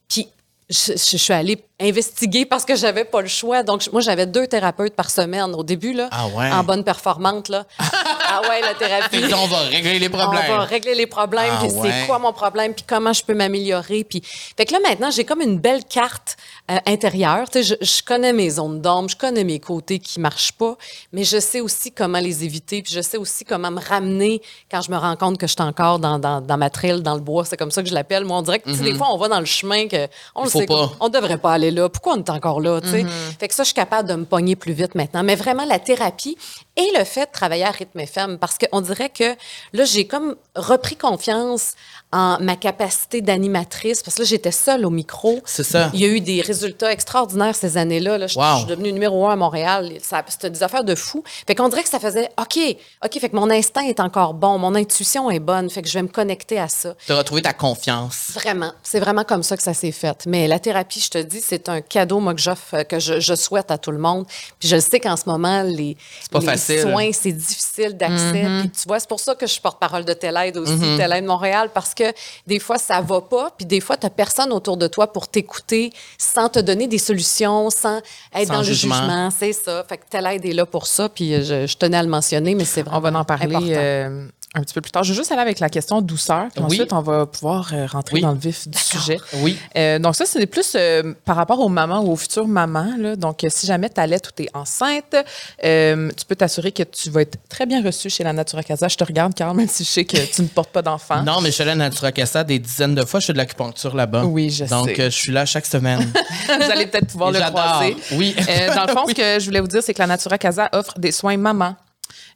Puis 0.08 0.28
je, 0.70 1.18
suis 1.18 1.34
allée 1.34 1.58
investiguer 1.82 2.46
parce 2.46 2.66
que 2.66 2.76
j'avais 2.76 3.06
pas 3.06 3.22
le 3.22 3.28
choix. 3.28 3.64
Donc, 3.64 3.88
moi, 3.92 4.02
j'avais 4.02 4.26
deux 4.26 4.48
thérapeutes 4.48 4.96
par 4.96 5.10
semaine 5.10 5.54
au 5.56 5.64
début, 5.64 5.94
là, 5.94 6.08
Ah 6.12 6.28
ouais? 6.28 6.52
en 6.52 6.64
bonne 6.64 6.84
performante. 6.84 7.50
Là. 7.50 7.66
ah 7.80 8.42
ouais, 8.50 8.62
la 8.62 8.74
thérapie. 8.76 9.24
On 9.34 9.48
va 9.48 9.60
régler 9.62 10.00
les 10.00 10.10
problèmes. 10.10 10.42
On 10.50 10.58
va 10.58 10.64
régler 10.66 10.96
les 10.96 11.08
problèmes, 11.08 11.52
Ah 11.54 11.64
puis 11.64 11.72
ouais? 11.72 11.92
c'est 12.02 12.08
quoi 12.08 12.20
mon 12.20 12.34
problème, 12.34 12.74
puis 12.74 12.86
comment 12.88 13.14
je 13.14 13.24
peux 13.24 13.34
m'améliorer. 13.34 14.04
Puis... 14.04 14.22
Fait 14.58 14.66
que 14.66 14.74
là, 14.74 14.80
maintenant, 14.88 15.12
j'ai 15.12 15.24
comme 15.26 15.42
une 15.42 15.60
belle 15.60 15.84
carte 15.86 16.38
euh, 16.70 16.78
intérieure. 16.86 17.50
Tu 17.50 17.64
sais, 17.64 17.76
je, 17.82 17.86
je 17.86 18.04
connais 18.04 18.34
mes 18.34 18.50
zones 18.52 18.82
d'ombre, 18.82 19.10
je 19.10 19.16
connais 19.18 19.44
mes 19.44 19.60
côtés 19.60 20.00
qui 20.00 20.20
marchent 20.20 20.52
pas, 20.54 20.78
mais 21.12 21.24
je 21.24 21.40
sais 21.40 21.62
aussi 21.62 21.92
comment 21.92 22.20
les 22.20 22.44
éviter, 22.44 22.82
puis 22.82 22.94
je 22.94 23.02
sais 23.02 23.18
aussi 23.18 23.44
comment 23.46 23.72
me 23.72 23.80
ramener 23.82 24.42
quand 24.70 24.82
je 24.82 24.92
me 24.92 24.98
rends 24.98 25.16
compte 25.16 25.38
que 25.38 25.48
je 25.48 25.54
suis 25.54 25.62
encore 25.62 26.00
dans, 26.00 26.20
dans, 26.20 26.42
dans 26.42 26.58
ma 26.58 26.70
trail, 26.70 27.02
dans 27.02 27.16
le 27.16 27.22
bois. 27.22 27.46
C'est 27.46 27.58
comme 27.58 27.72
ça 27.72 27.82
que 27.82 27.90
je 27.90 27.94
l'appelle. 27.94 28.26
Moi, 28.26 28.38
on 28.38 28.42
dirait 28.42 28.60
que 28.60 28.70
tu 28.70 28.76
sais, 28.76 28.84
des 28.84 28.96
fois, 28.96 29.08
on 29.12 29.18
va 29.18 29.28
dans 29.28 29.40
le 29.40 29.46
chemin 29.46 29.88
que 29.88 30.08
on 30.36 30.42
Mhm. 30.42 30.48
Il 30.52 30.54
le 30.54 30.60
sait 30.62 30.66
pas. 30.66 30.74
qu'on- 30.76 30.92
on 31.06 31.10
devrait 31.10 31.38
pas 31.38 31.54
aller 31.54 31.71
là? 31.72 31.90
Pourquoi 31.90 32.14
on 32.14 32.18
est 32.18 32.30
encore 32.30 32.62
là? 32.62 32.80
Mhm. 32.82 33.08
Fait 33.40 33.48
que 33.48 33.54
ça, 33.54 33.64
je 33.64 33.68
suis 33.68 33.76
capable 33.76 34.08
de 34.08 34.16
me 34.16 34.26
pogner 34.26 34.56
plus 34.56 34.74
vite 34.74 34.96
maintenant. 34.96 35.24
Mais 35.24 35.36
vraiment, 35.36 35.66
la 35.66 35.80
thérapie 35.80 36.38
et 36.78 36.90
le 36.98 37.04
fait 37.04 37.26
de 37.26 37.32
travailler 37.32 37.66
à 37.66 37.72
rythme 37.72 38.00
FM, 38.00 38.38
parce 38.38 38.58
qu'on 38.58 38.82
dirait 38.82 39.10
que 39.10 39.36
là, 39.74 39.84
j'ai 39.86 40.08
comme 40.08 40.36
repris 40.56 40.96
confiance 40.96 41.74
en 42.14 42.38
ma 42.42 42.56
capacité 42.56 43.22
d'animatrice, 43.22 44.04
parce 44.04 44.16
que 44.18 44.22
là, 44.22 44.28
j'étais 44.28 44.52
seule 44.52 44.86
au 44.86 44.90
micro. 44.90 45.40
C'est 45.46 45.64
ça. 45.64 45.90
Il 45.94 46.00
y 46.02 46.06
a 46.06 46.08
eu 46.10 46.20
des 46.22 46.42
résultats 46.42 46.92
extraordinaires 46.92 47.56
ces 47.56 47.78
années-là. 47.78 48.18
Là. 48.18 48.28
Je, 48.28 48.38
Wow. 48.38 48.46
je 48.54 48.58
suis 48.60 48.68
devenue 48.68 48.92
numéro 48.92 49.28
un 49.28 49.34
à 49.34 49.36
Montréal. 49.36 49.92
C'était 50.28 50.50
des 50.50 50.64
affaires 50.64 50.84
de 50.84 50.96
fou. 50.96 51.24
Fait 51.48 51.56
qu'on 51.56 51.70
dirait 51.70 51.84
que 51.84 51.90
ça 51.90 52.00
faisait 52.00 52.30
OK, 52.40 52.58
OK, 53.06 53.20
fait 53.20 53.30
que 53.30 53.36
mon 53.36 53.50
instinct 53.50 53.84
est 53.86 54.00
encore 54.00 54.34
bon, 54.34 54.58
mon 54.58 54.76
intuition 54.76 55.30
est 55.32 55.40
bonne, 55.40 55.70
fait 55.70 55.82
que 55.82 55.88
je 55.88 55.94
vais 55.94 56.02
me 56.04 56.08
connecter 56.08 56.60
à 56.60 56.68
ça. 56.68 56.96
Tu 57.06 57.12
as 57.12 57.18
retrouvé 57.18 57.42
ta 57.42 57.54
confiance. 57.54 58.32
Vraiment. 58.34 58.72
C'est 58.84 59.00
vraiment 59.00 59.24
comme 59.24 59.44
ça 59.44 59.56
que 59.58 59.64
ça 59.64 59.74
s'est 59.74 59.92
fait. 59.92 60.26
Mais 60.28 60.48
la 60.48 60.60
thérapie, 60.60 61.00
je 61.00 61.10
te 61.10 61.18
dis, 61.18 61.42
c'est 61.42 61.70
un 61.70 61.82
cadeau, 61.82 62.20
moi, 62.20 62.34
que 62.34 62.42
j'offre, 62.42 62.74
euh, 62.76 62.84
que 62.84 63.00
je, 63.00 63.20
je 63.20 63.36
souhaite 63.36 63.72
à 63.72 63.78
tout 63.78 63.92
le 63.92 63.98
monde. 64.00 64.26
Puis 64.60 64.68
je 64.70 64.80
sais 64.80 65.00
qu'en 65.00 65.16
ce 65.16 65.24
moment, 65.28 65.64
les, 65.64 65.96
pas 66.32 66.40
les 66.40 66.46
facile. 66.46 66.82
soins, 66.82 67.10
c'est 67.14 67.32
difficile 67.32 67.96
d'accès. 67.96 68.46
Puis 68.62 68.70
tu 68.72 68.88
vois, 68.88 69.00
c'est 69.00 69.10
pour 69.10 69.20
ça 69.20 69.36
que 69.36 69.46
je 69.48 69.52
suis 69.54 69.62
porte-parole 69.62 70.04
de 70.06 70.14
Telaide 70.14 70.58
aussi, 70.58 70.78
Telaide 70.98 71.26
Montréal, 71.26 71.70
parce 71.74 71.94
que 71.94 72.01
des 72.48 72.60
fois, 72.60 72.78
ça 72.78 73.02
va 73.02 73.22
pas. 73.22 73.52
Puis 73.58 73.66
des 73.66 73.80
fois, 73.80 73.98
tu 73.98 74.08
personne 74.10 74.52
autour 74.52 74.78
de 74.78 74.88
toi 74.88 75.12
pour 75.12 75.28
t'écouter 75.28 75.92
sans 76.18 76.50
te 76.50 76.60
donner 76.60 76.88
des 76.88 76.98
solutions, 76.98 77.70
sans 77.70 77.98
être 78.34 78.48
Sans 78.48 78.54
dans 78.56 78.64
jugement. 78.64 78.96
le 78.96 79.02
jugement. 79.02 79.30
C'est 79.32 79.54
ça. 79.54 79.84
Fait 79.88 79.98
que 79.98 80.04
Telaide 80.10 80.46
est 80.46 80.54
là 80.54 80.66
pour 80.66 80.88
ça. 80.88 81.10
Puis 81.10 81.34
euh, 81.34 81.44
je, 81.44 81.68
je 81.68 81.78
tenais 81.78 81.98
à 81.98 82.04
le 82.04 82.10
mentionner, 82.10 82.56
mais 82.56 82.66
c'est 82.66 82.82
vraiment 82.84 83.10
On 83.10 83.12
va 83.12 83.20
en 83.20 83.24
parler 83.24 83.74
euh, 83.76 84.28
un 84.54 84.62
petit 84.62 84.74
peu 84.74 84.82
plus 84.82 84.92
tard. 84.92 85.04
Je 85.04 85.14
vais 85.14 85.18
juste 85.18 85.32
aller 85.32 85.42
avec 85.42 85.60
la 85.60 85.70
question 85.70 86.02
douceur, 86.02 86.48
puis 86.54 86.62
Oui. 86.64 86.76
ensuite 86.76 86.92
on 86.94 87.02
va 87.02 87.26
pouvoir 87.26 87.72
euh, 87.74 87.86
rentrer 87.86 88.16
Oui. 88.16 88.22
dans 88.22 88.34
le 88.34 88.38
vif 88.38 88.68
du 88.68 88.78
sujet. 88.78 89.18
Oui. 89.36 89.58
Euh, 89.78 89.98
donc 89.98 90.16
ça, 90.16 90.26
c'est 90.26 90.46
plus 90.46 90.74
euh, 90.76 91.14
par 91.24 91.38
rapport 91.38 91.60
aux 91.62 91.70
mamans 91.70 92.02
ou 92.02 92.12
aux 92.12 92.16
futures 92.18 92.48
mamans. 92.48 92.94
Là. 92.98 93.16
Donc, 93.16 93.46
si 93.48 93.66
jamais 93.66 93.90
tu 93.90 94.02
allaites 94.02 94.28
ou 94.28 94.32
tu 94.36 94.44
es 94.44 94.50
enceinte, 94.54 95.16
tu 95.62 96.26
peux 96.28 96.36
t'assurer 96.36 96.72
que 96.74 96.84
tu 96.84 97.10
vas 97.10 97.22
être 97.22 97.38
très 97.48 97.66
bien 97.66 97.82
reçue 97.84 98.10
chez 98.10 98.24
la 98.26 98.34
Natura 98.34 98.64
Casa. 98.64 98.88
Je 98.90 98.98
te 98.98 99.04
regarde, 99.04 99.34
Carl, 99.34 99.56
même 99.58 99.70
si 99.70 99.84
je 99.86 99.90
sais 99.90 100.06
que 100.06 100.18
tu 100.18 100.42
ne 100.42 100.48
portes 100.48 100.72
pas 100.72 100.82
d'enfant. 100.82 101.22
Non, 101.24 101.40
mais 101.42 101.50
allée 101.62 101.72
à 101.72 101.76
Natura 101.76 102.12
Casa 102.12 102.44
des 102.44 102.60
dizaines 102.60 102.96
de 102.96 103.06
fois. 103.06 103.20
Je 103.22 103.28
fais 103.28 103.34
de 103.34 103.38
l'acupuncture 103.38 103.96
là-bas. 103.96 104.26
Oui, 104.26 104.50
je 104.50 104.66
Donc, 104.66 104.88
sais. 104.90 105.02
euh, 105.02 105.06
je 105.10 105.16
suis 105.16 105.32
là 105.32 105.46
chaque 105.46 105.66
semaine. 105.66 106.12
vous 106.48 106.72
allez 106.72 106.88
peut-être 106.88 107.08
pouvoir 107.08 107.30
Et 107.36 107.40
le 107.40 107.46
croiser. 107.46 107.96
Oui. 108.14 108.36
Dans 108.76 108.86
le 108.86 108.92
fond, 108.94 109.04
Oui. 109.06 109.14
ce 109.16 109.22
que 109.22 109.40
je 109.40 109.46
voulais 109.46 109.62
vous 109.62 109.68
dire, 109.68 109.82
c'est 109.82 109.94
que 109.94 110.00
la 110.02 110.08
Natura 110.08 110.38
Casa 110.38 110.70
offre 110.74 111.00
des 111.00 111.12
soins 111.12 111.38
maman. 111.38 111.76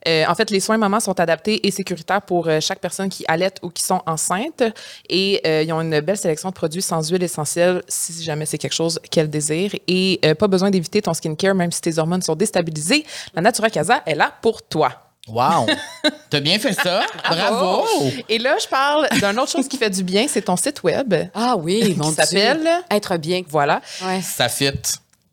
Euh, 0.08 0.24
en 0.28 0.34
fait, 0.34 0.50
les 0.50 0.60
soins 0.60 0.76
maman 0.76 1.00
sont 1.00 1.18
adaptés 1.20 1.66
et 1.66 1.70
sécuritaires 1.70 2.22
pour 2.22 2.48
euh, 2.48 2.60
chaque 2.60 2.78
personne 2.80 3.08
qui 3.08 3.24
allait 3.28 3.52
ou 3.62 3.70
qui 3.70 3.82
sont 3.82 4.02
enceintes. 4.06 4.62
Et 5.08 5.40
euh, 5.46 5.62
ils 5.62 5.72
ont 5.72 5.80
une 5.80 6.00
belle 6.00 6.16
sélection 6.16 6.48
de 6.50 6.54
produits 6.54 6.82
sans 6.82 7.10
huile 7.10 7.22
essentielle 7.22 7.82
si 7.88 8.22
jamais 8.22 8.46
c'est 8.46 8.58
quelque 8.58 8.74
chose 8.74 9.00
qu'elle 9.10 9.28
désire. 9.30 9.72
Et 9.88 10.20
euh, 10.24 10.34
pas 10.34 10.48
besoin 10.48 10.70
d'éviter 10.70 11.02
ton 11.02 11.14
skincare 11.14 11.54
même 11.54 11.72
si 11.72 11.80
tes 11.80 11.98
hormones 11.98 12.22
sont 12.22 12.34
déstabilisées. 12.36 13.04
La 13.34 13.42
Natura 13.42 13.70
Casa 13.70 14.02
est 14.06 14.14
là 14.14 14.32
pour 14.42 14.62
toi. 14.62 14.92
Wow! 15.28 15.66
T'as 16.30 16.38
bien 16.38 16.56
fait 16.60 16.72
ça. 16.72 17.00
Bravo! 17.28 17.84
Et 18.28 18.38
là, 18.38 18.56
je 18.62 18.68
parle 18.68 19.08
d'une 19.10 19.40
autre 19.40 19.50
chose 19.50 19.66
qui 19.66 19.76
fait 19.76 19.90
du 19.90 20.04
bien, 20.04 20.26
c'est 20.28 20.42
ton 20.42 20.56
site 20.56 20.84
web. 20.84 21.12
Ah 21.34 21.56
oui, 21.56 21.94
mon 21.98 22.10
Qui 22.10 22.14
Dieu. 22.14 22.24
s'appelle? 22.24 22.68
Être 22.88 23.16
bien. 23.16 23.42
Voilà. 23.48 23.80
Ouais. 24.04 24.22
Ça 24.22 24.48
fit. 24.48 24.70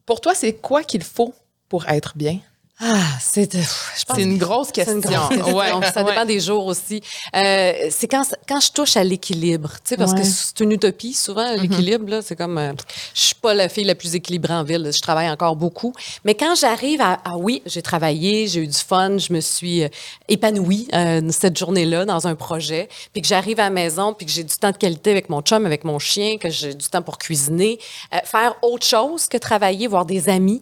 Pour 0.05 0.19
toi, 0.19 0.33
c'est 0.33 0.53
quoi 0.53 0.81
qu'il 0.83 1.03
faut 1.03 1.33
pour 1.69 1.87
être 1.87 2.13
bien? 2.15 2.39
Ah, 2.85 2.97
c'est 3.21 3.55
de- 3.55 3.61
je 3.61 4.03
pense 4.05 4.17
C'est 4.17 4.23
une 4.23 4.37
grosse 4.37 4.71
question. 4.71 4.95
une 4.95 4.99
grosse 4.99 5.29
question. 5.29 5.55
Ouais, 5.55 5.69
Ça 5.93 6.03
dépend 6.03 6.17
ouais. 6.21 6.25
des 6.25 6.39
jours 6.41 6.65
aussi. 6.65 7.01
Euh, 7.33 7.73
c'est 7.91 8.07
quand, 8.09 8.23
quand 8.47 8.59
je 8.59 8.71
touche 8.73 8.97
à 8.97 9.03
l'équilibre, 9.05 9.69
tu 9.75 9.89
sais, 9.89 9.97
parce 9.97 10.13
que 10.13 10.23
c'est 10.23 10.59
une 10.59 10.73
utopie 10.73 11.13
souvent, 11.13 11.55
l'équilibre, 11.55 12.09
là, 12.09 12.21
c'est 12.21 12.35
comme, 12.35 12.57
euh, 12.57 12.73
je 13.13 13.21
suis 13.21 13.35
pas 13.35 13.53
la 13.53 13.69
fille 13.69 13.85
la 13.85 13.95
plus 13.95 14.15
équilibrée 14.15 14.53
en 14.53 14.63
ville, 14.63 14.89
je 14.93 15.01
travaille 15.01 15.29
encore 15.29 15.55
beaucoup, 15.55 15.93
mais 16.25 16.35
quand 16.35 16.55
j'arrive 16.55 16.99
à, 16.99 17.19
ah 17.23 17.37
oui, 17.37 17.61
j'ai 17.65 17.81
travaillé, 17.81 18.47
j'ai 18.47 18.59
eu 18.61 18.67
du 18.67 18.77
fun, 18.77 19.17
je 19.17 19.31
me 19.31 19.39
suis 19.39 19.83
euh, 19.83 19.87
épanouie 20.27 20.87
euh, 20.93 21.21
cette 21.31 21.57
journée-là 21.57 22.03
dans 22.03 22.27
un 22.27 22.35
projet, 22.35 22.89
puis 23.13 23.21
que 23.21 23.27
j'arrive 23.29 23.59
à 23.61 23.63
la 23.63 23.69
maison, 23.69 24.13
puis 24.13 24.25
que 24.25 24.31
j'ai 24.31 24.43
du 24.43 24.55
temps 24.55 24.71
de 24.71 24.77
qualité 24.77 25.11
avec 25.11 25.29
mon 25.29 25.41
chum, 25.41 25.65
avec 25.65 25.85
mon 25.85 25.99
chien, 25.99 26.37
que 26.37 26.49
j'ai 26.49 26.73
du 26.73 26.87
temps 26.89 27.01
pour 27.01 27.17
cuisiner, 27.17 27.79
euh, 28.13 28.17
faire 28.25 28.55
autre 28.61 28.85
chose 28.85 29.27
que 29.27 29.37
travailler, 29.37 29.87
voir 29.87 30.05
des 30.05 30.27
amis, 30.27 30.61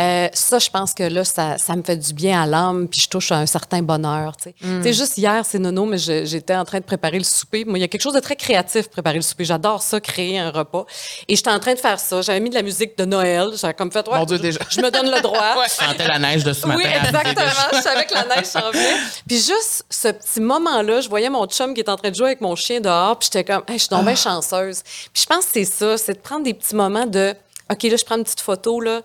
Euh, 0.00 0.28
ça, 0.32 0.58
je 0.58 0.70
pense 0.70 0.94
que 0.94 1.02
là, 1.02 1.24
ça, 1.24 1.58
ça 1.58 1.76
me 1.76 1.82
fait 1.82 1.96
du 1.96 2.14
bien 2.14 2.42
à 2.42 2.46
l'âme, 2.46 2.88
puis 2.88 3.02
je 3.02 3.08
touche 3.08 3.32
à 3.32 3.36
un 3.36 3.46
certain 3.46 3.82
bonheur. 3.82 4.34
Tu 4.36 4.50
sais, 4.50 4.82
sais, 4.82 4.92
juste 4.94 5.18
hier, 5.18 5.44
c'est 5.44 5.58
nono, 5.58 5.84
mais 5.84 5.98
j'étais 5.98 6.54
en 6.54 6.64
train 6.64 6.78
de 6.78 6.84
préparer 6.84 7.18
le 7.18 7.24
souper. 7.24 7.64
Moi, 7.66 7.78
il 7.78 7.82
y 7.82 7.84
a 7.84 7.88
quelque 7.88 8.00
chose 8.00 8.14
de 8.14 8.20
très 8.20 8.36
créatif, 8.36 8.88
préparer 8.88 9.16
le 9.16 9.22
souper. 9.22 9.44
J'adore 9.44 9.82
ça, 9.82 10.00
créer 10.00 10.38
un 10.38 10.50
repas. 10.50 10.86
Et 11.28 11.36
j'étais 11.36 11.50
en 11.50 11.60
train 11.60 11.74
de 11.74 11.78
faire 11.78 12.00
ça. 12.00 12.22
J'avais 12.22 12.40
mis 12.40 12.48
de 12.48 12.54
la 12.54 12.62
musique 12.62 12.96
de 12.96 13.04
Noël. 13.04 13.50
J'avais 13.60 13.74
comme 13.74 13.92
fait, 13.92 14.08
ouais, 14.08 14.18
Mon 14.18 14.24
Dieu, 14.24 14.38
je, 14.38 14.42
déjà. 14.42 14.60
je 14.70 14.80
me 14.80 14.90
donne 14.90 15.10
le 15.10 15.20
droit. 15.22 15.54
Je 15.64 15.70
sentais 15.70 16.08
la 16.08 16.18
neige 16.18 16.44
de 16.44 16.52
ce 16.52 16.66
matin. 16.66 16.80
Oui, 16.82 16.86
arriver 16.86 17.18
exactement. 17.30 17.68
Je 17.72 17.80
savais 17.80 18.06
que 18.06 18.14
la 18.14 18.24
neige 18.36 18.46
s'en 18.46 18.70
venait. 18.70 18.96
Puis 19.26 19.36
juste 19.36 19.84
ce 19.90 20.08
petit 20.08 20.40
moment-là, 20.40 21.00
je 21.02 21.08
voyais 21.08 21.28
mon 21.28 21.46
chum 21.46 21.74
qui 21.74 21.80
est 21.80 21.90
en 21.90 21.96
train 21.96 22.10
de 22.10 22.14
jouer 22.14 22.28
avec 22.28 22.40
mon 22.40 22.56
chien 22.56 22.80
dehors, 22.80 23.18
puis 23.18 23.28
j'étais 23.32 23.44
comme, 23.44 23.62
Hey, 23.68 23.74
je 23.78 23.84
suis 23.84 23.88
donc 23.90 24.04
bien 24.04 24.14
chanceuse. 24.14 24.82
Puis 25.12 25.22
je 25.22 25.26
pense 25.26 25.44
que 25.46 25.50
c'est 25.52 25.64
ça, 25.64 25.98
c'est 25.98 26.14
de 26.14 26.18
prendre 26.20 26.44
des 26.44 26.54
petits 26.54 26.74
moments 26.74 27.06
de, 27.06 27.34
OK, 27.70 27.82
là, 27.84 27.96
je 27.96 28.04
prends 28.04 28.16
une 28.16 28.24
petite 28.24 28.40
photo, 28.40 28.80
là. 28.80 29.02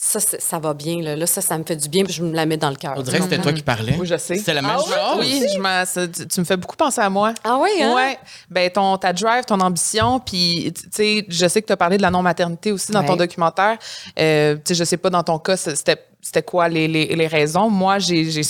Ça, 0.00 0.20
ça 0.20 0.60
va 0.60 0.74
bien, 0.74 1.02
là. 1.02 1.16
Là, 1.16 1.26
ça, 1.26 1.40
ça 1.40 1.58
me 1.58 1.64
fait 1.64 1.74
du 1.74 1.88
bien, 1.88 2.04
puis 2.04 2.12
je 2.12 2.22
me 2.22 2.32
la 2.32 2.46
mets 2.46 2.56
dans 2.56 2.70
le 2.70 2.76
cœur. 2.76 2.94
On 2.96 3.02
dirait 3.02 3.18
que 3.18 3.24
c'était 3.24 3.38
toi 3.38 3.52
qui 3.52 3.62
parlais. 3.64 3.96
Oui, 3.98 4.06
je 4.06 4.16
sais. 4.16 4.36
C'est 4.38 4.54
la 4.54 4.62
même 4.62 4.76
Ah 4.76 4.78
chose. 4.78 5.18
Oui, 5.18 5.42
je 5.52 6.06
tu, 6.06 6.28
tu 6.28 6.38
me 6.40 6.44
fais 6.44 6.56
beaucoup 6.56 6.76
penser 6.76 7.00
à 7.00 7.10
moi. 7.10 7.34
Ah 7.42 7.58
oui, 7.60 7.70
hein? 7.82 7.96
Ouais. 7.96 8.16
Ben, 8.48 8.70
ton, 8.70 8.96
ta 8.96 9.12
drive, 9.12 9.44
ton 9.44 9.58
ambition, 9.58 10.20
puis, 10.20 10.72
tu 10.72 10.88
sais, 10.92 11.26
je 11.28 11.48
sais 11.48 11.60
que 11.62 11.66
tu 11.66 11.72
as 11.72 11.76
parlé 11.76 11.96
de 11.96 12.02
la 12.02 12.12
non-maternité 12.12 12.70
aussi 12.70 12.92
dans 12.92 13.02
ton 13.02 13.16
documentaire. 13.16 13.76
Euh, 14.20 14.54
tu 14.54 14.60
sais, 14.66 14.74
je 14.76 14.84
sais 14.84 14.98
pas 14.98 15.10
dans 15.10 15.24
ton 15.24 15.40
cas, 15.40 15.56
c'était 15.56 16.00
c'était 16.20 16.42
quoi 16.44 16.68
les, 16.68 16.86
les, 16.86 17.06
les 17.16 17.26
raisons. 17.26 17.68
Moi, 17.68 17.98
j'ai 17.98 18.30
j'ai- 18.30 18.42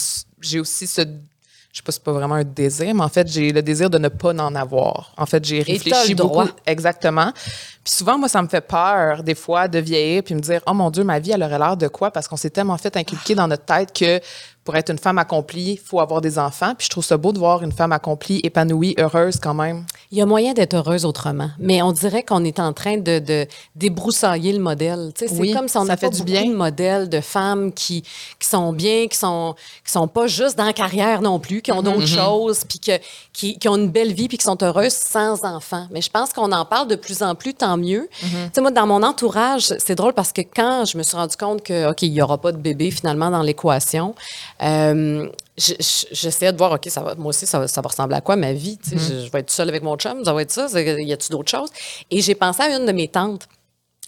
j'ai 0.43 0.61
aussi 0.61 0.87
ce. 0.87 1.01
Je 1.71 1.77
sais 1.79 1.83
pas 1.83 1.93
si 1.93 1.97
c'est 1.99 2.05
pas 2.05 2.13
vraiment 2.13 2.35
un 2.37 2.45
désir, 2.45 2.95
mais 2.95 3.03
en 3.05 3.09
fait, 3.09 3.29
j'ai 3.29 3.53
le 3.53 3.63
désir 3.63 3.89
de 3.89 3.99
ne 3.99 4.09
pas 4.09 4.31
en 4.35 4.55
avoir. 4.55 5.13
En 5.17 5.27
fait, 5.27 5.45
j'ai 5.45 5.63
réfléchi 5.63 6.11
le 6.11 6.15
beaucoup. 6.17 6.29
droit. 6.29 6.47
Exactement. 6.67 7.33
Puis 7.88 7.96
souvent, 7.96 8.18
moi, 8.18 8.29
ça 8.29 8.42
me 8.42 8.48
fait 8.48 8.61
peur, 8.61 9.22
des 9.22 9.35
fois, 9.35 9.66
de 9.66 9.79
vieillir 9.79 10.22
puis 10.22 10.35
me 10.35 10.40
dire, 10.40 10.61
oh 10.66 10.74
mon 10.74 10.90
Dieu, 10.90 11.05
ma 11.05 11.20
vie, 11.20 11.31
elle 11.31 11.42
aurait 11.42 11.59
l'air 11.59 11.74
de 11.74 11.88
quoi? 11.88 12.11
Parce 12.11 12.29
qu'on 12.29 12.37
s'est 12.37 12.51
tellement 12.51 12.77
fait 12.77 12.94
inculquer 12.98 13.35
dans 13.35 13.48
notre 13.48 13.64
tête 13.64 13.94
que 13.98 14.20
pour 14.62 14.77
être 14.77 14.90
une 14.90 14.98
femme 14.98 15.16
accomplie, 15.16 15.70
il 15.72 15.79
faut 15.79 15.98
avoir 15.98 16.20
des 16.20 16.38
enfants. 16.38 16.74
Puis 16.77 16.85
je 16.85 16.90
trouve 16.90 17.03
ça 17.03 17.16
beau 17.16 17.33
de 17.33 17.38
voir 17.38 17.62
une 17.62 17.72
femme 17.72 17.90
accomplie, 17.90 18.40
épanouie, 18.44 18.94
heureuse 18.98 19.38
quand 19.40 19.55
même. 19.55 19.87
Il 20.11 20.18
y 20.18 20.20
a 20.20 20.27
moyen 20.27 20.53
d'être 20.53 20.74
heureuse 20.74 21.07
autrement, 21.07 21.48
mais 21.59 21.81
on 21.81 21.90
dirait 21.90 22.22
qu'on 22.22 22.44
est 22.44 22.61
en 22.61 22.74
train 22.74 22.98
de, 22.98 23.18
de 23.18 23.46
débroussailler 23.74 24.53
le 24.53 24.59
modèle. 24.59 25.12
Tu 25.14 25.27
sais, 25.27 25.35
c'est 25.35 25.53
comme 25.55 25.68
si 25.68 25.79
on 25.79 25.87
n'a 25.87 25.96
fait 25.96 26.11
pas 26.11 26.14
du 26.14 26.22
bien. 26.22 26.44
de 26.44 26.55
modèles 26.55 27.09
de 27.09 27.22
femmes 27.22 27.72
qui, 27.72 28.03
qui 28.38 28.46
sont 28.46 28.74
bien, 28.74 29.07
qui 29.09 29.16
sont, 29.16 29.55
qui 29.87 29.90
sont 29.90 30.07
pas 30.07 30.27
juste 30.27 30.59
dans 30.59 30.66
la 30.66 30.74
carrière 30.74 31.22
non 31.22 31.38
plus, 31.38 31.62
qui 31.62 31.72
ont 31.72 31.81
d'autres 31.83 31.98
Mm-hmm. 32.01 32.24
choses, 32.27 32.64
puis 32.68 32.79
que, 32.79 32.92
qui, 33.33 33.59
qui 33.59 33.68
ont 33.70 33.77
une 33.77 33.88
belle 33.88 34.12
vie, 34.12 34.29
puis 34.29 34.37
qui 34.37 34.44
sont 34.44 34.62
heureuses 34.62 34.92
sans 34.92 35.46
enfants. 35.46 35.87
Mais 35.90 36.03
je 36.03 36.11
pense 36.11 36.35
qu'on 36.35 36.53
en 36.53 36.66
parle 36.66 36.88
de 36.88 36.96
plus 36.96 37.22
en 37.22 37.35
plus, 37.35 37.55
tant 37.55 37.78
mieux. 37.79 38.09
Mm-hmm. 38.23 38.27
Tu 38.47 38.51
sais, 38.55 38.61
moi, 38.61 38.71
dans 38.71 38.87
mon 38.87 39.03
entourage, 39.03 39.73
c'est 39.79 39.95
drôle 39.95 40.12
parce 40.12 40.33
que 40.33 40.43
quand 40.43 40.85
je 40.85 40.99
me 40.99 41.03
suis 41.03 41.17
rendu 41.17 41.37
compte 41.37 41.62
que, 41.62 41.91
OK, 41.91 42.03
il 42.03 42.12
y 42.12 42.21
aura 42.21 42.38
pas 42.38 42.53
de 42.53 42.59
bébé 42.59 42.91
finalement 42.91 43.31
dans 43.31 43.43
l'équation, 43.43 44.14
euh, 44.62 45.29
je- 45.57 45.75
je- 45.81 46.07
j'essayais 46.12 46.53
de 46.53 46.59
voir, 46.59 46.73
OK, 46.73 46.87
ça 46.88 47.01
va, 47.01 47.14
moi 47.14 47.31
aussi, 47.31 47.47
ça 47.47 47.59
va, 47.59 47.69
ça 47.69 47.81
va 47.81 47.88
ressembler 47.88 48.17
à 48.17 48.21
quoi 48.21 48.37
ma 48.37 48.53
vie? 48.53 48.79
Tu 48.79 48.91
sais, 48.91 48.99
je, 48.99 49.27
je 49.27 49.31
vais 49.31 49.41
être 49.41 49.51
seule 49.51 49.69
avec 49.69 49.83
mon 49.83 49.97
chum, 49.97 50.25
ça 50.25 50.33
va 50.33 50.43
être 50.43 50.53
ça? 50.53 50.67
Y 50.79 51.12
a-tu 51.12 51.31
d'autres 51.31 51.51
choses? 51.51 51.71
Et 52.11 52.21
j'ai 52.21 52.35
pensé 52.35 52.62
à 52.62 52.77
une 52.77 52.87
de 52.87 52.93
mes 52.93 53.09
tantes. 53.09 53.49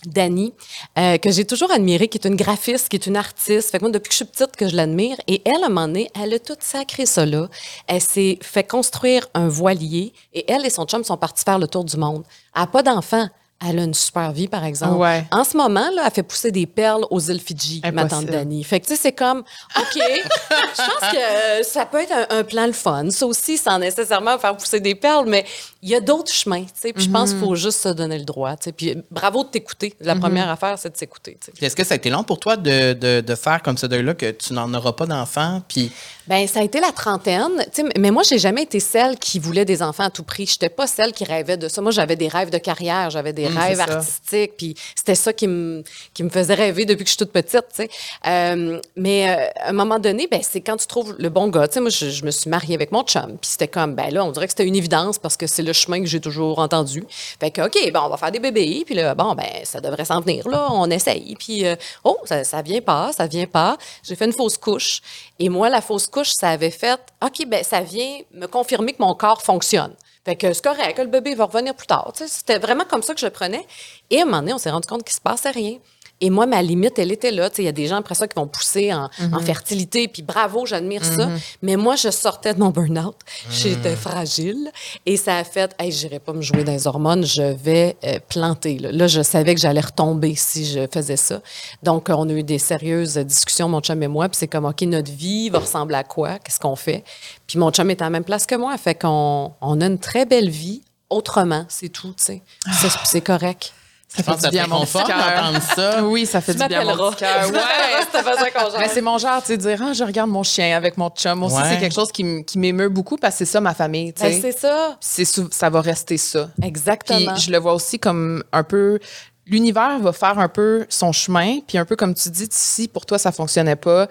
Dani, 0.06 0.54
euh, 0.98 1.18
que 1.18 1.30
j'ai 1.30 1.44
toujours 1.44 1.70
admirée, 1.70 2.08
qui 2.08 2.16
est 2.16 2.26
une 2.26 2.34
graphiste, 2.34 2.88
qui 2.88 2.96
est 2.96 3.06
une 3.06 3.18
artiste. 3.18 3.70
Fait 3.70 3.76
que 3.78 3.84
moi, 3.84 3.90
depuis 3.92 4.08
que 4.08 4.14
je 4.14 4.16
suis 4.16 4.24
petite, 4.24 4.56
que 4.56 4.66
je 4.66 4.74
l'admire. 4.74 5.18
Et 5.26 5.42
elle, 5.44 5.62
à 5.62 5.66
un 5.66 5.68
moment 5.68 5.88
donné, 5.88 6.10
elle 6.18 6.32
a 6.32 6.38
tout 6.38 6.56
sacré 6.58 7.04
ça 7.04 7.26
là. 7.26 7.48
Elle 7.86 8.00
s'est 8.00 8.38
fait 8.40 8.64
construire 8.64 9.26
un 9.34 9.48
voilier 9.48 10.14
et 10.32 10.50
elle 10.50 10.64
et 10.64 10.70
son 10.70 10.86
chum 10.86 11.04
sont 11.04 11.18
partis 11.18 11.44
faire 11.44 11.58
le 11.58 11.68
tour 11.68 11.84
du 11.84 11.98
monde. 11.98 12.24
Elle 12.56 12.62
n'a 12.62 12.66
pas 12.68 12.82
d'enfant. 12.82 13.28
Elle 13.66 13.78
a 13.78 13.84
une 13.84 13.94
super 13.94 14.32
vie, 14.32 14.48
par 14.48 14.64
exemple. 14.64 14.96
Ouais. 14.96 15.24
En 15.30 15.44
ce 15.44 15.56
moment, 15.56 15.90
là, 15.94 16.04
elle 16.06 16.12
fait 16.12 16.22
pousser 16.22 16.50
des 16.50 16.66
perles 16.66 17.04
aux 17.10 17.20
îles 17.20 17.40
Fidji, 17.40 17.82
ma 17.92 18.06
tante. 18.06 18.24
Dani. 18.24 18.64
Fait 18.64 18.80
que, 18.80 18.86
tu 18.86 18.94
sais, 18.94 19.00
c'est 19.00 19.12
comme, 19.12 19.40
OK, 19.40 19.94
je 19.96 20.76
pense 20.76 21.10
que 21.10 21.16
euh, 21.60 21.62
ça 21.62 21.84
peut 21.84 22.00
être 22.00 22.12
un, 22.30 22.38
un 22.38 22.42
plan 22.42 22.66
le 22.66 22.72
fun. 22.72 23.10
Ça 23.10 23.26
aussi, 23.26 23.58
sans 23.58 23.78
nécessairement 23.78 24.38
faire 24.38 24.56
pousser 24.56 24.80
des 24.80 24.94
perles, 24.94 25.26
mais 25.28 25.44
il 25.82 25.88
y 25.88 25.94
a 25.94 26.00
d'autres 26.00 26.32
chemins, 26.32 26.62
tu 26.64 26.70
sais. 26.74 26.92
Puis 26.92 27.04
je 27.04 27.10
pense 27.10 27.30
qu'il 27.30 27.40
faut 27.40 27.54
juste 27.54 27.80
se 27.80 27.88
donner 27.88 28.18
le 28.18 28.24
droit, 28.24 28.54
tu 28.56 28.64
sais. 28.64 28.72
Puis 28.72 28.96
bravo 29.10 29.44
de 29.44 29.48
t'écouter. 29.48 29.94
La 30.00 30.14
première 30.14 30.48
affaire, 30.50 30.78
c'est 30.78 30.90
de 30.90 30.96
s'écouter, 30.96 31.38
tu 31.40 31.46
sais. 31.46 31.52
Puis 31.52 31.64
Est-ce 31.64 31.74
que 31.76 31.84
ça 31.84 31.94
a 31.94 31.96
été 31.96 32.10
long 32.10 32.22
pour 32.22 32.38
toi 32.38 32.56
de, 32.56 32.92
de, 32.92 33.20
de 33.20 33.34
faire 33.34 33.62
comme 33.62 33.78
ce 33.78 33.86
deuil-là, 33.86 34.14
que 34.14 34.30
tu 34.30 34.52
n'en 34.52 34.72
auras 34.74 34.92
pas 34.92 35.06
d'enfants? 35.06 35.62
Puis 35.68 35.90
Ben 36.26 36.46
ça 36.46 36.60
a 36.60 36.62
été 36.62 36.80
la 36.80 36.92
trentaine. 36.92 37.64
Tu 37.72 37.82
sais, 37.82 37.88
mais 37.98 38.10
moi, 38.10 38.22
j'ai 38.24 38.38
jamais 38.38 38.62
été 38.64 38.78
celle 38.78 39.18
qui 39.18 39.38
voulait 39.38 39.64
des 39.64 39.82
enfants 39.82 40.04
à 40.04 40.10
tout 40.10 40.22
prix. 40.22 40.46
J'étais 40.46 40.68
pas 40.68 40.86
celle 40.86 41.12
qui 41.12 41.24
rêvait 41.24 41.56
de 41.56 41.68
ça. 41.68 41.80
Moi, 41.80 41.92
j'avais 41.92 42.16
des 42.16 42.28
rêves 42.28 42.50
de 42.50 42.58
carrière, 42.58 43.08
j'avais 43.08 43.32
des 43.32 43.46
rêves 43.46 43.78
c'est 43.78 43.86
ça. 43.86 43.92
artistiques, 43.94 44.52
puis 44.58 44.74
c'était 44.94 45.14
ça 45.14 45.32
qui 45.32 45.46
me 45.48 45.82
qui 46.12 46.22
me 46.24 46.28
faisait 46.30 46.54
rêver 46.54 46.84
depuis 46.84 47.04
que 47.04 47.10
je 47.10 47.16
suis 47.16 47.24
toute 47.24 47.32
petite. 47.32 47.64
Tu 47.74 47.84
sais. 47.84 47.90
Euh, 48.26 48.78
mais 48.96 49.30
euh, 49.30 49.48
à 49.64 49.70
un 49.70 49.72
moment 49.72 49.98
donné, 49.98 50.28
ben 50.30 50.40
c'est 50.42 50.60
quand 50.60 50.76
tu 50.76 50.86
trouves 50.86 51.14
le 51.18 51.30
bon 51.30 51.48
gars. 51.48 51.68
Tu 51.68 51.74
sais, 51.74 51.80
moi, 51.80 51.88
je, 51.90 52.10
je 52.10 52.24
me 52.24 52.30
suis 52.30 52.50
mariée 52.50 52.74
avec 52.74 52.92
mon 52.92 53.02
chum, 53.02 53.38
puis 53.40 53.50
c'était 53.50 53.68
comme 53.68 53.94
ben 53.94 54.12
là, 54.12 54.24
on 54.24 54.30
dirait 54.30 54.46
que 54.46 54.52
c'était 54.52 54.66
une 54.66 54.76
évidence 54.76 55.18
parce 55.18 55.38
que 55.38 55.46
c'est 55.46 55.69
chemin 55.72 56.00
que 56.00 56.06
j'ai 56.06 56.20
toujours 56.20 56.58
entendu. 56.58 57.04
Fait 57.08 57.50
que 57.50 57.62
ok, 57.62 57.92
ben 57.92 58.02
on 58.04 58.08
va 58.08 58.16
faire 58.16 58.32
des 58.32 58.40
bébés, 58.40 58.82
puis 58.84 58.94
là, 58.94 59.14
bon 59.14 59.34
ben 59.34 59.64
ça 59.64 59.80
devrait 59.80 60.04
s'en 60.04 60.20
venir 60.20 60.48
là, 60.48 60.68
on 60.70 60.90
essaye, 60.90 61.36
puis 61.36 61.66
euh, 61.66 61.76
oh 62.04 62.18
ça, 62.24 62.44
ça 62.44 62.62
vient 62.62 62.80
pas, 62.80 63.12
ça 63.12 63.26
vient 63.26 63.46
pas. 63.46 63.76
J'ai 64.02 64.16
fait 64.16 64.26
une 64.26 64.32
fausse 64.32 64.58
couche, 64.58 65.00
et 65.38 65.48
moi 65.48 65.68
la 65.68 65.80
fausse 65.80 66.06
couche, 66.06 66.30
ça 66.30 66.50
avait 66.50 66.70
fait 66.70 67.00
ok 67.22 67.46
ben 67.46 67.64
ça 67.64 67.80
vient 67.80 68.20
me 68.32 68.46
confirmer 68.46 68.92
que 68.92 69.02
mon 69.02 69.14
corps 69.14 69.42
fonctionne. 69.42 69.94
Fait 70.24 70.36
que 70.36 70.52
c'est 70.52 70.62
correct, 70.62 70.98
le 70.98 71.06
bébé 71.06 71.34
va 71.34 71.46
revenir 71.46 71.74
plus 71.74 71.86
tard. 71.86 72.12
C'était 72.14 72.58
vraiment 72.58 72.84
comme 72.84 73.02
ça 73.02 73.14
que 73.14 73.20
je 73.20 73.26
prenais. 73.26 73.66
Et 74.10 74.18
à 74.18 74.22
un 74.22 74.24
moment 74.26 74.40
donné, 74.40 74.52
on 74.52 74.58
s'est 74.58 74.70
rendu 74.70 74.86
compte 74.86 75.02
qu'il 75.02 75.14
se 75.14 75.20
passait 75.20 75.50
rien. 75.50 75.78
Et 76.22 76.28
moi, 76.30 76.44
ma 76.46 76.60
limite, 76.62 76.98
elle 76.98 77.12
était 77.12 77.30
là. 77.30 77.48
Il 77.56 77.64
y 77.64 77.68
a 77.68 77.72
des 77.72 77.86
gens 77.86 77.96
après 77.96 78.14
ça 78.14 78.28
qui 78.28 78.34
vont 78.36 78.46
pousser 78.46 78.92
en, 78.92 79.08
en 79.32 79.40
fertilité, 79.40 80.06
puis 80.08 80.22
bravo, 80.22 80.66
j'admire 80.66 81.04
ça. 81.04 81.28
Mais 81.62 81.76
moi, 81.76 81.96
je 81.96 82.10
sortais 82.10 82.52
de 82.54 82.58
mon 82.60 82.68
burn-out. 82.70 83.14
J'étais 83.50 83.96
fragile. 83.96 84.70
Et 85.06 85.16
ça 85.16 85.36
a 85.38 85.44
fait, 85.44 85.74
hey, 85.78 85.90
j'irai 85.90 86.18
pas 86.18 86.32
me 86.32 86.42
jouer 86.42 86.62
dans 86.64 86.72
les 86.72 86.86
hormones, 86.86 87.24
je 87.24 87.42
vais 87.54 87.96
euh, 88.04 88.18
planter. 88.28 88.78
Là. 88.78 88.92
Là, 88.92 89.06
je 89.06 89.22
savais 89.22 89.54
que 89.54 89.60
j'allais 89.60 89.80
retomber 89.80 90.34
si 90.36 90.66
je 90.66 90.86
faisais 90.92 91.16
ça. 91.16 91.40
Donc, 91.82 92.08
on 92.10 92.28
a 92.28 92.32
eu 92.32 92.42
des 92.42 92.58
sérieuses 92.58 93.16
discussions, 93.16 93.68
mon 93.68 93.80
chum 93.80 94.02
et 94.02 94.08
moi. 94.08 94.28
Puis 94.28 94.36
c'est 94.38 94.48
comme, 94.48 94.66
OK, 94.66 94.82
notre 94.82 95.10
vie 95.10 95.48
va 95.50 95.60
ressembler 95.60 95.96
à 95.96 96.04
quoi? 96.04 96.38
Qu'est-ce 96.38 96.60
qu'on 96.60 96.76
fait? 96.76 97.02
Puis 97.46 97.58
mon 97.58 97.70
chum 97.70 97.90
est 97.90 98.00
à 98.02 98.04
la 98.04 98.10
même 98.10 98.24
place 98.24 98.44
que 98.46 98.54
moi. 98.56 98.76
Fait 98.78 98.94
qu'on 98.94 99.52
on 99.60 99.80
a 99.80 99.86
une 99.86 99.98
très 99.98 100.26
belle 100.26 100.50
vie 100.50 100.82
autrement, 101.08 101.64
c'est 101.68 101.88
tout, 101.88 102.14
tu 102.16 102.24
sais. 102.24 102.42
C'est- 102.80 102.88
C'est 103.04 103.20
correct. 103.20 103.72
Ça 104.16 104.34
du 104.36 104.50
bien 104.50 104.64
à 104.64 104.66
mon 104.66 104.84
petit 104.84 105.04
cœur. 105.04 105.62
ça. 105.62 106.02
Oui, 106.04 106.26
ça 106.26 106.40
fait 106.40 106.52
Tu 106.54 106.60
du 106.60 106.66
bien 106.68 106.80
à 106.80 106.84
mon 106.96 107.10
petit 107.10 107.16
cœur. 107.18 107.50
Ouais. 107.50 108.78
Mais 108.78 108.88
c'est 108.88 109.00
mon 109.00 109.18
genre, 109.18 109.40
tu 109.40 109.48
sais, 109.48 109.56
dire, 109.56 109.80
ah, 109.82 109.92
je 109.92 110.04
regarde 110.04 110.30
mon 110.30 110.42
chien 110.42 110.76
avec 110.76 110.96
mon 110.96 111.10
chum. 111.10 111.38
Moi 111.38 111.48
aussi, 111.48 111.56
Ouais. 111.56 111.68
c'est 111.70 111.78
quelque 111.78 111.94
chose 111.94 112.10
qui, 112.12 112.24
m'émeut 112.56 112.88
beaucoup 112.88 113.16
parce 113.16 113.34
que 113.34 113.38
c'est 113.44 113.52
ça 113.52 113.60
ma 113.60 113.74
famille, 113.74 114.12
tu 114.12 114.22
Ben, 114.22 114.40
c'est 114.40 114.52
ça. 114.56 114.96
c'est 115.00 115.24
ça 115.24 115.70
va 115.70 115.80
rester 115.80 116.16
ça. 116.16 116.50
Puis 116.58 116.68
Exactement. 116.68 117.36
je 117.36 117.50
le 117.50 117.58
vois 117.58 117.74
aussi 117.74 117.98
comme 117.98 118.42
un 118.52 118.64
peu 118.64 118.98
l'univers 119.46 119.98
va 120.00 120.12
faire 120.12 120.38
un 120.38 120.48
peu 120.48 120.86
son 120.88 121.12
chemin, 121.12 121.60
puis 121.66 121.78
un 121.78 121.84
peu 121.84 121.96
comme 121.96 122.14
tu 122.14 122.28
dis 122.30 122.48
si 122.50 122.88
pour 122.88 123.06
toi 123.06 123.18
ça 123.18 123.32
fonctionnait 123.32 123.76
pas. 123.76 124.08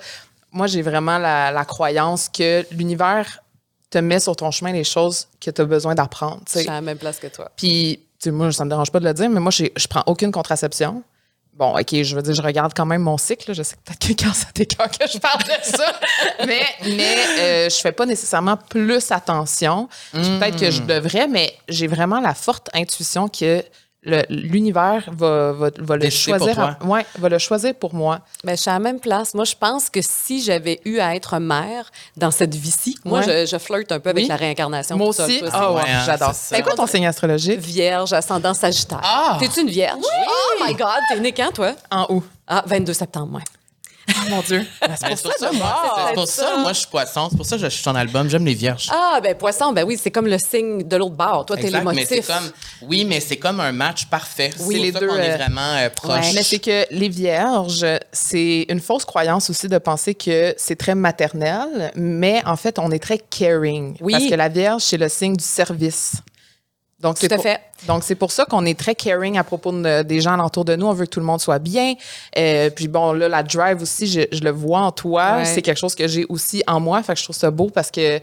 Moi, 0.52 0.68
j'ai 0.68 0.82
vraiment 0.82 1.18
la, 1.20 1.52
la 1.52 1.66
croyance 1.66 2.28
que 2.30 2.66
l'univers 2.72 3.40
te 3.90 3.98
met 4.00 4.20
sur 4.20 4.36
ton 4.36 4.52
chemin 4.52 4.72
les 4.72 4.84
choses 4.84 5.28
que 5.40 5.52
tu 5.52 5.62
as 5.62 5.66
besoin 5.66 5.94
d'apprendre, 5.96 6.42
Je 6.52 6.60
suis 6.60 6.70
à 6.70 6.74
la 6.74 6.82
même 6.82 6.98
place 6.98 7.20
que 7.20 7.28
toi. 7.28 7.52
Puis, 7.56 8.00
sais, 8.20 8.32
moi, 8.32 8.52
ça 8.52 8.66
me 8.66 8.70
dérange 8.70 8.92
pas 8.92 9.00
de 9.00 9.06
le 9.06 9.14
dire, 9.14 9.30
mais 9.30 9.40
moi, 9.40 9.52
j'ai- 9.52 9.72
je 9.76 9.88
prends 9.88 10.04
aucune 10.08 10.32
contraception. 10.32 11.04
Bon, 11.54 11.78
OK, 11.78 12.04
je 12.04 12.16
veux 12.16 12.22
dire, 12.22 12.34
je 12.34 12.42
regarde 12.42 12.72
quand 12.74 12.86
même 12.86 13.02
mon 13.02 13.18
cycle. 13.18 13.54
Je 13.54 13.64
sais 13.64 13.76
que 13.76 13.82
peut-être 13.84 14.18
que 14.18 14.24
quand 14.24 14.34
ça 14.34 14.48
que 14.88 15.12
je 15.12 15.18
parle 15.18 15.44
de 15.44 15.64
ça. 15.64 16.00
mais 16.48 16.62
mais 16.86 17.18
euh, 17.40 17.70
je 17.70 17.76
fais 17.76 17.92
pas 17.92 18.06
nécessairement 18.06 18.56
plus 18.56 19.12
attention. 19.12 19.90
Peut-être 20.14 20.58
que 20.58 20.72
je 20.72 20.82
devrais, 20.84 21.28
mais 21.28 21.54
j'ai 21.68 21.88
vraiment 21.88 22.22
la 22.22 22.34
forte 22.34 22.70
intuition 22.74 23.28
que 23.28 23.62
l'univers 24.30 25.10
va, 25.12 25.52
va, 25.52 25.70
va 25.78 25.96
le 25.96 26.02
Décider 26.02 26.38
pour 26.38 26.48
choisir. 26.48 26.78
ouais, 26.86 27.06
va 27.18 27.30
le 27.30 27.38
choisir 27.38 27.76
pour 27.76 27.94
moi. 27.94 28.20
Ben, 28.44 28.56
je 28.56 28.62
suis 28.62 28.70
à 28.70 28.74
la 28.74 28.80
même 28.80 29.00
place. 29.00 29.34
Moi, 29.34 29.44
je 29.46 29.56
pense 29.60 29.90
que 29.90 30.00
si 30.02 30.42
j'avais 30.42 30.80
eu 30.86 31.00
à 31.00 31.16
être 31.16 31.38
mère 31.40 31.92
dans 32.16 32.32
cette 32.32 32.56
vie-ci, 32.56 32.98
moi, 33.06 33.20
Ouais. 33.20 33.46
je, 33.46 33.52
je 33.52 33.58
flirte 33.58 33.92
un 33.92 34.00
peu 34.00 34.10
avec 34.12 34.24
Oui. 34.24 34.30
la 34.30 34.36
réincarnation. 34.38 34.98
moi 34.98 35.08
aussi. 35.08 35.42
Ah 35.52 35.72
ouais, 35.72 35.82
Ouais, 35.82 35.88
j'adore. 36.06 36.30
c'est 36.34 36.50
ça. 36.50 36.56
C'est 36.58 36.62
quoi 36.64 36.76
ton 36.76 36.88
signe 36.88 37.08
astrologique? 37.08 37.60
Vierge, 37.60 38.14
ascendant 38.14 38.54
Sagittaire. 38.54 39.02
Ah! 39.04 39.38
T'es-tu 39.40 39.62
une 39.62 39.70
vierge? 39.70 40.00
Oh 40.04 40.64
my 40.66 40.74
God! 40.74 40.88
T'es 41.10 41.20
née 41.20 41.32
quand, 41.34 41.52
toi? 41.52 41.74
En 41.92 42.06
haut. 42.10 42.24
Ah, 42.48 42.64
22 42.66 42.94
septembre, 42.94 43.28
moi. 43.34 43.42
Oh 44.20 44.30
mon 44.30 44.42
Dieu. 44.42 44.66
Ben, 44.82 44.96
c'est 45.00 45.24
pour 45.24 45.34
ça, 45.34 45.52
moi, 45.52 46.06
c'est 46.08 46.14
pour 46.14 46.28
ça. 46.28 46.44
ça, 46.44 46.58
moi, 46.58 46.74
je 46.74 46.80
suis 46.80 46.88
poisson. 46.88 47.28
C'est 47.30 47.38
pour 47.38 47.46
ça 47.46 47.58
que 47.58 47.64
je 47.64 47.70
suis 47.70 47.84
ton 47.84 47.96
album. 47.96 48.30
J'aime 48.30 48.46
les 48.46 48.54
vierges. 48.54 48.90
Ah, 48.92 49.20
ben 49.22 49.36
poisson, 49.36 49.72
ben 49.72 49.84
oui, 49.86 49.98
c'est 50.02 50.12
comme 50.12 50.28
le 50.28 50.38
signe 50.38 50.84
de 50.84 50.96
l'autre 50.98 51.16
bord. 51.16 51.46
Toi, 51.46 51.58
t'es 51.58 51.70
mais 51.70 51.80
l'émotif. 51.80 52.28
comme, 52.28 52.52
oui, 52.84 53.06
mais 53.06 53.20
c'est 53.20 53.38
comme 53.38 53.60
un 53.60 53.72
match 53.72 54.06
parfait. 54.06 54.52
Oui, 54.60 54.76
c'est 54.76 54.82
les 54.82 54.92
ça 54.92 55.00
deux, 55.00 55.08
qu'on 55.08 55.16
est 55.16 55.32
euh, 55.32 55.38
vraiment 55.38 55.76
euh, 55.76 55.90
proches. 55.90 56.34
Mais 56.34 56.44
c'est 56.44 56.60
que 56.60 56.86
les 56.92 57.10
vierges, 57.10 57.86
c'est 58.12 58.66
une 58.70 58.80
fausse 58.80 59.06
croyance 59.06 59.50
aussi 59.50 59.68
de 59.68 59.78
penser 59.78 60.16
que 60.16 60.54
c'est 60.58 60.76
très 60.76 60.96
maternel, 60.96 61.92
mais 61.96 62.42
en 62.46 62.56
fait, 62.56 62.80
on 62.80 62.92
est 62.92 63.00
très 63.00 63.18
caring. 63.18 63.98
Oui. 64.02 64.14
Parce 64.14 64.26
que 64.26 64.36
la 64.36 64.50
vierge, 64.50 64.82
c'est 64.84 64.98
le 64.98 65.10
signe 65.10 65.36
du 65.36 65.44
service. 65.44 66.14
Donc, 67.02 67.18
c'est 67.18 67.30
pour, 67.34 67.42
fait. 67.42 67.62
Donc, 67.88 68.04
c'est 68.04 68.16
pour 68.16 68.32
ça 68.32 68.44
qu'on 68.46 68.66
est 68.66 68.78
très 68.78 68.94
caring 68.94 69.38
à 69.38 69.44
propos 69.46 69.72
de- 69.72 70.04
des 70.04 70.20
gens 70.20 70.38
autour 70.46 70.66
de 70.66 70.76
nous. 70.76 70.86
On 70.86 70.94
veut 70.94 71.06
que 71.06 71.12
tout 71.12 71.22
le 71.22 71.26
monde 71.26 71.40
soit 71.40 71.60
bien. 71.60 71.94
Euh, 72.38 72.70
puis 72.70 72.88
bon, 72.90 73.14
là, 73.14 73.30
la 73.30 73.42
drive 73.42 73.82
aussi, 73.82 74.06
je, 74.08 74.22
je 74.32 74.42
le 74.42 74.50
vois 74.52 74.82
en 74.82 74.92
toi. 74.92 75.38
Ouais. 75.38 75.46
C'est 75.46 75.62
quelque 75.62 75.78
chose 75.80 75.96
que 75.96 76.08
j'ai 76.08 76.26
aussi 76.28 76.62
en 76.68 76.80
moi. 76.82 77.02
Fait 77.04 77.14
que 77.14 77.20
je 77.20 77.24
trouve 77.24 77.36
ça 77.38 77.52
beau 77.52 77.70
parce 77.70 77.90
que 77.90 78.20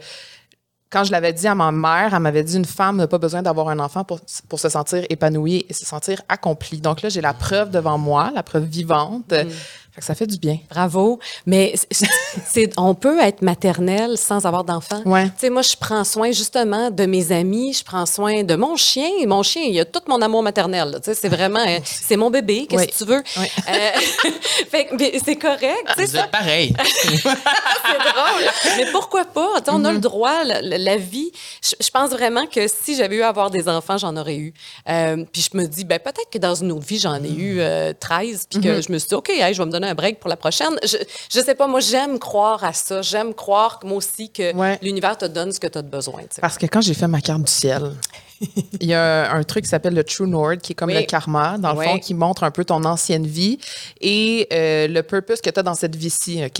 quand 0.89 1.03
je 1.03 1.11
l'avais 1.11 1.33
dit 1.33 1.47
à 1.47 1.55
ma 1.55 1.71
mère, 1.71 2.13
elle 2.13 2.19
m'avait 2.21 2.43
dit 2.43 2.55
une 2.55 2.65
femme 2.65 2.97
n'a 2.97 3.07
pas 3.07 3.17
besoin 3.17 3.41
d'avoir 3.41 3.67
un 3.69 3.79
enfant 3.79 4.03
pour, 4.05 4.19
pour 4.47 4.59
se 4.59 4.69
sentir 4.69 5.03
épanouie 5.09 5.65
et 5.67 5.73
se 5.73 5.85
sentir 5.85 6.21
accomplie. 6.29 6.79
Donc 6.79 7.01
là, 7.01 7.09
j'ai 7.09 7.19
la 7.19 7.33
preuve 7.33 7.71
devant 7.71 7.97
moi, 7.97 8.31
la 8.33 8.43
preuve 8.43 8.63
vivante. 8.63 9.31
Mm. 9.33 9.49
Fait 9.97 10.01
que 10.01 10.05
ça 10.05 10.13
fait 10.13 10.27
du 10.27 10.37
bien. 10.37 10.59
Bravo. 10.69 11.17
Mais 11.47 11.73
c'est- 12.45 12.71
on 12.77 12.93
peut 12.93 13.19
être 13.19 13.41
maternelle 13.41 14.15
sans 14.15 14.45
avoir 14.45 14.63
d'enfant. 14.63 15.01
Ouais. 15.05 15.25
Tu 15.25 15.31
sais, 15.39 15.49
moi, 15.49 15.63
je 15.63 15.75
prends 15.75 16.03
soin 16.03 16.31
justement 16.31 16.91
de 16.91 17.07
mes 17.07 17.31
amis, 17.31 17.73
je 17.73 17.83
prends 17.83 18.05
soin 18.05 18.43
de 18.43 18.55
mon 18.55 18.75
chien. 18.75 19.09
Mon 19.25 19.41
chien, 19.41 19.63
il 19.63 19.79
a 19.79 19.85
tout 19.85 20.01
mon 20.07 20.21
amour 20.21 20.43
maternel. 20.43 20.91
là. 20.91 20.99
Tu 20.99 21.05
sais, 21.05 21.15
c'est 21.15 21.29
vraiment, 21.29 21.65
euh, 21.67 21.79
c'est 21.83 22.15
mon 22.15 22.29
bébé, 22.29 22.67
qu'est-ce 22.69 22.81
Oui. 22.83 22.87
que 22.89 22.95
tu 22.95 23.05
veux? 23.05 23.23
Oui. 23.37 23.47
Euh, 23.69 24.29
fait 24.69 24.85
que, 24.85 24.95
mais 24.97 25.19
c'est 25.25 25.35
correct. 25.35 25.87
Vous 25.97 26.15
êtes 26.15 26.29
pareil. 26.29 26.75
c'est 27.07 27.23
drôle. 27.23 28.77
Mais 28.77 28.85
pourquoi 28.91 29.25
pas? 29.25 29.61
Tu 29.61 29.65
sais, 29.65 29.71
On 29.73 29.83
a 29.83 29.93
le 29.93 29.99
droit, 29.99 30.43
la, 30.43 30.97
vie. 30.97 31.31
Je, 31.63 31.89
pense 31.89 32.11
vraiment 32.11 32.45
que 32.45 32.67
si 32.67 32.95
j'avais 32.95 33.15
eu 33.15 33.21
à 33.23 33.29
avoir 33.29 33.49
des 33.49 33.67
enfants, 33.67 33.97
j'en 33.97 34.15
aurais 34.15 34.35
eu. 34.37 34.53
Euh, 34.89 35.25
puis 35.33 35.41
je 35.51 35.57
me 35.57 35.65
dis, 35.65 35.85
ben, 35.85 35.97
peut-être 35.97 36.29
que 36.31 36.37
dans 36.37 36.53
une 36.53 36.71
autre 36.71 36.85
vie, 36.85 36.99
j'en 36.99 37.15
ai 37.23 37.31
eu 37.31 37.61
euh, 37.61 37.93
13, 37.99 38.45
puis 38.47 38.61
que 38.61 38.79
je 38.79 38.91
me 38.91 38.99
suis 38.99 39.09
dit, 39.09 39.15
OK, 39.15 39.29
hey, 39.29 39.55
je 39.55 39.59
vais 39.59 39.65
me 39.65 39.71
donner 39.71 39.86
un 39.87 39.95
break 39.95 40.19
pour 40.19 40.29
la 40.29 40.37
prochaine. 40.37 40.77
Je, 40.83 40.97
je 41.33 41.39
sais 41.39 41.55
pas, 41.55 41.67
moi, 41.67 41.79
j'aime 41.79 42.19
croire 42.19 42.63
à 42.63 42.73
ça. 42.73 43.01
J'aime 43.01 43.33
croire, 43.33 43.79
moi 43.83 43.97
aussi, 43.97 44.29
que 44.29 44.53
Ouais. 44.55 44.77
l'univers 44.81 45.17
te 45.17 45.25
donne 45.25 45.51
ce 45.51 45.59
que 45.59 45.67
tu 45.67 45.77
as 45.77 45.81
besoin. 45.81 46.21
Parce 46.41 46.57
que 46.57 46.65
quand 46.65 46.81
j'ai 46.81 46.93
fait 46.93 47.07
ma 47.07 47.21
carte 47.21 47.43
du 47.43 47.51
ciel, 47.51 47.91
il 48.81 48.87
y 48.87 48.93
a 48.93 49.31
un 49.31 49.43
truc 49.43 49.63
qui 49.63 49.69
s'appelle 49.69 49.95
le 49.95 50.03
True 50.03 50.27
North, 50.27 50.59
qui 50.59 50.73
est 50.73 50.75
comme 50.75 50.89
Oui. 50.89 50.95
le 50.95 51.01
karma, 51.03 51.57
dans 51.57 51.73
le 51.73 51.79
Oui. 51.79 51.85
fond, 51.85 51.97
qui 51.97 52.13
montre 52.13 52.43
un 52.43 52.51
peu 52.51 52.63
ton 52.65 52.83
ancienne 52.85 53.25
vie 53.25 53.57
et 53.99 54.47
euh, 54.53 54.87
le 54.87 55.01
purpose 55.01 55.41
que 55.41 55.49
tu 55.49 55.59
as 55.59 55.63
dans 55.63 55.73
cette 55.73 55.95
vie-ci, 55.95 56.43
OK? 56.45 56.53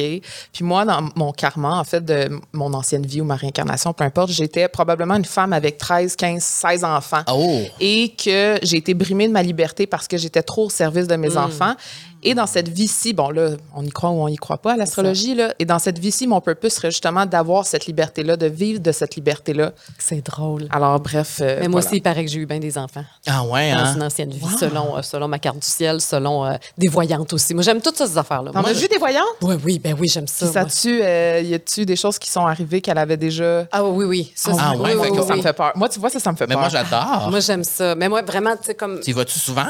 Puis 0.53 0.63
moi, 0.63 0.86
dans 0.86 1.07
mon 1.15 1.32
karma, 1.32 1.75
en 1.78 1.84
fait, 1.84 2.03
de 2.03 2.30
mon 2.53 2.73
ancienne 2.73 3.05
vie 3.05 3.21
ou 3.21 3.25
ma 3.25 3.36
réincarnation, 3.36 3.93
peu 3.93 4.03
importe, 4.05 4.32
j'étais 4.32 4.67
probablement 4.67 5.15
une 5.15 5.25
femme 5.25 5.53
avec 5.53 5.78
13, 5.78 6.15
15, 6.15 6.41
16 6.43 6.84
enfants. 6.84 7.21
Oh! 7.32 7.61
Et 7.80 8.09
que 8.15 8.57
j'ai 8.63 8.78
été 8.78 8.95
brimée 8.95 9.28
de 9.28 9.34
ma 9.34 9.43
liberté 9.43 9.86
parce 9.86 10.07
que 10.07 10.17
j'étais 10.17 10.41
trop 10.41 10.65
au 10.65 10.69
service 10.71 11.05
de 11.07 11.15
mes 11.15 11.38
enfants. 11.38 11.75
Et 12.24 12.34
dans 12.34 12.47
cette 12.47 12.68
vie-ci, 12.70 13.13
bon 13.13 13.30
là, 13.30 13.51
on 13.76 13.84
y 13.86 13.89
croit 13.89 14.09
ou 14.09 14.22
on 14.24 14.28
y 14.28 14.36
croit 14.36 14.57
pas 14.57 14.74
à 14.74 14.76
l'astrologie, 14.76 15.36
là. 15.36 15.53
Et 15.59 15.65
dans 15.65 15.80
cette 15.80 15.99
vie-ci, 15.99 16.26
mon 16.28 16.41
purpose 16.41 16.74
serait 16.74 16.91
justement 16.91 17.26
d'avoir 17.26 17.65
cette 17.65 17.86
liberté-là, 17.86 18.36
de 18.38 18.47
vivre 18.47 18.80
de 18.80 18.91
cette 18.91 19.15
liberté-là. 19.15 19.72
C'est 19.99 20.26
drôle. 20.26 20.68
Alors, 20.72 20.99
bref. 20.99 21.39
euh, 21.41 21.57
Mais 21.61 21.68
moi 21.68 21.80
voilà. 21.80 21.88
aussi, 21.88 21.97
il 21.97 22.01
paraît 22.01 22.26
que 22.26 22.32
j'ai 22.32 22.39
eu 22.39 22.45
bien 22.45 22.59
des 22.59 22.78
enfants 22.78 23.03
Ah 23.28 23.43
ouais, 23.45 23.72
dans 23.72 23.80
hein? 23.80 23.95
une 23.95 24.03
ancienne 24.03 24.32
vie, 24.32 24.41
selon, 24.59 24.97
euh, 24.97 25.01
selon 25.03 25.28
ma 25.28 25.39
carte 25.39 25.59
du 25.59 25.68
ciel, 25.68 26.01
selon 26.01 26.45
euh, 26.45 26.55
des 26.78 26.88
voyantes 26.88 27.32
aussi. 27.34 27.53
Moi, 27.53 27.63
j'aime 27.63 27.82
toutes 27.82 27.97
ces 27.97 28.18
affaires-là. 28.18 28.51
T'en 28.51 28.63
as 28.63 28.74
vu 28.74 28.88
des 28.88 28.97
voyantes? 28.97 29.24
Oui, 29.41 29.55
oui, 29.63 29.80
ben 29.80 29.95
oui, 29.99 30.07
j'aime 30.07 30.28
ça. 30.28 30.45
Puis 30.45 30.53
ça 30.53 30.61
moi. 30.61 30.70
tu 30.70 31.01
euh, 31.03 31.41
y 31.41 31.53
a-tu 31.53 31.86
des 31.86 31.95
choses 31.95 32.18
qui 32.18 32.30
sont 32.32 32.45
arrivées 32.45 32.82
qu'elle 32.82 32.97
avait 32.97 33.18
déjà? 33.18 33.68
Ah 33.72 33.84
oui, 33.86 34.05
oui. 34.05 34.32
Ça, 34.36 34.51
Ah 34.59 34.74
oui, 34.78 34.89
oui, 34.97 35.09
ça 35.28 35.36
me 35.36 35.41
fait 35.41 35.53
peur. 35.53 35.72
Moi, 35.76 35.88
tu 35.88 35.99
vois, 35.99 36.09
ça, 36.09 36.20
ça 36.20 36.32
me 36.32 36.38
fait 36.38 36.47
Mais 36.47 36.55
peur. 36.55 36.61
moi, 36.61 36.70
j'adore. 36.70 37.28
Moi, 37.30 37.39
j'aime 37.41 37.63
ça. 37.63 37.93
Mais 37.95 38.09
moi, 38.09 38.22
vraiment, 38.24 38.55
tu 38.57 38.63
sais, 38.63 38.76
comme 38.76 38.99
Tu 39.01 39.11
y 39.11 39.13
vas-tu 39.13 39.38
souvent? 39.39 39.68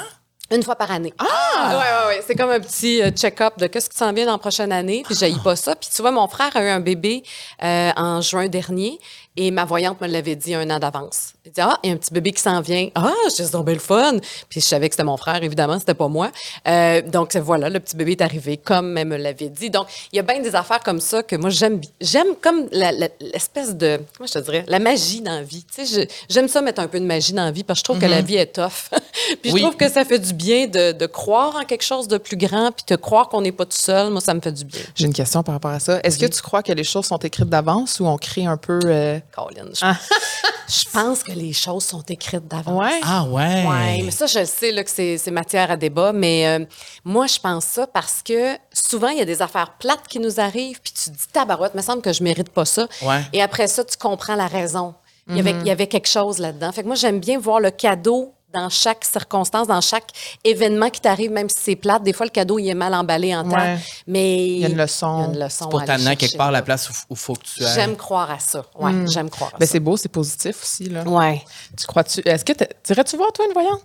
Une 0.51 0.63
fois 0.63 0.75
par 0.75 0.91
année. 0.91 1.13
Ah! 1.19 1.69
Ouais, 1.69 1.75
ouais, 1.75 2.07
ouais. 2.15 2.23
C'est 2.25 2.35
comme 2.35 2.51
un 2.51 2.59
petit 2.59 3.01
euh, 3.01 3.09
check-up 3.11 3.57
de 3.57 3.67
qu'est-ce 3.67 3.89
qui 3.89 3.97
s'en 3.97 4.13
vient 4.13 4.25
dans 4.25 4.33
la 4.33 4.37
prochaine 4.37 4.71
année. 4.71 5.03
Puis, 5.05 5.15
j'haïs 5.15 5.39
pas 5.43 5.55
ça. 5.55 5.75
Puis, 5.75 5.89
tu 5.93 6.01
vois, 6.01 6.11
mon 6.11 6.27
frère 6.27 6.55
a 6.55 6.63
eu 6.63 6.67
un 6.69 6.79
bébé 6.79 7.23
euh, 7.63 7.91
en 7.95 8.21
juin 8.21 8.47
dernier 8.47 8.99
et 9.38 9.51
ma 9.51 9.63
voyante 9.65 10.01
me 10.01 10.07
l'avait 10.07 10.35
dit 10.35 10.53
un 10.55 10.69
an 10.69 10.79
d'avance. 10.79 11.33
Elle 11.45 11.51
dit 11.53 11.61
Ah, 11.61 11.77
il 11.83 11.89
y 11.89 11.93
a 11.93 11.95
un 11.95 11.97
petit 11.97 12.13
bébé 12.13 12.31
qui 12.33 12.41
s'en 12.41 12.59
vient. 12.59 12.89
Ah, 12.95 13.13
je 13.38 13.43
dis, 13.43 13.51
donc, 13.51 13.69
le 13.69 13.77
fun. 13.79 14.15
Puis, 14.49 14.59
je 14.61 14.65
savais 14.65 14.89
que 14.89 14.95
c'était 14.95 15.03
mon 15.05 15.15
frère, 15.17 15.41
évidemment, 15.43 15.79
c'était 15.79 15.93
pas 15.93 16.07
moi. 16.09 16.31
Euh, 16.67 17.01
donc, 17.03 17.35
voilà, 17.38 17.69
le 17.69 17.79
petit 17.79 17.95
bébé 17.95 18.13
est 18.13 18.21
arrivé 18.21 18.57
comme 18.57 18.97
elle 18.97 19.07
me 19.07 19.15
l'avait 19.17 19.49
dit. 19.49 19.69
Donc, 19.69 19.88
il 20.11 20.17
y 20.17 20.19
a 20.19 20.23
bien 20.23 20.41
des 20.41 20.55
affaires 20.55 20.79
comme 20.81 20.99
ça 20.99 21.23
que 21.23 21.35
moi, 21.38 21.49
j'aime. 21.51 21.79
J'aime 22.01 22.35
comme 22.41 22.67
l'espèce 22.71 23.75
de. 23.75 23.99
Comment 24.17 24.27
je 24.27 24.33
te 24.33 24.39
dirais? 24.39 24.65
La 24.67 24.79
magie 24.79 25.21
dans 25.21 25.35
la 25.35 25.43
vie. 25.43 25.65
Tu 25.73 25.85
sais, 25.85 26.07
j'aime 26.29 26.47
ça 26.47 26.61
mettre 26.61 26.81
un 26.81 26.88
peu 26.88 26.99
de 26.99 27.05
magie 27.05 27.33
dans 27.33 27.45
la 27.45 27.51
vie 27.51 27.63
parce 27.63 27.79
que 27.79 27.81
je 27.81 27.83
trouve 27.93 27.99
que 27.99 28.05
la 28.11 28.21
vie 28.21 28.35
est 28.38 28.53
tough. 28.55 28.89
puis, 29.41 29.51
Oui. 29.51 29.59
je 29.61 29.65
trouve 29.65 29.77
que 29.77 29.89
ça 29.89 30.03
fait 30.05 30.19
du 30.19 30.33
bien 30.33 30.67
de, 30.67 30.91
de 30.91 31.05
croire 31.05 31.55
en 31.55 31.63
quelque 31.65 31.83
chose 31.83 32.07
de 32.07 32.17
plus 32.17 32.38
grand 32.38 32.71
puis 32.71 32.85
de 32.88 32.95
croire 32.95 33.29
qu'on 33.29 33.41
n'est 33.41 33.51
pas 33.51 33.65
tout 33.65 33.77
seul. 33.77 34.09
Moi, 34.11 34.21
ça 34.21 34.33
me 34.33 34.41
fait 34.41 34.51
du 34.51 34.65
bien. 34.65 34.81
J'ai 34.95 35.05
une 35.05 35.13
question 35.13 35.43
par 35.43 35.53
rapport 35.55 35.71
à 35.71 35.79
ça. 35.79 35.99
Est-ce 36.03 36.17
que 36.17 36.25
tu 36.25 36.41
crois 36.41 36.63
que 36.63 36.71
les 36.71 36.83
choses 36.83 37.05
sont 37.05 37.17
écrites 37.17 37.49
d'avance 37.49 37.99
ou 37.99 38.05
on 38.07 38.17
crée 38.17 38.45
un 38.45 38.57
peu. 38.57 38.79
euh, 38.85 39.19
Colin, 39.34 39.69
je, 39.73 39.86
je 40.67 40.89
pense 40.91 41.23
que 41.23 41.32
les 41.32 41.53
choses 41.53 41.86
sont 41.86 42.01
écrites 42.03 42.47
d'avance. 42.47 42.80
Ouais. 42.82 42.99
Ah 43.03 43.23
ouais. 43.23 43.65
Ouais, 43.65 44.01
mais 44.03 44.11
ça, 44.11 44.25
je 44.25 44.39
le 44.39 44.45
sais 44.45 44.71
là, 44.71 44.84
que 44.84 44.89
c'est 44.89 45.17
c'est 45.17 45.32
matière 45.32 45.71
à 45.71 45.78
débat, 45.78 46.13
mais 46.13 46.47
euh, 46.47 46.65
moi, 47.03 47.28
je 47.28 47.39
pense 47.39 47.65
ça 47.65 47.88
parce 47.88 48.21
que 48.23 48.57
souvent, 48.73 49.09
il 49.09 49.17
y 49.17 49.21
a 49.21 49.25
des 49.25 49.41
affaires 49.41 49.73
plates 49.78 50.07
qui 50.07 50.19
nous 50.19 50.39
arrivent, 50.39 50.80
puis 50.82 50.93
tu 50.93 51.11
te 51.11 51.15
dis, 51.15 51.28
tabarouette, 51.32 51.75
me 51.75 51.82
semble 51.82 52.01
que 52.01 52.13
je 52.13 52.23
mérite 52.23 52.49
pas 52.49 52.65
ça. 52.65 52.88
Ouais. 53.01 53.21
Et 53.34 53.41
après 53.41 53.67
ça, 53.67 53.84
tu 53.84 53.97
comprends 53.97 54.36
la 54.36 54.47
raison. 54.47 54.95
Il 55.30 55.36
y 55.36 55.39
avait, 55.41 55.51
il 55.51 55.67
y 55.67 55.71
avait 55.71 55.88
quelque 55.88 56.07
chose 56.07 56.39
là-dedans. 56.39 56.71
Fait 56.71 56.84
que 56.84 56.88
moi, 56.88 56.95
j'aime 56.95 57.19
bien 57.19 57.38
voir 57.38 57.59
le 57.59 57.69
cadeau 57.69 58.34
dans 58.59 58.69
chaque 58.69 59.05
circonstance, 59.05 59.67
dans 59.67 59.81
chaque 59.81 60.07
événement 60.43 60.89
qui 60.89 61.01
t'arrive, 61.01 61.31
même 61.31 61.49
si 61.49 61.57
c'est 61.61 61.75
plate. 61.75 62.03
Des 62.03 62.13
fois, 62.13 62.25
le 62.25 62.31
cadeau, 62.31 62.59
il 62.59 62.67
est 62.69 62.73
mal 62.73 62.93
emballé 62.93 63.35
en 63.35 63.43
temps. 63.43 63.57
Ouais. 63.57 63.77
Mais 64.07 64.45
Il 64.47 64.59
y 64.59 64.65
a 64.65 64.69
une 64.69 64.77
leçon. 64.77 65.17
Il 65.17 65.21
y 65.21 65.23
a 65.23 65.33
une 65.39 65.45
leçon 65.45 65.69
Pour 65.69 65.83
t'amener 65.85 66.11
à 66.11 66.15
quelque 66.15 66.37
part 66.37 66.51
la 66.51 66.61
place 66.61 66.89
où 66.89 66.93
il 67.11 67.17
faut 67.17 67.33
que 67.33 67.43
tu 67.43 67.63
ailles. 67.63 67.71
J'aime 67.75 67.95
croire 67.95 68.31
à 68.31 68.39
ça. 68.39 68.63
Ouais, 68.79 68.91
j'aime 69.07 69.29
croire 69.29 69.51
à 69.53 69.57
Ben, 69.57 69.65
ça. 69.65 69.71
c'est 69.73 69.79
beau, 69.79 69.97
c'est 69.97 70.09
positif 70.09 70.61
aussi. 70.61 70.89
Là. 70.89 71.03
Ouais. 71.03 71.43
Tu 71.77 71.85
crois-tu. 71.87 72.21
Est-ce 72.27 72.43
que 72.45 72.53
t'irais-tu 72.83 73.17
voir, 73.17 73.31
toi, 73.33 73.45
une 73.45 73.53
voyante? 73.53 73.81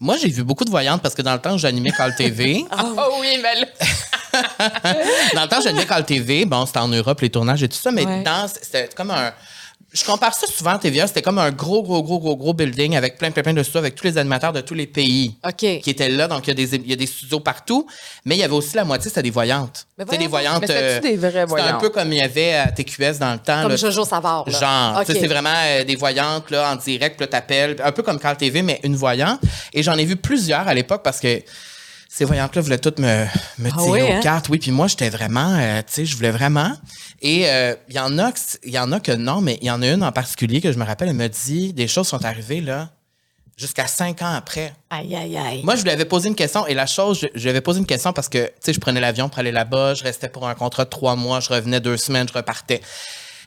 Moi, 0.00 0.16
j'ai 0.20 0.28
vu 0.28 0.42
beaucoup 0.42 0.64
de 0.64 0.70
voyantes 0.70 1.00
parce 1.02 1.14
que 1.14 1.22
dans 1.22 1.32
le 1.34 1.40
temps, 1.40 1.56
j'animais 1.56 1.90
Call 1.92 2.14
TV. 2.16 2.64
Oh 2.72 3.16
oui, 3.20 3.38
mais 3.42 3.60
là. 3.60 3.66
dans 5.34 5.42
le 5.42 5.48
temps, 5.48 5.60
j'animais 5.62 5.86
Call 5.86 6.04
TV. 6.04 6.44
Bon, 6.44 6.66
c'était 6.66 6.80
en 6.80 6.88
Europe, 6.88 7.20
les 7.20 7.30
tournages 7.30 7.62
et 7.62 7.68
tout 7.68 7.76
ça, 7.76 7.90
mais 7.92 8.04
Ouais. 8.04 8.22
dans, 8.22 8.48
c'était 8.48 8.88
comme 8.94 9.10
un. 9.12 9.32
Je 9.94 10.04
compare 10.04 10.34
ça 10.34 10.48
souvent 10.48 10.72
à 10.72 10.78
TVA, 10.78 11.06
c'était 11.06 11.22
comme 11.22 11.38
un 11.38 11.52
gros, 11.52 11.84
gros, 11.84 12.02
gros, 12.02 12.18
gros, 12.18 12.36
gros 12.36 12.52
building 12.52 12.96
avec 12.96 13.16
plein, 13.16 13.30
plein, 13.30 13.44
plein 13.44 13.54
de 13.54 13.62
studios 13.62 13.78
avec 13.78 13.94
tous 13.94 14.02
les 14.02 14.18
animateurs 14.18 14.52
de 14.52 14.60
tous 14.60 14.74
les 14.74 14.88
pays 14.88 15.36
OK. 15.46 15.54
qui 15.54 15.88
étaient 15.88 16.08
là. 16.08 16.26
Donc, 16.26 16.48
il 16.48 16.50
y, 16.50 16.50
a 16.50 16.54
des, 16.54 16.74
il 16.74 16.90
y 16.90 16.92
a 16.92 16.96
des 16.96 17.06
studios 17.06 17.38
partout, 17.38 17.86
mais 18.24 18.34
il 18.34 18.38
y 18.40 18.42
avait 18.42 18.54
aussi 18.54 18.74
la 18.74 18.84
moitié, 18.84 19.08
c'était 19.08 19.22
des 19.22 19.30
voyantes. 19.30 19.86
C'était 19.96 20.18
des 20.18 20.26
voyantes. 20.26 20.62
Mais 20.62 20.66
c'était-tu 20.66 21.10
des 21.10 21.16
vraies 21.16 21.46
C'était 21.48 21.60
un 21.60 21.78
peu 21.78 21.90
comme 21.90 22.12
il 22.12 22.18
y 22.18 22.22
avait 22.22 22.54
à 22.54 22.72
TQS 22.72 23.20
dans 23.20 23.34
le 23.34 23.38
temps. 23.38 23.62
Comme 23.62 23.70
là. 23.70 23.76
Jojo 23.76 24.04
Savard. 24.04 24.44
là. 24.48 24.58
Genre, 24.58 25.00
OK. 25.00 25.06
tu 25.06 25.12
sais, 25.12 25.20
c'est 25.20 25.28
vraiment 25.28 25.54
euh, 25.64 25.84
des 25.84 25.94
voyantes 25.94 26.50
là, 26.50 26.72
en 26.72 26.74
direct, 26.74 27.20
là, 27.20 27.28
t'appelles, 27.28 27.76
un 27.80 27.92
peu 27.92 28.02
comme 28.02 28.18
Carl 28.18 28.36
TV, 28.36 28.62
mais 28.62 28.80
une 28.82 28.96
voyante. 28.96 29.38
Et 29.72 29.84
j'en 29.84 29.96
ai 29.96 30.04
vu 30.04 30.16
plusieurs 30.16 30.66
à 30.66 30.74
l'époque 30.74 31.02
parce 31.04 31.20
que 31.20 31.40
ces 32.16 32.24
voyantes-là 32.24 32.62
voulaient 32.62 32.78
toutes 32.78 33.00
me, 33.00 33.24
me 33.58 33.70
Ah 33.72 33.76
tirer 33.76 33.90
oui, 33.90 34.02
aux 34.02 34.12
hein? 34.12 34.20
cartes. 34.20 34.48
Oui, 34.48 34.58
puis 34.58 34.70
moi, 34.70 34.86
j'étais 34.86 35.08
vraiment, 35.08 35.56
euh, 35.58 35.80
tu 35.80 35.94
sais, 35.94 36.06
je 36.06 36.14
voulais 36.14 36.30
vraiment. 36.30 36.70
Et 37.20 37.48
euh, 37.50 37.74
il 37.88 37.96
y 37.96 37.98
en 37.98 38.16
a, 38.20 38.30
il 38.62 38.70
y 38.70 38.78
en 38.78 38.92
a 38.92 39.00
que 39.00 39.10
non, 39.10 39.40
mais 39.40 39.58
il 39.62 39.66
y 39.66 39.70
en 39.72 39.82
a 39.82 39.88
une 39.88 40.04
en 40.04 40.12
particulier 40.12 40.60
que 40.60 40.70
je 40.70 40.78
me 40.78 40.84
rappelle, 40.84 41.08
elle 41.08 41.16
me 41.16 41.28
dit, 41.28 41.72
des 41.72 41.88
choses 41.88 42.06
sont 42.06 42.24
arrivées 42.24 42.60
là 42.60 42.90
jusqu'à 43.56 43.88
cinq 43.88 44.22
ans 44.22 44.32
après. 44.32 44.72
Aïe, 44.90 45.16
aïe, 45.16 45.36
aïe. 45.36 45.62
Moi, 45.64 45.74
je 45.74 45.82
lui 45.82 45.90
avais 45.90 46.04
posé 46.04 46.28
une 46.28 46.36
question 46.36 46.64
et 46.68 46.74
la 46.74 46.86
chose, 46.86 47.18
je, 47.20 47.26
je 47.34 47.42
lui 47.42 47.50
avais 47.50 47.60
posé 47.60 47.80
une 47.80 47.86
question 47.86 48.12
parce 48.12 48.28
que, 48.28 48.46
tu 48.46 48.52
sais, 48.60 48.72
je 48.72 48.78
prenais 48.78 49.00
l'avion 49.00 49.28
pour 49.28 49.40
aller 49.40 49.52
là-bas, 49.52 49.94
je 49.94 50.04
restais 50.04 50.28
pour 50.28 50.46
un 50.46 50.54
contrat 50.54 50.84
de 50.84 50.90
trois 50.90 51.16
mois, 51.16 51.40
je 51.40 51.48
revenais 51.48 51.80
deux 51.80 51.96
semaines, 51.96 52.28
je 52.28 52.34
repartais. 52.34 52.80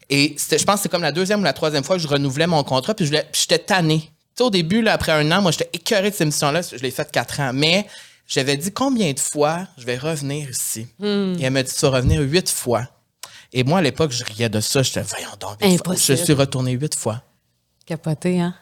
Et 0.10 0.36
je 0.38 0.64
pense 0.66 0.76
que 0.76 0.82
c'est 0.84 0.90
comme 0.90 1.04
la 1.04 1.14
deuxième 1.14 1.40
ou 1.40 1.44
la 1.46 1.54
troisième 1.54 1.86
fois 1.86 1.96
que 1.96 2.02
je 2.02 2.08
renouvelais 2.10 2.48
mon 2.48 2.64
contrat, 2.66 2.94
puis 2.94 3.06
j'étais 3.06 3.60
tanné. 3.60 4.00
Tu 4.02 4.10
sais, 4.40 4.44
au 4.44 4.50
début, 4.50 4.82
là, 4.82 4.92
après 4.92 5.14
un 5.14 5.32
an, 5.32 5.42
moi, 5.42 5.52
j'étais 5.52 5.70
écœuré 5.72 6.10
de 6.10 6.16
cette 6.16 6.22
émission-là, 6.22 6.62
je 6.64 6.82
l'ai 6.82 6.92
faite 6.92 7.12
quatre 7.14 7.40
ans, 7.40 7.52
mais 7.54 7.86
j'avais 8.28 8.58
dit 8.58 8.72
combien 8.72 9.14
de 9.14 9.20
fois 9.20 9.68
je 9.78 9.86
vais 9.86 9.98
revenir 9.98 10.50
ici? 10.50 10.88
Et 11.02 11.44
elle 11.44 11.52
m'a 11.52 11.64
dit, 11.64 11.74
tu 11.74 11.82
vas 11.82 11.90
revenir 11.92 12.22
huit 12.22 12.50
fois. 12.50 12.84
Et 13.54 13.64
moi, 13.64 13.80
à 13.80 13.82
l'époque, 13.82 14.12
je 14.12 14.24
riais 14.26 14.50
de 14.50 14.60
ça, 14.60 14.82
j'étais, 14.84 15.02
voyons 15.02 15.30
donc, 15.40 15.62
huit 15.62 15.78
fois. 15.78 15.94
Impossible. 15.94 16.18
Je 16.18 16.24
suis 16.24 16.34
retourné 16.34 16.72
huit 16.74 16.94
fois. 16.96 17.22
Capoté, 17.86 18.40
hein? 18.42 18.54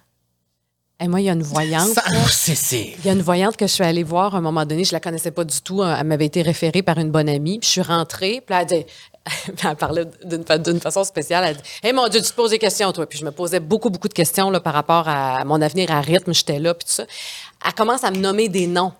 Et 0.99 1.09
moi, 1.09 1.19
il 1.19 1.25
y 1.25 1.29
a 1.29 1.33
une 1.33 1.43
voyante. 1.43 1.89
Il 2.99 3.05
y 3.05 3.09
a 3.09 3.13
une 3.13 3.21
voyante 3.21 3.57
que 3.57 3.67
je 3.67 3.71
suis 3.73 3.83
allée 3.83 4.03
voir 4.03 4.33
à 4.33 4.37
un 4.37 4.41
moment 4.41 4.65
donné. 4.65 4.85
Je 4.85 4.93
la 4.93 5.01
connaissais 5.01 5.31
pas 5.31 5.43
du 5.43 5.59
tout. 5.61 5.83
Elle 5.83 6.05
m'avait 6.05 6.27
été 6.27 6.41
référée 6.41 6.83
par 6.83 6.97
une 6.99 7.11
bonne 7.11 7.27
amie. 7.27 7.59
Puis 7.59 7.67
je 7.67 7.71
suis 7.71 7.81
rentrée. 7.81 8.41
Puis 8.45 8.55
elle, 8.57 8.65
dit- 8.65 8.85
elle 9.67 9.75
parlait 9.75 10.05
d'une, 10.23 10.45
fa- 10.45 10.57
d'une 10.57 10.79
façon 10.79 11.03
spéciale. 11.03 11.43
Elle 11.49 11.55
dit 11.57 11.61
Hey 11.83 11.91
mon 11.91 12.07
Dieu, 12.07 12.21
tu 12.21 12.29
te 12.29 12.33
poses 12.33 12.51
des 12.51 12.59
questions, 12.59 12.93
toi. 12.93 13.07
Puis 13.07 13.19
je 13.19 13.25
me 13.25 13.31
posais 13.31 13.59
beaucoup, 13.59 13.89
beaucoup 13.89 14.07
de 14.07 14.13
questions 14.13 14.49
là, 14.49 14.61
par 14.61 14.73
rapport 14.73 15.09
à 15.09 15.43
mon 15.43 15.61
avenir 15.61 15.91
à 15.91 15.99
rythme. 15.99 16.33
J'étais 16.33 16.59
là. 16.59 16.73
Puis 16.73 16.85
tout 16.85 16.93
ça. 16.93 17.05
Elle 17.65 17.73
commence 17.73 18.05
à 18.05 18.11
me 18.11 18.17
nommer 18.17 18.47
des 18.47 18.67
noms. 18.67 18.93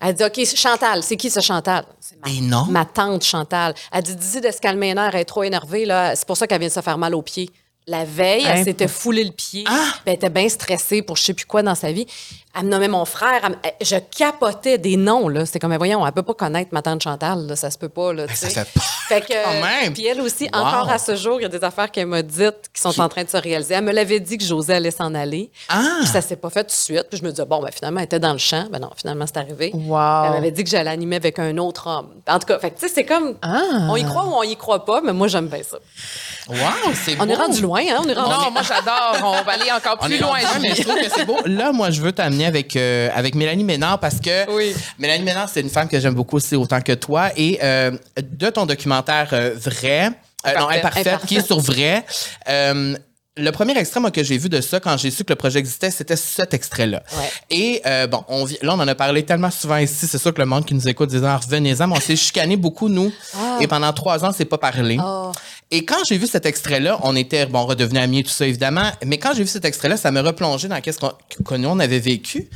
Elle 0.00 0.14
dit 0.14 0.24
OK, 0.24 0.44
Chantal, 0.56 1.02
c'est 1.02 1.16
qui 1.16 1.30
ce 1.30 1.40
Chantal? 1.40 1.84
C'est 2.00 2.16
ma, 2.24 2.64
ma 2.68 2.84
tante 2.84 3.24
Chantal. 3.24 3.74
Elle 3.92 4.02
dit 4.02 4.16
D'ici 4.16 4.40
de 4.40 4.50
se 4.50 4.60
calmer 4.60 4.94
les 4.94 5.00
elle 5.00 5.16
est 5.20 5.24
trop 5.24 5.42
énervée. 5.42 5.84
Là. 5.84 6.14
C'est 6.16 6.26
pour 6.26 6.36
ça 6.36 6.46
qu'elle 6.46 6.58
vient 6.60 6.68
de 6.68 6.72
se 6.72 6.80
faire 6.80 6.98
mal 6.98 7.14
aux 7.14 7.22
pieds. 7.22 7.50
La 7.88 8.04
veille, 8.04 8.44
elle 8.44 8.58
Hein? 8.58 8.64
s'était 8.64 8.88
foulé 8.88 9.22
le 9.22 9.30
pied. 9.30 9.62
Ah! 9.68 9.90
Puis 9.92 10.02
elle 10.06 10.14
était 10.14 10.28
bien 10.30 10.48
stressée 10.48 11.02
pour 11.02 11.16
je 11.16 11.22
sais 11.22 11.34
plus 11.34 11.46
quoi 11.46 11.62
dans 11.62 11.76
sa 11.76 11.92
vie. 11.92 12.04
Elle 12.58 12.64
me 12.64 12.70
nommait 12.70 12.88
mon 12.88 13.04
frère. 13.04 13.40
elle 13.44 13.56
elle- 13.62 13.86
je 13.86 13.96
capotais 13.96 14.78
des 14.78 14.96
noms, 14.96 15.28
là. 15.28 15.44
C'est 15.46 15.58
comme, 15.58 15.70
mais 15.70 15.76
voyons, 15.76 16.04
elle 16.06 16.12
peut 16.12 16.22
pas 16.22 16.34
connaître 16.34 16.70
ma 16.72 16.82
tante 16.82 17.02
Chantal, 17.02 17.46
là. 17.46 17.56
Ça 17.56 17.70
se 17.70 17.78
peut 17.78 17.88
pas, 17.88 18.12
là. 18.12 18.24
ça 18.34 18.48
fait 18.48 18.64
pas- 18.72 18.80
Fait 19.08 19.20
que, 19.20 19.44
quand 19.44 19.66
même. 19.66 19.92
Puis 19.92 20.06
elle 20.06 20.20
aussi, 20.20 20.48
Wow. 20.52 20.60
encore 20.60 20.90
à 20.90 20.98
ce 20.98 21.14
jour, 21.16 21.38
il 21.38 21.42
y 21.42 21.46
a 21.46 21.48
des 21.48 21.62
affaires 21.62 21.90
qu'elle 21.90 22.06
m'a 22.06 22.22
dites 22.22 22.70
qui 22.72 22.80
sont 22.80 22.98
en 23.00 23.08
train 23.08 23.24
de 23.24 23.28
se 23.28 23.36
réaliser. 23.36 23.74
Elle 23.74 23.84
me 23.84 23.92
l'avait 23.92 24.18
dit 24.20 24.38
que 24.38 24.44
José 24.44 24.74
allait 24.74 24.90
s'en 24.90 25.14
aller. 25.14 25.50
Ah! 25.68 25.96
Puis 26.00 26.08
ça 26.08 26.20
s'est 26.20 26.36
pas 26.36 26.50
fait 26.50 26.62
tout 26.64 26.68
de 26.68 26.72
suite. 26.72 27.04
Puis 27.10 27.18
je 27.18 27.24
me 27.24 27.30
disais, 27.30 27.44
bon, 27.44 27.60
ben, 27.62 27.70
finalement, 27.72 28.00
elle 28.00 28.06
était 28.06 28.18
dans 28.18 28.32
le 28.32 28.38
champ. 28.38 28.64
Ben 28.70 28.78
non, 28.80 28.90
finalement, 28.96 29.26
c'est 29.26 29.36
arrivé. 29.36 29.70
Wow. 29.74 30.24
Elle 30.24 30.30
m'avait 30.32 30.50
dit 30.50 30.64
que 30.64 30.70
j'allais 30.70 30.90
animer 30.90 31.16
avec 31.16 31.38
un 31.38 31.56
autre 31.58 31.86
homme. 31.88 32.08
En 32.28 32.38
tout 32.38 32.46
cas, 32.46 32.58
fait 32.58 32.70
tu 32.72 32.80
sais, 32.80 32.88
c'est 32.88 33.04
comme, 33.04 33.34
Ah. 33.42 33.60
on 33.90 33.96
y 33.96 34.04
croit 34.04 34.24
ou 34.24 34.32
on 34.34 34.42
y 34.42 34.56
croit 34.56 34.84
pas, 34.84 35.00
mais 35.04 35.12
moi, 35.12 35.28
j'aime 35.28 35.46
bien 35.48 35.62
ça. 35.62 35.76
Wow, 36.48 36.56
c'est 36.94 37.16
On 37.20 37.26
beau. 37.26 37.32
est 37.32 37.36
rendu 37.36 37.60
loin, 37.62 37.80
hein? 37.80 38.00
On 38.04 38.08
est 38.08 38.14
rendu 38.14 38.30
Non, 38.30 38.50
moi 38.50 38.62
j'adore. 38.62 39.16
On 39.22 39.42
va 39.42 39.52
aller 39.52 39.70
encore 39.72 39.98
On 40.00 40.06
plus 40.06 40.14
est 40.14 40.18
loin. 40.18 40.30
rendu 40.32 40.44
loin, 40.44 40.58
mais 40.60 40.74
je 40.74 40.82
trouve 40.82 40.96
que 40.96 41.10
c'est 41.14 41.24
beau. 41.24 41.38
Là, 41.44 41.72
moi, 41.72 41.90
je 41.90 42.00
veux 42.00 42.12
t'amener 42.12 42.45
avec, 42.46 42.76
euh, 42.76 43.08
avec 43.14 43.34
Mélanie 43.34 43.64
Ménard 43.64 44.00
parce 44.00 44.20
que 44.20 44.50
Oui. 44.50 44.74
Mélanie 44.98 45.24
Ménard, 45.24 45.48
c'est 45.48 45.60
une 45.60 45.70
femme 45.70 45.88
que 45.88 46.00
j'aime 46.00 46.14
beaucoup 46.14 46.36
aussi 46.36 46.56
autant 46.56 46.80
que 46.80 46.92
toi. 46.92 47.30
Et 47.36 47.58
euh, 47.62 47.90
de 48.22 48.50
ton 48.50 48.66
documentaire 48.66 49.28
euh, 49.32 49.54
Vrai, 49.56 50.10
non, 50.10 50.68
Imparfait. 50.68 50.78
imparfait, 50.78 51.00
Imparfait. 51.00 51.26
qui 51.26 51.36
est 51.36 51.46
sur 51.46 51.60
Vrai, 51.60 52.04
le 53.38 53.50
premier 53.50 53.76
extrait 53.76 54.00
moi, 54.00 54.10
que 54.10 54.24
j'ai 54.24 54.38
vu 54.38 54.48
de 54.48 54.62
ça 54.62 54.80
quand 54.80 54.96
j'ai 54.96 55.10
su 55.10 55.22
que 55.22 55.30
le 55.32 55.36
projet 55.36 55.58
existait, 55.58 55.90
c'était 55.90 56.16
cet 56.16 56.54
extrait-là. 56.54 57.02
Ouais. 57.18 57.30
Et 57.50 57.82
euh, 57.84 58.06
bon, 58.06 58.24
on, 58.28 58.46
là, 58.46 58.72
on 58.74 58.80
en 58.80 58.88
a 58.88 58.94
parlé 58.94 59.24
tellement 59.24 59.50
souvent 59.50 59.76
ici. 59.76 60.06
C'est 60.06 60.16
sûr 60.16 60.32
que 60.32 60.40
le 60.40 60.46
monde 60.46 60.64
qui 60.64 60.74
nous 60.74 60.88
écoute 60.88 61.10
disant 61.10 61.28
Ah, 61.28 61.36
revenez-en, 61.36 61.86
mais 61.86 61.96
on 61.98 62.00
s'est 62.00 62.16
chicané 62.16 62.56
beaucoup, 62.56 62.88
nous. 62.88 63.12
Et 63.60 63.66
pendant 63.66 63.92
trois 63.92 64.24
ans, 64.24 64.30
on 64.30 64.32
s'est 64.32 64.46
pas 64.46 64.56
parlé. 64.56 64.96
Oh. 65.04 65.32
Et 65.70 65.84
quand 65.84 65.96
j'ai 66.08 66.16
vu 66.16 66.26
cet 66.28 66.46
extrait-là, 66.46 66.98
on 67.02 67.16
était, 67.16 67.44
bon, 67.46 67.66
redevenus 67.66 68.00
amis 68.02 68.20
et 68.20 68.22
tout 68.22 68.30
ça, 68.30 68.46
évidemment. 68.46 68.90
Mais 69.04 69.18
quand 69.18 69.32
j'ai 69.34 69.42
vu 69.42 69.48
cet 69.48 69.64
extrait-là, 69.64 69.96
ça 69.96 70.12
me 70.12 70.20
replongé 70.20 70.68
dans 70.68 70.80
qu'est-ce 70.80 70.98
qu'on, 71.00 71.12
que 71.44 71.54
nous, 71.56 71.68
on 71.68 71.78
avait 71.80 71.98
vécu. 71.98 72.48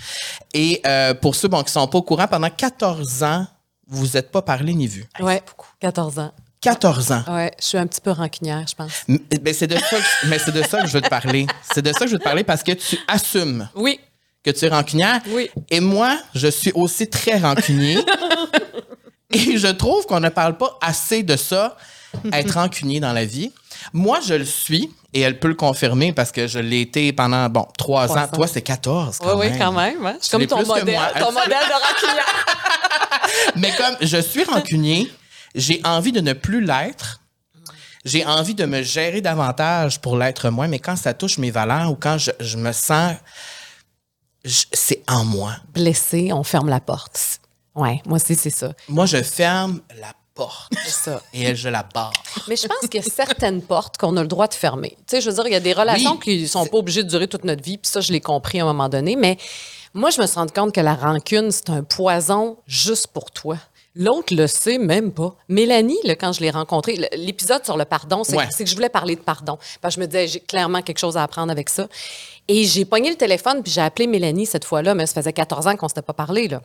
Et 0.54 0.80
euh, 0.86 1.14
pour 1.14 1.34
ceux 1.34 1.48
bon, 1.48 1.62
qui 1.64 1.72
sont 1.72 1.86
pas 1.88 1.98
au 1.98 2.02
courant, 2.02 2.28
pendant 2.28 2.50
14 2.50 3.22
ans, 3.24 3.46
vous 3.88 3.98
vous 4.06 4.16
êtes 4.16 4.30
pas 4.30 4.42
parlé 4.42 4.74
ni 4.74 4.86
vu. 4.86 5.04
Ouais, 5.18 5.42
14 5.80 6.18
ans. 6.20 6.32
14 6.61 7.12
ans. 7.12 7.24
Ouais, 7.28 7.50
je 7.58 7.64
suis 7.66 7.78
un 7.78 7.86
petit 7.86 8.00
peu 8.02 8.11
rancunière, 8.11 8.64
je 8.68 8.74
pense. 8.74 8.92
M- 9.08 9.18
c'est 9.54 9.66
de 9.66 9.76
ça 9.76 9.96
que, 9.96 10.26
mais 10.28 10.38
c'est 10.38 10.52
de 10.52 10.62
ça 10.62 10.82
que 10.82 10.86
je 10.86 10.92
veux 10.92 11.00
te 11.00 11.08
parler. 11.08 11.46
C'est 11.72 11.82
de 11.82 11.90
ça 11.92 12.00
que 12.00 12.06
je 12.06 12.12
veux 12.12 12.18
te 12.18 12.24
parler 12.24 12.44
parce 12.44 12.62
que 12.62 12.72
tu 12.72 12.98
assumes 13.08 13.68
Oui. 13.74 13.98
que 14.44 14.50
tu 14.50 14.66
es 14.66 14.68
rancunière. 14.68 15.20
Oui. 15.30 15.50
Et 15.70 15.80
moi, 15.80 16.18
je 16.34 16.48
suis 16.48 16.70
aussi 16.74 17.08
très 17.08 17.38
rancunier. 17.38 17.98
Et 19.32 19.56
je 19.58 19.68
trouve 19.68 20.06
qu'on 20.06 20.20
ne 20.20 20.28
parle 20.28 20.56
pas 20.58 20.76
assez 20.82 21.22
de 21.22 21.36
ça, 21.36 21.76
être 22.32 22.54
rancunier 22.54 23.00
dans 23.00 23.12
la 23.12 23.24
vie. 23.24 23.52
Moi, 23.92 24.18
je 24.26 24.34
le 24.34 24.44
suis, 24.44 24.90
et 25.14 25.20
elle 25.20 25.38
peut 25.38 25.48
le 25.48 25.54
confirmer 25.54 26.12
parce 26.12 26.32
que 26.32 26.46
je 26.46 26.58
l'ai 26.58 26.80
été 26.82 27.12
pendant, 27.12 27.48
bon, 27.48 27.66
trois 27.78 28.06
Trois 28.06 28.18
ans. 28.18 28.24
ans. 28.24 28.28
Toi, 28.28 28.46
c'est 28.46 28.62
14 28.62 29.18
Oui, 29.20 29.26
quand 29.28 29.38
oui, 29.38 29.48
même. 29.50 29.58
quand 29.58 29.72
même. 29.72 30.06
hein. 30.06 30.16
Je 30.22 30.30
comme 30.30 30.46
ton 30.46 30.64
modèle, 30.66 30.98
ton 31.18 31.32
modèle 31.32 31.48
de 31.48 31.72
rancunière. 31.72 32.46
Mais 33.56 33.72
comme 33.76 33.96
je 34.00 34.16
suis 34.18 34.44
rancunier, 34.44 35.11
j'ai 35.54 35.80
envie 35.84 36.12
de 36.12 36.20
ne 36.20 36.32
plus 36.32 36.64
l'être. 36.64 37.20
J'ai 38.04 38.24
envie 38.24 38.54
de 38.54 38.64
me 38.64 38.82
gérer 38.82 39.20
davantage 39.20 40.00
pour 40.00 40.16
l'être 40.16 40.48
moins, 40.48 40.68
mais 40.68 40.78
quand 40.78 40.96
ça 40.96 41.12
touche 41.12 41.36
mes 41.36 41.50
valeurs 41.50 41.90
ou 41.90 41.96
quand 41.96 42.16
je, 42.16 42.30
je 42.40 42.56
me 42.56 42.72
sens, 42.72 43.12
c'est 44.44 45.02
en 45.06 45.24
moi. 45.24 45.56
Blessé, 45.74 46.32
on 46.32 46.42
ferme 46.42 46.70
la 46.70 46.80
porte. 46.80 47.40
Ouais, 47.74 48.00
moi 48.06 48.16
aussi, 48.16 48.34
c'est 48.36 48.48
ça. 48.50 48.72
Moi, 48.88 49.04
je 49.06 49.22
ferme 49.22 49.80
la 50.00 50.12
porte 50.41 50.72
C'est 50.84 50.91
ça. 51.11 51.22
et 51.34 51.43
elle, 51.43 51.57
je 51.57 51.68
la 51.68 51.82
barre. 51.82 52.12
Mais 52.49 52.57
je 52.57 52.66
pense 52.66 52.88
qu'il 52.91 53.01
y 53.03 53.07
a 53.07 53.11
certaines 53.11 53.61
portes 53.62 53.97
qu'on 53.99 54.16
a 54.16 54.22
le 54.22 54.28
droit 54.28 54.49
de 54.49 54.55
fermer. 54.55 54.91
Tu 55.07 55.16
sais, 55.16 55.20
je 55.20 55.28
veux 55.28 55.34
dire, 55.34 55.47
il 55.47 55.53
y 55.53 55.57
a 55.57 55.61
des 55.61 55.72
relations 55.72 56.12
Oui, 56.12 56.18
qui 56.41 56.49
sont 56.49 56.66
pas 56.66 56.78
obligées 56.78 57.03
de 57.05 57.09
durer 57.09 57.28
toute 57.28 57.45
notre 57.45 57.62
vie, 57.62 57.76
puis 57.78 57.91
ça, 57.91 58.01
je 58.01 58.12
l'ai 58.12 58.20
compris 58.20 58.61
à 58.61 58.62
un 58.64 58.66
moment 58.66 58.88
donné. 58.88 59.16
Mais 59.16 59.36
moi, 59.93 60.11
je 60.11 60.20
me 60.20 60.26
suis 60.26 60.36
rendu 60.36 60.53
compte 60.53 60.74
que 60.74 60.80
la 60.80 60.95
rancune, 60.95 61.51
c'est 61.51 61.68
un 61.70 61.82
poison 61.82 62.57
juste 62.66 63.09
pour 63.09 63.30
toi. 63.30 63.57
L'autre 63.97 64.34
le 64.34 64.47
sait 64.47 64.78
même 64.78 65.11
pas. 65.12 65.34
Mélanie, 65.49 65.99
là, 66.05 66.14
quand 66.14 66.32
je 66.32 66.41
l'ai 66.41 66.51
rencontrée, 66.51 66.97
l'épisode 67.16 67.64
sur 67.64 67.76
le 67.76 67.84
pardon, 67.84 68.22
c'est 68.22 68.36
Ouais. 68.36 68.47
que 68.57 68.64
je 68.64 68.74
voulais 68.76 68.88
parler 68.88 69.16
de 69.16 69.20
pardon. 69.20 69.59
Parce 69.80 69.97
que 69.97 70.01
je 70.01 70.07
me 70.07 70.11
disais, 70.11 70.28
j'ai 70.28 70.41
clairement 70.41 70.80
quelque 70.80 70.99
chose 71.01 71.16
à 71.16 71.24
apprendre 71.24 71.51
avec 71.51 71.68
ça. 71.68 71.88
Et 72.47 72.64
j'ai 72.64 72.84
pogné 72.84 73.11
le 73.11 73.16
téléphone, 73.16 73.62
puis 73.64 73.72
j'ai 73.72 73.80
appelé 73.80 74.07
Mélanie 74.07 74.47
cette 74.47 74.64
fois-là, 74.64 74.95
mais 74.95 75.07
ça 75.07 75.14
faisait 75.14 75.32
14 75.32 75.66
ans 75.66 75.76
qu'on 75.76 75.88
s'était 75.88 76.03
pas 76.03 76.12
parlé. 76.12 76.47
Là. 76.49 76.62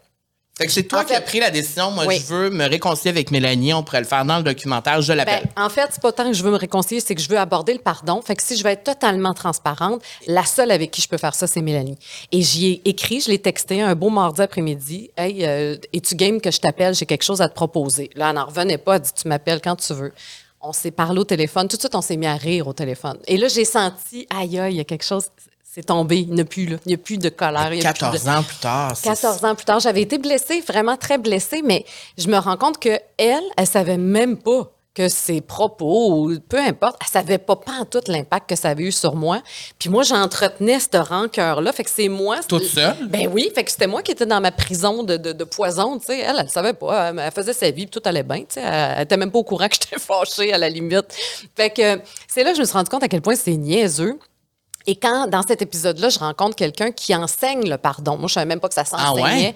Fait 0.58 0.68
que 0.68 0.72
c'est 0.72 0.84
toi 0.84 1.02
En 1.02 1.04
qui 1.04 1.14
as 1.14 1.20
pris 1.20 1.42
la 1.42 1.52
décision. 1.52 1.92
Moi, 1.92 2.06
Oui. 2.06 2.18
je 2.18 2.34
veux 2.34 2.50
me 2.50 2.64
réconcilier 2.66 3.10
avec 3.10 3.30
Mélanie. 3.30 3.74
On 3.74 3.84
pourrait 3.84 4.00
le 4.00 4.06
faire 4.06 4.24
dans 4.24 4.38
le 4.38 4.44
documentaire. 4.44 5.02
Je 5.02 5.10
Ben, 5.10 5.16
l'appelle. 5.18 5.44
en 5.58 5.68
fait, 5.68 5.90
c'est 5.92 6.02
pas 6.02 6.14
tant 6.14 6.26
que 6.28 6.32
je 6.34 6.42
veux 6.44 6.52
me 6.52 6.56
réconcilier, 6.56 7.02
c'est 7.02 7.14
que 7.14 7.22
je 7.22 7.28
veux 7.28 7.38
aborder 7.38 7.74
le 7.74 7.80
pardon. 7.80 8.22
Fait 8.22 8.38
que 8.38 8.42
si 8.44 8.56
je 8.56 8.64
veux 8.64 8.70
être 8.70 8.86
totalement 8.86 9.34
transparente, 9.34 10.02
la 10.28 10.46
seule 10.46 10.72
avec 10.72 10.92
qui 10.92 11.02
je 11.02 11.10
peux 11.10 11.18
faire 11.18 11.36
ça, 11.36 11.46
c'est 11.46 11.62
Mélanie. 11.62 11.98
Et 12.32 12.42
j'y 12.42 12.68
ai 12.68 12.82
écrit, 12.86 13.20
je 13.20 13.30
l'ai 13.32 13.40
texté 13.40 13.82
un 13.82 13.96
beau 13.96 14.10
mardi 14.10 14.42
après-midi. 14.42 15.12
Hey, 15.18 15.46
euh, 15.46 15.76
es-tu 15.92 16.16
game 16.16 16.40
que 16.40 16.52
je 16.52 16.60
t'appelle? 16.62 16.96
J'ai 16.96 17.06
quelque 17.06 17.24
chose 17.26 17.42
à 17.42 17.50
te 17.50 17.54
proposer. 17.54 18.10
Là, 18.16 18.30
elle 18.30 18.36
n'en 18.36 18.46
revenait 18.46 18.78
pas. 18.78 18.96
Elle 18.96 19.02
dit, 19.02 19.12
tu 19.14 19.28
m'appelles 19.28 19.60
quand 19.62 19.76
tu 19.76 19.94
veux. 19.94 20.14
On 20.62 20.72
s'est 20.72 20.92
parlé 20.92 21.20
au 21.20 21.26
téléphone. 21.26 21.68
Tout 21.68 21.76
de 21.76 21.82
suite, 21.82 21.96
on 21.96 22.02
s'est 22.02 22.16
mis 22.16 22.28
à 22.28 22.36
rire 22.36 22.66
au 22.70 22.74
téléphone. 22.74 23.18
Et 23.28 23.36
là, 23.36 23.50
j'ai 23.50 23.66
senti, 23.66 24.26
aïe, 24.34 24.58
aïe, 24.58 24.74
il 24.76 24.78
y 24.78 24.80
a 24.80 24.86
quelque 24.86 25.04
chose. 25.06 25.26
C'est 25.76 25.84
tombé. 25.84 26.20
Il 26.20 26.34
n'y 26.34 26.40
a 26.40 26.46
plus, 26.46 26.68
là. 26.68 26.78
Il 26.86 26.88
n'y 26.88 26.94
a 26.94 26.98
plus 26.98 27.18
de 27.18 27.28
colère. 27.28 27.74
il 27.74 27.84
y 27.84 27.86
a 27.86 27.92
plus 27.92 28.00
de- 28.00 28.06
14 28.06 28.28
ans 28.30 28.44
plus 28.44 28.56
tard. 28.58 28.96
c'est- 28.96 29.10
14 29.10 29.44
ans 29.44 29.56
plus 29.56 29.66
tard, 29.66 29.82
j'avais 29.82 30.04
été 30.04 30.18
blessée, 30.18 30.62
vraiment 30.66 30.96
très 30.96 31.18
blessée, 31.18 31.62
mais 31.66 31.84
je 32.18 32.28
me 32.30 32.38
rends 32.38 32.56
compte 32.56 32.80
que 32.80 32.98
elle, 33.18 33.44
elle 33.58 33.68
savait 33.68 33.98
même 33.98 34.38
pas 34.38 34.72
que 34.94 35.10
ses 35.10 35.42
propos, 35.42 36.16
ou 36.22 36.40
peu 36.40 36.58
importe, 36.58 36.96
elle 37.02 37.08
savait 37.12 37.38
pas 37.38 37.58
pas 37.58 37.84
tout 37.92 38.00
l'impact 38.08 38.48
que 38.52 38.56
ça 38.56 38.70
avait 38.70 38.84
eu 38.84 38.94
sur 38.94 39.16
moi. 39.16 39.42
Puis 39.78 39.90
moi, 39.90 40.04
j'entretenais 40.04 40.80
cette 40.80 40.96
rancœur-là. 40.96 41.74
Fait 41.74 41.84
que 41.84 41.90
c'est 41.90 42.08
moi. 42.08 42.38
Toute 42.48 42.64
seule? 42.64 42.96
Ben 43.10 43.28
oui. 43.30 43.52
Fait 43.54 43.66
que 43.66 43.72
c'était 43.72 43.88
moi 43.88 44.02
qui 44.02 44.14
étais 44.14 44.26
dans 44.26 44.40
ma 44.40 44.54
prison 44.54 45.04
de, 45.04 45.18
de, 45.18 45.34
de 45.34 45.44
poison, 45.44 46.00
tu 46.00 46.06
sais. 46.06 46.20
Elle, 46.20 46.38
elle 46.40 46.50
savait 46.50 46.72
pas. 46.72 47.10
Elle, 47.10 47.20
elle 47.20 47.32
faisait 47.34 47.52
sa 47.52 47.70
vie, 47.72 47.86
puis 47.88 48.00
tout 48.00 48.08
allait 48.08 48.24
bien, 48.24 48.40
tu 48.40 48.46
sais. 48.52 48.62
Elle, 48.62 48.94
elle 48.96 49.04
était 49.04 49.18
même 49.18 49.32
pas 49.32 49.40
au 49.40 49.44
courant 49.44 49.68
que 49.68 49.76
j'étais 49.76 50.00
fâchée, 50.00 50.54
à 50.54 50.58
la 50.58 50.70
limite. 50.70 51.14
Fait 51.58 51.70
que 51.72 52.00
c'est 52.30 52.46
là 52.46 52.52
que 52.52 52.56
je 52.56 52.62
me 52.62 52.66
suis 52.66 52.78
rendu 52.78 52.90
compte 52.90 53.04
à 53.04 53.10
quel 53.10 53.22
point 53.22 53.36
c'est 53.36 53.58
niaiseux. 53.58 54.18
Et 54.88 54.96
quand, 54.96 55.28
dans 55.28 55.42
cet 55.42 55.62
épisode-là, 55.62 56.10
je 56.10 56.20
rencontre 56.20 56.56
quelqu'un 56.56 56.92
qui 56.92 57.16
enseigne 57.16 57.68
le 57.70 57.78
pardon. 57.78 58.18
Moi, 58.18 58.28
je 58.28 58.34
savais 58.34 58.46
même 58.46 58.60
pas 58.60 58.68
que 58.68 58.74
ça 58.76 58.84
Ah 58.94 59.14
ouais? 59.14 59.22
s'enseignait. 59.22 59.56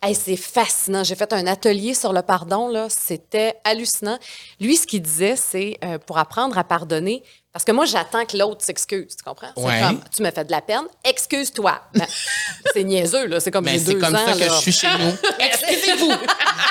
Hey, 0.00 0.14
c'est 0.14 0.36
fascinant. 0.36 1.02
J'ai 1.02 1.16
fait 1.16 1.32
un 1.32 1.44
atelier 1.48 1.92
sur 1.92 2.12
le 2.12 2.22
pardon, 2.22 2.68
là. 2.68 2.86
C'était 2.88 3.54
hallucinant. 3.64 4.16
Lui, 4.60 4.76
ce 4.76 4.86
qu'il 4.86 5.02
disait, 5.02 5.34
c'est 5.34 5.76
euh, 5.84 5.98
pour 5.98 6.18
apprendre 6.18 6.56
à 6.56 6.62
pardonner. 6.62 7.24
Parce 7.52 7.64
que 7.64 7.72
moi, 7.72 7.86
j'attends 7.86 8.24
que 8.26 8.36
l'autre 8.36 8.62
s'excuse. 8.62 9.16
Tu 9.16 9.24
comprends? 9.24 9.48
C'est 9.56 9.62
Ouais. 9.62 9.80
comme, 9.80 10.00
tu 10.14 10.22
m'as 10.22 10.30
fait 10.30 10.44
de 10.44 10.50
la 10.50 10.60
peine, 10.60 10.82
excuse-toi. 11.02 11.80
Ben, 11.94 12.06
c'est 12.74 12.84
niaiseux, 12.84 13.26
là. 13.26 13.40
C'est 13.40 13.50
comme 13.50 13.66
j'ai 13.66 13.78
c'est 13.78 13.94
comme 13.98 14.14
ans, 14.14 14.26
ça 14.26 14.34
que 14.34 14.38
là. 14.40 14.48
je 14.48 14.60
suis 14.60 14.72
chez 14.72 14.86
nous. 14.98 15.12
Excusez-vous. 15.40 16.12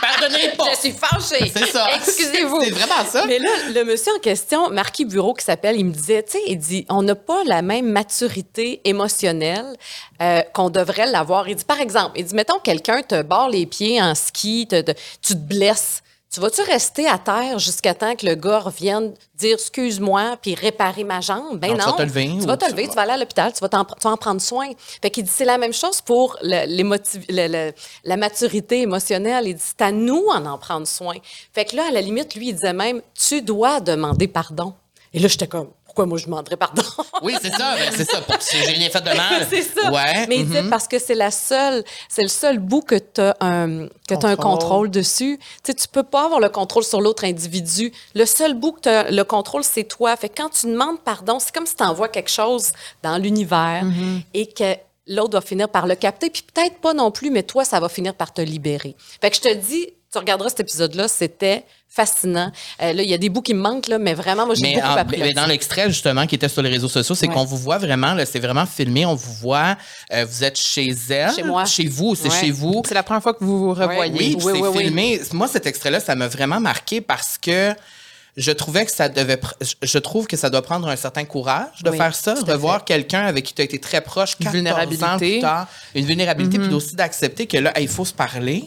Pardonnez 0.02 0.50
pas. 0.56 0.66
Je 0.76 0.80
suis 0.80 0.92
fâchée. 0.92 1.52
C'est 1.54 1.66
ça. 1.72 1.88
Excusez-vous. 1.96 2.62
C'est 2.64 2.70
vraiment 2.72 3.04
ça. 3.10 3.26
Mais 3.26 3.40
là, 3.40 3.50
le 3.74 3.84
monsieur 3.86 4.14
en 4.16 4.20
question, 4.20 4.70
Marquis 4.70 5.06
Bureau, 5.06 5.34
qui 5.34 5.44
s'appelle, 5.44 5.76
il 5.78 5.86
me 5.86 5.92
disait, 5.92 6.24
tu 6.24 6.34
sais, 6.34 6.42
il 6.48 6.58
dit, 6.60 6.86
on 6.90 7.02
n'a 7.02 7.16
pas 7.16 7.44
la 7.46 7.62
même 7.64 7.90
maturité 7.92 8.82
émotionnelle 8.86 9.76
euh, 10.22 10.42
qu'on 10.54 10.70
devrait 10.70 11.08
l'avoir. 11.08 11.50
Il 11.50 11.56
dit, 11.56 11.66
par 11.66 11.80
exemple, 11.80 12.12
il 12.20 12.24
dit, 12.26 12.36
mettons, 12.36 12.60
quelqu'un 12.60 13.02
te 13.02 13.22
barre 13.24 13.50
les 13.50 13.66
pieds 13.66 14.02
en 14.02 14.14
ski, 14.14 14.68
te- 14.70 14.82
te- 14.82 14.92
tu 15.22 15.34
te 15.34 15.40
blesses. 15.40 16.04
Tu 16.34 16.42
vas-tu 16.42 16.62
rester 16.62 17.08
à 17.08 17.18
terre 17.18 17.58
jusqu'à 17.58 17.94
temps 17.96 18.14
que 18.16 18.26
le 18.26 18.36
gars 18.36 18.60
revienne 18.60 19.14
dire 19.36 19.54
excuse-moi 19.56 20.38
puis 20.42 20.56
réparer 20.56 21.04
ma 21.06 21.22
jambe? 21.22 21.58
Ben 21.58 21.72
Non, 21.72 21.78
non. 21.78 21.84
tu 21.84 21.90
vas 21.92 21.98
te 21.98 22.02
lever 22.04 22.28
Tu 22.40 22.46
vas 22.46 22.58
te 22.58 22.70
lever, 22.70 22.88
tu 22.90 22.96
vas 22.96 23.02
aller 23.04 23.12
à 23.14 23.18
l'hôpital, 23.18 23.54
tu 23.54 23.60
vas, 23.60 23.70
t'en- 23.70 23.86
tu 23.86 23.94
vas 24.04 24.12
en 24.12 24.18
prendre 24.18 24.42
soin. 24.42 24.68
Fait 25.02 25.10
qu'il 25.10 25.24
dit 25.24 25.32
c'est 25.34 25.46
la 25.46 25.58
même 25.58 25.74
chose 25.74 26.02
pour 26.02 26.38
le- 26.42 26.66
l'émotiv- 26.68 27.26
le- 27.30 27.48
le- 27.48 27.74
la 28.04 28.18
maturité 28.18 28.82
émotionnelle. 28.82 29.48
Il 29.48 29.56
dit 29.56 29.64
c'est 29.66 29.82
à 29.82 29.92
nous 29.92 30.26
en 30.28 30.46
en 30.46 30.58
prendre 30.58 30.86
soin. 30.86 31.16
Fait 31.54 31.64
que 31.66 31.76
là, 31.78 31.86
à 31.88 31.92
la 31.92 32.02
limite, 32.02 32.36
lui, 32.36 32.50
il 32.50 32.54
disait 32.54 32.74
même 32.74 33.02
tu 33.18 33.42
dois 33.42 33.80
demander 33.80 34.28
pardon. 34.28 34.74
Et 35.14 35.20
là, 35.20 35.30
j'étais 35.30 35.48
comme 35.48 35.70
pourquoi 35.98 36.10
moi 36.10 36.20
je 36.20 36.26
demanderais 36.26 36.58
pardon? 36.58 36.84
Oui, 37.24 37.36
c'est 37.41 37.50
ça. 37.50 37.76
ben, 37.76 37.91
c'est 37.91 38.08
ça. 38.08 38.22
Pour 38.22 38.38
que 38.38 38.43
j'ai 38.52 38.60
rien 38.60 38.89
fait 38.91 39.02
de 39.02 39.18
mal. 39.18 39.48
c'est 39.50 39.64
ça. 39.64 39.91
Ouais. 39.91 40.28
Mais 40.28 40.43
disait 40.43 40.62
mhm. 40.62 40.70
parce 40.70 40.88
que 40.88 41.00
c'est 41.00 41.16
la 41.16 41.32
seule, 41.32 41.84
c'est 42.08 42.22
le 42.22 42.28
seul 42.28 42.60
bout 42.60 42.82
que 42.82 42.93
tu 42.95 43.22
as 43.22 43.36
un, 43.41 43.88
que 44.08 44.14
t'as 44.14 44.30
un 44.30 44.36
Contrôle. 44.36 44.91
dessus. 44.91 45.39
Tu 45.64 45.72
sais, 45.72 45.74
tu 45.74 45.88
peux 45.88 46.04
pas 46.04 46.26
avoir 46.26 46.39
le 46.39 46.50
contrôle 46.50 46.84
sur 46.84 47.02
l'autre 47.02 47.24
individu. 47.24 47.91
Le 48.14 48.26
seul 48.26 48.54
bout 48.54 48.74
que 48.74 48.82
tu 48.82 48.89
as 48.89 49.10
le 49.10 49.24
contrôle, 49.24 49.64
c'est 49.64 49.86
toi. 49.86 50.16
Fait 50.16 50.30
que 50.30 50.39
quand 50.39 50.50
tu 50.50 50.68
demandes 50.68 51.00
pardon, 51.00 51.39
c'est 51.39 51.52
comme 51.54 51.66
si 51.66 51.76
tu 51.76 51.84
envoies 51.84 52.10
quelque 52.10 52.30
chose 52.30 52.72
dans 53.02 53.18
l'univers 53.18 53.48
Mm-hmm. 53.48 54.22
et 54.34 54.48
que 54.48 54.76
l'autre 55.08 55.34
va 55.34 55.41
finir 55.41 55.70
par 55.70 55.88
le 55.88 55.95
capter. 55.95 56.30
Puis 56.30 56.43
peut-être 56.43 56.78
pas 56.80 56.93
non 56.93 57.12
plus, 57.12 57.32
mais 57.32 57.43
toi, 57.43 57.64
ça 57.66 57.80
va 57.80 57.89
finir 57.89 58.14
par 58.14 58.34
te 58.34 58.41
libérer. 58.41 58.95
Fait 59.22 59.30
que 59.30 59.36
je 59.36 59.41
te 59.41 59.54
dis, 59.54 59.88
tu 60.18 60.22
regarderas 60.22 60.49
cet 60.49 60.61
épisode-là, 60.61 61.07
c'était 61.07 61.63
fascinant. 61.89 62.51
Euh, 62.82 62.93
là, 62.93 63.01
il 63.03 63.09
y 63.09 63.13
a 63.13 63.18
des 63.18 63.30
bouts 63.30 63.41
qui 63.41 63.53
me 63.53 63.61
manquent, 63.61 63.88
là, 63.88 63.97
mais 63.97 64.13
vraiment, 64.13 64.45
moi, 64.45 64.55
j'ai 64.55 64.74
beaucoup 64.76 64.86
en- 64.88 64.97
appris. 64.97 65.18
mais 65.20 65.34
dans 65.34 65.45
l'extrait, 65.45 65.88
justement, 65.88 66.28
qui 66.28 66.36
était 66.36 66.49
sur 66.49 66.61
les 66.61 66.70
réseaux 66.70 66.89
sociaux, 66.89 67.15
c'est 67.15 67.28
Ouais. 67.28 67.34
qu'on 67.34 67.45
vous 67.45 67.57
voit 67.57 67.78
vraiment, 67.78 68.13
là, 68.13 68.26
c'est 68.26 68.39
vraiment 68.39 68.65
filmé, 68.65 69.05
on 69.05 69.15
vous 69.15 69.34
voit, 69.34 69.78
euh, 70.13 70.26
vous 70.30 70.43
êtes 70.43 70.59
chez 70.59 70.93
elle. 71.09 71.34
Chez 71.34 71.43
moi. 71.43 71.65
Chez 71.65 71.88
vous, 71.88 72.13
c'est 72.15 72.30
Ouais. 72.30 72.39
chez 72.39 72.51
vous. 72.51 72.84
C'est 72.88 72.93
la 72.93 73.03
première 73.03 73.24
fois 73.24 73.34
que 73.34 73.43
vous 73.43 73.57
vous 73.59 73.74
revoyez. 73.74 74.11
Oui, 74.13 74.38
c'est 74.39 74.51
oui, 74.51 74.59
oui. 74.74 74.84
filmé. 74.84 75.22
Moi, 75.34 75.47
cet 75.47 75.65
extrait-là, 75.65 75.99
ça 75.99 76.13
m'a 76.15 76.28
vraiment 76.28 76.59
marqué 76.59 77.01
parce 77.01 77.38
que 77.38 77.74
je 78.36 78.51
trouvais 78.51 78.86
que 78.86 78.91
ça 78.91 79.09
devait, 79.09 79.39
je- 79.82 79.97
trouve 79.97 80.28
que 80.28 80.38
ça 80.38 80.51
doit 80.51 80.61
prendre 80.61 80.88
un 80.89 80.95
certain 80.95 81.26
courage 81.26 81.82
de 81.84 81.89
Oui, 81.89 81.97
faire 81.97 82.13
ça, 82.13 82.36
de 82.36 82.53
voir 82.53 82.86
quelqu'un 82.86 83.22
avec 83.26 83.45
qui 83.45 83.53
tu 83.55 83.61
as 83.63 83.65
été 83.65 83.80
très 83.80 84.01
proche, 84.01 84.36
14 84.36 84.47
ans 84.47 84.51
vulnérabilité. 84.51 85.18
plus 85.18 85.39
tard, 85.41 85.68
une 85.95 86.05
vulnérabilité, 86.05 86.59
puis 86.59 86.72
aussi 86.74 86.95
d'accepter 86.95 87.47
que 87.47 87.57
là, 87.57 87.72
hey, 87.76 87.86
il 87.86 87.89
faut 87.89 88.05
se 88.05 88.13
parler. 88.13 88.65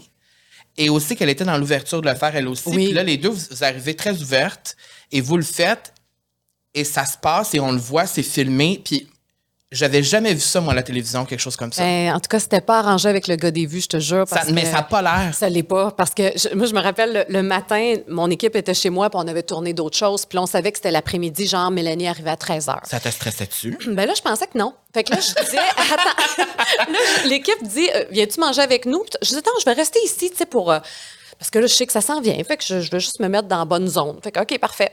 Et 0.76 0.88
aussi 0.88 1.16
qu'elle 1.16 1.28
était 1.28 1.44
dans 1.44 1.58
l'ouverture 1.58 2.00
de 2.00 2.08
le 2.08 2.14
faire, 2.14 2.34
elle 2.34 2.48
aussi. 2.48 2.68
Oui. 2.68 2.86
Puis 2.86 2.92
là, 2.92 3.02
les 3.02 3.16
deux, 3.16 3.28
vous, 3.28 3.64
arrivez 3.64 3.94
très 3.94 4.20
ouvertes 4.20 4.76
et 5.12 5.20
vous 5.20 5.36
le 5.36 5.42
faites 5.42 5.92
et 6.72 6.84
ça 6.84 7.04
se 7.04 7.18
passe 7.18 7.54
et 7.54 7.60
on 7.60 7.72
le 7.72 7.78
voit, 7.78 8.06
c'est 8.06 8.22
filmé. 8.22 8.80
Puis 8.84 9.09
j'avais 9.72 10.02
jamais 10.02 10.34
vu 10.34 10.40
ça, 10.40 10.60
moi, 10.60 10.72
à 10.72 10.76
la 10.76 10.82
télévision, 10.82 11.24
quelque 11.24 11.38
chose 11.40 11.54
comme 11.56 11.72
ça. 11.72 11.82
Ben, 11.82 12.12
en 12.12 12.18
tout 12.18 12.28
cas, 12.28 12.40
c'était 12.40 12.60
pas 12.60 12.80
arrangé 12.80 13.08
avec 13.08 13.28
le 13.28 13.36
gars 13.36 13.52
des 13.52 13.66
vues, 13.66 13.80
je 13.82 13.86
te 13.88 13.98
jure. 14.00 14.26
Ça- 14.28 14.42
mais 14.52 14.62
que- 14.62 14.66
ça 14.68 14.72
n'a 14.78 14.82
pas 14.82 15.00
l'air. 15.00 15.32
Ça 15.34 15.48
l'est 15.48 15.62
pas, 15.62 15.92
parce 15.92 16.10
que 16.12 16.32
je- 16.36 16.52
moi, 16.56 16.66
je 16.66 16.74
me 16.74 16.80
rappelle, 16.80 17.12
le, 17.28 17.32
le 17.32 17.42
matin, 17.44 17.94
mon 18.08 18.28
équipe 18.30 18.56
était 18.56 18.74
chez 18.74 18.90
moi, 18.90 19.08
puis 19.10 19.20
on 19.22 19.28
avait 19.28 19.44
tourné 19.44 19.72
d'autres 19.72 19.96
choses, 19.96 20.26
puis 20.26 20.36
là, 20.36 20.42
on 20.42 20.46
savait 20.46 20.72
que 20.72 20.78
c'était 20.78 20.90
l'après-midi, 20.90 21.46
genre 21.46 21.70
Mélanie 21.70 22.08
arrivait 22.08 22.30
à 22.30 22.36
13 22.36 22.66
h. 22.66 22.78
Ça 22.84 22.98
te 22.98 23.08
stressait 23.10 23.46
dessus? 23.46 23.78
Ben 23.86 24.06
là, 24.06 24.14
je 24.16 24.22
pensais 24.22 24.46
que 24.48 24.58
non. 24.58 24.74
Fait 24.92 25.04
que 25.04 25.12
là, 25.12 25.20
je 25.20 25.44
disais, 25.44 25.58
attends, 25.76 26.42
là, 26.92 26.98
l'équipe 27.26 27.62
dit, 27.62 27.88
euh, 27.94 28.04
viens-tu 28.10 28.40
manger 28.40 28.62
avec 28.62 28.86
nous? 28.86 29.00
Puis 29.00 29.10
Je 29.22 29.28
dis, 29.28 29.36
attends, 29.36 29.50
je 29.60 29.64
vais 29.66 29.72
rester 29.74 30.00
ici, 30.04 30.30
tu 30.30 30.36
sais, 30.36 30.46
pour. 30.46 30.72
euh, 30.72 30.80
parce 31.38 31.48
que 31.50 31.58
là, 31.58 31.66
je 31.68 31.72
sais 31.74 31.86
que 31.86 31.92
ça 31.92 32.00
s'en 32.02 32.20
vient. 32.20 32.36
Fait 32.44 32.56
que 32.58 32.64
je, 32.64 32.80
je 32.80 32.90
veux 32.90 32.98
juste 32.98 33.18
me 33.20 33.28
mettre 33.28 33.48
dans 33.48 33.58
la 33.60 33.64
bonne 33.64 33.88
zone. 33.88 34.18
Fait 34.22 34.30
que, 34.30 34.40
OK, 34.40 34.58
parfait. 34.58 34.92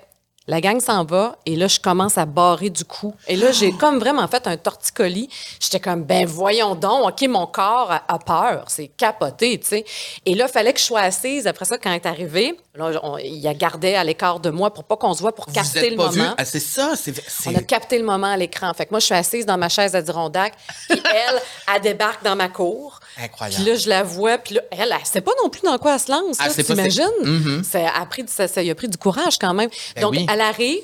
La 0.49 0.61
gang 0.61 0.79
s'en 0.79 1.03
va 1.03 1.35
et 1.45 1.57
là, 1.57 1.67
je 1.67 1.77
commence 1.79 2.17
à 2.17 2.25
barrer 2.25 2.69
du 2.69 2.85
cou. 2.85 3.13
Et 3.27 3.35
là, 3.35 3.51
j'ai 3.51 3.71
comme 3.77 3.99
vraiment 3.99 4.25
fait 4.29 4.47
un 4.47 4.55
torticolis. 4.55 5.29
J'étais 5.59 5.81
comme, 5.81 6.03
ben 6.03 6.25
voyons 6.25 6.73
donc, 6.73 7.09
OK, 7.09 7.27
mon 7.27 7.45
corps 7.47 7.91
a, 7.91 8.03
a 8.07 8.17
peur. 8.17 8.63
C'est 8.69 8.87
capoté, 8.87 9.59
tu 9.59 9.67
sais. 9.67 9.85
Et 10.25 10.35
là, 10.35 10.45
il 10.47 10.51
fallait 10.51 10.71
que 10.71 10.79
je 10.79 10.85
sois 10.85 11.01
assise. 11.01 11.47
Après 11.47 11.65
ça, 11.65 11.77
quand 11.77 11.89
elle 11.89 11.97
est 11.97 12.05
arrivé, 12.05 12.57
là, 12.75 12.91
on- 13.03 13.17
il 13.17 13.45
a 13.45 13.53
gardé 13.53 13.95
à 13.95 14.03
l'écart 14.05 14.39
de 14.39 14.49
moi 14.49 14.73
pour 14.73 14.85
pas 14.85 14.95
qu'on 14.95 15.13
se 15.13 15.19
voit, 15.21 15.33
pour 15.35 15.47
Vous 15.47 15.53
capter 15.53 15.79
êtes 15.79 15.91
le 15.91 15.97
pas 15.97 16.11
moment. 16.11 16.33
Ah, 16.37 16.45
c'est 16.45 16.61
ça, 16.61 16.93
c'est. 16.95 17.13
c'est- 17.27 17.49
On 17.49 17.55
a 17.55 17.61
capté 17.61 17.97
le 17.99 18.05
moment 18.05 18.27
à 18.27 18.37
l'écran. 18.37 18.73
Fait 18.73 18.85
que 18.85 18.91
moi, 18.91 18.99
je 18.99 19.05
suis 19.05 19.15
assise 19.15 19.45
dans 19.45 19.57
ma 19.57 19.67
chaise 19.67 19.95
à 19.95 20.01
Dirondac, 20.01 20.53
puis 20.89 21.01
elle, 21.13 21.41
elle 21.75 21.81
débarque 21.81 22.23
dans 22.23 22.37
ma 22.37 22.47
cour. 22.47 23.01
Incroyable. 23.21 23.63
Puis 23.63 23.71
là, 23.71 23.77
je 23.77 23.89
la 23.89 24.03
vois, 24.03 24.37
puis 24.37 24.55
là, 24.55 24.61
elle, 24.71 24.93
elle 24.97 25.05
sait 25.05 25.21
pas 25.21 25.31
non 25.43 25.49
plus 25.49 25.61
dans 25.61 25.77
quoi 25.77 25.93
elle 25.95 25.99
se 25.99 26.11
lance. 26.11 26.37
Ah, 26.39 26.49
T'imagines? 26.49 27.63
Ça 27.63 27.79
a 27.95 28.05
pris, 28.05 28.23
du- 28.23 28.31
ça, 28.31 28.47
ça 28.47 28.61
a 28.61 28.75
pris 28.75 28.87
du 28.87 28.97
courage 28.97 29.37
quand 29.39 29.53
même. 29.53 29.69
Ben 29.95 30.01
Donc, 30.01 30.11
oui. 30.11 30.25
elle 30.31 30.41
arrive, 30.41 30.83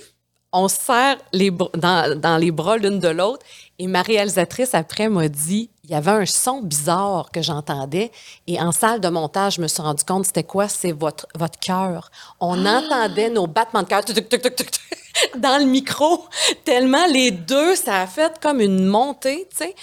on 0.52 0.68
se 0.68 0.78
serre 0.78 1.18
les 1.32 1.50
dans, 1.52 2.20
dans 2.20 2.38
les 2.38 2.52
bras 2.52 2.78
l'une 2.78 3.00
de 3.00 3.08
l'autre, 3.08 3.44
et 3.80 3.88
ma 3.88 4.02
réalisatrice, 4.04 4.74
après, 4.76 5.10
m'a 5.10 5.28
dit, 5.28 5.70
il 5.84 5.90
y 5.90 5.96
avait 5.96 6.12
un 6.12 6.26
son 6.28 6.62
bizarre 6.62 7.30
que 7.32 7.42
j'entendais, 7.42 8.12
et 8.48 8.62
en 8.62 8.72
salle 8.72 9.00
de 9.02 9.10
montage, 9.10 9.56
je 9.56 9.62
me 9.62 9.68
suis 9.68 9.82
rendu 9.82 10.04
compte, 10.04 10.26
c'était 10.28 10.44
quoi? 10.44 10.68
C'est 10.68 10.92
votre, 10.92 11.28
votre 11.36 11.60
cœur. 11.60 12.10
On 12.40 12.66
Ah! 12.66 12.82
entendait 12.84 13.30
nos 13.32 13.48
battements 13.48 13.82
de 13.84 13.88
cœur 13.88 14.02
dans 15.38 15.58
le 15.60 15.66
micro, 15.66 16.26
tellement 16.66 17.06
les 17.08 17.32
deux, 17.32 17.76
ça 17.76 18.02
a 18.02 18.08
fait 18.08 18.34
comme 18.42 18.62
une 18.62 18.86
montée, 18.86 19.48
tu 19.52 19.58
sais. 19.66 19.76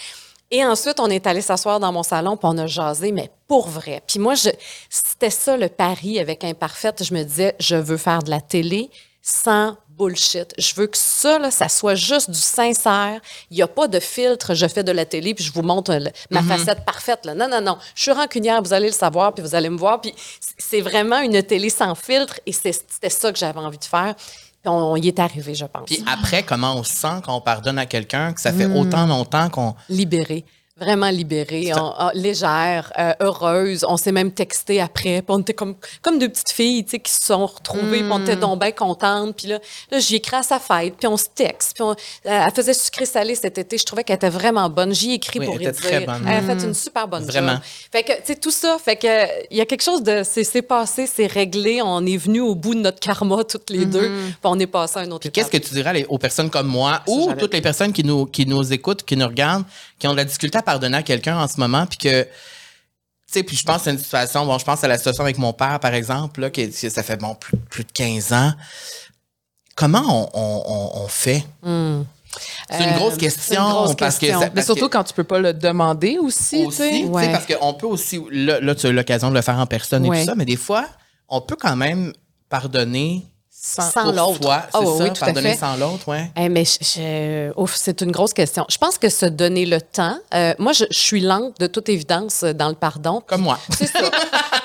Et 0.51 0.65
ensuite, 0.65 0.99
on 0.99 1.09
est 1.09 1.27
allé 1.27 1.41
s'asseoir 1.41 1.79
dans 1.79 1.93
mon 1.93 2.03
salon, 2.03 2.37
puis 2.37 2.49
on 2.51 2.59
a 2.59 2.67
jasé, 2.67 3.13
mais 3.13 3.31
pour 3.47 3.69
vrai. 3.69 4.03
Puis 4.07 4.19
moi, 4.19 4.35
c'était 4.89 5.31
ça 5.31 5.57
le 5.57 5.69
pari 5.69 6.19
avec 6.19 6.43
Imparfaite. 6.45 7.05
Je 7.05 7.15
me 7.15 7.23
disais, 7.23 7.55
je 7.61 7.77
veux 7.77 7.97
faire 7.97 8.23
de 8.23 8.31
la 8.31 8.41
télé 8.41 8.91
sans 9.23 9.77
bullshit. 9.97 10.53
Je 10.59 10.75
veux 10.75 10.87
que 10.87 10.97
ça, 10.97 11.39
là, 11.39 11.51
ça 11.51 11.69
soit 11.69 11.95
juste 11.95 12.31
du 12.31 12.39
sincère. 12.39 13.21
Il 13.51 13.57
n'y 13.59 13.63
a 13.63 13.69
pas 13.69 13.87
de 13.87 14.01
filtre, 14.01 14.55
je 14.55 14.67
fais 14.67 14.83
de 14.83 14.93
la 14.93 15.05
télé, 15.05 15.35
puis 15.35 15.45
je 15.45 15.53
vous 15.53 15.63
montre 15.63 15.93
le- 15.95 16.11
ma 16.31 16.41
facette 16.43 16.85
parfaite. 16.87 17.27
Là. 17.27 17.35
Non, 17.35 17.47
non, 17.47 17.61
non. 17.61 17.77
Je 17.95 18.03
suis 18.03 18.11
rancunière, 18.13 18.63
vous 18.63 18.73
allez 18.73 18.87
le 18.89 18.95
savoir, 18.95 19.35
puis 19.35 19.43
vous 19.45 19.55
allez 19.55 19.69
me 19.69 19.77
voir. 19.79 20.01
Puis 20.01 20.15
c'est 20.59 20.81
vraiment 20.81 21.21
une 21.21 21.43
télé 21.43 21.69
sans 21.71 21.95
filtre, 21.95 22.41
et 22.47 22.53
c'était 22.53 23.11
ça 23.11 23.31
que 23.31 23.39
j'avais 23.39 23.61
envie 23.61 23.79
de 23.79 23.85
faire. 23.85 24.15
On, 24.67 24.95
y 24.97 25.09
est 25.09 25.19
arrivé, 25.19 25.55
je 25.55 25.65
pense. 25.65 25.87
Puis 25.87 26.03
après, 26.07 26.43
comment 26.43 26.75
on 26.77 26.83
se 26.83 26.95
sent 26.95 27.23
quand 27.25 27.35
on 27.35 27.41
pardonne 27.41 27.79
à 27.79 27.87
quelqu'un, 27.87 28.33
que 28.35 28.41
ça 28.41 28.53
Hmm. 28.53 28.59
fait 28.59 28.67
autant 28.67 29.07
longtemps 29.07 29.49
qu'on. 29.49 29.75
libérée. 29.89 30.45
Vraiment 30.81 31.11
libérée, 31.11 31.73
on- 31.77 31.93
on- 31.99 32.11
légère, 32.15 32.93
euh, 32.99 33.13
heureuse. 33.21 33.85
On 33.89 33.97
s'est 33.97 34.13
même 34.13 34.33
texté 34.33 34.81
après. 34.81 35.23
Puis 35.23 35.25
on 35.29 35.41
était 35.41 35.53
comme, 35.55 35.75
comme 36.03 36.19
deux 36.19 36.29
petites 36.29 36.51
filles 36.53 36.85
tu 36.85 36.93
sais, 36.93 36.99
qui 37.01 37.13
se 37.13 37.25
sont 37.27 37.47
retrouvées. 37.47 37.99
Puis 38.03 38.09
on 38.11 38.21
était 38.23 38.37
Hmm. 38.37 38.41
donc 38.41 38.61
bien 38.61 38.73
contentes. 38.73 39.37
Puis 39.37 39.49
là, 39.49 39.59
là 39.91 39.99
j'y 39.99 40.17
écris 40.17 40.37
à 40.37 40.43
sa 40.43 40.59
fête. 40.59 40.95
Puis 40.99 41.07
on 41.07 41.17
se 41.17 41.27
texte. 41.35 41.75
Puis 41.75 41.83
on- 41.85 41.95
elle 42.25 42.51
faisait 42.53 42.73
sucré 42.75 43.05
salé 43.07 43.35
cet 43.35 43.59
été. 43.59 43.77
Je 43.79 43.85
trouvais 43.85 44.05
qu'elle 44.05 44.17
était 44.17 44.31
vraiment 44.31 44.69
bonne. 44.71 44.95
J'y 44.95 45.11
ai 45.13 45.15
écrit 45.15 45.39
Oui, 45.41 45.47
pour 45.47 45.55
elle 45.57 45.63
était 45.63 45.73
très 45.73 45.99
dire. 45.99 46.07
bonne. 46.07 46.25
Elle 46.27 46.51
a 46.51 46.57
fait 46.57 46.65
une 46.65 46.75
super 46.75 47.07
bonne 47.09 47.25
Vraiment. 47.25 47.53
job. 47.53 47.61
Fait 47.93 48.03
que, 48.03 48.13
tu 48.13 48.19
sais, 48.25 48.37
tout 48.37 48.51
ça, 48.51 48.77
fait 48.83 48.97
que, 48.97 49.47
il 49.51 49.57
y 49.59 49.61
a 49.61 49.67
quelque 49.67 49.83
chose 49.83 50.03
de. 50.03 50.23
C'est 50.25 50.63
passé, 50.63 51.07
c'est 51.07 51.27
réglé. 51.27 51.81
On 51.83 52.05
est 52.07 52.17
venu 52.17 52.41
au 52.41 52.55
bout 52.55 52.75
de 52.75 52.81
notre 52.81 53.01
karma, 53.01 53.45
toutes 53.45 53.71
les 53.71 53.85
deux. 53.85 54.09
Puis 54.09 54.35
on 54.45 54.59
est 54.59 54.67
passé 54.67 54.99
à 54.99 55.03
un 55.03 55.11
autre 55.11 55.29
qu'est-ce 55.29 55.51
que 55.51 55.59
tu 55.59 55.75
dirais 55.75 56.07
aux 56.09 56.19
personnes 56.19 56.49
comme 56.51 56.67
moi 56.69 57.03
ou 57.07 57.31
toutes 57.39 57.53
les 57.55 57.61
personnes 57.61 57.93
qui 57.93 58.03
nous, 58.05 58.25
qui 58.27 58.47
nous 58.47 58.73
écoutent, 58.73 59.03
qui 59.03 59.17
nous 59.17 59.27
regardent, 59.27 59.65
qui 59.99 60.07
ont 60.09 60.13
de 60.13 60.17
la 60.17 60.25
difficulté 60.25 60.59
à 60.59 60.63
pardonner 60.71 60.99
à 60.99 61.03
quelqu'un 61.03 61.37
en 61.39 61.49
ce 61.49 61.59
moment, 61.59 61.87
puis 61.87 61.99
que. 61.99 62.23
Tu 62.23 62.29
sais, 63.39 63.43
puis 63.45 63.57
je 63.57 63.63
pense 63.65 63.87
à 63.87 63.91
une 63.93 63.99
situation, 63.99 64.45
bon, 64.45 64.59
je 64.59 64.65
pense 64.65 64.83
à 64.83 64.89
la 64.89 64.97
situation 64.99 65.23
avec 65.23 65.39
mon 65.39 65.53
père, 65.53 65.79
par 65.79 65.95
exemple, 65.95 66.41
là, 66.41 66.51
que, 66.51 66.69
ça 66.71 67.03
fait 67.05 67.17
bon, 67.17 67.35
plus, 67.37 67.57
plus 67.57 67.85
de 67.85 67.93
15 67.93 68.33
ans. 68.33 68.53
Comment 69.77 70.03
on, 70.09 70.31
on, 70.35 70.63
on- 70.67 71.05
on 71.05 71.09
fait? 71.09 71.45
C'est 71.63 71.69
une 71.69 72.91
Euh, 72.91 72.97
grosse 72.97 73.15
c'est 73.15 73.21
question. 73.21 73.63
une 73.65 73.71
grosse 73.73 73.95
parce 73.97 74.19
question. 74.19 74.39
que 74.41 74.45
ça- 74.47 74.51
Mais 74.55 74.63
surtout 74.63 74.87
que- 74.89 74.93
quand 74.93 75.05
tu 75.05 75.15
peux 75.15 75.25
pas 75.25 75.39
le 75.39 75.53
demander 75.55 76.19
aussi, 76.19 76.67
tu 76.69 76.73
sais. 76.73 76.89
aussi, 76.89 77.05
Ouais. 77.05 77.31
parce 77.33 77.47
qu'on 77.47 77.75
peut 77.75 77.87
aussi, 77.87 78.21
là, 78.31 78.61
là, 78.61 78.75
tu 78.75 78.87
as 78.87 78.91
eu 78.91 78.93
l'occasion 78.93 79.31
de 79.31 79.35
le 79.35 79.43
faire 79.43 79.59
en 79.59 79.67
personne 79.67 80.05
et 80.07 80.09
tout 80.21 80.27
ça, 80.27 80.35
mais 80.35 80.45
des 80.45 80.57
fois, 80.57 80.87
on 81.29 81.41
peut 81.41 81.57
quand 81.57 81.77
même 81.77 82.13
pardonner 82.49 83.25
Sans- 83.63 83.91
Sans 83.91 84.11
l'autre. 84.11 84.49
Ah 84.49 84.69
C'est 84.73 84.79
oui, 84.79 84.87
ça, 84.87 85.05
oui, 85.05 85.11
tout 85.13 85.17
à 85.23 85.27
pardonner 85.27 85.51
fait. 85.53 85.57
sans 85.59 85.77
l'autre, 85.77 86.09
ouais. 86.09 86.31
Eh, 86.35 86.49
mais 86.49 86.65
je- 86.65 86.79
je- 86.83 87.53
ouf, 87.61 87.75
c'est 87.77 88.01
une 88.01 88.11
grosse 88.11 88.33
question. 88.33 88.65
Je 88.71 88.79
pense 88.79 88.97
que 88.97 89.11
se 89.11 89.27
donner 89.27 89.67
le 89.67 89.83
temps. 89.83 90.17
euh, 90.35 90.55
moi, 90.59 90.73
je, 90.73 90.87
je 90.91 90.99
suis 90.99 91.21
lente 91.21 91.61
de 91.61 91.67
toute 91.67 91.91
évidence 91.91 92.43
euh, 92.43 92.55
dans 92.55 92.71
le 92.71 92.75
pardon. 92.75 93.23
Comme 93.27 93.43
moi. 93.43 93.59
C'est 93.77 93.87
ça. 93.87 93.99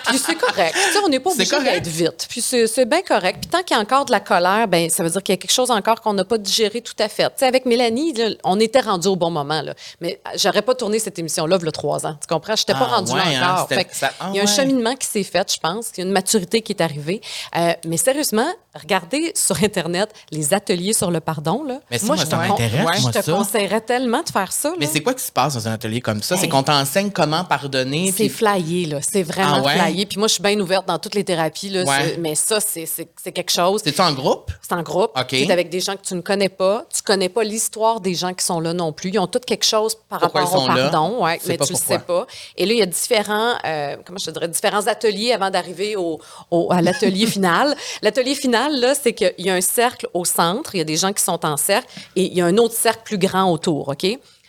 Puis 0.08 0.18
c'est 0.20 0.36
correct. 0.36 0.74
Tu 0.76 0.94
sais, 0.94 1.00
on 1.04 1.10
n'est 1.10 1.20
pas 1.20 1.32
obligé 1.32 1.60
d'être 1.64 1.88
vite. 1.88 2.28
Puis 2.30 2.42
c'est 2.42 2.68
c'est 2.68 2.86
bien 2.86 3.02
correct. 3.02 3.40
Puis 3.42 3.50
tant 3.50 3.62
qu'il 3.64 3.76
y 3.76 3.80
a 3.80 3.82
encore 3.84 4.06
de 4.06 4.12
la 4.12 4.20
colère, 4.20 4.68
ben 4.68 4.90
ça 4.90 5.04
veut 5.04 5.10
dire 5.10 5.22
qu'il 5.24 5.34
y 5.34 5.38
a 5.38 5.42
quelque 5.42 5.52
chose 5.54 5.72
encore 5.72 6.02
qu'on 6.02 6.14
n'a 6.14 6.24
pas 6.26 6.38
digéré 6.38 6.82
tout 6.82 6.94
à 7.00 7.10
fait. 7.10 7.26
Tu 7.30 7.32
sais, 7.38 7.46
avec 7.46 7.66
Mélanie, 7.66 8.14
là, 8.14 8.30
on 8.44 8.60
était 8.60 8.82
rendu 8.82 9.08
au 9.08 9.16
bon 9.16 9.30
moment. 9.32 9.62
Là. 9.62 9.74
Mais 10.02 10.20
j'aurais 10.36 10.62
pas 10.62 10.76
tourné 10.76 11.00
cette 11.00 11.18
émission-là, 11.20 11.58
il 11.60 11.66
y 11.66 11.68
a 11.68 11.72
trois 11.72 12.06
ans. 12.06 12.16
Tu 12.22 12.28
comprends? 12.28 12.56
Je 12.56 12.62
n'étais 12.62 12.74
pas 12.74 12.88
Ah, 12.92 12.96
rendue 12.98 13.12
ouais, 13.14 13.20
hein, 13.36 13.54
encore. 13.64 13.70
ça- 13.92 14.12
ah, 14.20 14.28
il 14.32 14.38
y 14.38 14.40
a 14.40 14.44
un 14.44 14.46
ouais. 14.46 14.52
cheminement 14.52 14.96
qui 14.96 15.08
s'est 15.08 15.24
fait, 15.24 15.52
je 15.54 15.60
pense. 15.60 15.88
Il 15.96 16.00
y 16.00 16.04
a 16.04 16.06
une 16.08 16.12
maturité 16.14 16.62
qui 16.62 16.74
est 16.74 16.82
arrivée. 16.82 17.22
Euh, 17.56 17.74
mais 17.86 17.98
sérieusement, 17.98 18.48
regardez 18.80 19.32
sur 19.36 19.62
Internet 19.64 20.10
les 20.32 20.54
ateliers 20.54 20.94
sur 20.94 21.12
le 21.12 21.20
pardon. 21.20 21.64
Là. 21.64 21.80
Mais 21.92 21.98
ça, 21.98 22.06
moi, 22.08 22.16
je 22.16 22.26
ça 22.26 22.38
m'intéresse, 22.38 22.74
ouais, 22.74 22.82
moi, 22.82 23.12
Je 23.14 23.20
te 23.20 23.24
ça. 23.24 23.32
conseillerais 23.32 23.82
tellement 23.82 24.22
de 24.22 24.30
faire 24.30 24.52
ça. 24.52 24.74
Mais 24.80 24.86
là. 24.86 24.92
c'est 24.94 25.02
quoi 25.02 25.14
qui 25.14 25.24
se 25.24 25.32
passe 25.32 25.54
dans 25.56 25.68
un 25.68 25.74
atelier 25.74 26.02
comme 26.02 26.22
ça? 26.22 26.38
C'est 26.38 26.50
qu'on 26.50 26.64
t'enseigne 26.64 27.12
comment 27.12 27.44
pardonner. 27.44 28.12
C'est 28.16 28.26
puis- 28.30 28.30
flyé, 28.30 28.86
là. 28.86 29.00
C'est 29.02 29.24
vraiment 29.24 29.58
Ah 29.58 29.62
ouais? 29.62 29.76
Puis 30.06 30.18
moi, 30.18 30.28
je 30.28 30.34
suis 30.34 30.44
bien 30.44 30.60
ouverte 30.60 30.88
dans 30.88 31.00
toutes 31.00 31.16
les 31.16 31.24
thérapies, 31.24 31.70
là. 31.70 31.84
Ouais. 31.84 32.10
C'est- 32.10 32.18
Mais 32.18 32.36
ça, 32.36 32.60
c'est- 32.60 32.86
c'est 32.86 33.08
c'est 33.24 33.32
quelque 33.32 33.52
chose. 33.52 33.82
C'est-tu 33.84 34.02
en 34.02 34.12
groupe? 34.14 34.52
C'est 34.62 34.74
en 34.74 34.82
groupe. 34.84 35.12
C'est 35.30 35.52
avec 35.52 35.70
des 35.70 35.80
gens 35.80 35.96
que 35.96 36.02
tu 36.02 36.16
ne 36.16 36.22
connais 36.22 36.50
pas. 36.50 36.86
Tu 36.94 37.02
connais 37.04 37.30
pas 37.30 37.44
l'histoire 37.44 38.00
des 38.02 38.14
gens 38.16 38.34
qui 38.34 38.44
sont 38.44 38.60
là 38.60 38.74
non 38.74 38.92
plus. 38.92 39.12
Ils 39.12 39.20
ont 39.20 39.28
tous 39.28 39.40
quelque 39.40 39.64
chose 39.66 39.96
par 40.10 40.20
Pourquoi 40.20 40.42
rapport 40.46 40.64
au 40.64 40.68
pardon, 40.68 41.24
ouais, 41.24 41.40
mais 41.48 41.58
tu 41.58 41.64
le 41.74 41.78
pourquoi. 41.78 41.78
sais 41.98 42.00
pas. 42.00 42.28
Et 42.58 42.66
là, 42.66 42.74
il 42.74 42.80
y 42.80 42.82
a 42.82 42.86
différents, 42.86 43.54
euh, 43.66 43.96
comment 44.06 44.18
je 44.20 44.32
dirais, 44.32 44.48
différents 44.48 44.88
ateliers 44.88 45.32
avant 45.34 45.50
d'arriver 45.52 45.96
au, 45.96 46.20
au- 46.52 46.72
à 46.72 46.82
l'atelier 46.82 47.26
final. 47.28 47.76
L'atelier 48.02 48.36
final, 48.36 48.80
là, 48.80 48.96
c'est 48.96 49.14
qu'il 49.14 49.34
y 49.38 49.50
a 49.50 49.54
un 49.54 49.62
cercle 49.62 50.08
au 50.14 50.26
centre. 50.26 50.74
Il 50.76 50.80
y 50.80 50.82
a 50.82 50.86
des 50.86 50.98
gens 50.98 51.14
qui 51.14 51.24
sont 51.24 51.46
en 51.46 51.58
cercle 51.58 51.88
et 52.16 52.24
il 52.24 52.34
y 52.34 52.42
a 52.42 52.46
un 52.46 52.58
autre 52.58 52.74
cercle 52.76 53.02
plus 53.06 53.18
grand 53.18 53.52
autour, 53.52 53.90
OK? 53.90 54.06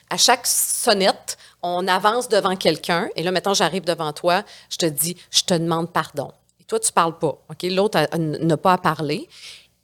À 0.08 0.16
chaque 0.16 0.46
sonnette, 0.46 1.36
on 1.66 1.86
avance 1.88 2.28
devant 2.28 2.56
quelqu'un. 2.56 3.08
Et 3.16 3.22
là, 3.22 3.30
maintenant, 3.32 3.54
j'arrive 3.54 3.84
devant 3.84 4.12
toi. 4.12 4.42
Je 4.70 4.76
te 4.76 4.86
dis, 4.86 5.16
je 5.30 5.42
te 5.42 5.54
demande 5.54 5.90
pardon. 5.90 6.30
Et 6.60 6.64
toi, 6.64 6.78
tu 6.78 6.92
parles 6.92 7.18
pas, 7.18 7.38
OK? 7.50 7.62
L'autre 7.64 7.98
n'a 8.18 8.56
pas 8.56 8.74
à 8.74 8.78
parler. 8.78 9.28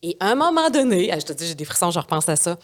Et 0.03 0.17
à 0.21 0.27
un 0.31 0.35
moment 0.35 0.69
donné, 0.71 1.11
ah, 1.13 1.19
je 1.19 1.25
te 1.27 1.33
dis, 1.33 1.47
j'ai 1.47 1.55
des 1.55 1.65
frissons, 1.65 1.91
je 1.91 1.99
repense 1.99 2.29
à 2.29 2.37
ça. 2.37 2.57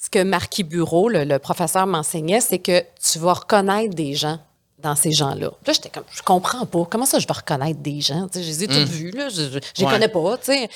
Ce 0.00 0.10
que 0.10 0.22
Marquis 0.22 0.64
Bureau, 0.64 1.08
le, 1.08 1.24
le 1.24 1.38
professeur, 1.38 1.86
m'enseignait, 1.86 2.40
c'est 2.40 2.58
que 2.58 2.82
tu 3.00 3.18
vas 3.20 3.34
reconnaître 3.34 3.94
des 3.94 4.14
gens 4.14 4.38
dans 4.78 4.96
ces 4.96 5.12
gens-là. 5.12 5.50
Puis 5.50 5.66
Là, 5.68 5.72
j'étais 5.74 5.90
comme, 5.90 6.02
je 6.12 6.22
comprends 6.22 6.66
pas. 6.66 6.84
Comment 6.90 7.06
ça, 7.06 7.20
je 7.20 7.26
vais 7.28 7.32
reconnaître 7.34 7.78
des 7.80 8.00
gens? 8.00 8.26
Tu 8.26 8.38
sais, 8.40 8.42
je 8.44 8.48
les 8.48 8.64
ai 8.64 8.66
tous 8.66 8.90
vus, 8.90 9.10
là. 9.12 9.28
Je, 9.28 9.42
je, 9.42 9.48
je 9.50 9.58
les 9.78 9.84
Ouais. 9.86 9.92
connais 9.92 10.08
pas, 10.08 10.38
tu 10.38 10.46
sais. 10.46 10.68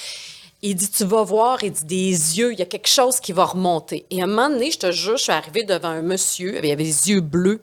Il 0.63 0.75
dit, 0.75 0.91
tu 0.91 1.05
vas 1.05 1.23
voir, 1.23 1.63
il 1.63 1.71
dit, 1.71 1.85
des 1.85 2.39
yeux, 2.39 2.53
il 2.53 2.59
y 2.59 2.63
a 2.63 2.67
quelque 2.67 2.89
chose 2.89 3.21
qui 3.21 3.33
va 3.33 3.45
remonter. 3.45 4.07
Et 4.11 4.21
à 4.21 4.25
un 4.25 4.27
moment 4.27 4.49
donné, 4.49 4.71
je 4.71 4.79
te 4.79 4.91
jure, 4.91 5.17
je 5.17 5.25
suis 5.25 5.33
arrivée 5.33 5.65
devant 5.65 5.89
un 5.89 6.03
monsieur, 6.03 6.59
il 6.65 6.71
avait 6.71 6.83
les 6.83 7.11
yeux 7.11 7.21
bleus. 7.21 7.61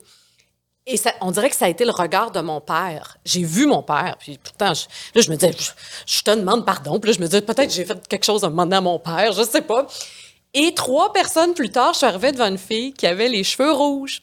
Et 0.86 1.00
on 1.22 1.30
dirait 1.30 1.48
que 1.48 1.56
ça 1.56 1.64
a 1.64 1.68
été 1.68 1.84
le 1.84 1.90
regard 1.90 2.30
de 2.30 2.40
mon 2.40 2.60
père. 2.60 3.16
J'ai 3.24 3.42
vu 3.42 3.66
mon 3.66 3.82
père, 3.82 4.16
puis 4.18 4.38
pourtant, 4.38 4.74
je, 4.74 4.84
là, 5.14 5.22
je 5.22 5.30
me 5.30 5.36
disais, 5.36 5.52
je, 5.58 5.70
je 6.06 6.22
te 6.22 6.30
demande 6.30 6.66
pardon. 6.66 7.00
Puis 7.00 7.10
là, 7.10 7.16
je 7.16 7.22
me 7.22 7.26
disais, 7.26 7.40
peut-être 7.40 7.72
j'ai 7.72 7.84
fait 7.84 8.06
quelque 8.06 8.24
chose 8.24 8.44
à 8.44 8.48
demander 8.48 8.76
à 8.76 8.80
mon 8.82 8.98
père, 8.98 9.32
je 9.32 9.42
sais 9.42 9.62
pas. 9.62 9.86
Et 10.52 10.72
trois 10.74 11.12
personnes 11.12 11.54
plus 11.54 11.70
tard, 11.70 11.94
je 11.94 11.98
suis 11.98 12.06
arrivée 12.06 12.32
devant 12.32 12.46
une 12.46 12.58
fille 12.58 12.92
qui 12.92 13.06
avait 13.06 13.28
les 13.28 13.42
cheveux 13.42 13.72
rouges, 13.72 14.22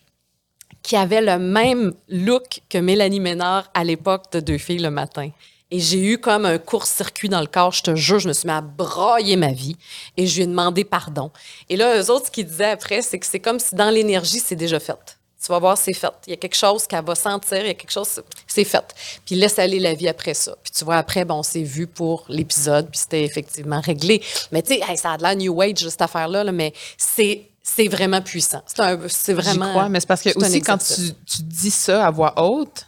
qui 0.83 0.95
avait 0.95 1.21
le 1.21 1.37
même 1.39 1.93
look 2.07 2.61
que 2.69 2.77
Mélanie 2.77 3.19
Ménard 3.19 3.69
à 3.73 3.83
l'époque 3.83 4.31
de 4.31 4.39
Deux 4.39 4.57
filles 4.57 4.79
le 4.79 4.91
matin. 4.91 5.29
Et 5.71 5.79
j'ai 5.79 5.99
eu 6.01 6.17
comme 6.17 6.45
un 6.45 6.57
court-circuit 6.57 7.29
dans 7.29 7.39
le 7.39 7.47
corps, 7.47 7.71
je 7.71 7.81
te 7.83 7.95
jure, 7.95 8.19
je 8.19 8.27
me 8.27 8.33
suis 8.33 8.45
mis 8.45 8.53
à 8.53 8.59
brailler 8.61 9.37
ma 9.37 9.53
vie 9.53 9.77
et 10.17 10.27
je 10.27 10.35
lui 10.35 10.43
ai 10.43 10.47
demandé 10.47 10.83
pardon. 10.83 11.31
Et 11.69 11.77
là, 11.77 11.97
eux 11.97 12.11
autres, 12.11 12.25
ce 12.27 12.31
qu'ils 12.31 12.45
disaient 12.45 12.71
après, 12.71 13.01
c'est 13.01 13.17
que 13.19 13.25
c'est 13.25 13.39
comme 13.39 13.57
si 13.57 13.73
dans 13.75 13.89
l'énergie, 13.89 14.39
c'est 14.39 14.57
déjà 14.57 14.79
fait. 14.81 15.17
Tu 15.43 15.47
vas 15.47 15.57
voir, 15.57 15.75
c'est 15.77 15.93
fait. 15.93 16.11
Il 16.27 16.31
y 16.31 16.33
a 16.33 16.35
quelque 16.35 16.57
chose 16.57 16.85
qu'elle 16.85 17.03
va 17.03 17.15
sentir, 17.15 17.61
il 17.61 17.67
y 17.67 17.69
a 17.71 17.73
quelque 17.73 17.91
chose, 17.91 18.21
c'est 18.45 18.63
fait. 18.63 18.83
Puis 19.25 19.33
laisse 19.35 19.57
aller 19.57 19.79
la 19.79 19.95
vie 19.95 20.07
après 20.07 20.35
ça. 20.35 20.55
Puis 20.61 20.71
tu 20.71 20.85
vois, 20.85 20.97
après, 20.97 21.25
bon, 21.25 21.41
c'est 21.41 21.63
vu 21.63 21.87
pour 21.87 22.25
l'épisode, 22.29 22.89
puis 22.91 22.99
c'était 22.99 23.23
effectivement 23.23 23.81
réglé. 23.81 24.21
Mais 24.51 24.61
tu 24.61 24.75
sais, 24.75 24.81
hey, 24.87 24.97
ça 24.97 25.13
a 25.13 25.17
de 25.17 25.23
la 25.23 25.33
New 25.33 25.59
Age, 25.61 25.79
cette 25.89 26.01
affaire-là, 26.01 26.43
là, 26.43 26.51
mais 26.51 26.73
c'est 26.97 27.47
c'est 27.63 27.87
vraiment 27.87 28.21
puissant. 28.21 28.61
C'est 28.67 28.83
c'est 29.07 29.35
J'y 29.35 29.41
vraiment. 29.41 29.69
crois, 29.69 29.89
mais 29.89 29.99
c'est 29.99 30.07
parce 30.07 30.21
que 30.21 30.37
aussi 30.37 30.61
quand 30.61 30.77
tu 30.77 31.41
dis 31.43 31.71
ça 31.71 32.05
à 32.05 32.11
voix 32.11 32.33
haute, 32.39 32.85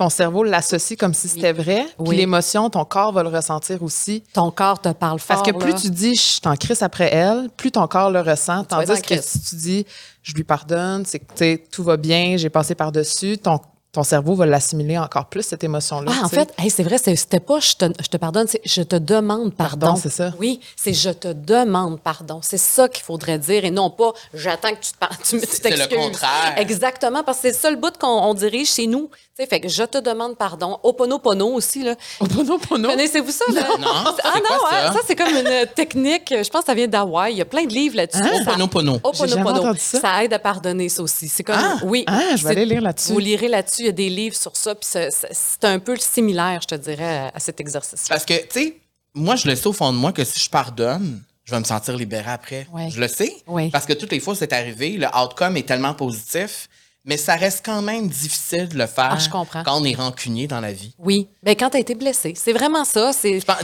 ton 0.00 0.08
cerveau 0.08 0.44
l'associe 0.44 0.98
comme 0.98 1.12
si 1.12 1.28
c'était 1.28 1.52
vrai. 1.52 1.84
Puis 1.84 2.08
Oui. 2.08 2.16
l'émotion, 2.16 2.70
ton 2.70 2.86
corps 2.86 3.12
va 3.12 3.22
le 3.22 3.28
ressentir 3.28 3.82
aussi. 3.82 4.22
Ton 4.32 4.50
corps 4.50 4.80
te 4.80 4.88
parle 4.88 5.18
fort. 5.18 5.36
Parce 5.36 5.50
que 5.50 5.54
plus 5.54 5.72
là. 5.72 5.78
tu 5.78 5.90
dis 5.90 6.14
je 6.14 6.20
suis 6.20 6.40
en 6.46 6.56
crise 6.56 6.82
après 6.82 7.12
elle, 7.12 7.50
plus 7.54 7.70
ton 7.70 7.86
corps 7.86 8.10
le 8.10 8.22
ressent. 8.22 8.64
Tandis 8.64 8.86
que 8.86 9.00
crise. 9.00 9.24
si 9.24 9.40
tu 9.42 9.56
dis 9.56 9.86
je 10.22 10.32
lui 10.32 10.44
pardonne, 10.44 11.04
c'est 11.04 11.18
que 11.18 11.56
tout 11.70 11.82
va 11.82 11.98
bien, 11.98 12.38
j'ai 12.38 12.48
passé 12.48 12.74
par-dessus, 12.74 13.36
ton, 13.36 13.58
ton 13.92 14.02
cerveau 14.04 14.34
va 14.34 14.46
l'assimiler 14.46 14.96
encore 14.98 15.26
plus, 15.26 15.42
cette 15.42 15.64
émotion-là. 15.64 16.12
Ah, 16.20 16.24
en 16.24 16.28
fait, 16.28 16.52
hey, 16.58 16.70
c'est 16.70 16.82
vrai, 16.84 16.96
c'était 16.98 17.40
pas 17.40 17.58
je 17.60 17.74
te, 17.74 17.84
je 18.00 18.06
te 18.08 18.16
pardonne, 18.16 18.46
c'est 18.46 18.60
je 18.64 18.82
te 18.82 18.96
demande 18.96 19.52
pardon. 19.54 19.86
Pardon, 19.86 20.00
c'est 20.00 20.10
ça. 20.12 20.32
Oui, 20.38 20.60
c'est 20.76 20.92
je 20.92 21.10
te 21.10 21.28
demande 21.32 22.00
pardon. 22.00 22.40
C'est 22.42 22.56
ça 22.58 22.88
qu'il 22.88 23.02
faudrait 23.04 23.38
dire 23.38 23.64
et 23.64 23.70
non 23.70 23.90
pas 23.90 24.12
j'attends 24.32 24.70
que 24.70 24.80
tu 24.80 24.92
te 24.92 25.38
tu 25.40 25.46
C'est 25.46 25.70
le 25.70 25.76
t'excuses. 25.76 25.98
contraire. 25.98 26.54
Exactement, 26.56 27.22
parce 27.24 27.38
que 27.38 27.42
c'est 27.42 27.50
le 27.50 27.58
seul 27.58 27.76
bout 27.76 27.96
qu'on 27.98 28.06
on 28.08 28.34
dirige 28.34 28.70
chez 28.72 28.86
nous. 28.86 29.08
Tu 29.36 29.42
sais, 29.44 29.46
fait 29.48 29.60
que 29.60 29.68
je 29.68 29.82
te 29.82 29.98
demande 29.98 30.36
pardon. 30.36 30.78
Oponopono 30.82 31.46
aussi, 31.54 31.82
là. 31.82 31.94
Oponopono. 32.20 32.88
Connaissez-vous 32.90 33.30
ça, 33.30 33.44
là? 33.52 33.62
Non, 33.78 33.86
Ah 33.92 34.14
c'est 34.22 34.40
non, 34.40 34.46
quoi 34.58 34.70
ça? 34.70 34.88
hein, 34.88 34.92
ça, 34.92 34.98
c'est 35.06 35.16
comme 35.16 35.28
une 35.34 35.66
technique, 35.74 36.28
je 36.30 36.48
pense 36.50 36.60
que 36.62 36.66
ça 36.66 36.74
vient 36.74 36.86
d'Hawaï. 36.88 37.32
Il 37.32 37.38
y 37.38 37.40
a 37.40 37.44
plein 37.44 37.64
de 37.64 37.72
livres 37.72 37.96
là-dessus. 37.96 38.20
Hein? 38.22 38.30
Ça- 38.44 38.50
Oponopono. 38.50 39.00
J'ai 39.14 39.26
jamais 39.28 39.40
Oponopono. 39.42 39.60
entendu 39.70 39.80
ça. 39.80 40.22
aide 40.24 40.32
à 40.32 40.38
pardonner, 40.38 40.88
ça 40.88 41.02
aussi. 41.02 41.28
C'est 41.28 41.42
comme, 41.42 41.56
Ah! 41.58 41.78
oui. 41.84 42.04
Ah, 42.06 42.36
je 42.36 42.44
vais 42.44 42.50
aller 42.50 42.66
lire 42.66 42.82
là-dessus. 42.82 43.12
Vous 43.12 43.18
lirez 43.18 43.48
là-dessus, 43.48 43.79
il 43.80 43.86
y 43.86 43.88
a 43.88 43.92
des 43.92 44.08
livres 44.10 44.36
sur 44.36 44.56
ça, 44.56 44.74
puis 44.74 44.88
c'est- 44.88 45.64
un 45.64 45.78
peu 45.78 45.96
similaire, 45.96 46.60
je 46.62 46.68
te 46.68 46.74
dirais, 46.74 47.30
à, 47.34 47.40
cet 47.40 47.60
exercice. 47.60 48.06
Parce 48.08 48.24
que, 48.24 48.34
tu 48.34 48.46
sais, 48.50 48.76
moi, 49.14 49.36
je 49.36 49.48
le 49.48 49.56
sais 49.56 49.66
au 49.66 49.72
fond 49.72 49.92
de 49.92 49.98
moi 49.98 50.12
que 50.12 50.24
si 50.24 50.38
je 50.38 50.48
pardonne, 50.50 51.22
je 51.44 51.52
vais 51.52 51.58
me 51.60 51.64
sentir 51.64 51.96
libéré 51.96 52.30
après. 52.30 52.66
Ouais. 52.72 52.90
Je 52.90 53.00
le 53.00 53.08
sais. 53.08 53.34
Ouais. 53.46 53.70
Parce 53.70 53.86
que 53.86 53.92
toutes 53.92 54.12
les 54.12 54.20
fois, 54.20 54.34
c'est 54.34 54.52
arrivé, 54.52 54.92
le 54.92 55.06
outcome 55.16 55.56
est 55.56 55.66
tellement 55.66 55.94
positif, 55.94 56.68
mais 57.04 57.16
ça 57.16 57.34
reste 57.34 57.64
quand 57.64 57.82
même 57.82 58.08
difficile 58.08 58.68
de 58.68 58.78
le 58.78 58.86
faire 58.86 59.10
Ah, 59.12 59.18
je 59.18 59.28
comprends. 59.28 59.64
quand 59.64 59.80
on 59.80 59.84
est 59.84 59.94
rancunier 59.94 60.46
dans 60.46 60.60
la 60.60 60.72
vie. 60.72 60.94
Oui. 60.98 61.28
Ben, 61.42 61.56
quand 61.56 61.70
tu 61.70 61.76
as 61.78 61.80
été 61.80 61.94
blessé, 61.94 62.34
c'est 62.36 62.52
vraiment 62.52 62.84
ça. 62.84 63.10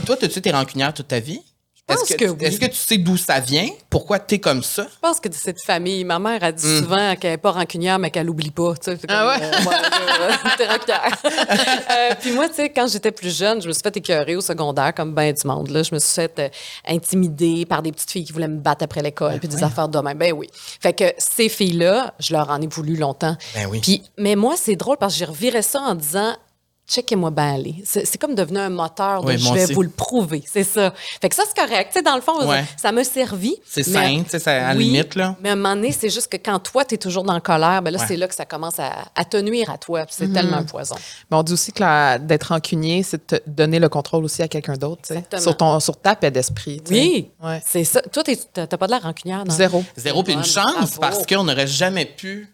Toi, 0.05 0.15
as-tu 0.21 0.39
été 0.39 0.51
rancunière 0.51 0.93
toute 0.93 1.07
ta 1.07 1.19
vie? 1.19 1.41
Est-ce 1.89 2.13
que, 2.13 2.19
que 2.19 2.23
tu- 2.25 2.29
oui. 2.31 2.37
est-ce 2.41 2.59
que 2.59 2.65
tu 2.65 2.75
sais 2.75 2.97
d'où 2.97 3.15
ça 3.15 3.39
vient? 3.39 3.69
Pourquoi 3.89 4.19
tu 4.19 4.35
es 4.35 4.39
comme 4.39 4.61
ça? 4.61 4.83
Je 4.83 4.99
pense 5.01 5.21
que 5.21 5.29
de 5.29 5.33
cette 5.33 5.61
famille, 5.61 6.03
ma 6.03 6.19
mère 6.19 6.43
a 6.43 6.51
dit 6.51 6.65
Mm. 6.67 6.79
souvent 6.83 7.15
qu'elle 7.15 7.31
n'est 7.31 7.37
pas 7.37 7.51
rancunière, 7.51 7.97
mais 7.97 8.11
qu'elle 8.11 8.25
n'oublie 8.25 8.51
pas. 8.51 8.73
tu 8.75 8.91
sais, 8.91 8.97
c'est 8.99 9.07
Ah 9.09 9.27
ouais? 9.27 9.41
euh, 9.41 9.51
ouais, 9.51 9.75
euh, 10.59 10.67
rancunière. 10.67 11.17
Euh, 11.89 12.15
puis 12.19 12.31
moi, 12.33 12.49
tu 12.49 12.55
sais, 12.55 12.69
quand 12.69 12.87
j'étais 12.87 13.11
plus 13.11 13.35
jeune, 13.35 13.61
je 13.61 13.67
me 13.69 13.73
suis 13.73 13.81
fait 13.81 13.95
écœurer 13.95 14.35
au 14.35 14.41
secondaire, 14.41 14.93
comme 14.93 15.13
ben 15.13 15.33
du 15.33 15.47
monde. 15.47 15.69
Là. 15.69 15.83
Je 15.83 15.93
me 15.95 15.99
suis 15.99 16.13
fait 16.15 16.37
euh, 16.39 16.49
intimider 16.87 17.65
par 17.65 17.81
des 17.81 17.91
petites 17.91 18.11
filles 18.11 18.25
qui 18.25 18.33
voulaient 18.33 18.47
me 18.47 18.59
battre 18.59 18.83
après 18.83 19.01
l'école, 19.01 19.39
puis 19.39 19.47
des 19.47 19.63
affaires 19.63 19.87
de 19.87 19.99
même. 19.99 20.17
Ben 20.17 20.33
oui. 20.33 20.47
Fait 20.81 20.93
que 20.93 21.05
ces 21.17 21.47
filles-là, 21.49 22.13
je 22.19 22.33
leur 22.33 22.49
en 22.49 22.61
ai 22.61 22.67
voulu 22.67 22.95
longtemps. 22.97 23.35
Ben 23.55 23.67
oui. 23.69 23.79
Puis, 23.81 24.03
mais 24.17 24.35
moi, 24.35 24.55
c'est 24.57 24.75
drôle 24.75 24.97
parce 24.97 25.13
que 25.13 25.19
j'ai 25.19 25.25
reviré 25.25 25.61
ça 25.61 25.79
en 25.79 25.95
disant 25.95 26.35
checkez-moi 26.87 27.31
bien 27.31 27.55
aller. 27.55 27.75
C'est 27.85 28.05
c'est 28.05 28.17
comme 28.17 28.35
devenu 28.35 28.59
un 28.59 28.69
moteur 28.69 29.21
de 29.21 29.27
Oui, 29.27 29.37
je 29.37 29.53
vais 29.53 29.63
aussi. 29.65 29.73
vous 29.73 29.81
le 29.83 29.89
prouver. 29.89 30.43
C'est 30.51 30.63
ça. 30.63 30.93
Fait 31.21 31.29
que 31.29 31.35
ça, 31.35 31.43
c'est 31.47 31.55
correct. 31.59 31.89
Tu 31.91 31.99
sais, 31.99 32.03
dans 32.03 32.15
le 32.15 32.21
fond, 32.21 32.47
Ouais. 32.47 32.63
ça 32.81 32.91
m'a 32.91 33.03
servi. 33.03 33.55
C'est 33.65 33.83
sain, 33.83 34.23
tu 34.23 34.29
sais, 34.29 34.39
ça- 34.39 34.51
à 34.67 34.73
la 34.73 34.77
Oui, 34.77 34.85
limite, 34.85 35.15
là. 35.15 35.35
Mais 35.41 35.49
à 35.49 35.53
un 35.53 35.55
moment 35.55 35.75
donné, 35.75 35.91
c'est 35.91 36.09
juste 36.09 36.31
que 36.31 36.37
quand 36.37 36.59
toi, 36.59 36.85
tu 36.85 36.95
es 36.95 36.97
toujours 36.97 37.23
dans 37.23 37.33
la 37.33 37.41
colère, 37.41 37.81
ben 37.81 37.91
là, 37.91 37.99
Ouais. 37.99 38.05
c'est 38.07 38.15
là 38.17 38.27
que 38.27 38.35
ça 38.35 38.45
commence 38.45 38.79
à, 38.79 39.05
à 39.15 39.25
te 39.25 39.37
nuire 39.37 39.69
à 39.69 39.77
toi. 39.77 40.05
puis 40.05 40.15
Mhm. 40.19 40.27
C'est 40.27 40.33
tellement 40.33 40.57
un 40.57 40.63
poison. 40.63 40.95
Mais 41.29 41.37
on 41.37 41.43
dit 41.43 41.53
aussi 41.53 41.71
que 41.71 41.81
la- 41.81 42.17
d'être 42.19 42.45
rancunier, 42.49 43.03
c'est 43.03 43.29
de 43.31 43.37
te 43.37 43.49
donner 43.49 43.79
le 43.79 43.89
contrôle 43.89 44.23
aussi 44.23 44.41
à 44.41 44.47
quelqu'un 44.47 44.73
d'autre, 44.75 45.01
tu 45.07 45.41
sur, 45.41 45.55
ton, 45.57 45.79
sur 45.79 45.97
ta 45.97 46.15
paix 46.15 46.31
d'esprit. 46.31 46.81
tu. 46.85 46.93
Oui, 46.93 47.29
Ouais. 47.43 47.61
c'est 47.65 47.83
ça. 47.83 48.01
Toi, 48.01 48.23
t'as 48.23 48.67
t'as 48.67 48.77
pas 48.77 48.87
de 48.87 48.91
la 48.91 48.99
rancunière, 48.99 49.43
non? 49.45 49.53
Zéro. 49.53 49.83
Zéro, 49.95 50.23
puis 50.23 50.33
une 50.33 50.39
Bonne, 50.41 50.49
chance, 50.49 50.97
parce 50.99 51.25
qu'on 51.25 51.43
n'aurait 51.43 51.67
jamais 51.67 52.05
pu 52.05 52.49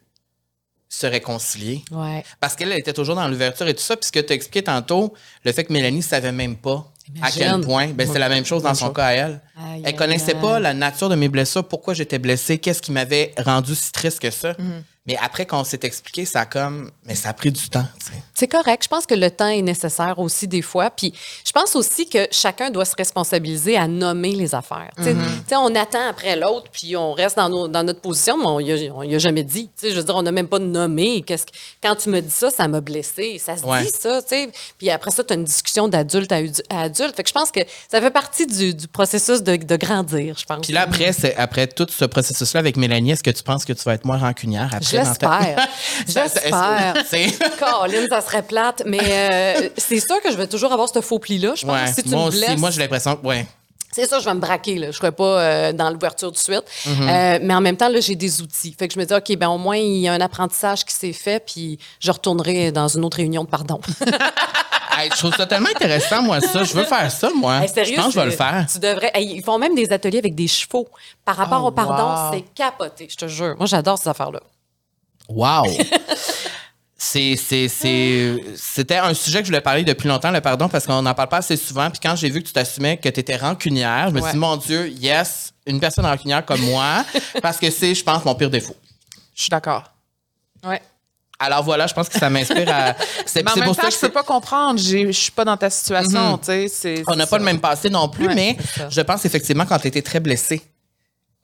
se 0.94 1.08
réconcilier. 1.08 1.84
Ouais. 1.92 2.24
Parce 2.40 2.56
qu'elle 2.56 2.72
elle 2.72 2.80
était 2.80 2.94
toujours 2.94 3.16
dans 3.16 3.28
l'ouverture 3.28 3.68
et 3.68 3.74
tout 3.74 3.82
ça. 3.82 3.98
Puis 3.98 4.08
ce 4.08 4.12
que 4.12 4.20
tu 4.20 4.32
as 4.32 4.36
expliqué 4.36 4.64
tantôt, 4.64 5.14
le 5.44 5.52
fait 5.52 5.64
que 5.64 5.74
Mélanie 5.74 5.98
ne 5.98 6.04
savait 6.04 6.32
même 6.32 6.56
pas 6.56 6.92
à 7.22 7.32
quel 7.32 7.62
point. 7.62 7.88
Ben, 7.88 8.08
c'est 8.12 8.20
la 8.20 8.30
même 8.30 8.46
chose 8.46 8.64
dans 8.64 8.76
son 8.76 8.92
cas 8.92 9.06
à 9.08 9.12
elle. 9.14 9.42
Aïe, 9.58 9.82
elle 9.84 9.96
connaissait 9.96 10.36
aïe. 10.36 10.42
pas 10.42 10.60
la 10.60 10.74
nature 10.74 11.10
de 11.10 11.16
mes 11.16 11.30
blessures, 11.30 11.68
pourquoi 11.68 11.94
j'étais 11.94 12.20
blessée, 12.20 12.60
qu'est-ce 12.60 12.82
qui 12.82 12.92
m'avait 12.92 13.34
rendu 13.38 13.76
si 13.76 13.92
triste 13.92 14.20
que 14.20 14.30
ça. 14.30 14.54
Mhm. 14.58 14.84
Mais 15.06 15.18
après, 15.22 15.46
quand 15.46 15.60
on 15.60 15.64
s'est 15.66 15.82
expliqué, 15.84 16.24
ça 16.24 16.42
a 16.42 16.46
comme. 16.46 16.90
Mais 17.06 17.16
ça 17.16 17.28
a 17.30 17.34
pris 17.34 17.52
du 17.52 17.68
temps. 17.70 17.86
tu 18.00 18.06
sais. 18.06 18.24
C'est 18.34 18.48
correct. 18.48 18.84
Je 18.86 18.88
pense 18.88 19.06
que 19.06 19.14
le 19.16 19.30
temps 19.30 19.50
est 19.50 19.62
nécessaire 19.62 20.18
aussi 20.18 20.48
des 20.48 20.62
fois. 20.62 20.90
Puis 20.92 21.14
je 21.46 21.52
pense 21.52 21.76
aussi 21.76 22.08
que 22.08 22.26
chacun 22.32 22.70
doit 22.70 22.86
se 22.86 22.96
responsabiliser 22.96 23.76
à 23.76 23.88
nommer 23.90 24.32
les 24.32 24.56
affaires. 24.56 24.90
Tu 24.98 25.04
sais- 25.04 25.14
Mm-hmm. 25.14 25.18
tu 25.44 25.50
sais, 25.50 25.56
on 25.58 25.76
attend 25.76 26.08
après 26.10 26.38
l'autre, 26.38 26.68
puis 26.72 26.96
on 26.96 27.12
reste 27.12 27.36
dans, 27.36 27.50
nos- 27.50 27.68
dans 27.68 27.84
notre 27.84 28.00
position, 28.00 28.38
mais 28.38 28.46
on 28.46 28.60
y 28.62 28.72
a, 28.88 28.94
on 28.96 29.04
y 29.04 29.14
a 29.14 29.18
jamais 29.20 29.44
dit. 29.44 29.66
Tu 29.78 29.88
sais, 29.88 29.92
je 29.92 29.98
veux 29.98 30.04
dire, 30.06 30.16
on 30.16 30.22
n'a 30.24 30.32
même 30.32 30.48
pas 30.48 30.60
nommé. 30.60 31.22
Que- 31.22 31.34
quand 31.82 31.96
tu 31.96 32.10
me 32.10 32.22
dis 32.22 32.32
ça, 32.32 32.50
ça 32.50 32.68
m'a 32.70 32.80
blessé. 32.80 33.42
Ça 33.44 33.58
se 33.58 33.66
Ouais. 33.66 33.84
dit 33.84 33.92
ça, 34.00 34.22
tu 34.22 34.30
sais. 34.30 34.50
Puis 34.78 34.90
après 34.90 35.12
ça, 35.12 35.24
tu 35.26 35.34
as 35.34 35.36
une 35.36 35.44
discussion 35.44 35.90
d'adulte 35.90 36.32
à, 36.32 36.42
adu- 36.42 36.62
à 36.70 36.82
adulte. 36.84 37.16
Fait 37.18 37.24
que 37.24 37.30
je 37.30 37.34
pense 37.34 37.52
que 37.52 37.60
ça 37.92 38.00
fait 38.00 38.10
partie 38.12 38.48
du, 38.48 38.74
du 38.74 38.88
processus 38.88 39.44
de, 39.44 39.58
de 39.58 39.76
grandir, 39.76 40.38
je 40.40 40.46
pense. 40.46 40.62
Puis 40.66 40.72
là, 40.74 40.84
après, 40.84 41.12
après 41.38 41.68
tout 41.68 41.88
ce 41.90 42.06
processus-là 42.06 42.60
avec 42.62 42.78
Mélanie, 42.78 43.12
est-ce 43.12 43.24
que 43.24 43.32
tu 43.32 43.44
penses 43.44 43.66
que 43.66 43.74
tu 43.74 43.84
vas 43.84 43.96
être 43.96 44.06
moins 44.06 44.18
rancunière 44.18 44.70
après? 44.74 44.93
Ça- 44.94 46.28
ça- 46.28 46.30
J'espère. 46.40 46.94
que- 46.94 47.06
c'est- 47.10 47.60
Colin, 47.60 48.08
ça 48.10 48.22
serait 48.22 48.44
plate, 48.44 48.84
mais 48.86 49.00
euh, 49.02 49.70
c'est 49.78 50.00
sûr 50.00 50.22
que 50.22 50.32
je 50.32 50.38
vais 50.38 50.48
toujours 50.48 50.72
avoir 50.74 50.90
ce 50.90 51.02
faux 51.02 51.20
pli-là. 51.20 51.54
Je 51.56 51.66
pense 51.66 51.76
Ouais, 51.76 51.86
que 51.90 51.94
si 51.96 52.04
tu 52.04 52.10
moi 52.10 52.24
me 52.24 52.28
aussi, 52.28 52.38
blesses, 52.46 52.60
moi 52.60 52.72
j'ai 52.72 52.80
l'impression 52.82 53.16
que 53.16 53.26
ouais. 53.26 53.46
c'est 53.92 54.08
sûr, 54.08 54.20
je 54.20 54.26
vais 54.26 54.34
me 54.34 54.40
braquer. 54.40 54.76
Là. 54.76 54.86
Je 54.86 54.88
ne 54.88 54.92
serai 54.94 55.12
pas 55.12 55.24
euh, 55.40 55.74
dans 55.74 55.90
l'ouverture 55.90 56.32
de 56.32 56.38
suite. 56.38 56.64
Mm-hmm. 56.86 56.90
Euh, 57.10 57.40
mais 57.44 57.54
en 57.54 57.62
même 57.62 57.78
temps, 57.78 57.90
là, 57.90 58.00
j'ai 58.00 58.16
des 58.16 58.42
outils. 58.42 58.76
Fait 58.78 58.88
que 58.88 58.94
je 58.94 59.00
me 59.00 59.06
dis, 59.06 59.14
OK, 59.14 59.36
ben 59.38 59.50
au 59.50 59.58
moins, 59.58 59.78
il 59.78 59.98
y 60.00 60.08
a 60.08 60.14
un 60.14 60.22
apprentissage 60.22 60.84
qui 60.86 60.96
s'est 60.96 61.14
fait, 61.14 61.44
puis 61.46 61.78
je 62.00 62.12
retournerai 62.12 62.72
dans 62.72 62.88
une 62.88 63.06
autre 63.06 63.18
réunion 63.18 63.44
de 63.44 63.50
pardon. 63.50 63.80
Hey, 64.96 65.10
je 65.12 65.18
trouve 65.18 65.36
ça 65.36 65.48
tellement 65.48 65.70
intéressant, 65.76 66.22
moi, 66.22 66.40
ça. 66.40 66.64
Je 66.64 66.72
veux 66.76 66.84
faire 66.84 67.10
ça, 67.12 67.30
moi. 67.36 67.64
Hey, 67.64 67.68
sérieux, 67.68 67.96
je 67.96 68.00
pense 68.00 68.06
que 68.10 68.14
je 68.14 68.20
vais 68.20 68.26
le 68.26 68.32
faire. 68.32 68.64
Tu 68.72 68.78
devrais. 68.78 69.10
Hey, 69.16 69.38
ils 69.38 69.44
font 69.44 69.58
même 69.58 69.74
des 69.74 69.92
ateliers 69.92 70.20
avec 70.20 70.36
des 70.36 70.48
chevaux. 70.48 70.88
Par 71.26 71.36
rapport 71.36 71.64
Oh, 71.64 71.70
au 71.70 71.72
pardon, 71.72 72.04
wow. 72.30 72.32
c'est 72.32 72.44
capoté, 72.54 73.08
je 73.10 73.16
te 73.18 73.28
jure. 73.28 73.56
Moi, 73.58 73.66
j'adore 73.66 73.98
ces 73.98 74.08
affaires-là. 74.08 74.40
Wow! 75.30 75.64
C'était 76.98 78.98
un 78.98 79.14
sujet 79.14 79.40
que 79.40 79.46
je 79.46 79.50
voulais 79.50 79.62
parler 79.62 79.84
depuis 79.84 80.08
longtemps, 80.08 80.32
le 80.32 80.42
pardon, 80.42 80.70
parce 80.70 80.86
qu'on 80.86 81.02
n'en 81.02 81.14
parle 81.14 81.30
pas 81.30 81.38
assez 81.38 81.58
souvent. 81.58 81.90
Puis 81.90 82.00
quand 82.02 82.16
j'ai 82.16 82.30
vu 82.30 82.42
que 82.42 82.48
tu 82.48 82.54
t'assumais 82.54 82.98
que 82.98 83.10
tu 83.10 83.20
étais 83.20 83.36
rancunière, 83.36 84.10
je 84.10 84.14
me 84.16 84.22
suis 84.22 84.32
dit, 84.32 84.38
mon 84.38 84.58
Dieu, 84.58 84.90
yes, 84.90 85.54
une 85.68 85.80
personne 85.80 86.06
rancunière 86.06 86.46
comme 86.46 86.62
moi, 86.62 87.06
parce 87.42 87.58
que 87.58 87.70
c'est, 87.70 87.94
je 87.94 88.04
pense, 88.04 88.24
mon 88.26 88.36
pire 88.36 88.50
défaut. 88.50 88.76
Je 89.36 89.42
suis 89.44 89.50
d'accord. 89.50 89.84
Ouais. 90.66 90.82
Alors 91.40 91.64
voilà, 91.64 91.88
je 91.88 91.94
pense 91.94 92.08
que 92.08 92.18
ça 92.18 92.30
m'inspire 92.30 92.70
à. 92.74 92.96
C'est, 93.26 93.44
pour 93.44 93.54
temps, 93.54 93.74
ça 93.74 93.90
je 93.90 93.96
que 93.96 94.02
peux 94.02 94.08
c'est- 94.08 94.10
pas 94.10 94.24
comprendre. 94.24 94.80
Je 94.80 95.12
suis 95.12 95.32
pas 95.32 95.44
dans 95.44 95.58
ta 95.58 95.70
situation, 95.70 96.38
tu 96.38 96.46
sais. 96.46 96.68
c'est- 96.70 97.04
on 97.08 97.16
n'a 97.18 97.28
pas 97.28 97.38
le 97.38 97.44
même 97.44 97.60
passé 97.60 97.90
non 97.90 98.08
plus, 98.08 98.28
Ouais, 98.28 98.36
mais 98.36 98.58
je 98.90 99.02
pense 99.02 99.26
effectivement 99.26 99.66
quand 99.66 99.78
tu 99.80 99.88
étais 99.88 100.02
très 100.04 100.22
blessée, 100.22 100.62
Je 100.64 100.73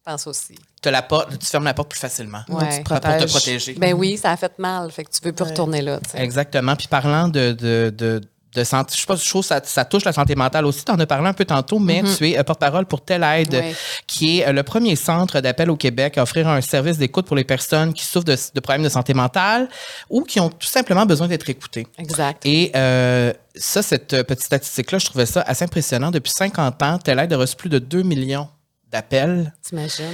pense 0.06 0.28
aussi. 0.28 0.56
te 0.82 0.90
la 0.90 1.02
porte, 1.02 1.38
tu 1.38 1.46
fermes 1.46 1.66
la 1.66 1.74
porte 1.74 1.90
plus 1.90 2.00
facilement. 2.00 2.42
Ouais. 2.50 2.78
Tu 2.78 2.84
te 2.84 2.90
Pour 2.90 3.00
te 3.00 3.30
protéger. 3.30 3.74
Ben 3.74 3.94
oui, 3.94 4.18
ça 4.18 4.32
a 4.32 4.38
fait 4.38 4.58
mal. 4.60 4.92
Fait 4.92 5.04
que 5.04 5.12
tu 5.12 5.20
veux 5.24 5.34
plus 5.34 5.46
retourner 5.46 5.82
là. 5.82 6.00
Exactement. 6.16 6.76
Puis 6.76 6.88
parlant 6.88 7.28
de, 7.28 7.52
de, 7.52 7.94
de, 7.96 8.22
de 8.56 8.64
santé, 8.64 8.94
je 8.96 9.02
sais 9.02 9.06
pas, 9.06 9.16
je 9.16 9.30
trouve 9.30 9.42
que 9.42 9.48
ça, 9.48 9.62
ça 9.64 9.86
touche 9.86 10.06
la 10.06 10.14
santé 10.14 10.36
mentale 10.36 10.66
aussi. 10.66 10.84
Tu 10.84 10.92
en 10.92 11.00
as 11.00 11.06
parlé 11.06 11.28
un 11.28 11.34
peu 11.34 11.46
tantôt, 11.46 11.80
mais 11.80 12.02
tu 12.18 12.30
es 12.30 12.40
euh, 12.40 12.44
porte-parole 12.44 12.86
pour 12.86 13.02
Telle 13.02 13.24
Aide, 13.24 13.64
qui 14.08 14.40
est 14.40 14.48
euh, 14.48 14.52
le 14.52 14.64
premier 14.64 14.96
centre 14.96 15.40
d'appel 15.42 15.70
au 15.70 15.76
Québec 15.76 16.18
à 16.18 16.24
offrir 16.24 16.48
un 16.48 16.62
service 16.62 16.98
d'écoute 16.98 17.28
pour 17.28 17.36
les 17.36 17.44
personnes 17.44 17.94
qui 17.94 18.06
souffrent 18.06 18.26
de, 18.26 18.36
de 18.54 18.60
problèmes 18.60 18.84
de 18.84 18.90
santé 18.90 19.14
mentale 19.14 19.70
ou 20.10 20.24
qui 20.24 20.40
ont 20.40 20.50
tout 20.50 20.68
simplement 20.68 21.06
besoin 21.06 21.28
d'être 21.28 21.50
écoutées. 21.50 21.88
Exact. 21.98 22.44
Et 22.46 22.72
euh, 22.76 23.34
ça, 23.56 23.82
cette 23.82 24.24
petite 24.24 24.46
statistique-là, 24.46 24.98
je 24.98 25.06
trouvais 25.06 25.26
ça 25.28 25.42
assez 25.42 25.66
impressionnant. 25.66 26.10
Depuis 26.10 26.32
50 26.32 26.82
ans, 26.84 26.98
Telle 26.98 27.20
Aide 27.20 27.34
a 27.34 27.38
reçu 27.38 27.56
plus 27.56 27.70
de 27.70 27.80
2 27.80 28.02
millions 28.02 28.48
d'appels 28.92 29.54
T'imagines? 29.64 30.06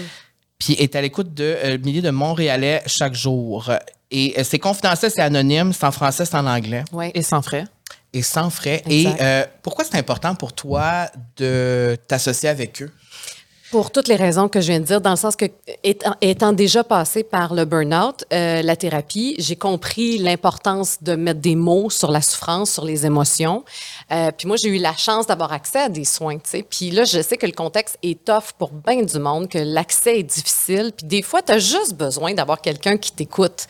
puis 0.60 0.74
est 0.74 0.96
à 0.96 1.02
l'écoute 1.02 1.34
de 1.34 1.44
euh, 1.64 1.78
milliers 1.80 2.02
de 2.02 2.10
Montréalais 2.12 2.82
chaque 2.86 3.14
jour. 3.14 3.72
Et 4.12 4.34
euh, 4.38 4.44
c'est 4.44 4.60
confidentiel, 4.60 5.12
c'est 5.14 5.22
anonyme, 5.22 5.74
c'est 5.74 5.86
en 5.86 5.92
français, 5.92 6.26
c'est 6.26 6.36
en 6.38 6.46
anglais 6.48 6.84
Oui. 6.94 7.12
Et 7.14 7.22
sans 7.24 7.42
frais. 7.42 7.66
et 8.14 8.22
sans 8.22 8.50
frais. 8.50 8.82
Exact. 8.86 9.20
Et 9.20 9.24
euh, 9.24 9.46
pourquoi 9.62 9.84
c'est 9.84 9.98
important 9.98 10.34
pour 10.36 10.54
toi 10.54 11.08
de 11.38 11.98
t'associer 12.08 12.48
avec 12.50 12.82
eux? 12.82 12.92
Pour 13.72 13.92
toutes 13.92 14.08
les 14.08 14.16
raisons 14.16 14.48
que 14.48 14.62
je 14.62 14.68
viens 14.68 14.80
de 14.80 14.86
dire, 14.86 15.02
dans 15.02 15.10
le 15.10 15.16
sens 15.18 15.36
que, 15.36 15.46
étant, 15.84 16.16
étant 16.22 16.54
déjà 16.54 16.84
passé 16.84 17.24
par 17.24 17.54
le 17.54 17.66
burn-out, 17.66 18.24
euh, 18.32 18.62
la 18.62 18.76
thérapie, 18.78 19.36
j'ai 19.40 19.56
compris 19.58 20.18
l'importance 20.20 21.02
de 21.02 21.16
mettre 21.16 21.42
des 21.42 21.56
mots 21.56 21.90
sur 21.90 22.12
la 22.12 22.22
souffrance, 22.22 22.72
sur 22.72 22.86
les 22.86 23.06
émotions. 23.08 23.66
Euh, 24.12 24.32
puis 24.32 24.48
moi, 24.48 24.58
j'ai 24.58 24.70
eu 24.70 24.78
la 24.78 24.96
chance 24.96 25.28
d'avoir 25.28 25.52
accès 25.52 25.80
à 25.80 25.90
des 25.90 26.06
soins, 26.06 26.36
tu 26.36 26.50
sais. 26.50 26.64
Puis 26.64 26.92
là, 26.92 27.06
je 27.06 27.22
sais 27.22 27.38
que 27.38 27.46
le 27.46 27.52
contexte 27.52 27.98
est 28.04 28.24
tough 28.24 28.54
pour 28.58 28.72
bien 28.72 29.02
du 29.02 29.20
monde, 29.20 29.50
que 29.50 29.58
l'accès 29.58 30.20
est 30.20 30.24
difficile. 30.24 30.92
Puis 30.96 31.06
des 31.08 31.22
fois, 31.22 31.42
tu 31.42 31.52
as 31.52 31.60
juste 31.60 31.96
besoin 31.96 32.34
d'avoir 32.34 32.62
quelqu'un 32.62 32.98
qui 32.98 33.12
t'écoute. 33.12 33.68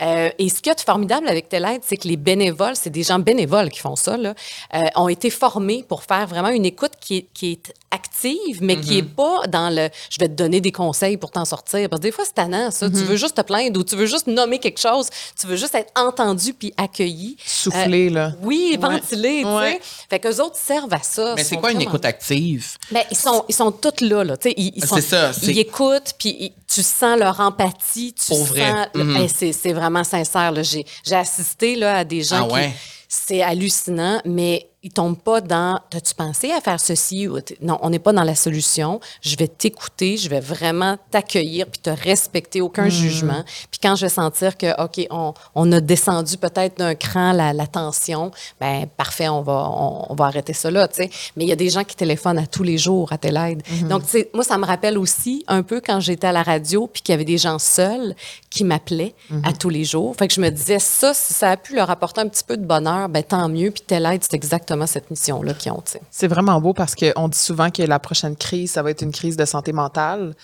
Euh, 0.00 0.30
et 0.38 0.48
ce 0.48 0.60
qui 0.60 0.70
est 0.70 0.80
formidable 0.80 1.28
avec 1.28 1.48
Telaide, 1.48 1.82
c'est 1.84 1.96
que 1.96 2.08
les 2.08 2.16
bénévoles, 2.16 2.76
c'est 2.76 2.90
des 2.90 3.02
gens 3.02 3.18
bénévoles 3.18 3.70
qui 3.70 3.80
font 3.80 3.96
ça, 3.96 4.16
là, 4.16 4.34
euh, 4.74 4.82
ont 4.96 5.08
été 5.08 5.30
formés 5.30 5.84
pour 5.86 6.02
faire 6.02 6.26
vraiment 6.26 6.48
une 6.48 6.64
écoute 6.64 6.92
qui 7.00 7.18
est, 7.18 7.26
qui 7.34 7.52
est 7.52 7.72
active, 7.90 8.58
mais 8.60 8.80
qui 8.80 8.98
est 8.98 9.02
pas 9.02 9.46
dans 9.48 9.70
le 9.70 9.88
je 10.10 10.18
vais 10.18 10.28
te 10.28 10.32
donner 10.32 10.60
des 10.60 10.72
conseils 10.72 11.16
pour 11.16 11.30
t'en 11.30 11.44
sortir. 11.44 11.88
Parce 11.88 12.00
que 12.00 12.06
des 12.06 12.12
fois, 12.12 12.24
c'est 12.24 12.34
tannant, 12.34 12.70
ça. 12.70 12.88
Tu 12.88 12.96
veux 12.96 13.16
juste 13.16 13.36
te 13.36 13.42
plaindre 13.42 13.78
ou 13.78 13.84
tu 13.84 13.96
veux 13.96 14.06
juste 14.06 14.26
nommer 14.26 14.58
quelque 14.58 14.80
chose. 14.80 15.08
Tu 15.38 15.46
veux 15.46 15.56
juste 15.56 15.74
être 15.74 15.92
entendu 15.96 16.54
puis 16.54 16.72
accueilli. 16.76 17.36
Souffler, 17.44 18.10
là. 18.10 18.32
Oui, 18.42 18.78
ventiler, 18.80 19.42
tu 19.42 19.46
Ouais. 19.46 19.73
Sais. 19.74 19.80
Fait 20.10 20.18
qu'eux 20.20 20.40
autres 20.42 20.56
servent 20.56 20.92
à 20.92 21.02
ça. 21.02 21.34
Mais 21.36 21.44
c'est 21.44 21.54
sont 21.54 21.60
quoi 21.60 21.72
une 21.72 21.80
écoute 21.82 22.04
active? 22.04 22.76
ben, 22.90 23.02
ils 23.10 23.16
sont, 23.16 23.44
ils 23.48 23.54
sont 23.54 23.72
tous 23.72 24.04
là, 24.04 24.24
là. 24.24 24.36
Tu 24.36 24.48
sais, 24.48 24.54
ils, 24.56 24.72
ils 24.76 24.84
sont, 24.84 24.96
C'est 24.96 25.02
ça, 25.02 25.30
Ils 25.42 25.58
écoutent, 25.58 26.12
puis 26.18 26.52
tu 26.72 26.82
sens 26.82 27.18
leur 27.18 27.38
empathie, 27.40 28.12
tu 28.14 28.26
Pour 28.28 28.38
sens. 28.38 28.48
vrai. 28.48 28.88
Mhm. 28.94 29.16
Hey, 29.16 29.28
c'est, 29.52 29.72
vraiment 29.72 30.04
sincère. 30.04 30.52
J'ai, 30.62 30.84
j'ai 31.04 31.16
assisté 31.16 31.76
là, 31.76 31.98
à 31.98 32.04
des 32.04 32.22
gens 32.22 32.44
Ah 32.44 32.48
qui. 32.48 32.54
ouais? 32.54 32.72
C'est 33.08 33.42
hallucinant, 33.42 34.20
mais 34.24 34.68
ils 34.84 34.92
tombent 34.92 35.18
pas 35.18 35.40
dans. 35.40 35.80
T'as-tu 35.88 36.14
pensé 36.14 36.52
à 36.52 36.60
faire 36.60 36.78
ceci 36.78 37.26
ou 37.26 37.38
non 37.62 37.78
On 37.80 37.88
n'est 37.88 37.98
pas 37.98 38.12
dans 38.12 38.22
la 38.22 38.34
solution. 38.34 39.00
Je 39.22 39.34
vais 39.36 39.48
t'écouter, 39.48 40.18
je 40.18 40.28
vais 40.28 40.40
vraiment 40.40 40.98
t'accueillir 41.10 41.66
puis 41.66 41.80
te 41.80 41.88
respecter, 41.88 42.60
aucun 42.60 42.90
jugement. 42.90 43.42
Puis 43.70 43.80
quand 43.82 43.96
je 43.96 44.04
vais 44.04 44.10
sentir 44.10 44.58
que 44.58 44.78
ok, 44.82 45.06
on, 45.10 45.32
on 45.54 45.72
a 45.72 45.80
descendu 45.80 46.36
peut-être 46.36 46.76
d'un 46.78 46.94
cran 46.94 47.32
la, 47.32 47.54
la 47.54 47.66
tension, 47.66 48.30
ben 48.60 48.86
parfait, 48.86 49.28
on 49.28 49.40
va 49.40 49.70
on, 49.70 50.06
on 50.10 50.14
va 50.14 50.26
arrêter 50.26 50.52
ça 50.52 50.70
là, 50.70 50.86
tu 50.86 50.96
sais. 50.96 51.10
Mais 51.36 51.44
il 51.44 51.48
y 51.48 51.52
a 51.52 51.56
des 51.56 51.70
gens 51.70 51.82
qui 51.82 51.96
téléphonent 51.96 52.38
à 52.38 52.46
tous 52.46 52.62
les 52.62 52.76
jours 52.76 53.10
à 53.10 53.16
telle 53.16 53.38
aide. 53.38 53.62
Donc 53.88 54.02
tu 54.04 54.10
sais, 54.10 54.30
moi 54.34 54.44
ça 54.44 54.58
me 54.58 54.66
rappelle 54.66 54.98
aussi 54.98 55.44
un 55.48 55.62
peu 55.62 55.80
quand 55.80 55.98
j'étais 56.00 56.26
à 56.26 56.32
la 56.32 56.42
radio 56.42 56.86
puis 56.86 57.00
qu'il 57.00 57.14
y 57.14 57.14
avait 57.14 57.24
des 57.24 57.38
gens 57.38 57.58
seuls 57.58 58.14
qui 58.50 58.64
m'appelaient 58.64 59.14
à 59.44 59.54
tous 59.54 59.70
les 59.70 59.84
jours. 59.84 60.14
Fait 60.14 60.28
que 60.28 60.34
je 60.34 60.42
me 60.42 60.50
disais 60.50 60.78
ça, 60.78 61.14
si 61.14 61.32
ça 61.32 61.52
a 61.52 61.56
pu 61.56 61.74
leur 61.74 61.88
apporter 61.88 62.20
un 62.20 62.28
petit 62.28 62.44
peu 62.44 62.58
de 62.58 62.66
bonheur, 62.66 63.08
ben 63.08 63.22
tant 63.22 63.48
mieux. 63.48 63.70
Puis 63.70 63.82
telle 63.86 64.04
aide, 64.04 64.22
c'est 64.22 64.34
exactement 64.34 64.73
cette 64.86 65.10
mission-là 65.10 65.54
qu'ils 65.54 65.72
ont. 65.72 65.82
C'est 66.10 66.28
vraiment 66.28 66.60
beau 66.60 66.72
parce 66.74 66.94
qu'on 66.94 67.28
dit 67.28 67.38
souvent 67.38 67.70
que 67.70 67.82
la 67.82 67.98
prochaine 67.98 68.36
crise, 68.36 68.72
ça 68.72 68.82
va 68.82 68.90
être 68.90 69.02
une 69.02 69.12
crise 69.12 69.36
de 69.36 69.44
santé 69.44 69.72
mentale. 69.72 70.34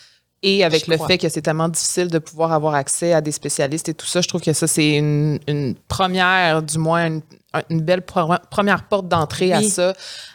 Et 0.42 0.64
avec 0.64 0.86
Je 0.86 0.90
le 0.90 0.96
crois. 0.96 1.06
fait 1.06 1.18
que 1.18 1.28
c'est 1.28 1.42
tellement 1.42 1.68
difficile 1.68 2.08
de 2.08 2.18
pouvoir 2.18 2.52
avoir 2.52 2.74
accès 2.74 3.12
à 3.12 3.20
des 3.20 3.30
spécialistes 3.32 3.90
et 3.90 3.94
tout 3.94 4.06
ça, 4.06 4.22
je 4.22 4.28
trouve 4.28 4.40
que 4.40 4.54
ça, 4.54 4.66
c'est 4.66 4.96
une, 4.96 5.38
une 5.46 5.74
première, 5.86 6.62
du 6.62 6.78
moins, 6.78 7.06
une, 7.08 7.20
une 7.68 7.82
belle 7.82 8.00
pro- 8.00 8.32
première 8.50 8.84
porte 8.88 9.06
d'entrée 9.06 9.52
à 9.52 9.62
ça, 9.62 9.92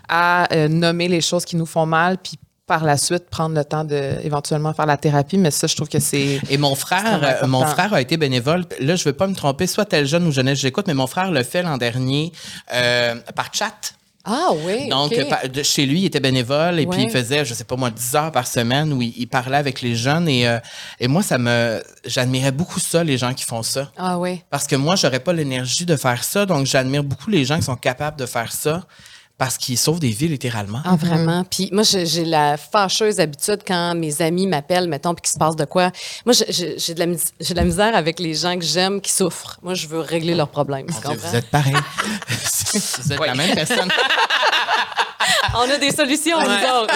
à 0.08 0.54
euh, 0.54 0.68
nommer 0.68 1.08
les 1.08 1.22
choses 1.22 1.44
qui 1.44 1.56
nous 1.56 1.66
font 1.66 1.88
mal, 1.88 2.20
puis 2.20 2.38
par 2.68 2.84
la 2.84 2.98
suite 2.98 3.30
prendre 3.30 3.56
le 3.56 3.64
temps 3.64 3.84
de 3.84 4.16
éventuellement 4.24 4.74
faire 4.74 4.86
la 4.88 4.98
thérapie. 4.98 5.38
Mais 5.38 5.52
ça, 5.52 5.68
je 5.68 5.76
trouve 5.76 5.90
que 5.90 6.00
c'est. 6.00 6.40
Et 6.50 6.58
mon 6.58 6.76
frère, 6.76 7.22
euh, 7.44 7.48
mon 7.48 7.66
frère 7.66 7.94
a 7.94 8.02
été 8.02 8.18
bénévole. 8.18 8.66
Là, 8.80 8.96
je 8.96 9.04
veux 9.04 9.14
pas 9.14 9.28
me 9.28 9.36
tromper, 9.36 9.68
soit 9.68 9.86
tel 9.86 10.08
jeune 10.08 10.26
ou 10.28 10.32
jeunesse, 10.32 10.60
j'écoute, 10.60 10.88
mais 10.88 10.94
mon 10.94 11.08
frère 11.08 11.32
le 11.32 11.44
fait 11.44 11.62
l'an 11.62 11.78
dernier 11.78 12.32
euh, 12.74 13.16
par 13.36 13.50
chat. 13.54 13.94
Ah 14.28 14.50
oui. 14.66 14.90
Donc, 14.90 15.12
OK. 15.12 15.30
par- 15.30 15.48
de- 15.48 15.62
chez 15.62 15.86
lui, 15.86 16.00
il 16.00 16.06
était 16.06 16.20
bénévole 16.20 16.80
et 16.80 16.88
puis 16.88 17.04
il 17.04 17.12
faisait, 17.12 17.46
je 17.46 17.54
sais 17.54 17.64
pas 17.64 17.76
moi, 17.76 17.92
10 17.92 18.16
heures 18.16 18.32
par 18.32 18.48
semaine 18.48 18.92
où 18.92 19.00
il, 19.04 19.14
il 19.16 19.28
parlait 19.28 19.58
avec 19.58 19.84
les 19.84 19.96
jeunes. 19.96 20.28
Et, 20.28 20.48
euh, 20.48 20.58
et 21.00 21.08
moi, 21.08 21.22
ça 21.22 21.38
me, 21.38 21.84
j'admirais 22.08 22.52
beaucoup 22.52 22.80
ça, 22.80 23.04
les 23.04 23.20
gens 23.20 23.36
qui 23.36 23.44
font 23.44 23.62
ça. 23.62 23.92
Ah 23.96 24.18
oui. 24.18 24.42
Parce 24.50 24.66
que 24.66 24.76
moi, 24.76 24.96
j'aurais 24.96 25.20
pas 25.20 25.32
l'énergie 25.32 25.86
de 25.86 25.96
faire 25.96 26.24
ça. 26.24 26.48
Donc, 26.48 26.66
j'admire 26.66 27.04
beaucoup 27.04 27.30
les 27.30 27.46
gens 27.46 27.58
qui 27.58 27.62
sont 27.66 27.76
capables 27.76 28.18
de 28.18 28.26
faire 28.26 28.52
ça 28.52 28.88
parce 29.38 29.58
qu'ils 29.58 29.78
sauvent 29.78 30.00
des 30.00 30.10
vies 30.12 30.30
littéralement. 30.30 30.82
Ah, 30.86 30.96
vraiment. 30.96 31.44
Puis 31.44 31.70
moi, 31.74 31.84
j'ai 31.84 32.24
la 32.26 32.56
fâcheuse 32.58 33.20
habitude 33.20 33.60
quand 33.68 33.94
mes 33.96 34.22
amis 34.22 34.48
m'appellent, 34.48 34.88
mettons, 34.88 35.14
puis 35.14 35.24
qu'il 35.24 35.34
se 35.34 35.38
passe 35.38 35.56
de 35.58 35.66
quoi. 35.66 35.92
Moi, 36.26 36.34
j'ai- 36.50 36.94
de, 36.94 37.00
la 37.00 37.06
mis- 37.06 37.20
j'ai 37.42 37.54
de 37.54 37.60
la 37.60 37.66
misère 37.66 37.94
avec 37.96 38.20
les 38.20 38.34
gens 38.34 38.58
que 38.58 38.64
j'aime 38.64 39.02
qui 39.02 39.12
souffrent. 39.12 39.58
Moi, 39.62 39.74
je 39.74 39.88
veux 39.88 40.00
régler 40.00 40.36
leurs 40.36 40.48
problèmes. 40.50 40.86
Dieu, 40.88 41.18
vous 41.18 41.36
êtes 41.36 41.50
pareil. 41.50 41.74
vous 42.74 43.12
êtes 43.14 43.20
la 43.20 43.36
même 43.36 43.56
personne. 43.56 43.90
On 45.58 45.70
a 45.70 45.78
des 45.78 45.92
solutions, 45.92 46.40
nous 46.40 46.48
Ouais, 46.48 46.72
autres. 46.82 46.94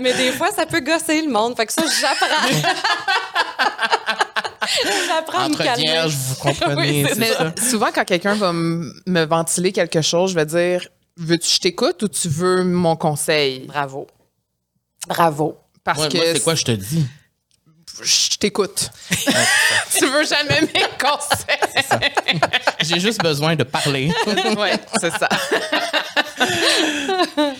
Mais 0.00 0.12
des 0.14 0.32
fois, 0.32 0.48
ça 0.54 0.66
peut 0.66 0.80
gosser 0.80 1.22
le 1.22 1.30
monde. 1.32 1.56
Fait 1.56 1.66
que 1.66 1.72
ça, 1.72 1.82
j'apprends. 2.00 2.62
j'apprends 5.08 5.48
me 5.48 5.54
Entre 5.54 5.76
vierges, 5.78 6.14
vous 6.14 6.34
comprenez. 6.36 7.04
Oui, 7.04 7.10
Mais 7.16 7.32
ça. 7.32 7.52
souvent, 7.70 7.88
quand 7.94 8.04
quelqu'un 8.04 8.34
va 8.34 8.52
me 8.52 9.24
ventiler 9.24 9.72
quelque 9.72 10.02
chose, 10.02 10.30
je 10.30 10.34
vais 10.36 10.46
dire 10.46 10.86
Veux-tu 11.16 11.46
que 11.48 11.54
je 11.54 11.60
t'écoute 11.60 12.02
ou 12.02 12.08
tu 12.08 12.28
veux 12.28 12.64
mon 12.64 12.96
conseil? 12.96 13.60
Bravo. 13.66 14.06
Bravo. 15.06 15.58
Parce 15.84 16.08
que 16.08 16.16
moi, 16.16 16.26
c'est 16.32 16.42
quoi 16.42 16.54
je 16.54 16.64
te 16.64 16.72
dis? 16.72 17.06
je 18.02 18.36
t'écoute. 18.38 18.90
tu 19.98 20.06
veux 20.06 20.24
jamais 20.24 20.62
mes 20.62 20.82
conseils? 20.98 22.40
J'ai 22.80 22.98
juste 23.00 23.20
besoin 23.22 23.54
de 23.54 23.64
parler. 23.64 24.10
ouais, 24.56 24.78
c'est 24.98 25.10
ça. 25.10 25.28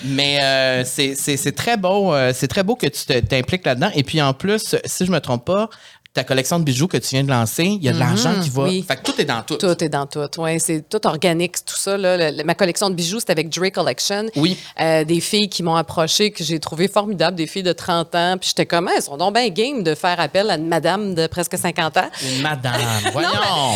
Mais 0.04 0.42
euh, 0.42 0.84
c'est- 0.84 1.14
c'est 1.14 1.36
c'est 1.36 1.52
très 1.52 1.76
beau, 1.76 2.14
euh, 2.14 2.32
c'est 2.34 2.48
très 2.48 2.62
beau 2.62 2.76
que 2.76 2.86
tu 2.86 3.04
t'impliques 3.22 3.66
là-dedans. 3.66 3.90
Et 3.94 4.02
puis 4.02 4.20
en 4.22 4.32
plus, 4.34 4.74
si 4.84 5.04
je 5.06 5.10
me 5.12 5.20
trompe 5.20 5.44
pas, 5.44 5.68
ta 6.14 6.24
collection 6.24 6.58
de 6.58 6.64
bijoux 6.64 6.88
que 6.88 6.98
tu 6.98 7.08
viens 7.14 7.24
de 7.24 7.30
lancer, 7.30 7.64
il 7.64 7.82
y 7.82 7.88
a 7.88 7.92
de 7.92 7.98
l'argent 7.98 8.34
qui 8.42 8.50
va. 8.50 8.64
oui. 8.64 8.84
Fait 8.86 8.96
que 8.96 9.02
tout 9.02 9.18
est 9.18 9.24
dans 9.24 9.42
tout. 9.42 9.56
Tout 9.56 9.82
est 9.82 9.88
dans 9.88 10.04
tout. 10.06 10.28
Ouais, 10.40 10.58
c'est 10.58 10.86
tout 10.88 11.06
organique, 11.06 11.64
tout 11.64 11.76
ça. 11.76 11.96
Là. 11.96 12.16
Le- 12.30 12.36
le- 12.36 12.44
ma 12.44 12.54
collection 12.54 12.90
de 12.90 12.94
bijoux, 12.94 13.18
c'est 13.20 13.30
avec 13.30 13.48
Dre 13.48 13.70
Collection. 13.70 14.26
Oui. 14.36 14.58
Euh, 14.80 15.04
des 15.04 15.20
filles 15.20 15.48
qui 15.48 15.62
m'ont 15.62 15.74
approché, 15.74 16.30
que 16.30 16.44
j'ai 16.44 16.58
trouvé 16.60 16.88
formidable, 16.88 17.34
des 17.36 17.46
filles 17.46 17.62
de 17.62 17.72
30 17.72 18.14
ans. 18.14 18.36
Puis 18.38 18.50
j'étais 18.50 18.66
comme, 18.66 18.90
elles 18.94 19.02
sont 19.02 19.16
donc 19.16 19.32
bien 19.34 19.48
game 19.48 19.82
de 19.82 19.94
faire 19.94 20.20
appel 20.20 20.50
à 20.50 20.56
une 20.56 20.68
madame 20.68 21.14
de 21.14 21.26
presque 21.28 21.56
50 21.56 21.96
ans. 21.96 22.10
Une 22.30 22.42
madame, 22.42 22.74
voyons. 23.12 23.28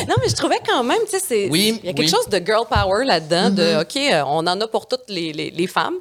Non, 0.06 0.14
mais 0.20 0.28
je 0.28 0.34
trouvais 0.34 0.60
quand 0.68 0.84
même, 0.84 0.98
tu 1.10 1.12
sais, 1.18 1.24
c'est- 1.26 1.48
Oui, 1.48 1.78
il 1.82 1.86
y 1.86 1.90
a 1.90 1.94
quelque 1.94 2.00
oui. 2.10 2.14
chose 2.14 2.28
de 2.28 2.36
girl 2.44 2.66
power 2.68 3.04
là-dedans, 3.06 3.48
de 3.48 3.80
OK, 3.80 3.96
euh, 3.96 4.22
on 4.26 4.46
en 4.46 4.60
a 4.60 4.68
pour 4.68 4.86
toutes 4.86 5.08
les, 5.08 5.32
les, 5.32 5.50
les 5.50 5.66
femmes. 5.66 5.94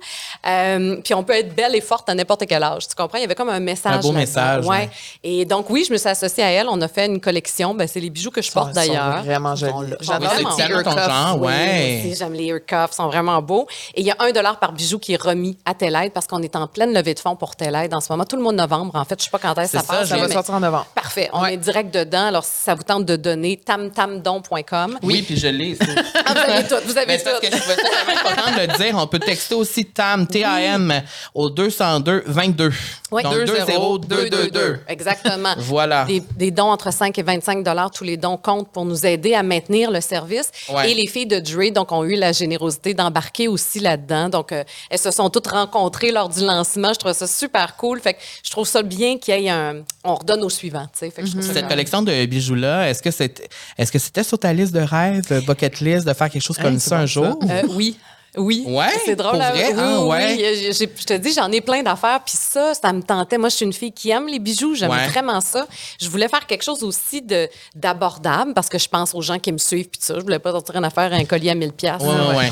Euh, 0.48 0.98
puis 1.04 1.14
on 1.14 1.24
peut 1.24 1.34
être 1.34 1.56
belle 1.56 1.76
et 1.76 1.82
forte 1.82 2.10
à 2.10 2.14
n'importe 2.14 2.46
quel 2.46 2.62
âge. 2.64 2.88
Tu 2.88 2.96
comprends? 2.96 3.18
Il 3.18 3.22
y 3.22 3.26
avait 3.26 3.36
comme 3.36 3.50
un 3.50 3.60
message. 3.60 3.96
Un 3.96 4.00
beau 4.00 4.12
message, 4.12 4.66
Ouais. 4.66 4.78
ouais. 4.78 4.90
Et 5.24 5.46
donc, 5.46 5.70
oui, 5.70 5.86
je 5.88 5.94
me 5.94 5.98
suis 5.98 6.10
associée 6.26 6.44
à 6.44 6.52
elle. 6.52 6.68
On 6.70 6.82
a 6.82 6.88
fait 6.88 7.06
une 7.06 7.20
collection. 7.20 7.74
Ben, 7.74 7.88
c'est 7.88 8.00
les 8.00 8.10
bijoux 8.10 8.32
que 8.32 8.42
je 8.42 8.52
porte 8.52 8.74
d'ailleurs. 8.74 9.24
vraiment 9.24 9.56
jolis. 9.56 9.94
J'adore 10.02 10.34
les 10.38 10.44
sont 10.44 10.50
petits 10.50 10.62
vraiment 10.62 10.84
ton 10.84 10.92
ear 10.92 10.96
cuffs, 10.96 11.14
genre, 11.14 11.42
oui, 11.42 11.48
ouais. 11.48 12.02
aussi, 12.06 12.16
j'aime 12.16 12.34
les 12.34 12.46
ear 12.46 12.60
cuffs, 12.66 12.90
ils 12.92 12.96
sont 12.96 13.08
vraiment 13.08 13.42
beaux. 13.42 13.68
Et 13.94 14.02
il 14.02 14.08
y 14.08 14.12
a 14.12 14.16
un 14.20 14.32
dollar 14.32 14.60
par 14.60 14.72
bijou 14.74 15.00
qui 15.00 15.14
est 15.14 15.22
remis 15.22 15.58
à 15.66 15.74
Telaide 15.74 16.12
parce 16.14 16.28
qu'on 16.28 16.42
est 16.42 16.56
en 16.56 16.68
pleine 16.68 16.94
levée 16.94 17.14
de 17.14 17.20
fonds 17.20 17.36
pour 17.36 17.56
Telaide 17.56 17.94
en 17.94 18.02
ce 18.02 18.12
moment. 18.12 18.26
Tout 18.26 18.36
le 18.36 18.42
mois 18.44 18.52
de 18.52 18.58
novembre, 18.58 18.96
en 18.96 19.06
fait, 19.06 19.20
je 19.20 19.26
sais 19.26 19.32
pas 19.32 19.40
quand 19.40 19.58
est-ce 19.60 19.74
que 19.74 19.78
ça 19.80 19.84
passe. 19.84 20.10
Ça 20.10 20.18
va 20.18 20.30
sortir 20.30 20.54
en 20.56 20.60
novembre. 20.60 20.88
Parfait, 20.96 21.30
on 21.34 21.46
est 21.46 21.58
direct 21.58 21.94
dedans. 21.94 22.28
Alors, 22.28 22.44
si 22.44 22.64
ça 22.64 22.76
vous 22.76 22.84
tente 22.84 23.06
de 23.06 23.16
donner, 23.16 23.58
tamtamdon.com. 23.58 25.00
Oui, 25.04 25.22
puis 25.22 25.38
je 25.38 25.48
l'ai. 25.48 25.78
Ah, 26.26 26.34
vous 26.34 26.40
avez 26.40 26.68
tout, 26.68 26.76
vous 26.86 26.98
avez 26.98 27.08
Mais 27.08 27.18
c'est 27.18 27.24
parce 27.26 27.40
tout. 27.40 27.48
que 27.48 27.56
je 27.56 27.62
trouvais 27.62 27.76
ça 27.76 27.82
quand 27.84 28.08
même 28.08 28.18
important 28.18 28.52
de 28.52 28.72
le 28.72 28.78
dire. 28.78 28.96
On 28.98 29.08
peut 29.08 29.20
texter 29.20 29.56
aussi 29.56 29.86
TAM, 29.86 30.28
T-A-M, 30.28 31.04
au 31.34 31.50
202 31.50 32.24
22. 32.26 32.72
Oui. 33.12 33.24
Donc 33.24 33.34
20222. 33.34 34.80
Exactement. 34.88 35.54
Voilà. 35.58 36.06
Des, 36.06 36.15
des 36.36 36.52
dons 36.52 36.72
entre 36.72 36.92
5 36.92 37.18
et 37.18 37.24
25 37.24 37.64
dollars, 37.64 37.92
tous 37.92 38.04
les 38.04 38.18
dons 38.18 38.38
comptent 38.38 38.70
pour 38.70 38.86
nous 38.86 39.06
aider 39.06 39.34
à 39.34 39.44
maintenir 39.44 39.92
le 39.92 40.02
service. 40.02 40.52
Ouais. 40.70 40.92
Et 40.92 40.96
les 40.96 41.08
filles 41.08 41.28
de 41.28 41.40
Dre, 41.40 41.72
donc, 41.72 41.92
ont 41.92 42.04
eu 42.04 42.16
la 42.16 42.32
générosité 42.32 42.94
d'embarquer 42.94 43.48
aussi 43.48 43.80
là-dedans. 43.80 44.30
Donc, 44.30 44.52
euh, 44.52 44.64
elles 44.90 45.00
se 45.00 45.12
sont 45.12 45.30
toutes 45.30 45.48
rencontrées 45.48 46.12
lors 46.12 46.30
du 46.30 46.42
lancement. 46.42 46.94
Je 46.94 47.00
trouve 47.00 47.14
ça 47.14 47.28
super 47.28 47.76
cool. 47.76 48.00
Fait 48.00 48.14
que 48.14 48.20
je 48.44 48.52
trouve 48.52 48.68
ça 48.68 48.84
bien 48.84 49.18
qu'il 49.18 49.40
y 49.40 49.46
ait 49.46 49.50
un... 49.50 49.84
On 50.04 50.16
redonne 50.16 50.44
au 50.44 50.50
suivant, 50.50 50.88
je 51.02 51.08
trouve 51.08 51.42
ça 51.42 51.54
Cette 51.54 51.68
collection 51.68 52.02
de 52.02 52.26
bijoux-là, 52.26 52.90
est-ce 52.90 53.02
que 53.02 53.12
c'était 53.12 53.48
est-ce 53.78 53.92
que 53.92 54.00
c'était 54.00 54.24
sur 54.24 54.40
ta 54.40 54.54
liste 54.54 54.74
de 54.74 54.80
rêves, 54.80 55.24
euh, 55.32 55.42
bucket 55.42 55.80
list, 55.80 56.08
de 56.08 56.14
faire 56.14 56.30
quelque 56.30 56.42
chose 56.42 56.58
comme 56.58 56.80
ça 56.80 57.00
un 57.00 57.06
jour? 57.06 57.40
Euh, 57.50 57.64
oui. 57.70 57.98
Oui. 58.38 58.64
Ouais? 58.68 58.88
C'est 59.06 59.16
drôle. 59.16 59.42
Hein? 59.42 59.52
vrai? 59.52 59.68
Oui, 59.74 59.80
Ah, 59.80 60.00
oui, 60.02 60.08
ouais? 60.10 60.26
oui. 60.30 60.38
J'ai- 60.40 60.74
j'ai- 60.74 60.92
Je 60.98 61.06
te 61.06 61.14
dis, 61.14 61.34
j'en 61.34 61.52
ai 61.52 61.62
plein 61.62 61.84
d'affaires. 61.84 62.20
Puis 62.26 62.36
ça, 62.38 62.74
ça 62.74 62.92
me 62.94 63.02
tentait. 63.02 63.38
Moi, 63.38 63.50
je 63.50 63.56
suis 63.58 63.66
une 63.66 63.74
fille 63.74 63.92
qui 63.92 64.10
aime 64.10 64.28
les 64.28 64.40
bijoux. 64.40 64.76
J'aime 64.76 64.92
Ouais. 64.92 65.08
vraiment 65.08 65.42
ça. 65.42 65.66
Je 66.02 66.10
voulais 66.10 66.28
faire 66.28 66.46
quelque 66.48 66.64
chose 66.64 66.84
aussi 66.84 67.22
de 67.22 67.48
d'abordable 67.76 68.54
parce 68.54 68.68
que 68.70 68.78
je 68.80 68.88
pense 68.90 69.14
aux 69.14 69.22
gens 69.22 69.40
qui 69.40 69.52
me 69.52 69.58
suivent. 69.58 69.90
Puis 69.90 70.00
ça, 70.02 70.16
je 70.18 70.22
voulais 70.22 70.40
pas 70.40 70.52
sortir 70.52 70.76
une 70.76 70.86
affaire 70.86 71.14
un 71.14 71.26
collier 71.26 71.52
à 71.52 71.56
1000 71.56 71.72
pièces. 71.74 72.02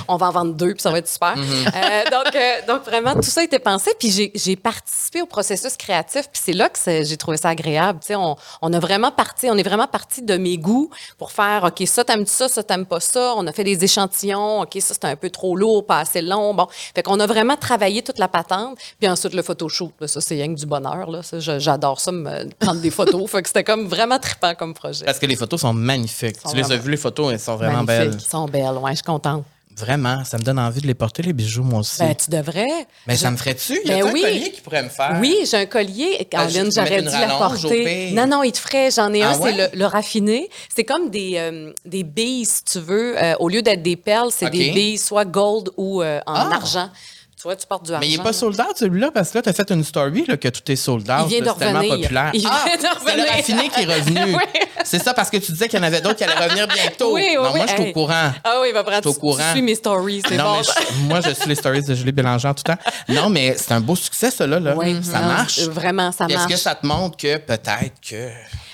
On 0.07 0.15
va 0.17 0.27
en 0.27 0.31
vendre 0.31 0.53
deux, 0.53 0.73
puis 0.73 0.81
ça 0.81 0.91
va 0.91 0.99
être 0.99 1.07
super. 1.09 1.33
Euh, 1.37 2.03
donc, 2.11 2.35
euh, 2.35 2.53
donc, 2.67 2.83
vraiment, 2.85 3.13
tout 3.15 3.23
ça 3.23 3.43
été 3.43 3.59
pensé. 3.59 3.91
Puis 3.99 4.11
j'ai- 4.11 4.31
j'ai 4.35 4.55
participé 4.55 5.21
au 5.21 5.25
processus 5.25 5.75
créatif. 5.77 6.27
Puis 6.31 6.41
c'est 6.45 6.53
là 6.53 6.69
que 6.69 6.77
c'est- 6.79 7.05
j'ai 7.05 7.17
trouvé 7.17 7.37
ça 7.37 7.49
agréable. 7.49 7.99
Tu 8.01 8.07
sais, 8.07 8.15
on, 8.15 8.35
on 8.61 8.73
a 8.73 8.79
vraiment 8.79 9.11
parti, 9.11 9.47
on 9.49 9.57
est 9.57 9.63
vraiment 9.63 9.87
parti 9.87 10.21
de 10.21 10.37
mes 10.37 10.57
goûts 10.57 10.89
pour 11.17 11.31
faire, 11.31 11.63
OK, 11.63 11.87
ça, 11.87 12.03
t'aimes 12.03 12.25
ça, 12.27 12.47
ça, 12.47 12.61
t'aimes 12.63 12.85
pas 12.85 12.99
ça? 12.99 13.33
On 13.37 13.45
a 13.47 13.51
fait 13.51 13.63
des 13.63 13.83
échantillons. 13.83 14.61
OK, 14.61 14.77
ça, 14.79 14.93
c'est 14.93 15.05
un 15.05 15.15
peu 15.15 15.29
trop 15.29 15.55
lourd. 15.55 15.72
Court, 15.73 15.85
pas 15.85 15.99
assez 15.99 16.21
long. 16.21 16.53
Bon, 16.53 16.67
fait 16.95 17.03
qu'on 17.03 17.19
a 17.19 17.25
vraiment 17.27 17.55
travaillé 17.57 18.01
toute 18.01 18.19
la 18.19 18.27
patente. 18.27 18.77
Puis 18.99 19.09
ensuite, 19.09 19.33
le 19.33 19.41
photoshoot, 19.41 19.91
ça, 20.05 20.21
c'est 20.21 20.35
rien 20.35 20.53
que 20.53 20.59
du 20.59 20.65
bonheur. 20.65 21.09
Là. 21.09 21.21
J'adore 21.59 21.99
ça, 21.99 22.11
me 22.11 22.49
prendre 22.59 22.81
des 22.81 22.91
photos. 22.91 23.29
fait 23.29 23.41
que 23.41 23.47
c'était 23.47 23.63
comme 23.63 23.87
vraiment 23.87 24.19
trippant 24.19 24.55
comme 24.55 24.73
projet. 24.73 25.05
Parce 25.05 25.19
que 25.19 25.25
les 25.25 25.35
photos 25.35 25.61
sont 25.61 25.73
magnifiques. 25.73 26.37
Sont 26.41 26.49
tu 26.49 26.57
les 26.57 26.71
as 26.71 26.77
vues, 26.77 26.91
les 26.91 26.97
photos, 26.97 27.31
elles 27.31 27.39
sont 27.39 27.55
vraiment 27.55 27.83
magnifiques. 27.83 28.11
belles. 28.11 28.21
Ils 28.21 28.29
sont 28.29 28.45
belles, 28.45 28.77
ouais, 28.81 28.91
je 28.91 28.95
suis 28.97 29.03
contente. 29.03 29.43
Vraiment, 29.77 30.23
ça 30.23 30.37
me 30.37 30.43
donne 30.43 30.59
envie 30.59 30.81
de 30.81 30.87
les 30.87 30.93
porter, 30.93 31.23
les 31.23 31.33
bijoux, 31.33 31.63
moi 31.63 31.79
aussi. 31.79 31.99
Ben, 31.99 32.13
tu 32.15 32.29
devrais. 32.29 32.67
Mais 33.07 33.15
Je- 33.15 33.19
ça 33.21 33.31
me 33.31 33.37
ferait-tu? 33.37 33.73
Y 33.83 33.87
Ben 33.87 34.03
a 34.03 34.07
un 34.07 34.11
oui. 34.11 34.21
collier 34.21 34.51
qui 34.51 34.61
pourrait 34.61 34.83
me 34.83 34.89
faire? 34.89 35.17
Oui, 35.19 35.35
j'ai 35.49 35.57
un 35.57 35.65
collier. 35.65 36.17
Ah, 36.21 36.23
Caroline, 36.25 36.71
j'aurais 36.71 37.01
dû 37.01 37.07
la 37.09 37.27
porter. 37.37 38.11
Non, 38.11 38.27
non, 38.27 38.43
il 38.43 38.51
te 38.51 38.59
ferait. 38.59 38.91
J'en 38.91 39.11
ai 39.13 39.21
Ah 39.23 39.31
un, 39.31 39.39
ouais? 39.39 39.51
c'est 39.57 39.71
le, 39.73 39.77
le 39.79 39.85
raffiné. 39.85 40.49
C'est 40.75 40.83
comme 40.83 41.09
des, 41.09 41.33
euh, 41.37 41.71
des 41.85 42.03
billes, 42.03 42.45
si 42.45 42.63
tu 42.63 42.79
veux. 42.79 43.21
Euh, 43.21 43.35
au 43.39 43.49
lieu 43.49 43.61
d'être 43.61 43.81
des 43.83 43.95
perles, 43.95 44.29
c'est 44.31 44.49
des 44.49 44.71
billes 44.71 44.97
soit 44.97 45.25
gold 45.25 45.69
ou 45.77 46.01
euh, 46.01 46.19
en 46.27 46.33
Ah. 46.35 46.55
argent. 46.55 46.89
Tu 47.43 47.49
vois, 47.49 47.57
tu 47.57 47.67
portes 47.67 47.85
du 47.85 47.91
argent. 47.91 47.99
Mais 47.99 48.07
il 48.09 48.15
n'est 48.17 48.23
pas 48.23 48.31
sold 48.31 48.57
out, 48.57 48.77
celui-là, 48.77 49.11
parce 49.11 49.31
que 49.31 49.39
là, 49.39 49.41
tu 49.41 49.49
as 49.49 49.53
fait 49.53 49.69
une 49.69 49.83
story 49.83 50.23
là, 50.25 50.37
que 50.37 50.47
tout 50.47 50.71
est 50.71 50.77
sold 50.77 51.01
out. 51.11 51.25
Il 51.29 51.41
vient 51.43 51.53
c'est 51.53 51.59
tellement 51.59 51.81
populaire. 51.81 52.31
Il 52.33 52.47
ah, 52.49 52.63
vient 52.65 52.77
de 52.77 52.81
c'est 53.05 53.17
le 53.17 53.23
raffiné 53.23 53.67
qui 53.67 53.81
est 53.81 53.85
revenu. 53.85 54.33
Oui. 54.37 54.61
C'est 54.85 55.03
ça, 55.03 55.13
parce 55.13 55.29
que 55.29 55.35
tu 55.35 55.51
disais 55.51 55.67
qu'il 55.67 55.77
y 55.77 55.81
en 55.81 55.85
avait 55.85 55.99
d'autres 55.99 56.15
qui 56.15 56.23
allaient 56.23 56.41
revenir 56.41 56.67
bientôt. 56.69 57.13
Oui, 57.15 57.25
oui, 57.31 57.35
non, 57.35 57.53
moi, 57.53 57.65
je 57.67 57.73
suis 57.73 57.81
Hey. 57.83 57.89
au 57.89 57.93
courant. 57.93 58.31
Ah 58.45 58.59
oui, 58.61 58.67
il 58.69 58.73
va 58.73 58.83
prendre. 58.85 59.03
Je 59.03 59.09
suis 59.09 59.17
au 59.17 59.19
courant. 59.19 59.43
Tu 59.43 59.51
suis 59.51 59.61
mes 59.61 59.75
stories, 59.75 60.21
c'est 60.25 60.37
non, 60.37 60.55
bon. 60.55 60.61
je- 60.63 60.99
moi, 61.03 61.19
je 61.19 61.31
suis 61.31 61.49
les 61.49 61.55
stories 61.55 61.81
de 61.83 61.93
Julie 61.93 62.13
Bélanger 62.13 62.49
tout 62.55 62.63
temps. 62.63 62.77
Non, 63.09 63.29
mais 63.29 63.55
c'est 63.57 63.73
un 63.73 63.81
beau 63.81 63.97
succès, 63.97 64.31
ça, 64.31 64.47
là. 64.47 64.61
là. 64.61 64.73
Oui, 64.77 65.03
ça 65.03 65.19
non, 65.19 65.27
marche. 65.27 65.59
Vraiment, 65.63 66.13
ça 66.13 66.25
Est-ce 66.27 66.37
marche. 66.37 66.51
que 66.51 66.57
ça 66.57 66.75
te 66.75 66.85
montre 66.85 67.17
que 67.17 67.35
peut-être 67.37 67.91
que. 68.09 68.29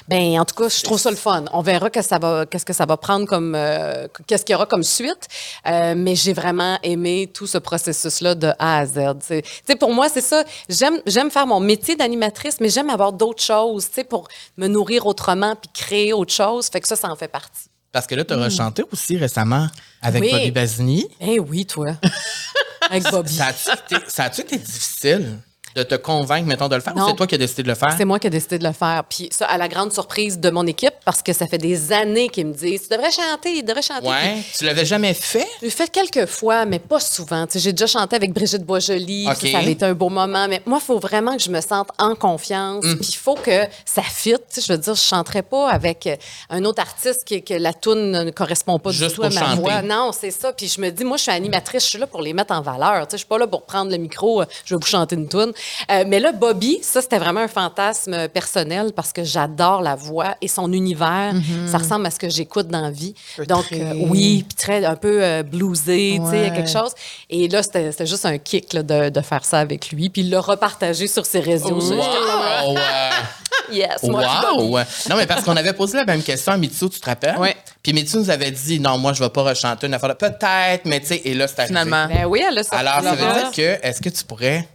Ben, 0.09 0.39
en 0.39 0.45
tout 0.45 0.55
cas, 0.55 0.69
je 0.69 0.81
trouve 0.81 0.99
ça 0.99 1.11
le 1.11 1.15
fun. 1.15 1.45
On 1.53 1.61
verra 1.61 1.91
que 1.91 2.01
ça 2.01 2.17
va, 2.17 2.47
qu'est-ce 2.47 2.65
que 2.65 2.73
ça 2.73 2.87
va 2.87 2.97
prendre 2.97 3.27
comme, 3.27 3.53
euh, 3.53 4.07
qu'est-ce 4.25 4.43
qu'il 4.43 4.53
y 4.53 4.55
aura 4.55 4.65
comme 4.65 4.81
suite. 4.81 5.27
Euh, 5.67 5.93
mais 5.95 6.15
j'ai 6.15 6.33
vraiment 6.33 6.79
aimé 6.81 7.29
tout 7.31 7.45
ce 7.45 7.59
processus-là 7.59 8.33
de 8.33 8.47
A 8.57 8.79
à 8.79 8.85
Z. 8.87 8.99
Tu 9.27 9.43
sais, 9.67 9.75
pour 9.75 9.93
moi, 9.93 10.09
c'est 10.09 10.21
ça. 10.21 10.43
J'aime, 10.67 10.99
j'aime 11.05 11.29
faire 11.29 11.45
mon 11.45 11.59
métier 11.59 11.95
d'animatrice, 11.95 12.57
mais 12.59 12.69
j'aime 12.69 12.89
avoir 12.89 13.13
d'autres 13.13 13.43
choses, 13.43 13.87
tu 13.87 13.93
sais, 13.97 14.03
pour 14.03 14.27
me 14.57 14.65
nourrir 14.67 15.05
autrement 15.05 15.55
puis 15.55 15.69
créer 15.71 16.11
autre 16.11 16.33
chose. 16.33 16.69
Fait 16.69 16.81
que 16.81 16.87
ça, 16.87 16.95
ça 16.95 17.11
en 17.11 17.15
fait 17.15 17.27
partie. 17.27 17.69
Parce 17.91 18.07
que 18.07 18.15
là, 18.15 18.25
tu 18.25 18.33
as 18.33 18.37
rechanté 18.37 18.83
aussi 18.91 19.15
récemment 19.15 19.67
avec. 20.01 20.23
Oui. 20.23 20.31
Bobby 20.31 20.49
Basini. 20.49 21.07
Eh 21.21 21.39
oui, 21.39 21.67
toi. 21.67 21.91
Avec 22.89 23.03
Bobby. 23.11 23.35
Ça 23.35 23.45
a-tu 23.47 23.69
été, 23.69 24.03
ça 24.07 24.23
a-tu 24.23 24.41
été 24.41 24.57
difficile? 24.57 25.37
De 25.75 25.83
te 25.83 25.95
convaincre, 25.95 26.47
mettons, 26.47 26.67
de 26.67 26.75
le 26.75 26.81
faire? 26.81 26.95
Non. 26.95 27.05
ou 27.05 27.09
c'est 27.09 27.15
toi 27.15 27.27
qui 27.27 27.35
as 27.35 27.39
décidé 27.39 27.63
de 27.63 27.67
le 27.69 27.75
faire? 27.75 27.93
C'est 27.97 28.05
moi 28.05 28.19
qui 28.19 28.27
ai 28.27 28.29
décidé 28.29 28.57
de 28.59 28.63
le 28.63 28.73
faire. 28.73 29.03
Puis 29.09 29.29
ça, 29.31 29.45
à 29.45 29.57
la 29.57 29.67
grande 29.67 29.93
surprise 29.93 30.39
de 30.39 30.49
mon 30.49 30.65
équipe, 30.67 30.93
parce 31.05 31.21
que 31.21 31.33
ça 31.33 31.47
fait 31.47 31.57
des 31.57 31.91
années 31.91 32.29
qu'ils 32.29 32.47
me 32.47 32.53
disent 32.53 32.83
Tu 32.83 32.95
devrais 32.95 33.11
chanter, 33.11 33.55
tu 33.55 33.63
devrais 33.63 33.81
chanter. 33.81 34.07
Ouais. 34.07 34.37
Tu 34.57 34.65
l'avais 34.65 34.85
jamais 34.85 35.13
fait? 35.13 35.47
J'ai 35.61 35.69
fait 35.69 35.89
quelques 35.91 36.25
fois, 36.25 36.65
mais 36.65 36.79
pas 36.79 36.99
souvent. 36.99 37.45
J'ai 37.53 37.71
déjà 37.73 37.87
chanté 37.87 38.15
avec 38.15 38.33
Brigitte 38.33 38.63
Boisjoli, 38.63 39.27
OK. 39.29 39.37
puis 39.37 39.51
ça 39.51 39.59
avait 39.59 39.71
été 39.73 39.85
un 39.85 39.93
beau 39.93 40.09
moment. 40.09 40.47
Mais 40.47 40.61
moi, 40.65 40.79
il 40.81 40.85
faut 40.85 40.99
vraiment 40.99 41.35
que 41.35 41.41
je 41.43 41.49
me 41.49 41.61
sente 41.61 41.89
en 41.97 42.15
confiance. 42.15 42.83
Mm. 42.85 42.97
Puis 42.99 43.09
il 43.11 43.17
faut 43.17 43.35
que 43.35 43.65
ça 43.85 44.01
fit. 44.01 44.33
Tu 44.33 44.37
sais, 44.49 44.61
Je 44.67 44.73
veux 44.73 44.77
dire, 44.79 44.95
je 44.95 45.01
chanterais 45.01 45.43
pas 45.43 45.69
avec 45.69 46.07
euh, 46.07 46.15
un 46.49 46.63
autre 46.65 46.81
artiste 46.81 47.23
qui, 47.25 47.43
que 47.43 47.53
la 47.53 47.73
toune 47.73 48.11
ne 48.11 48.31
correspond 48.31 48.79
pas 48.79 48.91
Juste 48.91 49.09
du 49.11 49.15
tout 49.15 49.23
à 49.23 49.29
ma 49.29 49.39
chanter. 49.41 49.61
voix. 49.61 49.81
Non, 49.81 50.11
c'est 50.11 50.31
ça. 50.31 50.53
Puis 50.53 50.67
je 50.67 50.81
me 50.81 50.89
dis, 50.89 51.03
moi, 51.03 51.17
je 51.17 51.23
suis 51.23 51.31
animatrice, 51.31 51.83
je 51.83 51.89
suis 51.89 51.99
là 51.99 52.07
pour 52.07 52.21
les 52.21 52.33
mettre 52.33 52.53
en 52.53 52.61
valeur. 52.61 53.07
Je 53.11 53.17
suis 53.17 53.25
pas 53.25 53.37
là 53.37 53.47
pour 53.47 53.63
prendre 53.63 53.91
le 53.91 53.97
micro, 53.97 54.41
euh, 54.41 54.45
je 54.65 54.75
vais 54.75 54.79
vous 54.79 54.87
chanter 54.87 55.15
une 55.15 55.27
toune. 55.27 55.51
Euh, 55.91 56.03
mais 56.07 56.19
là, 56.19 56.31
Bobby, 56.31 56.79
ça, 56.81 57.01
c'était 57.01 57.19
vraiment 57.19 57.41
un 57.41 57.47
fantasme 57.47 58.27
personnel 58.29 58.91
parce 58.95 59.11
que 59.13 59.23
j'adore 59.23 59.81
la 59.81 59.95
voix 59.95 60.35
et 60.41 60.47
son 60.47 60.71
univers. 60.73 61.33
Ça 61.67 61.77
ressemble 61.77 62.05
à 62.05 62.11
ce 62.11 62.19
que 62.19 62.29
j'écoute 62.29 62.67
dans 62.67 62.81
la 62.81 62.91
vie. 62.91 63.13
peu 63.37 63.45
Donc, 63.45 63.65
très- 63.67 63.81
euh, 63.81 63.93
oui, 64.07 64.45
puis 64.47 64.55
très 64.55 64.85
un 64.85 64.95
peu 64.95 65.23
euh, 65.23 65.43
bluesé, 65.43 66.19
tu 66.23 66.29
sais, 66.31 66.51
quelque 66.55 66.69
chose. 66.69 66.91
Et 67.29 67.47
là, 67.47 67.63
c'était 67.63 67.91
juste 68.05 68.25
un 68.25 68.37
kick 68.37 68.73
là, 68.73 68.83
de, 68.83 69.09
de 69.09 69.21
faire 69.21 69.45
ça 69.45 69.59
avec 69.59 69.91
lui. 69.91 70.09
Puis 70.09 70.21
il 70.21 70.29
l'a 70.29 70.41
repartagé 70.41 71.07
sur 71.07 71.25
ses 71.25 71.39
réseaux. 71.39 71.69
Comme, 71.69 71.79
Wow! 71.79 72.75
yes, 73.71 74.03
moi. 74.03 74.23
Wow! 74.51 74.77
Non, 75.09 75.15
mais 75.17 75.25
parce 75.25 75.43
qu'on 75.43 75.55
avait 75.55 75.73
posé 75.73 75.97
la 75.97 76.05
même 76.05 76.21
question 76.23 76.51
à 76.53 76.57
Mitsu, 76.57 76.89
tu 76.89 76.99
te 76.99 77.05
rappelles? 77.05 77.37
Ouais. 77.37 77.55
Puis 77.83 77.93
Mitsu 77.93 78.17
nous 78.17 78.29
avait 78.29 78.51
dit, 78.51 78.79
non, 78.79 78.97
moi, 78.97 79.13
je 79.13 79.23
vais 79.23 79.29
pas 79.29 79.43
rechanter 79.43 79.87
une 79.87 79.93
affaire. 79.93 80.15
Peut-être, 80.15 80.85
mais 80.85 80.99
tu 80.99 81.07
sais, 81.07 81.21
et 81.25 81.33
là, 81.33 81.47
c'est 81.47 81.59
arrivé. 81.59 81.67
Finalement. 81.79 82.07
Ben 82.07 82.25
oui, 82.25 82.43
elle 82.47 82.57
a 82.57 82.63
sorti 82.63 82.77
Alors, 82.77 83.01
ça 83.03 83.15
veut 83.15 83.33
dire 83.41 83.51
que, 83.51 83.85
est-ce 83.87 84.01
que 84.01 84.09
tu 84.09 84.23
pourrais 84.23 84.67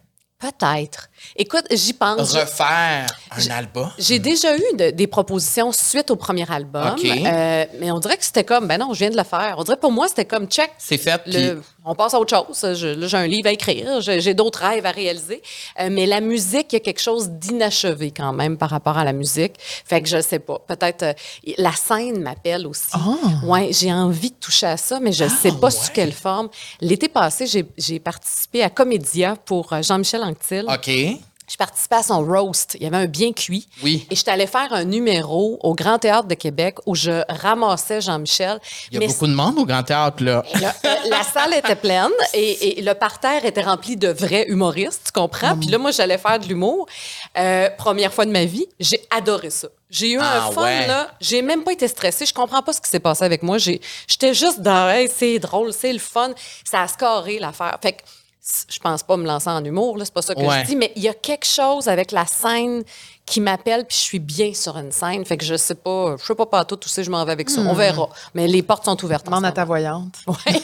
Peut-être. 0.45 1.09
Écoute, 1.37 1.65
j'y 1.71 1.93
pense. 1.93 2.33
refaire 2.35 3.07
un 3.31 3.51
album? 3.51 3.91
J'ai 3.99 4.19
déjà 4.19 4.57
eu 4.57 4.63
de- 4.77 4.91
des 4.91 5.07
propositions 5.07 5.73
suite 5.73 6.11
au 6.11 6.17
premier 6.17 6.51
album, 6.51 6.97
euh, 7.27 7.65
mais 7.81 7.91
on 7.91 7.99
dirait 7.99 8.17
que 8.17 8.25
c'était 8.25 8.45
comme, 8.45 8.67
ben 8.69 8.79
non, 8.79 8.93
je 8.93 8.99
viens 9.01 9.11
de 9.11 9.17
le 9.17 9.25
faire. 9.25 9.57
On 9.59 9.65
dirait 9.65 9.77
pour 9.77 9.93
moi, 9.93 10.09
c'était 10.09 10.25
comme 10.25 10.47
check. 10.47 10.71
C'est 10.79 10.99
fait, 10.99 11.21
Le- 11.27 11.63
on 11.85 11.95
passe 11.95 12.15
à 12.15 12.21
autre 12.21 12.35
chose. 12.35 12.75
J'ai 12.75 13.17
un 13.17 13.27
livre 13.27 13.49
à 13.49 13.53
écrire, 13.53 14.01
j'ai 14.01 14.35
d'autres 14.35 14.61
rêves 14.61 14.87
à 14.87 14.91
réaliser. 14.91 15.43
Euh, 15.81 15.89
mais 15.91 16.07
la 16.07 16.21
musique, 16.21 16.69
il 16.73 16.75
y 16.75 16.77
a 16.77 16.81
quelque 16.81 17.01
chose 17.03 17.29
d'inachevé 17.31 18.11
quand 18.11 18.33
même 18.33 18.57
par 18.57 18.71
rapport 18.71 18.97
à 18.97 19.05
la 19.05 19.13
musique. 19.13 19.55
Fait 19.59 20.01
que 20.01 20.09
je 20.09 20.21
sais 20.21 20.39
pas. 20.39 20.59
Peut-être 20.67 21.03
euh, 21.03 21.13
la 21.59 21.73
scène 21.73 22.21
m'appelle 22.23 22.67
aussi. 22.67 22.85
Ouais, 23.45 23.69
j'ai 23.73 23.93
envie 23.93 24.31
de 24.31 24.37
toucher 24.37 24.67
à 24.67 24.77
ça, 24.77 24.99
mais 25.01 25.13
je 25.13 25.29
sais 25.29 25.53
pas 25.53 25.71
sous 25.71 25.93
quelle 25.93 26.13
forme. 26.13 26.49
L'été 26.81 27.09
passé, 27.09 27.47
j'ai- 27.47 27.99
participé 27.99 28.63
à 28.63 28.71
Comédia 28.71 29.37
pour 29.45 29.71
Jean-Michel 29.83 30.23
Anctil. 30.23 30.65
OK. 30.69 30.91
Je 31.47 31.57
participais 31.57 31.97
à 31.97 32.03
son 32.03 32.25
roast. 32.25 32.75
Il 32.79 32.83
y 32.85 32.87
avait 32.87 32.97
un 32.97 33.07
bien 33.07 33.33
cuit. 33.33 33.67
Oui. 33.83 34.07
Et 34.11 34.17
je 34.17 34.25
allée 34.31 34.47
faire 34.47 34.73
un 34.73 34.85
numéro 34.85 35.59
au 35.63 35.75
Grand 35.75 35.99
Théâtre 35.99 36.27
de 36.27 36.35
Québec 36.35 36.77
où 36.87 36.95
je 36.95 37.23
ramassais 37.29 38.01
Jean-Michel. 38.01 38.59
Il 38.91 38.95
y 38.95 38.97
a 38.97 39.01
Mais 39.01 39.07
beaucoup 39.09 39.27
de 39.27 39.35
monde 39.35 39.59
au 39.59 39.67
Grand 39.67 39.83
Théâtre, 39.83 40.25
là. 40.25 40.43
euh, 40.57 40.89
la 41.11 41.23
salle 41.23 41.53
était 41.55 41.77
pleine 41.77 42.09
et, 42.33 42.79
et 42.79 42.83
le 42.83 42.95
parterre 42.95 43.45
était 43.45 43.61
rempli 43.63 43.97
de 43.97 44.09
vrais 44.09 44.47
humoristes, 44.49 45.03
tu 45.07 45.13
comprends? 45.13 45.57
Puis 45.59 45.69
là, 45.69 45.77
moi, 45.79 45.91
j'allais 45.91 46.19
faire 46.19 46.39
de 46.39 46.47
l'humour. 46.47 46.87
Euh, 47.37 47.69
première 47.77 48.13
fois 48.13 48.25
de 48.25 48.31
ma 48.31 48.47
vie, 48.47 48.67
j'ai 48.81 49.01
adoré 49.11 49.51
ça. 49.51 49.69
J'ai 49.91 50.13
eu 50.13 50.19
Ah 50.21 50.47
un 50.49 50.51
fun, 50.51 50.63
ouais. 50.63 50.87
là. 50.87 51.11
J'ai 51.21 51.43
même 51.43 51.63
pas 51.63 51.73
été 51.73 51.87
stressée. 51.87 52.27
Je 52.27 52.35
comprends 52.35 52.63
pas 52.63 52.73
ce 52.73 52.81
qui 52.81 52.89
s'est 52.91 53.01
passé 53.01 53.23
avec 53.23 53.43
moi. 53.43 53.59
J'étais 53.59 54.35
juste 54.35 54.61
dans, 54.61 54.89
hey, 54.89 55.09
c'est 55.15 55.39
drôle, 55.39 55.73
c'est 55.73 55.93
le 55.93 55.99
fun. 56.01 56.31
Ça 56.65 56.83
a 56.83 56.89
scoré 56.89 57.39
l'affaire. 57.39 57.79
Fait 57.81 57.93
que 57.93 58.03
je 58.69 58.79
pense 58.79 59.03
pas 59.03 59.17
me 59.17 59.25
lancer 59.27 59.49
en 59.49 59.65
humour, 59.65 59.97
là, 59.97 60.05
c'est 60.05 60.13
pas 60.13 60.21
ça 60.23 60.35
que 60.35 60.41
Ouais. 60.41 60.61
je 60.63 60.67
dis, 60.67 60.77
mais 60.77 60.93
il 60.97 61.03
y 61.03 61.09
a 61.09 61.15
quelque 61.15 61.47
chose 61.47 61.89
avec 61.89 62.13
la 62.13 62.27
scène 62.27 62.83
qui 63.25 63.41
m'appelle, 63.41 63.87
puis 63.87 63.97
je 63.97 64.03
suis 64.03 64.19
bien 64.19 64.53
sur 64.53 64.77
une 64.77 64.93
scène. 64.93 65.25
Fait 65.25 65.39
que 65.39 65.45
je 65.47 65.55
sais 65.57 65.75
pas, 65.75 66.17
je 66.21 66.25
sais 66.25 66.35
pas 66.35 66.45
pas 66.45 66.65
tout, 66.67 66.77
tu 66.77 66.89
sais, 66.91 67.03
je 67.05 67.11
m'en 67.11 67.25
vais 67.25 67.33
avec 67.33 67.49
ça. 67.49 67.63
On 67.63 67.73
verra. 67.73 68.09
Mais 68.35 68.47
les 68.47 68.63
portes 68.63 68.85
sont 68.85 69.03
ouvertes. 69.03 69.27
en 69.29 69.31
Demande 69.31 69.47
à 69.47 69.53
ta 69.53 69.65
voyante. 69.65 70.15
Elle 70.47 70.55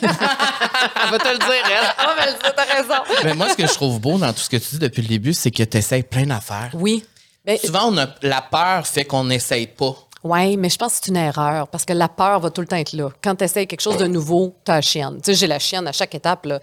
va 1.10 1.18
te 1.18 1.28
le 1.32 1.38
dire, 1.38 1.64
elle. 1.70 1.86
Ah, 1.98 2.14
mais 2.18 2.24
elle 2.28 2.52
t'as 2.54 2.64
raison. 2.64 3.02
Mais 3.24 3.34
moi, 3.34 3.48
ce 3.48 3.54
que 3.56 3.66
je 3.66 3.72
trouve 3.72 3.98
beau 3.98 4.18
dans 4.18 4.32
tout 4.32 4.40
ce 4.40 4.50
que 4.50 4.56
tu 4.58 4.70
dis 4.72 4.78
depuis 4.78 5.02
le 5.02 5.08
début, 5.08 5.32
c'est 5.32 5.50
que 5.50 5.62
tu 5.62 5.76
essayes 5.78 6.02
plein 6.02 6.26
d'affaires. 6.26 6.70
Oui. 6.74 7.04
Ben, 7.44 7.56
Souvent, 7.58 7.90
on 7.92 7.96
a, 7.98 8.06
la 8.22 8.42
peur 8.42 8.86
fait 8.86 9.04
qu'on 9.04 9.24
n'essaye 9.24 9.66
pas. 9.66 9.96
Oui, 10.22 10.56
mais 10.58 10.68
je 10.68 10.76
pense 10.76 10.98
que 10.98 10.98
c'est 11.04 11.10
une 11.10 11.16
erreur 11.16 11.68
parce 11.68 11.86
que 11.86 11.94
la 11.94 12.08
peur 12.08 12.40
va 12.40 12.50
tout 12.50 12.60
le 12.60 12.66
temps 12.66 12.76
être 12.76 12.92
là. 12.92 13.08
Quand 13.22 13.36
tu 13.36 13.44
essaies 13.44 13.66
quelque 13.66 13.80
chose 13.80 13.96
de 13.96 14.06
nouveau, 14.06 14.54
tu 14.64 14.70
as 14.70 14.76
la 14.76 14.80
chienne. 14.82 15.16
Tu 15.16 15.32
sais, 15.32 15.34
j'ai 15.34 15.46
la 15.46 15.58
chienne 15.58 15.86
à 15.88 15.92
chaque 15.92 16.14
étape. 16.14 16.44
Là. 16.44 16.60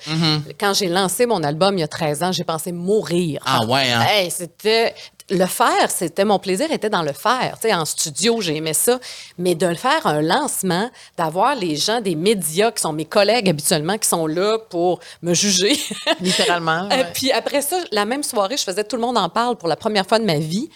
Quand 0.60 0.74
j'ai 0.76 0.88
lancé 0.88 1.26
mon 1.26 1.42
album 1.44 1.76
il 1.76 1.82
y 1.82 1.84
a 1.84 1.88
13 1.88 2.24
ans, 2.24 2.32
j'ai 2.32 2.44
pensé 2.44 2.72
mourir. 2.72 3.42
Ah 3.46 3.66
ouais, 3.66 3.92
hein? 3.92 4.06
Hey, 4.08 4.30
c'était. 4.32 4.94
Le 5.30 5.46
faire, 5.46 5.92
c'était 5.92 6.24
mon 6.24 6.40
plaisir 6.40 6.72
était 6.72 6.90
dans 6.90 7.02
le 7.02 7.12
faire. 7.12 7.58
Tu 7.62 7.68
sais, 7.68 7.74
en 7.74 7.84
studio, 7.84 8.40
j'ai 8.40 8.56
aimé 8.56 8.74
ça. 8.74 8.98
Mais 9.38 9.56
de 9.56 9.68
le 9.68 9.76
faire 9.76 10.08
un 10.08 10.22
lancement, 10.22 10.90
d'avoir 11.18 11.54
les 11.54 11.76
gens 11.76 12.00
des 12.00 12.16
médias 12.16 12.72
qui 12.72 12.82
sont 12.82 12.94
mes 12.94 13.04
collègues 13.04 13.50
habituellement, 13.50 13.98
qui 13.98 14.08
sont 14.08 14.26
là 14.26 14.58
pour 14.70 15.02
me 15.22 15.34
juger. 15.34 15.78
Littéralement. 16.22 16.88
Ouais. 16.98 17.06
puis 17.14 17.32
après 17.34 17.62
ça, 17.62 17.78
la 17.92 18.06
même 18.06 18.24
soirée, 18.24 18.56
je 18.56 18.64
faisais 18.64 18.86
Tout 18.86 18.96
le 18.96 19.02
monde 19.02 19.18
en 19.18 19.28
parle 19.28 19.58
pour 19.58 19.68
la 19.68 19.76
première 19.76 20.08
fois 20.08 20.20
de 20.20 20.24
ma 20.24 20.40
vie. 20.40 20.70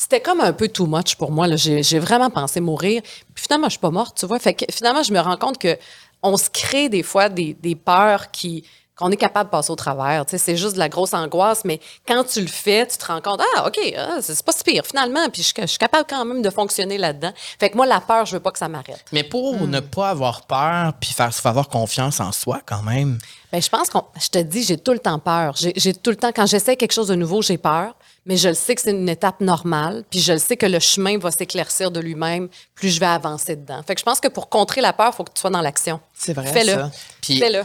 C'était 0.00 0.22
comme 0.22 0.40
un 0.40 0.54
peu 0.54 0.66
too 0.68 0.86
much 0.86 1.16
pour 1.16 1.30
moi. 1.30 1.46
J'ai 1.56 1.98
vraiment 1.98 2.30
pensé 2.30 2.58
mourir. 2.58 3.02
Puis 3.34 3.44
finalement, 3.44 3.66
je 3.66 3.72
suis 3.72 3.80
pas 3.80 3.90
morte, 3.90 4.16
tu 4.18 4.24
vois. 4.24 4.38
Fait 4.38 4.54
que 4.54 4.64
finalement, 4.72 5.02
je 5.02 5.12
me 5.12 5.20
rends 5.20 5.36
compte 5.36 5.58
que 5.58 5.76
on 6.22 6.38
se 6.38 6.48
crée 6.48 6.88
des 6.88 7.02
fois 7.02 7.28
des, 7.28 7.52
des 7.52 7.74
peurs 7.74 8.30
qui 8.30 8.64
qu'on 8.96 9.10
est 9.10 9.16
capable 9.16 9.50
de 9.50 9.50
passer 9.50 9.70
au 9.70 9.76
travers. 9.76 10.24
Tu 10.24 10.30
sais, 10.30 10.38
c'est 10.38 10.56
juste 10.56 10.74
de 10.74 10.78
la 10.78 10.88
grosse 10.88 11.12
angoisse, 11.12 11.66
mais 11.66 11.80
quand 12.08 12.24
tu 12.24 12.40
le 12.40 12.46
fais, 12.48 12.86
tu 12.86 12.96
te 12.96 13.06
rends 13.06 13.20
compte, 13.20 13.42
ah, 13.56 13.66
OK, 13.66 13.78
ah, 13.96 14.16
c'est 14.22 14.42
pas 14.42 14.52
si 14.52 14.64
pire, 14.64 14.86
finalement, 14.86 15.28
puis 15.30 15.42
je, 15.42 15.52
je 15.58 15.66
suis 15.66 15.78
capable 15.78 16.06
quand 16.08 16.24
même 16.24 16.40
de 16.40 16.50
fonctionner 16.50 16.96
là-dedans. 16.96 17.32
Fait 17.58 17.68
que 17.68 17.76
moi, 17.76 17.84
la 17.84 18.00
peur, 18.00 18.24
je 18.24 18.36
veux 18.36 18.40
pas 18.40 18.52
que 18.52 18.58
ça 18.58 18.68
m'arrête. 18.68 19.04
Mais 19.12 19.22
pour 19.22 19.66
ne 19.66 19.80
pas 19.80 20.10
avoir 20.10 20.42
peur 20.46 20.94
puis 20.98 21.12
faire 21.12 21.34
faire 21.34 21.50
avoir 21.50 21.68
confiance 21.68 22.20
en 22.20 22.32
soi 22.32 22.60
quand 22.64 22.82
même. 22.82 23.18
Ben, 23.52 23.60
je 23.60 23.68
pense 23.68 23.90
qu'on. 23.90 24.04
Je 24.18 24.28
te 24.28 24.38
dis, 24.38 24.62
j'ai 24.62 24.78
tout 24.78 24.92
le 24.92 24.98
temps 24.98 25.18
peur. 25.18 25.54
J'ai 25.56 25.72
j'ai 25.76 25.92
tout 25.92 26.10
le 26.10 26.16
temps, 26.16 26.32
quand 26.34 26.46
j'essaie 26.46 26.76
quelque 26.76 26.92
chose 26.92 27.08
de 27.08 27.14
nouveau, 27.14 27.42
j'ai 27.42 27.58
peur. 27.58 27.94
Mais 28.26 28.36
je 28.36 28.48
le 28.48 28.54
sais 28.54 28.74
que 28.74 28.82
c'est 28.82 28.90
une 28.90 29.08
étape 29.08 29.40
normale. 29.40 30.04
Puis 30.10 30.20
je 30.20 30.32
le 30.32 30.38
sais 30.38 30.56
que 30.56 30.66
le 30.66 30.78
chemin 30.78 31.18
va 31.18 31.30
s'éclaircir 31.30 31.90
de 31.90 32.00
lui-même 32.00 32.48
plus 32.74 32.90
je 32.90 33.00
vais 33.00 33.06
avancer 33.06 33.56
dedans. 33.56 33.82
Fait 33.86 33.94
que 33.94 34.00
je 34.00 34.04
pense 34.04 34.20
que 34.20 34.28
pour 34.28 34.48
contrer 34.48 34.80
la 34.80 34.92
peur, 34.92 35.10
il 35.12 35.16
faut 35.16 35.24
que 35.24 35.32
tu 35.32 35.40
sois 35.40 35.50
dans 35.50 35.62
l'action. 35.62 36.00
C'est 36.12 36.34
vrai, 36.34 36.52
Fais-le. 36.52 36.84
Fais-le. 37.22 37.62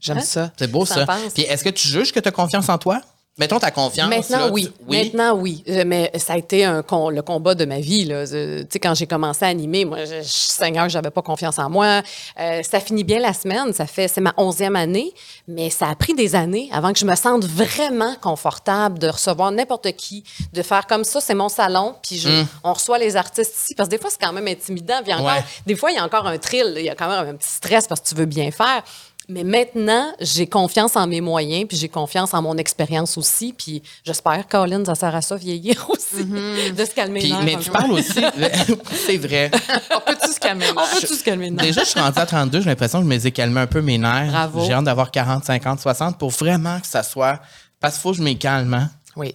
J'aime 0.00 0.18
Hein? 0.18 0.22
ça. 0.22 0.52
c'est 0.58 0.70
beau 0.70 0.84
ça. 0.84 1.06
penses? 1.06 1.32
Puis 1.34 1.42
est-ce 1.44 1.64
que 1.64 1.70
tu 1.70 1.88
juges 1.88 2.12
que 2.12 2.20
tu 2.20 2.28
as 2.28 2.32
confiance 2.32 2.68
en 2.68 2.78
toi? 2.78 3.00
Mettons 3.36 3.58
ta 3.58 3.72
confiance. 3.72 4.08
Maintenant, 4.08 4.38
là, 4.46 4.50
oui. 4.52 4.70
tu- 4.78 4.84
Maintenant, 4.96 5.34
oui. 5.36 5.64
Euh, 5.68 5.82
mais 5.84 6.12
ça 6.18 6.34
a 6.34 6.36
été 6.38 6.64
un 6.64 6.84
le 7.10 7.20
combat 7.22 7.56
de 7.56 7.64
ma 7.64 7.80
vie. 7.80 8.04
là. 8.04 8.16
Euh, 8.32 8.60
Tu 8.62 8.66
sais, 8.70 8.78
quand 8.78 8.94
j'ai 8.94 9.08
commencé 9.08 9.44
à 9.44 9.48
animer, 9.48 9.84
moi, 9.84 10.04
je, 10.04 10.22
je, 10.22 10.28
Seigneur, 10.28 10.88
j'avais 10.88 11.10
pas 11.10 11.20
confiance 11.22 11.58
en 11.58 11.68
moi. 11.68 12.00
Euh, 12.38 12.62
ça 12.62 12.78
finit 12.78 13.02
bien 13.02 13.18
la 13.18 13.32
semaine. 13.32 13.72
Ça 13.72 13.86
fait, 13.86 14.06
c'est 14.06 14.20
ma 14.20 14.32
onzième 14.36 14.76
année, 14.76 15.12
mais 15.48 15.68
ça 15.70 15.88
a 15.88 15.96
pris 15.96 16.14
des 16.14 16.36
années 16.36 16.68
avant 16.72 16.92
que 16.92 16.98
je 17.00 17.06
me 17.06 17.16
sente 17.16 17.44
vraiment 17.44 18.14
confortable 18.22 19.00
de 19.00 19.08
recevoir 19.08 19.50
n'importe 19.50 19.90
qui, 19.96 20.22
de 20.52 20.62
faire 20.62 20.86
comme 20.86 21.02
ça, 21.02 21.20
c'est 21.20 21.34
mon 21.34 21.48
salon, 21.48 21.96
puis 22.06 22.18
je- 22.18 22.44
on 22.62 22.72
reçoit 22.72 22.98
les 22.98 23.16
artistes 23.16 23.52
ici. 23.56 23.74
Parce 23.74 23.88
que 23.88 23.96
des 23.96 24.00
fois, 24.00 24.10
c'est 24.10 24.20
quand 24.24 24.32
même 24.32 24.46
intimidant. 24.46 25.00
Puis 25.02 25.12
encore, 25.12 25.26
Ouais. 25.26 25.44
des 25.66 25.74
fois, 25.74 25.90
il 25.90 25.94
y 25.96 25.98
a 25.98 26.04
encore 26.04 26.26
un 26.28 26.38
thrill. 26.38 26.74
Il 26.76 26.84
y 26.84 26.88
a 26.90 26.94
quand 26.94 27.08
même 27.08 27.28
un 27.28 27.34
petit 27.36 27.50
stress 27.50 27.88
parce 27.88 28.00
que 28.00 28.08
tu 28.08 28.14
veux 28.14 28.26
bien 28.26 28.52
faire. 28.52 28.84
Mais 29.28 29.44
maintenant, 29.44 30.12
j'ai 30.20 30.46
confiance 30.46 30.96
en 30.96 31.06
mes 31.06 31.20
moyens, 31.20 31.66
puis 31.66 31.76
j'ai 31.76 31.88
confiance 31.88 32.34
en 32.34 32.42
mon 32.42 32.56
expérience 32.58 33.16
aussi, 33.16 33.54
puis 33.56 33.82
j'espère, 34.04 34.46
Colin, 34.48 34.84
ça 34.84 34.94
sert 34.94 35.14
à 35.14 35.22
ça 35.22 35.36
vieillir 35.36 35.86
aussi, 35.90 36.24
de 36.24 36.84
se 36.84 36.94
calmer 36.94 37.20
Puis, 37.20 37.34
mais 37.42 37.56
tu 37.56 37.70
parles 37.70 37.92
aussi. 37.92 38.20
c'est 39.06 39.16
vrai. 39.16 39.50
On 39.94 40.00
peut-tu 40.00 40.32
se 40.32 40.40
calmer? 40.40 40.66
On 40.70 40.74
peut 40.74 41.06
tous 41.06 41.18
se 41.18 41.24
calmer 41.24 41.46
les 41.46 41.50
nerfs. 41.52 41.66
Déjà, 41.66 41.84
je 41.84 41.88
suis 41.88 42.00
rendue 42.00 42.18
à 42.18 42.26
32, 42.26 42.60
j'ai 42.60 42.70
l'impression 42.70 42.98
que 42.98 43.04
je 43.04 43.08
me 43.08 43.26
ai 43.26 43.32
calmés 43.32 43.60
un 43.60 43.66
peu 43.66 43.80
mes 43.80 43.98
nerfs. 43.98 44.30
Bravo. 44.30 44.64
J'ai 44.66 44.72
hâte 44.72 44.84
d'avoir 44.84 45.10
40, 45.10 45.44
50, 45.44 45.80
60 45.80 46.18
pour 46.18 46.30
vraiment 46.30 46.78
que 46.80 46.86
ça 46.86 47.02
soit. 47.02 47.40
Parce 47.80 47.94
qu'il 47.94 48.02
faut 48.02 48.12
que 48.12 48.18
je 48.18 48.22
me 48.22 48.34
calme, 48.34 48.74
hein. 48.74 48.90
Oui. 49.16 49.34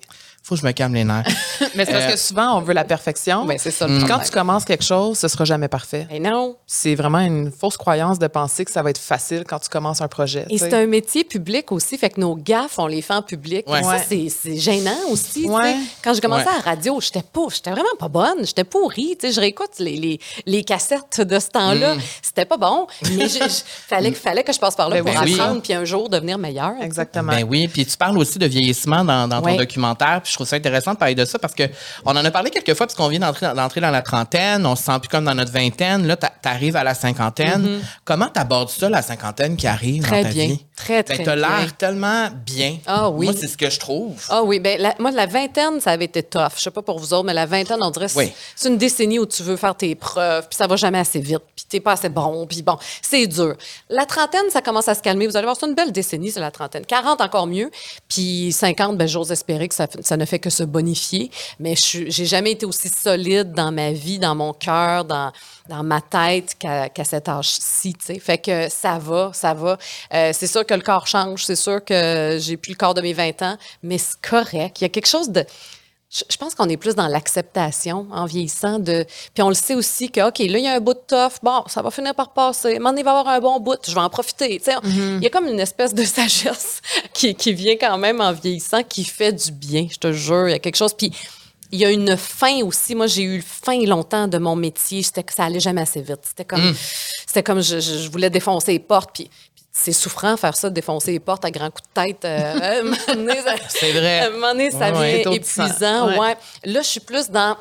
Faut 0.49 0.55
que 0.55 0.61
je 0.61 0.65
me 0.65 0.71
calme 0.71 0.95
les 0.95 1.03
nerfs. 1.03 1.25
Mais 1.75 1.85
c'est 1.85 1.91
parce 1.91 2.05
Euh, 2.05 2.11
que 2.13 2.17
souvent, 2.17 2.57
on 2.57 2.61
veut 2.61 2.73
la 2.73 2.83
perfection. 2.83 3.45
Ben, 3.45 3.59
c'est 3.59 3.69
ça 3.69 3.85
le 3.85 3.97
problème. 3.99 4.17
quand 4.17 4.23
tu 4.25 4.31
commences 4.31 4.65
quelque 4.65 4.83
chose, 4.83 5.19
ce 5.19 5.27
sera 5.27 5.45
jamais 5.45 5.67
parfait. 5.67 6.07
Mais 6.09 6.19
non. 6.19 6.55
C'est 6.65 6.95
vraiment 6.95 7.19
une 7.19 7.51
fausse 7.51 7.77
croyance 7.77 8.17
de 8.17 8.25
penser 8.25 8.65
que 8.65 8.71
ça 8.71 8.81
va 8.81 8.89
être 8.89 8.97
facile 8.97 9.43
quand 9.47 9.59
tu 9.59 9.69
commences 9.69 10.01
un 10.01 10.07
projet. 10.07 10.45
Et 10.49 10.57
c'est 10.57 10.73
un 10.73 10.87
métier 10.87 11.23
public 11.23 11.71
aussi, 11.71 11.97
fait 11.99 12.09
que 12.09 12.19
nos 12.19 12.35
gaffes, 12.35 12.79
on 12.79 12.87
les 12.87 13.03
fait 13.03 13.13
en 13.13 13.21
public. 13.21 13.69
Ouais. 13.69 13.83
Ça, 13.83 13.97
c'est- 13.99 14.57
gênant 14.57 14.97
aussi. 15.11 15.47
Ouais. 15.47 15.75
Quand 16.03 16.15
j'ai 16.15 16.21
commencé 16.21 16.45
Ouais. 16.45 16.51
à 16.51 16.65
la 16.65 16.71
radio, 16.71 16.99
j'étais 16.99 17.21
pas, 17.21 17.41
j'étais 17.53 17.69
vraiment 17.69 17.87
pas 17.99 18.07
bonne, 18.07 18.43
j'étais 18.45 18.63
pourrie. 18.63 19.15
Je 19.21 19.39
réécoute 19.39 19.69
les, 19.77 19.97
les, 19.97 20.19
les 20.47 20.63
cassettes 20.63 21.21
de 21.21 21.37
ce 21.39 21.49
temps-là. 21.49 21.93
Mm. 21.95 21.99
C'était 22.23 22.45
pas 22.45 22.57
bon, 22.57 22.87
mais 23.15 23.27
je- 23.29 23.37
je- 23.37 23.61
fallait, 23.87 24.11
fallait 24.13 24.43
que 24.43 24.51
je 24.53 24.59
passe 24.59 24.75
par 24.75 24.89
là 24.89 25.03
Ben 25.03 25.13
pour 25.13 25.23
oui. 25.23 25.39
apprendre, 25.39 25.61
puis 25.61 25.73
un 25.73 25.85
jour 25.85 26.09
devenir 26.09 26.39
meilleure. 26.39 26.73
Exactement. 26.81 27.31
Ben 27.33 27.45
oui, 27.47 27.67
puis 27.67 27.85
tu 27.85 27.95
parles 27.97 28.17
aussi 28.17 28.39
de 28.39 28.47
vieillissement 28.47 29.03
dans, 29.03 29.27
dans 29.27 29.41
ton 29.41 29.45
Ouais. 29.49 29.57
documentaire, 29.57 30.21
puis 30.23 30.31
je 30.31 30.37
trouve 30.39 30.47
ça 30.47 30.55
intéressant 30.55 30.93
de 30.93 30.97
parler 30.97 31.15
de 31.15 31.25
ça 31.25 31.37
parce 31.39 31.53
que 31.53 31.63
on 32.05 32.11
en 32.11 32.23
a 32.25 32.31
parlé 32.31 32.49
quelques 32.49 32.75
fois 32.75 32.87
parce 32.87 32.95
qu'on 32.95 33.07
vient 33.09 33.19
d'entrer 33.19 33.53
d'entrer 33.53 33.81
dans 33.81 33.91
la 33.91 34.01
trentaine, 34.01 34.65
on 34.65 34.75
se 34.75 34.83
sent 34.83 34.99
plus 34.99 35.09
comme 35.09 35.25
dans 35.25 35.35
notre 35.35 35.51
vingtaine, 35.51 36.07
là 36.07 36.15
t'arrives 36.15 36.75
à 36.75 36.83
la 36.83 36.93
cinquantaine. 36.93 37.79
Comment 38.05 38.27
t'abordes 38.27 38.69
ça 38.69 38.89
la 38.89 39.01
cinquantaine 39.01 39.55
qui 39.55 39.67
arrive 39.67 39.89
Mm-hmm. 39.99 40.01
Très 40.07 40.23
dans 40.23 40.29
ta 40.29 40.33
bien. 40.33 40.45
vie? 40.47 40.65
Très, 40.79 41.03
Ben, 41.03 41.15
très 41.15 41.23
bien. 41.23 41.35
l'air 41.35 41.75
tellement 41.77 42.29
bien. 42.45 42.77
Ah 42.87 43.09
oui. 43.09 43.25
Moi 43.25 43.35
c'est 43.37 43.47
ce 43.47 43.57
que 43.57 43.69
je 43.69 43.77
trouve. 43.79 44.15
Ah 44.29 44.43
oui, 44.43 44.59
ben 44.61 44.79
la- 44.81 44.95
moi, 44.97 45.11
la 45.11 45.25
vingtaine, 45.25 45.81
ça 45.81 45.91
avait 45.91 46.05
été 46.05 46.23
tough. 46.23 46.53
Je 46.55 46.61
sais 46.61 46.71
pas 46.71 46.81
pour 46.81 46.99
vous 46.99 47.13
autres, 47.13 47.25
mais 47.25 47.33
la 47.33 47.45
vingtaine, 47.45 47.79
on 47.81 47.91
dirait 47.91 48.05
que 48.05 48.11
c'est- 48.13 48.17
Oui. 48.19 48.31
c'est 48.55 48.69
une 48.69 48.77
décennie 48.77 49.19
où 49.19 49.25
tu 49.25 49.43
veux 49.43 49.57
faire 49.57 49.75
tes 49.75 49.93
preuves, 49.95 50.47
puis 50.47 50.55
ça 50.55 50.67
va 50.67 50.77
jamais 50.77 50.99
assez 50.99 51.19
vite, 51.19 51.41
puis 51.53 51.65
t'es 51.67 51.81
pas 51.81 51.91
assez 51.91 52.07
bon, 52.07 52.47
puis 52.47 52.61
bon, 52.61 52.77
c'est 53.01 53.27
dur. 53.27 53.55
La 53.89 54.05
trentaine, 54.05 54.49
ça 54.51 54.61
commence 54.61 54.87
à 54.87 54.95
se 54.95 55.01
calmer. 55.01 55.27
Vous 55.27 55.35
allez 55.35 55.45
voir, 55.45 55.57
c'est 55.59 55.67
une 55.67 55.75
belle 55.75 55.91
décennie, 55.91 56.31
c'est 56.31 56.39
la 56.39 56.49
trentaine. 56.51 56.85
40, 56.85 57.19
encore 57.19 57.45
mieux. 57.47 57.69
Puis 58.07 58.53
50, 58.53 58.97
ben 58.97 59.07
j'ose 59.07 59.31
espérer 59.33 59.67
que 59.67 59.75
ça, 59.75 59.87
ne 60.17 60.25
fait 60.25 60.39
que 60.39 60.49
se 60.49 60.63
bonifier. 60.63 61.29
Mais 61.59 61.75
je 61.75 62.05
j'ai 62.07 62.25
jamais 62.25 62.51
été 62.51 62.65
aussi 62.65 62.87
solide 62.89 63.51
dans 63.51 63.71
ma 63.73 63.91
vie, 63.91 64.17
dans 64.17 64.33
mon 64.35 64.53
cœur, 64.53 65.03
dans, 65.03 65.31
dans 65.69 65.83
ma 65.83 66.01
tête 66.01 66.57
qu'à 66.59 67.03
cet 67.05 67.29
âge-ci, 67.29 67.93
tu 67.93 68.05
sais. 68.05 68.19
Fait 68.19 68.37
que 68.37 68.67
ça 68.69 68.97
va, 68.97 69.31
ça 69.33 69.53
va. 69.53 69.77
Euh, 70.13 70.31
c'est 70.33 70.47
sûr 70.47 70.65
que 70.65 70.73
le 70.73 70.81
corps 70.81 71.07
change, 71.07 71.45
c'est 71.45 71.55
sûr 71.55 71.83
que 71.85 72.37
j'ai 72.41 72.57
plus 72.57 72.71
le 72.71 72.77
corps 72.77 72.93
de 72.93 73.01
mes 73.01 73.13
20 73.13 73.41
ans, 73.43 73.57
mais 73.83 73.97
c'est 73.97 74.19
correct. 74.19 74.81
Il 74.81 74.83
y 74.83 74.85
a 74.85 74.89
quelque 74.89 75.07
chose 75.07 75.29
de... 75.29 75.45
Je 76.11 76.37
pense 76.37 76.55
qu'on 76.55 76.67
est 76.67 76.77
plus 76.77 76.95
dans 76.95 77.07
l'acceptation 77.07 78.07
en 78.11 78.25
vieillissant. 78.25 78.79
De... 78.79 79.05
Puis 79.35 79.43
on 79.43 79.49
le 79.49 79.53
sait 79.53 79.75
aussi 79.75 80.09
que, 80.09 80.27
OK, 80.27 80.39
là, 80.39 80.57
il 80.57 80.63
y 80.63 80.67
a 80.67 80.73
un 80.73 80.79
bout 80.79 80.95
de 80.95 81.03
tough. 81.07 81.37
Bon, 81.43 81.61
ça 81.67 81.83
va 81.83 81.91
finir 81.91 82.15
par 82.15 82.33
passer. 82.33 82.79
Donné, 82.79 83.01
il 83.01 83.03
va 83.03 83.11
avoir 83.11 83.27
un 83.27 83.39
bon 83.39 83.59
bout. 83.59 83.77
Je 83.87 83.93
vais 83.93 84.01
en 84.01 84.09
profiter. 84.09 84.57
Tu 84.57 84.71
sais, 84.71 84.77
Il 84.83 85.21
y 85.21 85.27
a 85.27 85.29
comme 85.29 85.45
une 85.45 85.59
espèce 85.59 85.93
de 85.93 86.03
sagesse 86.17 86.81
qui, 87.13 87.35
qui 87.35 87.53
vient 87.53 87.75
quand 87.75 87.99
même 87.99 88.21
en 88.21 88.33
vieillissant 88.33 88.81
qui 88.81 89.03
fait 89.03 89.33
du 89.33 89.51
bien, 89.51 89.85
je 89.91 89.97
te 89.97 90.11
jure. 90.11 90.47
Il 90.47 90.51
y 90.53 90.55
a 90.55 90.59
quelque 90.59 90.77
chose. 90.77 90.95
Puis 90.95 91.11
il 91.71 91.79
y 91.79 91.85
a 91.85 91.91
une 91.91 92.17
fin 92.17 92.61
aussi. 92.63 92.95
Moi, 92.95 93.07
j'ai 93.07 93.23
eu 93.23 93.41
faim 93.41 93.79
longtemps 93.85 94.27
de 94.27 94.37
mon 94.37 94.55
métier. 94.55 95.03
C'était 95.03 95.23
que 95.23 95.33
ça 95.33 95.43
allait 95.45 95.59
jamais 95.59 95.81
assez 95.81 96.01
vite. 96.01 96.19
C'était 96.23 96.45
comme, 96.45 96.73
c'était 97.27 97.43
comme 97.43 97.61
je, 97.61 97.79
je- 97.79 98.09
voulais 98.09 98.29
défoncer 98.29 98.71
les 98.73 98.79
portes. 98.79 99.11
Puis, 99.13 99.29
c'est 99.71 99.93
souffrant 99.93 100.35
faire 100.35 100.55
ça, 100.57 100.69
défoncer 100.69 101.11
les 101.11 101.19
portes 101.19 101.45
à 101.45 101.51
grands 101.51 101.69
coups 101.69 101.87
de 101.95 102.01
tête. 102.01 102.25
Euh, 102.25 102.93
C'est 103.69 103.91
vrai. 103.91 104.19
À 104.19 104.27
un 104.27 104.29
moment 104.31 104.51
donné, 104.51 104.71
ça 104.71 104.91
Ouais, 104.91 105.21
étourdissant. 105.21 105.65
épuisant. 105.65 106.07
Ouais. 106.09 106.17
Ouais. 106.19 106.37
Là, 106.65 106.81
je 106.81 106.87
suis 106.87 106.99
plus 106.99 107.29
dans. 107.29 107.55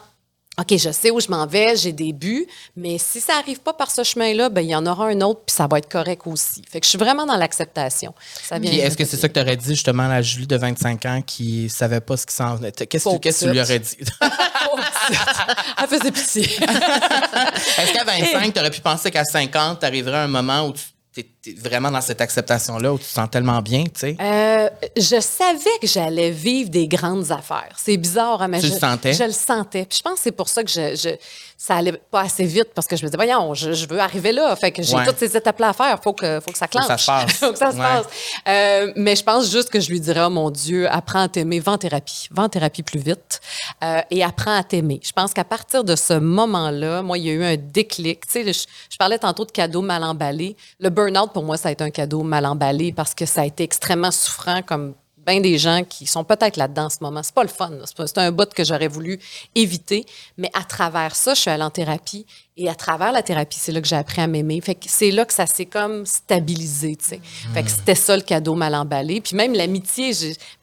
OK, 0.59 0.77
je 0.77 0.91
sais 0.91 1.11
où 1.11 1.21
je 1.21 1.29
m'en 1.29 1.47
vais, 1.47 1.77
j'ai 1.77 1.93
des 1.93 2.13
buts, 2.13 2.47
mais 2.77 2.99
si 2.99 3.21
ça 3.21 3.35
arrive 3.39 3.61
pas 3.61 3.73
par 3.73 3.91
ce 3.91 4.03
chemin-là, 4.03 4.49
ben 4.49 4.63
il 4.63 4.71
y 4.71 4.75
en 4.75 4.87
aura 4.87 5.07
un 5.07 5.21
autre, 5.21 5.43
puis 5.47 5.55
ça 5.55 5.69
va 5.69 5.79
être 5.79 5.89
correct 5.89 6.23
aussi. 6.27 6.63
Fait 6.69 6.81
que 6.81 6.85
je 6.87 6.91
suis 6.91 6.99
vraiment 6.99 7.27
dans 7.27 7.37
l'acceptation. 7.37 8.13
Est-ce 8.51 8.97
que 8.97 9.05
c'est 9.05 9.17
ça 9.17 9.29
que 9.29 9.35
tu 9.35 9.41
aurais 9.41 9.57
dit 9.57 9.75
justement 9.75 10.05
à 10.05 10.09
la 10.09 10.23
Julie 10.23 10.47
de 10.47 10.57
25 10.57 11.07
ans 11.07 11.23
qui 11.25 11.69
savait 11.69 12.01
pas 12.01 12.17
ce 12.17 12.27
qui 12.27 12.35
s'en 12.35 12.57
venait? 12.57 12.73
Qu'est-ce 12.73 13.05
que 13.05 13.45
tu 13.45 13.51
lui 13.51 13.61
aurais 13.61 13.79
dit? 13.79 13.97
Elle 15.81 15.89
faisait 15.89 16.11
pitié. 16.11 16.43
Est-ce 16.43 17.93
qu'à 17.93 18.05
25, 18.05 18.53
tu 18.53 18.61
aurais 18.61 18.71
pu 18.71 18.81
penser 18.81 19.11
qu'à 19.11 19.25
50, 19.25 19.81
tu 19.81 19.87
arriverais 19.87 20.19
à 20.19 20.23
un 20.25 20.29
moment 20.29 20.67
où 20.67 20.73
tu 20.73 20.83
es 21.17 21.27
vraiment 21.57 21.91
dans 21.91 22.01
cette 22.01 22.21
acceptation-là, 22.21 22.93
où 22.93 22.99
tu 22.99 23.05
te 23.05 23.11
sens 23.11 23.29
tellement 23.31 23.61
bien, 23.61 23.85
tu 23.85 23.91
sais? 24.01 24.17
Euh, 24.21 24.69
je 24.97 25.21
savais 25.21 25.79
que 25.81 25.87
j'allais 25.87 26.31
vivre 26.31 26.71
des 26.71 26.87
grandes 26.87 27.31
affaires. 27.33 27.75
C'est 27.77 27.97
bizarre, 27.97 28.43
hein, 28.43 28.49
mais 28.49 28.61
Tu 28.61 28.69
je 28.69 28.73
le 28.75 28.79
sentais? 28.79 29.13
Je 29.15 29.25
le 29.25 29.33
sentais. 29.33 29.85
Puis 29.87 29.99
je 29.99 30.03
pense 30.03 30.15
que 30.15 30.21
c'est 30.25 30.33
pour 30.33 30.49
ça 30.49 30.63
que 30.63 30.71
je, 30.71 30.95
je- 30.97 31.17
ça 31.61 31.75
allait 31.75 31.93
pas 32.11 32.21
assez 32.21 32.45
vite 32.45 32.69
parce 32.73 32.87
que 32.87 32.95
je 32.95 33.03
me 33.05 33.09
disais, 33.11 33.17
voyons, 33.17 33.53
je, 33.53 33.73
je 33.73 33.89
veux 33.89 33.99
arriver 33.99 34.31
là. 34.31 34.55
Fait 34.55 34.71
que 34.71 34.81
j'ai 34.81 34.95
Ouais. 34.95 35.05
toutes 35.05 35.19
ces 35.19 35.37
étapes-là 35.37 35.71
à 35.71 35.73
faire. 35.73 36.01
Faut 36.01 36.13
que, 36.13 36.39
faut 36.39 36.53
que 36.53 36.57
ça 36.57 36.69
Faut 36.71 36.79
que 36.79 36.85
clenche. 36.85 36.87
ça 36.87 36.97
se 36.99 37.07
passe. 37.07 37.33
faut 37.41 37.53
que 37.53 37.59
ça 37.59 37.73
se 37.73 37.77
Ouais. 37.77 37.83
passe. 37.83 38.07
Euh, 38.47 38.93
mais 38.95 39.17
je 39.17 39.25
pense 39.25 39.51
juste 39.51 39.69
que 39.69 39.81
je 39.81 39.91
lui 39.91 39.99
dirais, 40.01 40.23
oh 40.25 40.31
mon 40.31 40.51
Dieu, 40.51 40.89
apprends 40.89 41.23
à 41.23 41.29
t'aimer, 41.29 41.59
va 41.59 41.73
en 41.73 41.79
thérapie. 41.79 42.29
Va 42.31 42.45
en 42.45 42.49
thérapie 42.49 42.85
plus 42.85 43.01
vite 43.01 43.41
euh, 43.83 44.01
et 44.13 44.23
apprends 44.23 44.57
à 44.57 44.63
t'aimer. 44.63 45.01
Je 45.03 45.11
pense 45.11 45.35
qu'à 45.35 45.43
partir 45.45 45.83
de 45.83 45.97
ce 45.97 46.15
moment-là, 46.15 47.03
moi, 47.03 47.19
il 47.19 47.25
y 47.27 47.31
a 47.31 47.33
eu 47.33 47.45
un 47.45 47.57
déclic. 47.57 48.25
Tu 48.27 48.45
sais, 48.45 48.53
je, 48.53 48.61
je 48.91 48.97
parlais 48.97 49.19
tantôt 49.19 49.45
de 49.45 49.51
cadeaux 49.51 49.83
mal 49.83 50.05
emballés. 50.05 50.57
Le 50.79 50.91
burn-out, 50.91 51.33
pour 51.33 51.43
moi, 51.43 51.57
ça 51.57 51.71
a 51.71 51.73
été 51.73 51.83
un 51.83 51.91
cadeau 51.91 52.23
mal 52.23 52.47
emballé 52.47 52.93
parce 52.93 53.15
que 53.15 53.27
ça 53.27 53.41
a 53.41 53.45
été 53.45 53.65
extrêmement 53.65 54.13
souffrant 54.13 54.63
comme 54.63 54.95
bien 55.29 55.41
des 55.41 55.59
gens 55.59 55.83
qui 55.85 56.07
sont 56.07 56.25
peut-être 56.25 56.57
là-dedans 56.57 56.87
en 56.87 56.91
ce 56.91 56.99
moment. 57.01 57.23
C'est 57.23 57.35
pas 57.35 57.43
le 57.43 57.49
fun. 57.49 57.71
C'est 57.85 58.19
un 58.19 58.33
bout 58.33 58.53
que 58.53 58.65
j'aurais 58.65 58.89
voulu 58.89 59.19
éviter. 59.55 60.07
Mais 60.37 60.51
à 60.55 60.65
travers 60.65 61.15
ça, 61.15 61.35
je 61.35 61.41
suis 61.41 61.51
allée 61.51 61.63
en 61.63 61.71
thérapie. 61.71 62.27
Et 62.57 62.69
à 62.69 62.75
travers 62.75 63.13
la 63.13 63.23
thérapie, 63.23 63.59
c'est 63.61 63.71
là 63.71 63.81
que 63.81 63.87
j'ai 63.87 63.95
appris 63.97 64.21
à 64.21 64.27
m'aimer. 64.27 64.61
Fait 64.61 64.75
que 64.75 64.87
c'est 64.89 65.11
là 65.13 65.25
que 65.25 65.33
ça 65.33 65.47
s'est 65.47 65.67
comme 65.67 66.05
stabilisé, 66.07 66.97
tu 66.97 67.05
sais. 67.05 67.21
Fait 67.55 67.63
que 67.63 67.71
c'était 67.71 67.95
ça 67.95 68.17
le 68.17 68.23
cadeau 68.23 68.55
mal 68.55 68.75
emballé. 68.75 69.21
Puis 69.21 69.37
même 69.37 69.55
l'amitié, 69.55 70.11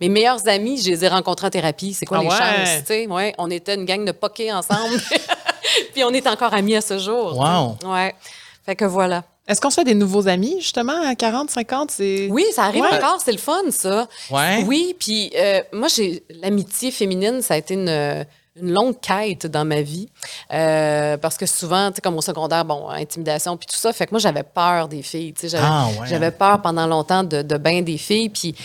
mes 0.01 0.09
meilleurs 0.09 0.45
amis, 0.47 0.81
je 0.81 0.89
les 0.89 1.05
ai 1.05 1.07
rencontrés 1.07 1.47
en 1.47 1.51
thérapie. 1.51 1.93
C'est 1.93 2.05
quoi 2.05 2.17
Ah 2.17 2.21
les 2.23 2.27
ouais? 2.27 2.35
chances, 2.35 2.79
tu 2.81 2.85
sais? 2.87 3.07
Ouais, 3.07 3.33
on 3.37 3.49
était 3.49 3.75
une 3.75 3.85
gang 3.85 4.03
de 4.03 4.11
poquets 4.11 4.51
ensemble. 4.51 4.99
Puis 5.93 6.03
on 6.03 6.09
est 6.11 6.27
encore 6.27 6.53
amis 6.53 6.75
à 6.75 6.81
ce 6.81 6.97
jour. 6.99 7.37
Wow. 7.37 7.77
Ouais. 7.91 8.13
Fait 8.65 8.75
que 8.75 8.85
voilà. 8.85 9.23
Est-ce 9.47 9.61
qu'on 9.61 9.69
se 9.69 9.75
fait 9.75 9.83
des 9.83 9.93
nouveaux 9.93 10.27
amis, 10.27 10.55
justement, 10.59 10.99
à 11.05 11.13
40, 11.15 11.51
50? 11.51 11.91
C'est... 11.91 12.27
Oui, 12.31 12.43
ça 12.51 12.63
arrive 12.63 12.81
Ouais. 12.83 12.95
encore, 12.97 13.19
c'est 13.23 13.31
le 13.31 13.37
fun, 13.37 13.61
ça. 13.69 14.07
Ouais. 14.31 14.63
Oui, 14.67 14.95
puis 14.99 15.31
euh, 15.37 15.61
moi, 15.71 15.87
j'ai 15.87 16.23
l'amitié 16.41 16.89
féminine, 16.91 17.41
ça 17.41 17.53
a 17.53 17.57
été 17.57 17.75
une, 17.75 18.25
une 18.59 18.71
longue 18.71 18.99
quête 18.99 19.45
dans 19.45 19.63
ma 19.65 19.81
vie. 19.81 20.09
Euh, 20.51 21.17
parce 21.17 21.37
que 21.37 21.45
souvent, 21.45 21.89
tu 21.91 21.95
sais, 21.97 22.01
comme 22.01 22.17
au 22.17 22.21
secondaire, 22.21 22.65
bon, 22.65 22.89
intimidation, 22.89 23.55
puis 23.57 23.67
tout 23.67 23.75
ça, 23.75 23.93
fait 23.93 24.05
que 24.07 24.11
moi, 24.11 24.19
j'avais 24.19 24.43
peur 24.43 24.87
des 24.87 25.03
filles. 25.03 25.33
tu 25.33 25.41
sais, 25.41 25.49
J'avais 25.49 25.67
Ah, 25.67 25.87
ouais. 25.99 26.07
j'avais 26.07 26.31
peur 26.31 26.61
pendant 26.61 26.87
longtemps 26.87 27.23
de, 27.23 27.41
de 27.43 27.57
bien 27.57 27.81
des 27.83 27.97
filles. 27.97 28.29
Puis 28.29 28.55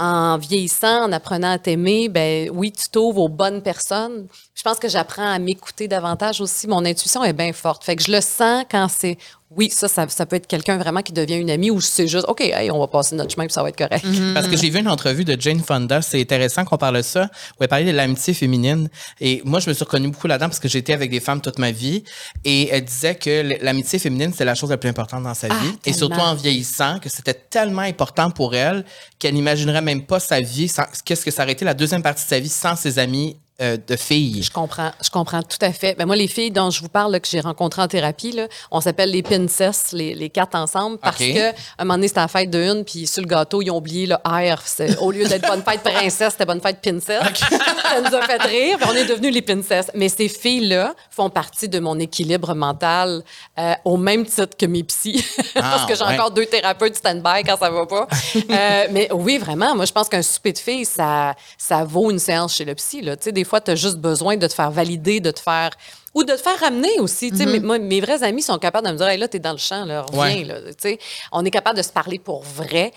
en 0.00 0.38
vieillissant, 0.38 1.06
en 1.08 1.12
apprenant 1.12 1.50
à 1.50 1.58
t'aimer, 1.58 2.08
ben 2.08 2.48
oui, 2.54 2.70
tu 2.70 2.88
t'ouvres 2.88 3.22
aux 3.22 3.28
bonnes 3.28 3.62
personnes. 3.62 4.28
Je 4.58 4.62
pense 4.64 4.80
que 4.80 4.88
j'apprends 4.88 5.30
à 5.30 5.38
m'écouter 5.38 5.86
davantage 5.86 6.40
aussi. 6.40 6.66
Mon 6.66 6.84
intuition 6.84 7.22
est 7.22 7.32
bien 7.32 7.52
forte. 7.52 7.84
Fait 7.84 7.94
que 7.94 8.02
je 8.02 8.10
le 8.10 8.20
sens 8.20 8.64
quand 8.68 8.88
c'est 8.88 9.16
oui, 9.50 9.70
ça, 9.70 9.86
ça, 9.86 10.06
ça 10.08 10.26
peut 10.26 10.34
être 10.34 10.48
quelqu'un 10.48 10.76
vraiment 10.78 11.00
qui 11.00 11.12
devient 11.12 11.36
une 11.36 11.48
amie 11.48 11.70
ou 11.70 11.80
c'est 11.80 12.08
juste 12.08 12.26
OK, 12.28 12.40
hey, 12.40 12.68
on 12.72 12.78
va 12.80 12.88
passer 12.88 13.14
notre 13.14 13.32
chemin 13.32 13.46
puis 13.46 13.52
ça 13.52 13.62
va 13.62 13.68
être 13.68 13.78
correct. 13.78 14.04
Parce 14.34 14.48
que 14.48 14.56
j'ai 14.56 14.68
vu 14.68 14.80
une 14.80 14.88
entrevue 14.88 15.24
de 15.24 15.40
Jane 15.40 15.60
Fonda, 15.60 16.02
c'est 16.02 16.20
intéressant 16.20 16.64
qu'on 16.64 16.76
parle 16.76 16.96
de 16.96 17.02
ça, 17.02 17.30
où 17.58 17.62
elle 17.62 17.68
parlait 17.68 17.84
de 17.86 17.96
l'amitié 17.96 18.34
féminine. 18.34 18.90
Et 19.20 19.40
moi, 19.44 19.60
je 19.60 19.70
me 19.70 19.74
suis 19.74 19.84
reconnue 19.84 20.08
beaucoup 20.08 20.26
là-dedans 20.26 20.48
parce 20.48 20.58
que 20.58 20.76
été 20.76 20.92
avec 20.92 21.10
des 21.10 21.20
femmes 21.20 21.40
toute 21.40 21.58
ma 21.60 21.70
vie. 21.70 22.02
Et 22.44 22.68
elle 22.70 22.84
disait 22.84 23.14
que 23.14 23.64
l'amitié 23.64 23.98
féminine, 24.00 24.32
c'est 24.36 24.44
la 24.44 24.54
chose 24.56 24.70
la 24.70 24.76
plus 24.76 24.90
importante 24.90 25.22
dans 25.22 25.34
sa 25.34 25.46
Ah, 25.50 25.54
vie. 25.62 25.72
Et 25.86 25.92
surtout 25.92 26.18
en 26.20 26.34
vieillissant, 26.34 26.98
que 26.98 27.08
c'était 27.08 27.32
tellement 27.34 27.82
important 27.82 28.30
pour 28.30 28.54
elle 28.56 28.84
qu'elle 29.20 29.34
n'imaginerait 29.34 29.82
même 29.82 30.04
pas 30.04 30.18
sa 30.20 30.40
vie, 30.40 30.68
sans- 30.68 30.82
qu'est-ce 31.04 31.24
que 31.24 31.30
ça 31.30 31.44
aurait 31.44 31.52
été 31.52 31.64
la 31.64 31.74
deuxième 31.74 32.02
partie 32.02 32.24
de 32.24 32.28
sa 32.28 32.40
vie 32.40 32.48
sans 32.50 32.74
ses 32.76 32.98
amis 32.98 33.38
euh, 33.60 33.76
de 33.86 33.96
filles. 33.96 34.42
Je 34.42 34.50
comprends, 34.50 34.90
je 35.02 35.10
comprends 35.10 35.42
tout 35.42 35.58
à 35.60 35.72
fait. 35.72 35.96
Ben 35.98 36.06
moi, 36.06 36.14
les 36.16 36.28
filles 36.28 36.50
dont 36.50 36.70
je 36.70 36.80
vous 36.80 36.88
parle, 36.88 37.12
là, 37.12 37.20
que 37.20 37.26
j'ai 37.28 37.40
rencontrées 37.40 37.82
en 37.82 37.88
thérapie, 37.88 38.32
là, 38.32 38.46
on 38.70 38.80
s'appelle 38.80 39.10
les 39.10 39.22
princesses, 39.22 39.90
les, 39.92 40.14
les 40.14 40.30
quatre 40.30 40.54
ensemble, 40.54 40.98
parce 40.98 41.20
OK. 41.20 41.26
que 41.34 41.50
un 41.50 41.84
moment 41.84 41.94
donné, 41.94 42.08
c'était 42.08 42.20
la 42.20 42.28
fête 42.28 42.50
de 42.50 42.58
une, 42.60 42.84
puis 42.84 43.06
sur 43.06 43.22
le 43.22 43.28
gâteau, 43.28 43.60
ils 43.62 43.70
ont 43.70 43.78
oublié 43.78 44.06
le 44.06 44.14
R. 44.24 44.58
Au 45.00 45.10
lieu 45.10 45.26
d'être 45.26 45.46
bonne 45.48 45.62
fête 45.62 45.82
princesse, 45.82 46.32
c'était 46.32 46.44
bonne 46.46 46.60
fête 46.60 46.80
princesse. 46.80 47.22
Ça 47.38 48.00
nous 48.00 48.14
a 48.14 48.22
fait 48.22 48.42
rire, 48.42 48.78
puis 48.78 48.88
on 48.90 48.94
est 48.94 49.06
devenus 49.06 49.32
les 49.34 49.42
princesses. 49.42 49.90
Mais 49.94 50.08
ces 50.08 50.28
filles-là 50.28 50.94
font 51.10 51.30
partie 51.30 51.68
de 51.68 51.78
mon 51.80 51.98
équilibre 51.98 52.54
mental 52.54 53.22
euh, 53.58 53.74
au 53.84 53.96
même 53.96 54.24
titre 54.24 54.56
que 54.56 54.66
mes 54.66 54.84
psys, 54.84 55.24
parce 55.54 55.82
Ah, 55.82 55.86
que 55.88 55.94
j'ai 55.96 56.04
ouais. 56.04 56.14
encore 56.14 56.30
deux 56.30 56.46
thérapeutes 56.46 56.96
stand-by 56.96 57.42
quand 57.44 57.58
ça 57.58 57.70
va 57.70 57.86
pas. 57.86 58.06
Euh, 58.36 58.86
mais 58.90 59.08
oui, 59.12 59.38
vraiment, 59.38 59.74
moi, 59.74 59.84
je 59.84 59.92
pense 59.92 60.08
qu'un 60.08 60.22
souper 60.22 60.52
de 60.52 60.58
filles, 60.58 60.84
ça, 60.84 61.34
ça 61.56 61.84
vaut 61.84 62.10
une 62.10 62.18
séance 62.18 62.54
chez 62.54 62.64
le 62.64 62.74
psy. 62.74 63.00
Là. 63.02 63.16
Tu 63.16 63.24
sais, 63.24 63.32
des 63.32 63.44
fois, 63.48 63.60
tu 63.60 63.70
as 63.72 63.76
juste 63.76 63.96
besoin 63.98 64.36
de 64.36 64.46
te 64.46 64.54
faire 64.54 64.70
valider, 64.70 65.20
de 65.20 65.30
te 65.30 65.40
faire. 65.40 65.70
Ou 66.14 66.24
de 66.24 66.32
te 66.32 66.40
faire 66.40 66.58
ramener 66.58 66.98
aussi. 67.00 67.30
Tu 67.30 67.36
sais, 67.36 67.46
mes, 67.46 67.60
moi, 67.60 67.78
mes 67.78 68.00
vrais 68.00 68.22
amis 68.22 68.42
sont 68.42 68.58
capables 68.58 68.86
de 68.86 68.92
me 68.92 68.96
dire 68.98 69.08
hey, 69.08 69.18
là, 69.18 69.28
t'es 69.28 69.38
dans 69.38 69.52
le 69.52 69.58
champ, 69.58 69.84
là, 69.84 70.02
reviens. 70.02 70.20
Ouais. 70.20 70.44
Là, 70.44 70.54
Tu 70.80 70.98
on 71.32 71.44
est 71.44 71.50
capable 71.50 71.76
de 71.76 71.82
se 71.82 71.92
parler 71.92 72.18
pour 72.18 72.42
vrai. 72.42 72.92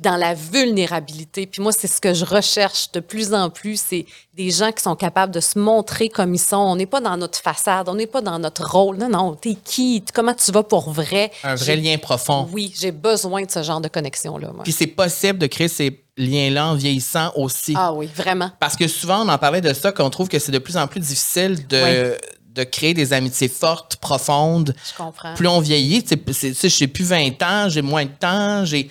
Dans 0.00 0.16
la 0.16 0.34
vulnérabilité. 0.34 1.46
Puis 1.46 1.62
moi, 1.62 1.72
c'est 1.72 1.86
ce 1.86 2.00
que 2.00 2.14
je 2.14 2.24
recherche 2.24 2.90
de 2.92 3.00
plus 3.00 3.34
en 3.34 3.50
plus. 3.50 3.80
C'est 3.88 4.06
des 4.34 4.50
gens 4.50 4.72
qui 4.72 4.82
sont 4.82 4.96
capables 4.96 5.32
de 5.32 5.40
se 5.40 5.58
montrer 5.58 6.08
comme 6.08 6.34
ils 6.34 6.38
sont. 6.40 6.56
On 6.56 6.76
n'est 6.76 6.86
pas 6.86 7.00
dans 7.00 7.16
notre 7.16 7.38
façade, 7.38 7.88
on 7.88 7.94
n'est 7.94 8.06
pas 8.06 8.22
dans 8.22 8.38
notre 8.38 8.64
rôle. 8.64 8.96
Non, 8.96 9.08
non, 9.10 9.34
t'es 9.34 9.56
qui? 9.62 10.02
Comment 10.14 10.34
tu 10.34 10.50
vas 10.52 10.62
pour 10.62 10.90
vrai? 10.90 11.30
Un 11.44 11.54
vrai 11.54 11.76
lien 11.76 11.98
profond. 11.98 12.48
Oui, 12.52 12.72
j'ai 12.78 12.92
besoin 12.92 13.44
de 13.44 13.50
ce 13.50 13.62
genre 13.62 13.80
de 13.80 13.88
connexion-là. 13.88 14.52
Puis 14.64 14.72
c'est 14.72 14.86
possible 14.86 15.38
de 15.38 15.46
créer 15.46 15.68
ces 15.68 16.02
liens-là 16.16 16.68
en 16.68 16.74
vieillissant 16.74 17.32
aussi. 17.36 17.74
Ah 17.76 17.92
oui, 17.92 18.08
vraiment. 18.14 18.50
Parce 18.58 18.76
que 18.76 18.88
souvent, 18.88 19.24
on 19.24 19.28
en 19.28 19.38
parlait 19.38 19.60
de 19.60 19.72
ça, 19.72 19.92
qu'on 19.92 20.10
trouve 20.10 20.28
que 20.28 20.38
c'est 20.38 20.52
de 20.52 20.58
plus 20.58 20.76
en 20.76 20.86
plus 20.86 21.00
difficile 21.00 21.66
de, 21.66 22.16
de 22.54 22.64
créer 22.64 22.94
des 22.94 23.12
amitiés 23.12 23.48
fortes, 23.48 23.96
profondes. 23.96 24.74
Je 24.88 24.96
comprends. 24.96 25.34
Plus 25.34 25.46
on 25.48 25.60
vieillit, 25.60 26.02
tu 26.02 26.10
sais, 26.10 26.16
tu 26.16 26.54
sais, 26.54 26.68
j'ai 26.68 26.88
plus 26.88 27.04
20 27.04 27.42
ans, 27.42 27.68
j'ai 27.68 27.82
moins 27.82 28.04
de 28.04 28.10
temps, 28.10 28.64
j'ai. 28.64 28.88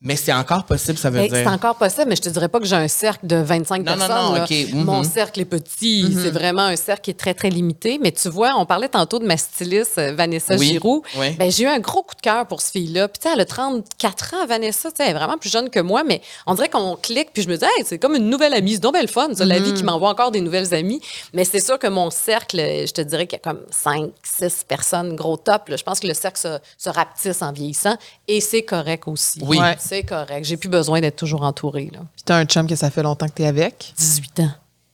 Mais 0.00 0.14
c'est 0.14 0.32
encore 0.32 0.64
possible, 0.64 0.96
ça 0.96 1.10
veut 1.10 1.22
dire. 1.22 1.30
c'est 1.32 1.46
encore 1.48 1.74
possible, 1.74 2.06
mais 2.08 2.14
je 2.14 2.22
te 2.22 2.28
dirais 2.28 2.48
pas 2.48 2.60
que 2.60 2.66
j'ai 2.66 2.76
un 2.76 2.86
cercle 2.86 3.26
de 3.26 3.34
25 3.36 3.84
Non, 3.84 3.92
non, 3.96 3.98
personnes. 4.06 4.34
non. 4.36 4.42
OK. 4.44 4.72
Mhm. 4.72 4.84
Mon 4.84 5.02
cercle 5.02 5.40
est 5.40 5.44
petit. 5.44 6.14
C'est 6.22 6.30
vraiment 6.30 6.62
un 6.62 6.76
cercle 6.76 7.02
qui 7.02 7.10
est 7.10 7.18
très, 7.18 7.34
très 7.34 7.50
limité. 7.50 7.98
Mais 8.00 8.12
tu 8.12 8.28
vois, 8.28 8.54
on 8.58 8.64
parlait 8.64 8.88
tantôt 8.88 9.18
de 9.18 9.26
ma 9.26 9.36
styliste, 9.36 9.98
euh, 9.98 10.14
Vanessa 10.14 10.54
Oui, 10.56 10.68
Giroux. 10.68 11.02
oui. 11.16 11.30
Ben, 11.32 11.50
j'ai 11.50 11.64
eu 11.64 11.66
un 11.66 11.80
gros 11.80 12.02
coup 12.02 12.14
de 12.14 12.20
cœur 12.20 12.46
pour 12.46 12.62
ce 12.62 12.70
fille-là. 12.70 13.08
Puis, 13.08 13.18
tu 13.18 13.28
sais, 13.28 13.34
elle 13.34 13.40
a 13.40 13.44
34 13.44 14.34
ans, 14.34 14.46
Vanessa. 14.46 14.90
Tu 14.90 14.96
sais, 14.98 15.02
elle 15.04 15.10
est 15.10 15.18
vraiment 15.18 15.36
plus 15.36 15.50
jeune 15.50 15.68
que 15.68 15.80
moi, 15.80 16.04
mais 16.04 16.22
on 16.46 16.54
dirait 16.54 16.68
qu'on 16.68 16.94
clique. 16.94 17.30
Puis, 17.32 17.42
je 17.42 17.48
me 17.48 17.56
dis, 17.56 17.64
hey, 17.64 17.84
c'est 17.84 17.98
comme 17.98 18.14
une 18.14 18.30
nouvelle 18.30 18.54
amie. 18.54 18.74
C'est 18.74 18.78
donc 18.80 18.92
belle 18.94 19.08
fun, 19.08 19.28
ça, 19.34 19.44
la 19.44 19.58
vie 19.58 19.74
qui 19.74 19.82
m'envoie 19.82 20.10
encore 20.10 20.30
des 20.30 20.40
nouvelles 20.40 20.74
amies. 20.74 21.00
Mais 21.34 21.44
c'est 21.44 21.60
sûr 21.60 21.76
que 21.78 21.88
mon 21.88 22.10
cercle, 22.10 22.58
je 22.58 22.92
te 22.92 23.00
dirais 23.00 23.26
qu'il 23.26 23.38
y 23.38 23.42
a 23.42 23.52
comme 23.52 23.62
5, 23.70 24.10
6 24.22 24.64
personnes, 24.68 25.16
gros 25.16 25.36
top. 25.36 25.70
là. 25.70 25.76
Je 25.76 25.82
pense 25.82 25.98
que 25.98 26.06
le 26.06 26.14
cercle 26.14 26.38
se, 26.40 26.58
se 26.78 26.88
rapetisse 26.88 27.42
en 27.42 27.50
vieillissant. 27.52 27.96
Et 28.28 28.40
c'est 28.40 28.62
correct 28.62 29.08
aussi. 29.08 29.40
Oui. 29.42 29.58
Ouais. 29.58 29.76
C'est 29.88 30.02
correct. 30.02 30.44
J'ai 30.44 30.56
plus 30.56 30.68
besoin 30.68 31.00
d'être 31.00 31.16
toujours 31.16 31.42
entourée. 31.42 31.90
Là. 31.92 32.00
Puis 32.14 32.22
t'as 32.24 32.36
un 32.36 32.44
chum 32.44 32.66
que 32.66 32.76
ça 32.76 32.90
fait 32.90 33.02
longtemps 33.02 33.26
que 33.26 33.32
t'es 33.32 33.46
avec? 33.46 33.94
18 33.96 34.40
ans. 34.40 34.42
Ça 34.44 34.50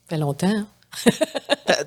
fait 0.08 0.16
longtemps. 0.18 0.46
hein? 0.48 0.66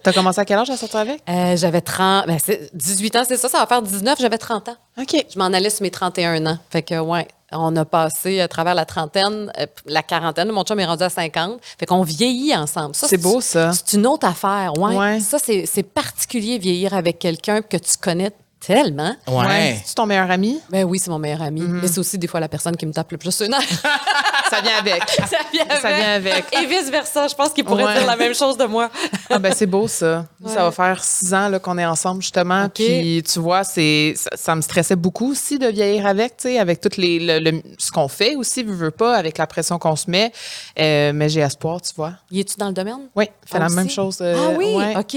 T'as 0.03 0.11
commencé 0.11 0.39
à 0.41 0.43
quel 0.45 0.57
âge 0.57 0.69
à 0.69 0.75
sortir 0.75 0.99
avec? 0.99 1.21
Euh, 1.29 1.55
j'avais 1.55 1.79
30. 1.79 2.27
Ben, 2.27 2.37
c'est- 2.43 2.69
18 2.75 3.15
ans, 3.15 3.23
c'est 3.25 3.37
ça, 3.37 3.47
ça 3.47 3.59
va 3.59 3.65
faire 3.65 3.81
19. 3.81 4.19
J'avais 4.19 4.37
30 4.37 4.67
ans. 4.69 4.75
OK. 4.99 5.25
Je 5.33 5.39
m'en 5.39 5.45
allais 5.45 5.69
sur 5.69 5.83
mes 5.83 5.91
31 5.91 6.45
ans. 6.45 6.57
Fait 6.69 6.81
que, 6.81 6.99
ouais, 6.99 7.25
on 7.53 7.73
a 7.77 7.85
passé 7.85 8.41
à 8.41 8.49
travers 8.49 8.75
la 8.75 8.83
trentaine, 8.85 9.49
euh, 9.57 9.65
la 9.85 10.03
quarantaine. 10.03 10.51
Mon 10.51 10.63
chum 10.63 10.77
est 10.81 10.85
rendu 10.85 11.03
à 11.03 11.09
50. 11.09 11.59
Fait 11.79 11.85
qu'on 11.85 12.01
vieillit 12.03 12.53
ensemble. 12.55 12.95
C'est 12.95 13.15
beau, 13.17 13.39
ça. 13.39 13.71
C'est 13.71 13.93
une 13.95 14.05
autre 14.07 14.27
affaire. 14.27 14.73
Ouais. 14.77 14.97
Ouais. 14.97 15.19
Ça, 15.21 15.37
c'est 15.41 15.65
c'est 15.65 15.83
particulier, 15.83 16.57
vieillir 16.57 16.93
avec 16.93 17.17
quelqu'un 17.19 17.61
que 17.61 17.77
tu 17.77 17.95
connais 18.01 18.31
tellement. 18.67 19.15
Ouais. 19.27 19.79
C'est 19.85 19.95
ton 19.95 20.05
meilleur 20.05 20.29
ami? 20.29 20.59
Ben 20.69 20.83
oui, 20.83 20.99
c'est 20.99 21.09
mon 21.09 21.19
meilleur 21.19 21.41
ami. 21.41 21.61
Mais 21.61 21.87
c'est 21.87 21.99
aussi 21.99 22.17
des 22.17 22.27
fois 22.27 22.41
la 22.41 22.49
personne 22.49 22.75
qui 22.75 22.85
me 22.85 22.91
tape 22.91 23.09
le 23.13 23.17
plus 23.17 23.39
nerfs. 23.41 23.61
Ça 24.49 24.61
vient 24.61 24.77
avec. 24.79 25.03
ça 25.09 25.25
vient 25.51 25.65
avec. 25.65 25.81
Ça 25.81 25.91
vient 25.91 26.13
avec. 26.15 26.45
Et 26.53 26.65
vice-versa. 26.65 27.27
Je 27.27 27.35
pense 27.35 27.49
qu'il 27.49 27.65
pourrait 27.65 27.83
Ouais. 27.83 27.97
dire 27.97 28.05
la 28.07 28.15
même 28.15 28.33
chose 28.33 28.57
de 28.57 28.63
moi. 28.65 28.89
Ah 29.29 29.39
ben 29.39 29.51
c'est 29.53 29.65
beau 29.65 29.87
ça. 29.89 30.25
Ça 30.45 30.63
va 30.63 30.71
faire 30.71 31.03
six 31.03 31.33
ans 31.33 31.49
là, 31.49 31.59
qu'on 31.59 31.77
est 31.77 31.85
ensemble 31.85 32.21
justement. 32.21 32.63
OK. 32.65 32.71
Puis 32.75 33.23
tu 33.23 33.39
vois, 33.39 33.65
c'est 33.65 34.13
ça, 34.15 34.29
ça 34.35 34.55
me 34.55 34.61
stressait 34.61 34.95
beaucoup 34.95 35.31
aussi 35.31 35.59
de 35.59 35.67
vieillir 35.67 36.05
avec, 36.07 36.37
tu 36.37 36.43
sais, 36.49 36.59
avec 36.59 36.79
toutes 36.79 36.95
les 36.97 37.19
le- 37.19 37.39
le- 37.51 37.61
ce 37.77 37.91
qu'on 37.91 38.07
fait 38.07 38.35
aussi, 38.37 38.63
veux, 38.63 38.73
veux 38.73 38.91
pas, 38.91 39.15
avec 39.17 39.37
la 39.37 39.47
pression 39.47 39.77
qu'on 39.79 39.97
se 39.97 40.09
met. 40.09 40.31
Euh, 40.79 41.11
mais 41.13 41.27
j'ai 41.27 41.41
espoir, 41.41 41.81
tu 41.81 41.93
vois. 41.95 42.13
Y 42.31 42.39
es-tu 42.39 42.55
dans 42.57 42.67
le 42.67 42.73
domaine? 42.73 43.09
Oui, 43.17 43.25
fait 43.45 43.57
Ah, 43.57 43.59
la 43.59 43.65
aussi? 43.65 43.75
même 43.75 43.89
chose. 43.89 44.19
euh, 44.21 44.35
ah 44.37 44.55
oui, 44.57 44.75
ouais, 44.75 44.95
OK. 44.97 45.13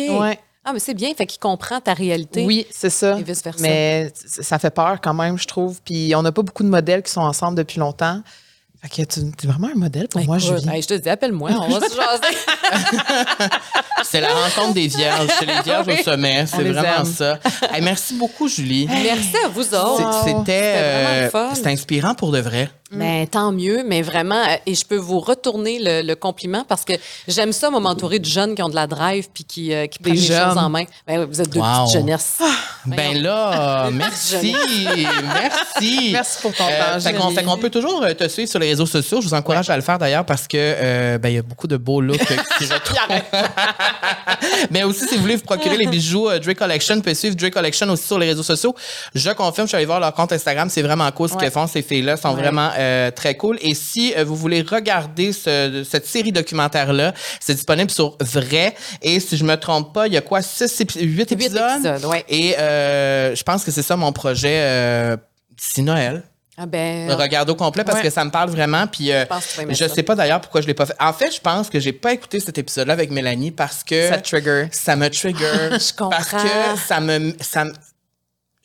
Ah, 0.64 0.72
mais 0.74 0.78
c'est 0.78 0.94
bien, 0.94 1.12
fait 1.14 1.26
qu'il 1.26 1.40
comprend 1.40 1.80
ta 1.80 1.94
réalité. 1.94 2.44
Oui, 2.44 2.66
c'est 2.70 2.90
ça. 2.90 3.18
Et 3.18 3.22
vice-versa. 3.22 3.62
Mais 3.62 4.12
ça 4.14 4.58
fait 4.58 4.70
peur 4.70 4.98
quand 5.02 5.14
même, 5.14 5.38
je 5.38 5.46
trouve. 5.46 5.80
Puis 5.82 6.12
on 6.14 6.22
n'a 6.22 6.32
pas 6.32 6.42
beaucoup 6.42 6.62
de 6.62 6.68
modèles 6.68 7.02
qui 7.02 7.10
sont 7.10 7.22
ensemble 7.22 7.56
depuis 7.56 7.80
longtemps. 7.80 8.20
Fait 8.82 8.88
que 8.88 9.02
tu 9.12 9.20
es 9.20 9.46
vraiment 9.46 9.68
un 9.74 9.78
modèle 9.78 10.08
pour 10.08 10.22
moi, 10.24 10.38
Écoute, 10.38 10.58
Julie. 10.58 10.74
hey, 10.74 10.80
je 10.82 10.88
te 10.88 10.94
dis, 10.94 11.08
appelle-moi, 11.10 11.50
on 11.52 11.68
va 11.68 11.86
se 11.86 11.94
jaser. 11.94 13.48
C'est 14.04 14.20
la 14.22 14.32
rencontre 14.32 14.72
des 14.74 14.86
vierges. 14.86 15.28
C'est 15.38 15.44
les 15.44 15.60
vierges 15.64 15.86
au 15.88 16.02
sommet. 16.02 16.46
C'est 16.46 16.62
vraiment 16.64 17.00
aime. 17.00 17.04
ça. 17.04 17.38
Hey, 17.72 17.82
merci 17.82 18.14
beaucoup, 18.14 18.48
Julie. 18.48 18.86
Merci 18.86 19.36
à 19.44 19.48
vous 19.48 19.74
autres. 19.74 20.24
C'était 20.24 20.74
euh, 20.76 21.30
fun. 21.30 21.50
c'était 21.54 21.68
inspirant 21.70 22.14
pour 22.14 22.32
de 22.32 22.38
vrai. 22.40 22.70
Mais 22.92 23.26
tant 23.28 23.52
mieux, 23.52 23.84
mais 23.86 24.02
vraiment, 24.02 24.34
euh, 24.42 24.56
et 24.66 24.74
je 24.74 24.84
peux 24.84 24.96
vous 24.96 25.20
retourner 25.20 25.78
le, 25.80 26.02
le 26.02 26.14
compliment 26.16 26.64
parce 26.68 26.84
que 26.84 26.94
j'aime 27.28 27.52
ça, 27.52 27.70
moi, 27.70 27.78
m'entourer 27.80 28.18
de 28.18 28.24
jeunes 28.24 28.54
qui 28.56 28.62
ont 28.62 28.68
de 28.68 28.74
la 28.74 28.86
drive 28.88 29.28
puis 29.32 29.44
qui, 29.44 29.72
euh, 29.72 29.86
qui 29.86 29.98
prennent 30.00 30.14
les 30.14 30.20
jeunes. 30.20 30.48
choses 30.48 30.58
en 30.58 30.68
main. 30.68 30.84
Ben, 31.06 31.20
oui, 31.20 31.26
vous 31.30 31.40
êtes 31.40 31.50
deux 31.50 31.60
Wow. 31.60 31.84
petites 31.84 32.00
jeunesses. 32.00 32.38
Ben 32.86 33.22
là, 33.22 33.90
merci. 33.92 34.56
Merci. 35.32 36.10
Merci 36.12 36.38
pour 36.42 36.52
ton 36.54 36.64
Euh, 36.64 36.94
temps, 36.94 37.00
fait 37.00 37.12
qu'on 37.12 37.22
Julie. 37.24 37.34
fait 37.36 37.42
qu'on 37.44 37.56
peut 37.58 37.70
toujours 37.70 38.02
euh, 38.02 38.12
te 38.14 38.26
suivre 38.28 38.50
sur 38.50 38.58
les 38.58 38.68
réseaux 38.70 38.86
sociaux. 38.86 39.20
Je 39.20 39.28
vous 39.28 39.34
encourage 39.34 39.70
à 39.70 39.76
le 39.76 39.82
faire 39.82 39.98
d'ailleurs 39.98 40.24
parce 40.26 40.48
que 40.48 40.56
euh, 40.58 41.18
ben, 41.18 41.28
il 41.28 41.34
y 41.36 41.38
a 41.38 41.42
beaucoup 41.42 41.66
de 41.68 41.76
beaux 41.76 42.00
looks 42.00 42.20
euh, 42.30 42.36
qui 42.58 42.64
se 42.66 42.72
retrouvent. 42.74 42.98
Mais 44.70 44.82
aussi, 44.84 45.06
si 45.06 45.14
vous 45.16 45.22
voulez 45.22 45.36
vous 45.36 45.42
procurer 45.44 45.76
les 45.76 45.86
bijoux 45.86 46.28
euh, 46.28 46.38
Dre 46.38 46.54
Collection, 46.54 46.96
vous 46.96 47.02
pouvez 47.02 47.14
suivre 47.14 47.36
Dre 47.36 47.50
Collection 47.50 47.88
aussi 47.90 48.06
sur 48.06 48.18
les 48.18 48.26
réseaux 48.26 48.42
sociaux. 48.42 48.74
Je 49.14 49.30
confirme, 49.30 49.66
je 49.66 49.70
suis 49.70 49.76
allé 49.76 49.86
voir 49.86 50.00
leur 50.00 50.12
compte 50.14 50.32
Instagram. 50.32 50.68
C'est 50.70 50.82
vraiment 50.82 51.10
cool 51.12 51.28
ce 51.28 51.34
Ouais. 51.34 51.40
qu'elles 51.40 51.52
font. 51.52 51.66
Ces 51.66 51.82
filles-là 51.82 52.16
sont 52.16 52.34
vraiment 52.34 52.70
euh, 52.80 53.10
très 53.10 53.36
cool. 53.36 53.58
Et 53.60 53.74
si 53.74 54.14
euh, 54.16 54.24
vous 54.24 54.34
voulez 54.36 54.62
regarder 54.62 55.32
ce- 55.32 55.84
cette 55.88 56.06
série 56.06 56.32
documentaire-là, 56.32 57.12
c'est 57.38 57.54
disponible 57.54 57.90
sur 57.90 58.16
Vrai. 58.20 58.74
Et 59.02 59.20
si 59.20 59.36
je 59.36 59.44
me 59.44 59.54
trompe 59.56 59.92
pas, 59.94 60.06
il 60.06 60.14
y 60.14 60.16
a 60.16 60.20
quoi? 60.20 60.42
6, 60.42 60.78
8 60.78 60.98
Huit 61.00 61.32
épisodes? 61.32 61.84
épisodes, 61.84 62.04
ouais. 62.06 62.24
Et 62.28 62.58
euh, 62.58 63.34
je 63.34 63.42
pense 63.42 63.64
que 63.64 63.70
c'est 63.70 63.82
ça 63.82 63.96
mon 63.96 64.12
projet 64.12 65.16
d'ici 65.56 65.82
Noël. 65.82 66.22
Ah 66.62 66.66
ben, 66.66 67.08
Le 67.08 67.14
regarder 67.14 67.50
au 67.52 67.54
complet 67.54 67.84
parce 67.84 67.98
Ouais. 67.98 68.04
que 68.04 68.10
ça 68.10 68.22
me 68.22 68.30
parle 68.30 68.50
vraiment. 68.50 68.86
Puis 68.86 69.12
euh, 69.12 69.24
je 69.70 69.88
sais 69.88 70.02
pas 70.02 70.14
d'ailleurs 70.14 70.42
pourquoi 70.42 70.60
je 70.60 70.66
l'ai 70.66 70.74
pas 70.74 70.84
fait. 70.84 70.96
En 71.00 71.12
fait, 71.14 71.34
je 71.34 71.40
pense 71.40 71.70
que 71.70 71.80
j'ai 71.80 71.92
pas 71.94 72.12
écouté 72.12 72.38
cet 72.38 72.58
épisode-là 72.58 72.92
avec 72.92 73.10
Mélanie 73.10 73.50
parce 73.50 73.82
que 73.82 74.08
Ça 74.08 74.18
trigger. 74.18 74.68
ça 74.70 74.94
me 74.94 75.08
trigger. 75.08 75.46
Je 75.72 75.92
comprends. 75.96 76.10
Parce 76.10 76.30
que 76.42 76.48
ça 76.86 77.00
me, 77.00 77.32
ça 77.40 77.64
me- 77.64 77.72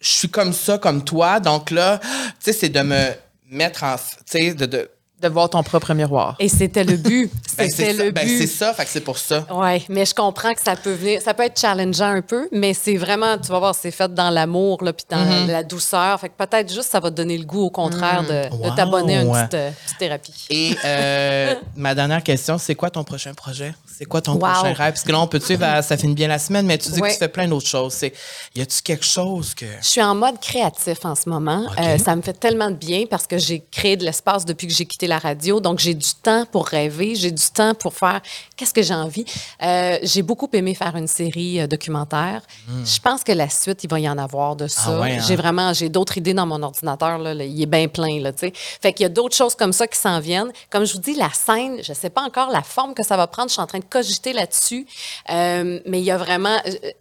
je 0.02 0.10
suis 0.10 0.28
comme 0.30 0.52
ça, 0.52 0.78
comme 0.78 1.06
toi. 1.06 1.40
Donc 1.40 1.72
là, 1.72 2.00
tu 2.00 2.08
sais, 2.42 2.54
c'est 2.54 2.70
de 2.70 2.82
me 2.82 3.12
mettre 3.50 3.84
en, 3.84 3.96
tu 3.98 4.04
sais, 4.26 4.54
de, 4.54 4.66
de 4.66 4.90
De 5.30 5.34
voir 5.34 5.50
ton 5.50 5.64
propre 5.64 5.94
miroir. 5.94 6.36
et 6.40 6.48
c'était 6.50 6.84
le 6.84 6.98
but. 6.98 7.32
ben, 7.58 7.70
C'était 7.70 7.92
c'est 7.92 7.94
ça, 7.98 8.04
le 8.04 8.12
ben, 8.12 8.28
c'est 8.28 8.38
but. 8.40 8.48
ça. 8.48 8.74
Fait 8.74 8.86
que 8.86 8.92
c'est 8.92 9.02
pour 9.02 9.18
ça. 9.18 9.46
Oui, 9.52 9.86
mais 9.90 10.06
je 10.06 10.14
comprends 10.14 10.54
que 10.54 10.62
ça 10.62 10.76
peut 10.76 10.94
venir, 10.94 11.22
ça 11.22 11.34
peut 11.34 11.44
être 11.44 11.60
challengeant 11.60 12.12
un 12.12 12.22
peu, 12.22 12.48
mais 12.52 12.74
c'est 12.74 12.96
vraiment, 12.98 13.38
tu 13.38 13.48
vas 13.52 13.60
voir, 13.60 13.74
c'est 13.76 13.92
fait 13.92 14.14
dans 14.14 14.30
l'amour, 14.30 14.84
là, 14.84 14.94
puis 14.94 15.06
dans 15.10 15.16
Mm-hmm. 15.26 15.48
la 15.52 15.64
douceur. 15.64 16.20
Fait 16.20 16.30
que 16.30 16.34
peut-être 16.38 16.72
juste 16.72 16.92
ça 16.92 17.00
va 17.00 17.10
te 17.10 17.16
donner 17.16 17.38
le 17.38 17.46
goût, 17.46 17.64
au 17.66 17.70
contraire, 17.70 18.24
de, 18.24 18.50
de 18.56 18.64
Wow. 18.70 18.76
t'abonner 18.76 19.18
à 19.18 19.22
une 19.24 19.32
petite, 19.32 19.54
euh, 19.56 19.72
petite 19.86 19.98
thérapie. 19.98 20.46
Et 20.50 20.76
euh, 20.86 21.54
ma 21.76 21.96
dernière 21.96 22.22
question, 22.24 22.58
c'est 22.58 22.76
quoi 22.76 22.90
ton 22.90 23.04
prochain 23.04 23.34
projet? 23.34 23.74
C'est 23.98 24.06
quoi 24.06 24.22
ton 24.22 24.34
Wow. 24.34 24.40
prochain 24.40 24.74
rêve? 24.74 24.94
Parce 24.94 25.04
que 25.04 25.12
là, 25.12 25.20
on 25.22 25.28
peut 25.28 25.40
te 25.40 25.46
suivre, 25.46 25.64
à- 25.64 25.82
ça 25.82 25.98
finit 25.98 26.14
bien 26.14 26.28
la 26.28 26.38
semaine, 26.40 26.66
mais 26.66 26.78
tu 26.78 26.90
dis 26.92 27.00
Ouais. 27.02 27.10
que 27.10 27.14
tu 27.14 27.20
fais 27.20 27.28
plein 27.30 27.48
d'autres 27.48 27.68
choses. 27.68 27.94
C'est, 27.94 28.14
y 28.56 28.62
a-tu 28.62 28.82
quelque 28.82 29.06
chose 29.06 29.54
que. 29.56 29.66
Je 29.82 29.88
suis 29.88 30.02
en 30.04 30.14
mode 30.16 30.40
créatif 30.40 31.04
en 31.06 31.16
ce 31.16 31.30
moment. 31.30 31.66
Euh, 31.80 31.98
ça 31.98 32.16
me 32.16 32.22
fait 32.22 32.34
tellement 32.34 32.70
de 32.70 32.76
bien 32.76 33.06
parce 33.10 33.26
que 33.28 33.38
j'ai 33.38 33.64
créé 33.72 33.96
de 33.98 34.04
l'espace 34.04 34.46
depuis 34.46 34.68
que 34.68 34.74
j'ai 34.74 34.86
quitté 34.86 35.08
la 35.08 35.15
radio. 35.20 35.60
Donc, 35.60 35.80
j'ai 35.80 35.94
du 35.94 36.14
temps 36.22 36.46
pour 36.46 36.68
rêver, 36.68 37.16
j'ai 37.16 37.32
du 37.32 37.44
temps 37.54 37.74
pour 37.74 37.94
faire 37.94 38.22
qu'est-ce 38.56 38.74
que 38.74 38.82
j'ai 38.82 38.94
envie. 38.94 39.26
Euh, 39.62 39.98
j'ai 40.04 40.22
beaucoup 40.22 40.50
aimé 40.54 40.76
faire 40.76 40.96
une 40.96 41.08
série 41.08 41.62
euh, 41.62 41.68
documentaire. 41.68 42.42
Je 42.84 43.00
pense 43.00 43.24
que 43.24 43.32
la 43.32 43.50
suite, 43.50 43.84
il 43.84 43.90
va 43.90 44.00
y 44.00 44.10
en 44.10 44.18
avoir 44.18 44.56
de 44.56 44.68
ça. 44.68 44.90
Hmm. 44.90 44.94
Ah 44.96 45.02
ouais, 45.02 45.18
hein? 45.18 45.24
J'ai 45.28 45.36
vraiment, 45.36 45.74
j'ai 45.74 45.90
d'autres 45.90 46.18
idées 46.18 46.34
dans 46.34 46.46
mon 46.46 46.62
ordinateur. 46.64 47.18
Là, 47.18 47.34
Là, 47.34 47.44
il 47.44 47.62
est 47.62 47.66
bien 47.66 47.88
plein. 47.88 48.20
Là, 48.22 48.32
tu 48.32 48.40
sais. 48.40 48.54
fait 48.56 48.94
qu'il 48.94 49.04
y 49.04 49.08
a 49.08 49.10
d'autres 49.10 49.36
choses 49.36 49.56
comme 49.56 49.74
ça 49.74 49.88
qui 49.88 50.00
s'en 50.00 50.20
viennent. 50.20 50.52
Comme 50.70 50.86
je 50.86 50.94
vous 50.94 51.00
dis, 51.00 51.16
la 51.16 51.30
scène, 51.32 51.84
je 51.84 51.92
ne 51.92 51.96
sais 51.96 52.10
pas 52.10 52.22
encore 52.22 52.50
la 52.50 52.62
forme 52.62 52.94
que 52.94 53.04
ça 53.04 53.18
va 53.18 53.28
prendre. 53.28 53.50
Je 53.50 53.54
suis 53.54 53.62
en 53.62 53.68
train 53.68 53.80
de 53.80 53.86
cogiter 53.86 54.34
là-dessus. 54.34 54.88
Euh, 55.30 55.80
mais 55.86 56.00
il 56.00 56.06
y 56.06 56.12
a 56.12 56.18
vraiment... 56.18 56.58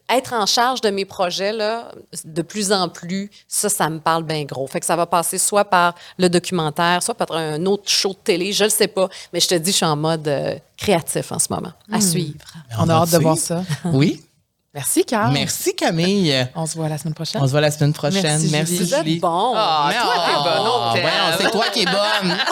être 0.09 0.35
en 0.35 0.47
charge 0.47 0.81
de 0.81 0.91
mes 0.91 1.05
projets, 1.05 1.53
là, 1.53 1.91
de 2.25 2.43
plus 2.43 2.73
en 2.73 2.89
plus, 2.89 3.31
ça, 3.49 3.69
ça 3.69 3.89
me 3.89 3.99
parle 3.99 4.23
bien 4.25 4.45
gros. 4.45 4.67
Fait 4.67 4.81
que 4.81 4.87
ça 4.87 4.97
va 4.97 5.07
passer 5.07 5.39
soit 5.39 5.65
par 5.65 5.95
le 6.19 6.29
documentaire, 6.29 7.03
soit 7.03 7.15
par 7.15 7.33
un 7.33 7.65
autre 7.67 7.89
show 7.89 8.04
de 8.11 8.19
télé, 8.19 8.53
je 8.53 8.65
le 8.65 8.71
sais 8.71 8.89
pas. 8.89 9.09
Mais 9.33 9.41
je 9.41 9.49
te 9.49 9.55
dis, 9.55 9.71
je 9.71 9.77
suis 9.77 9.87
en 9.87 9.97
mode 9.97 10.27
euh, 10.29 10.57
créatif 10.77 11.33
en 11.33 11.39
ce 11.39 11.47
moment, 11.51 11.73
à 11.91 12.01
suivre. 12.01 12.35
On 12.79 12.89
a 12.89 12.95
hâte 12.95 13.11
de 13.13 13.19
voir 13.19 13.39
ça. 13.39 13.63
Oui. 13.87 14.23
Merci, 14.75 15.05
Carl. 15.05 15.33
Merci, 15.33 15.73
Camille. 15.77 16.49
On 16.57 16.67
se 16.67 16.75
voit 16.75 16.89
la 16.89 16.99
semaine 16.99 17.15
prochaine. 17.15 17.41
On 17.41 17.47
se 17.47 17.53
voit 17.53 17.61
la 17.61 17.71
semaine 17.71 17.93
prochaine. 17.93 18.23
Merci, 18.23 18.49
Merci, 18.51 18.77
Julie. 18.77 18.87
Vous 18.89 18.95
êtes 18.95 19.05
Julie. 19.05 19.19
bon. 19.21 19.53
Ah, 19.55 19.87
Mais 19.89 19.95
toi, 19.95 20.15
t'es 20.27 20.33
oh, 20.37 21.03
bonne, 21.03 21.35
c'est 21.39 21.51
toi 21.53 21.65
qui 21.73 21.81
es 21.83 21.85
bonne. 21.85 22.37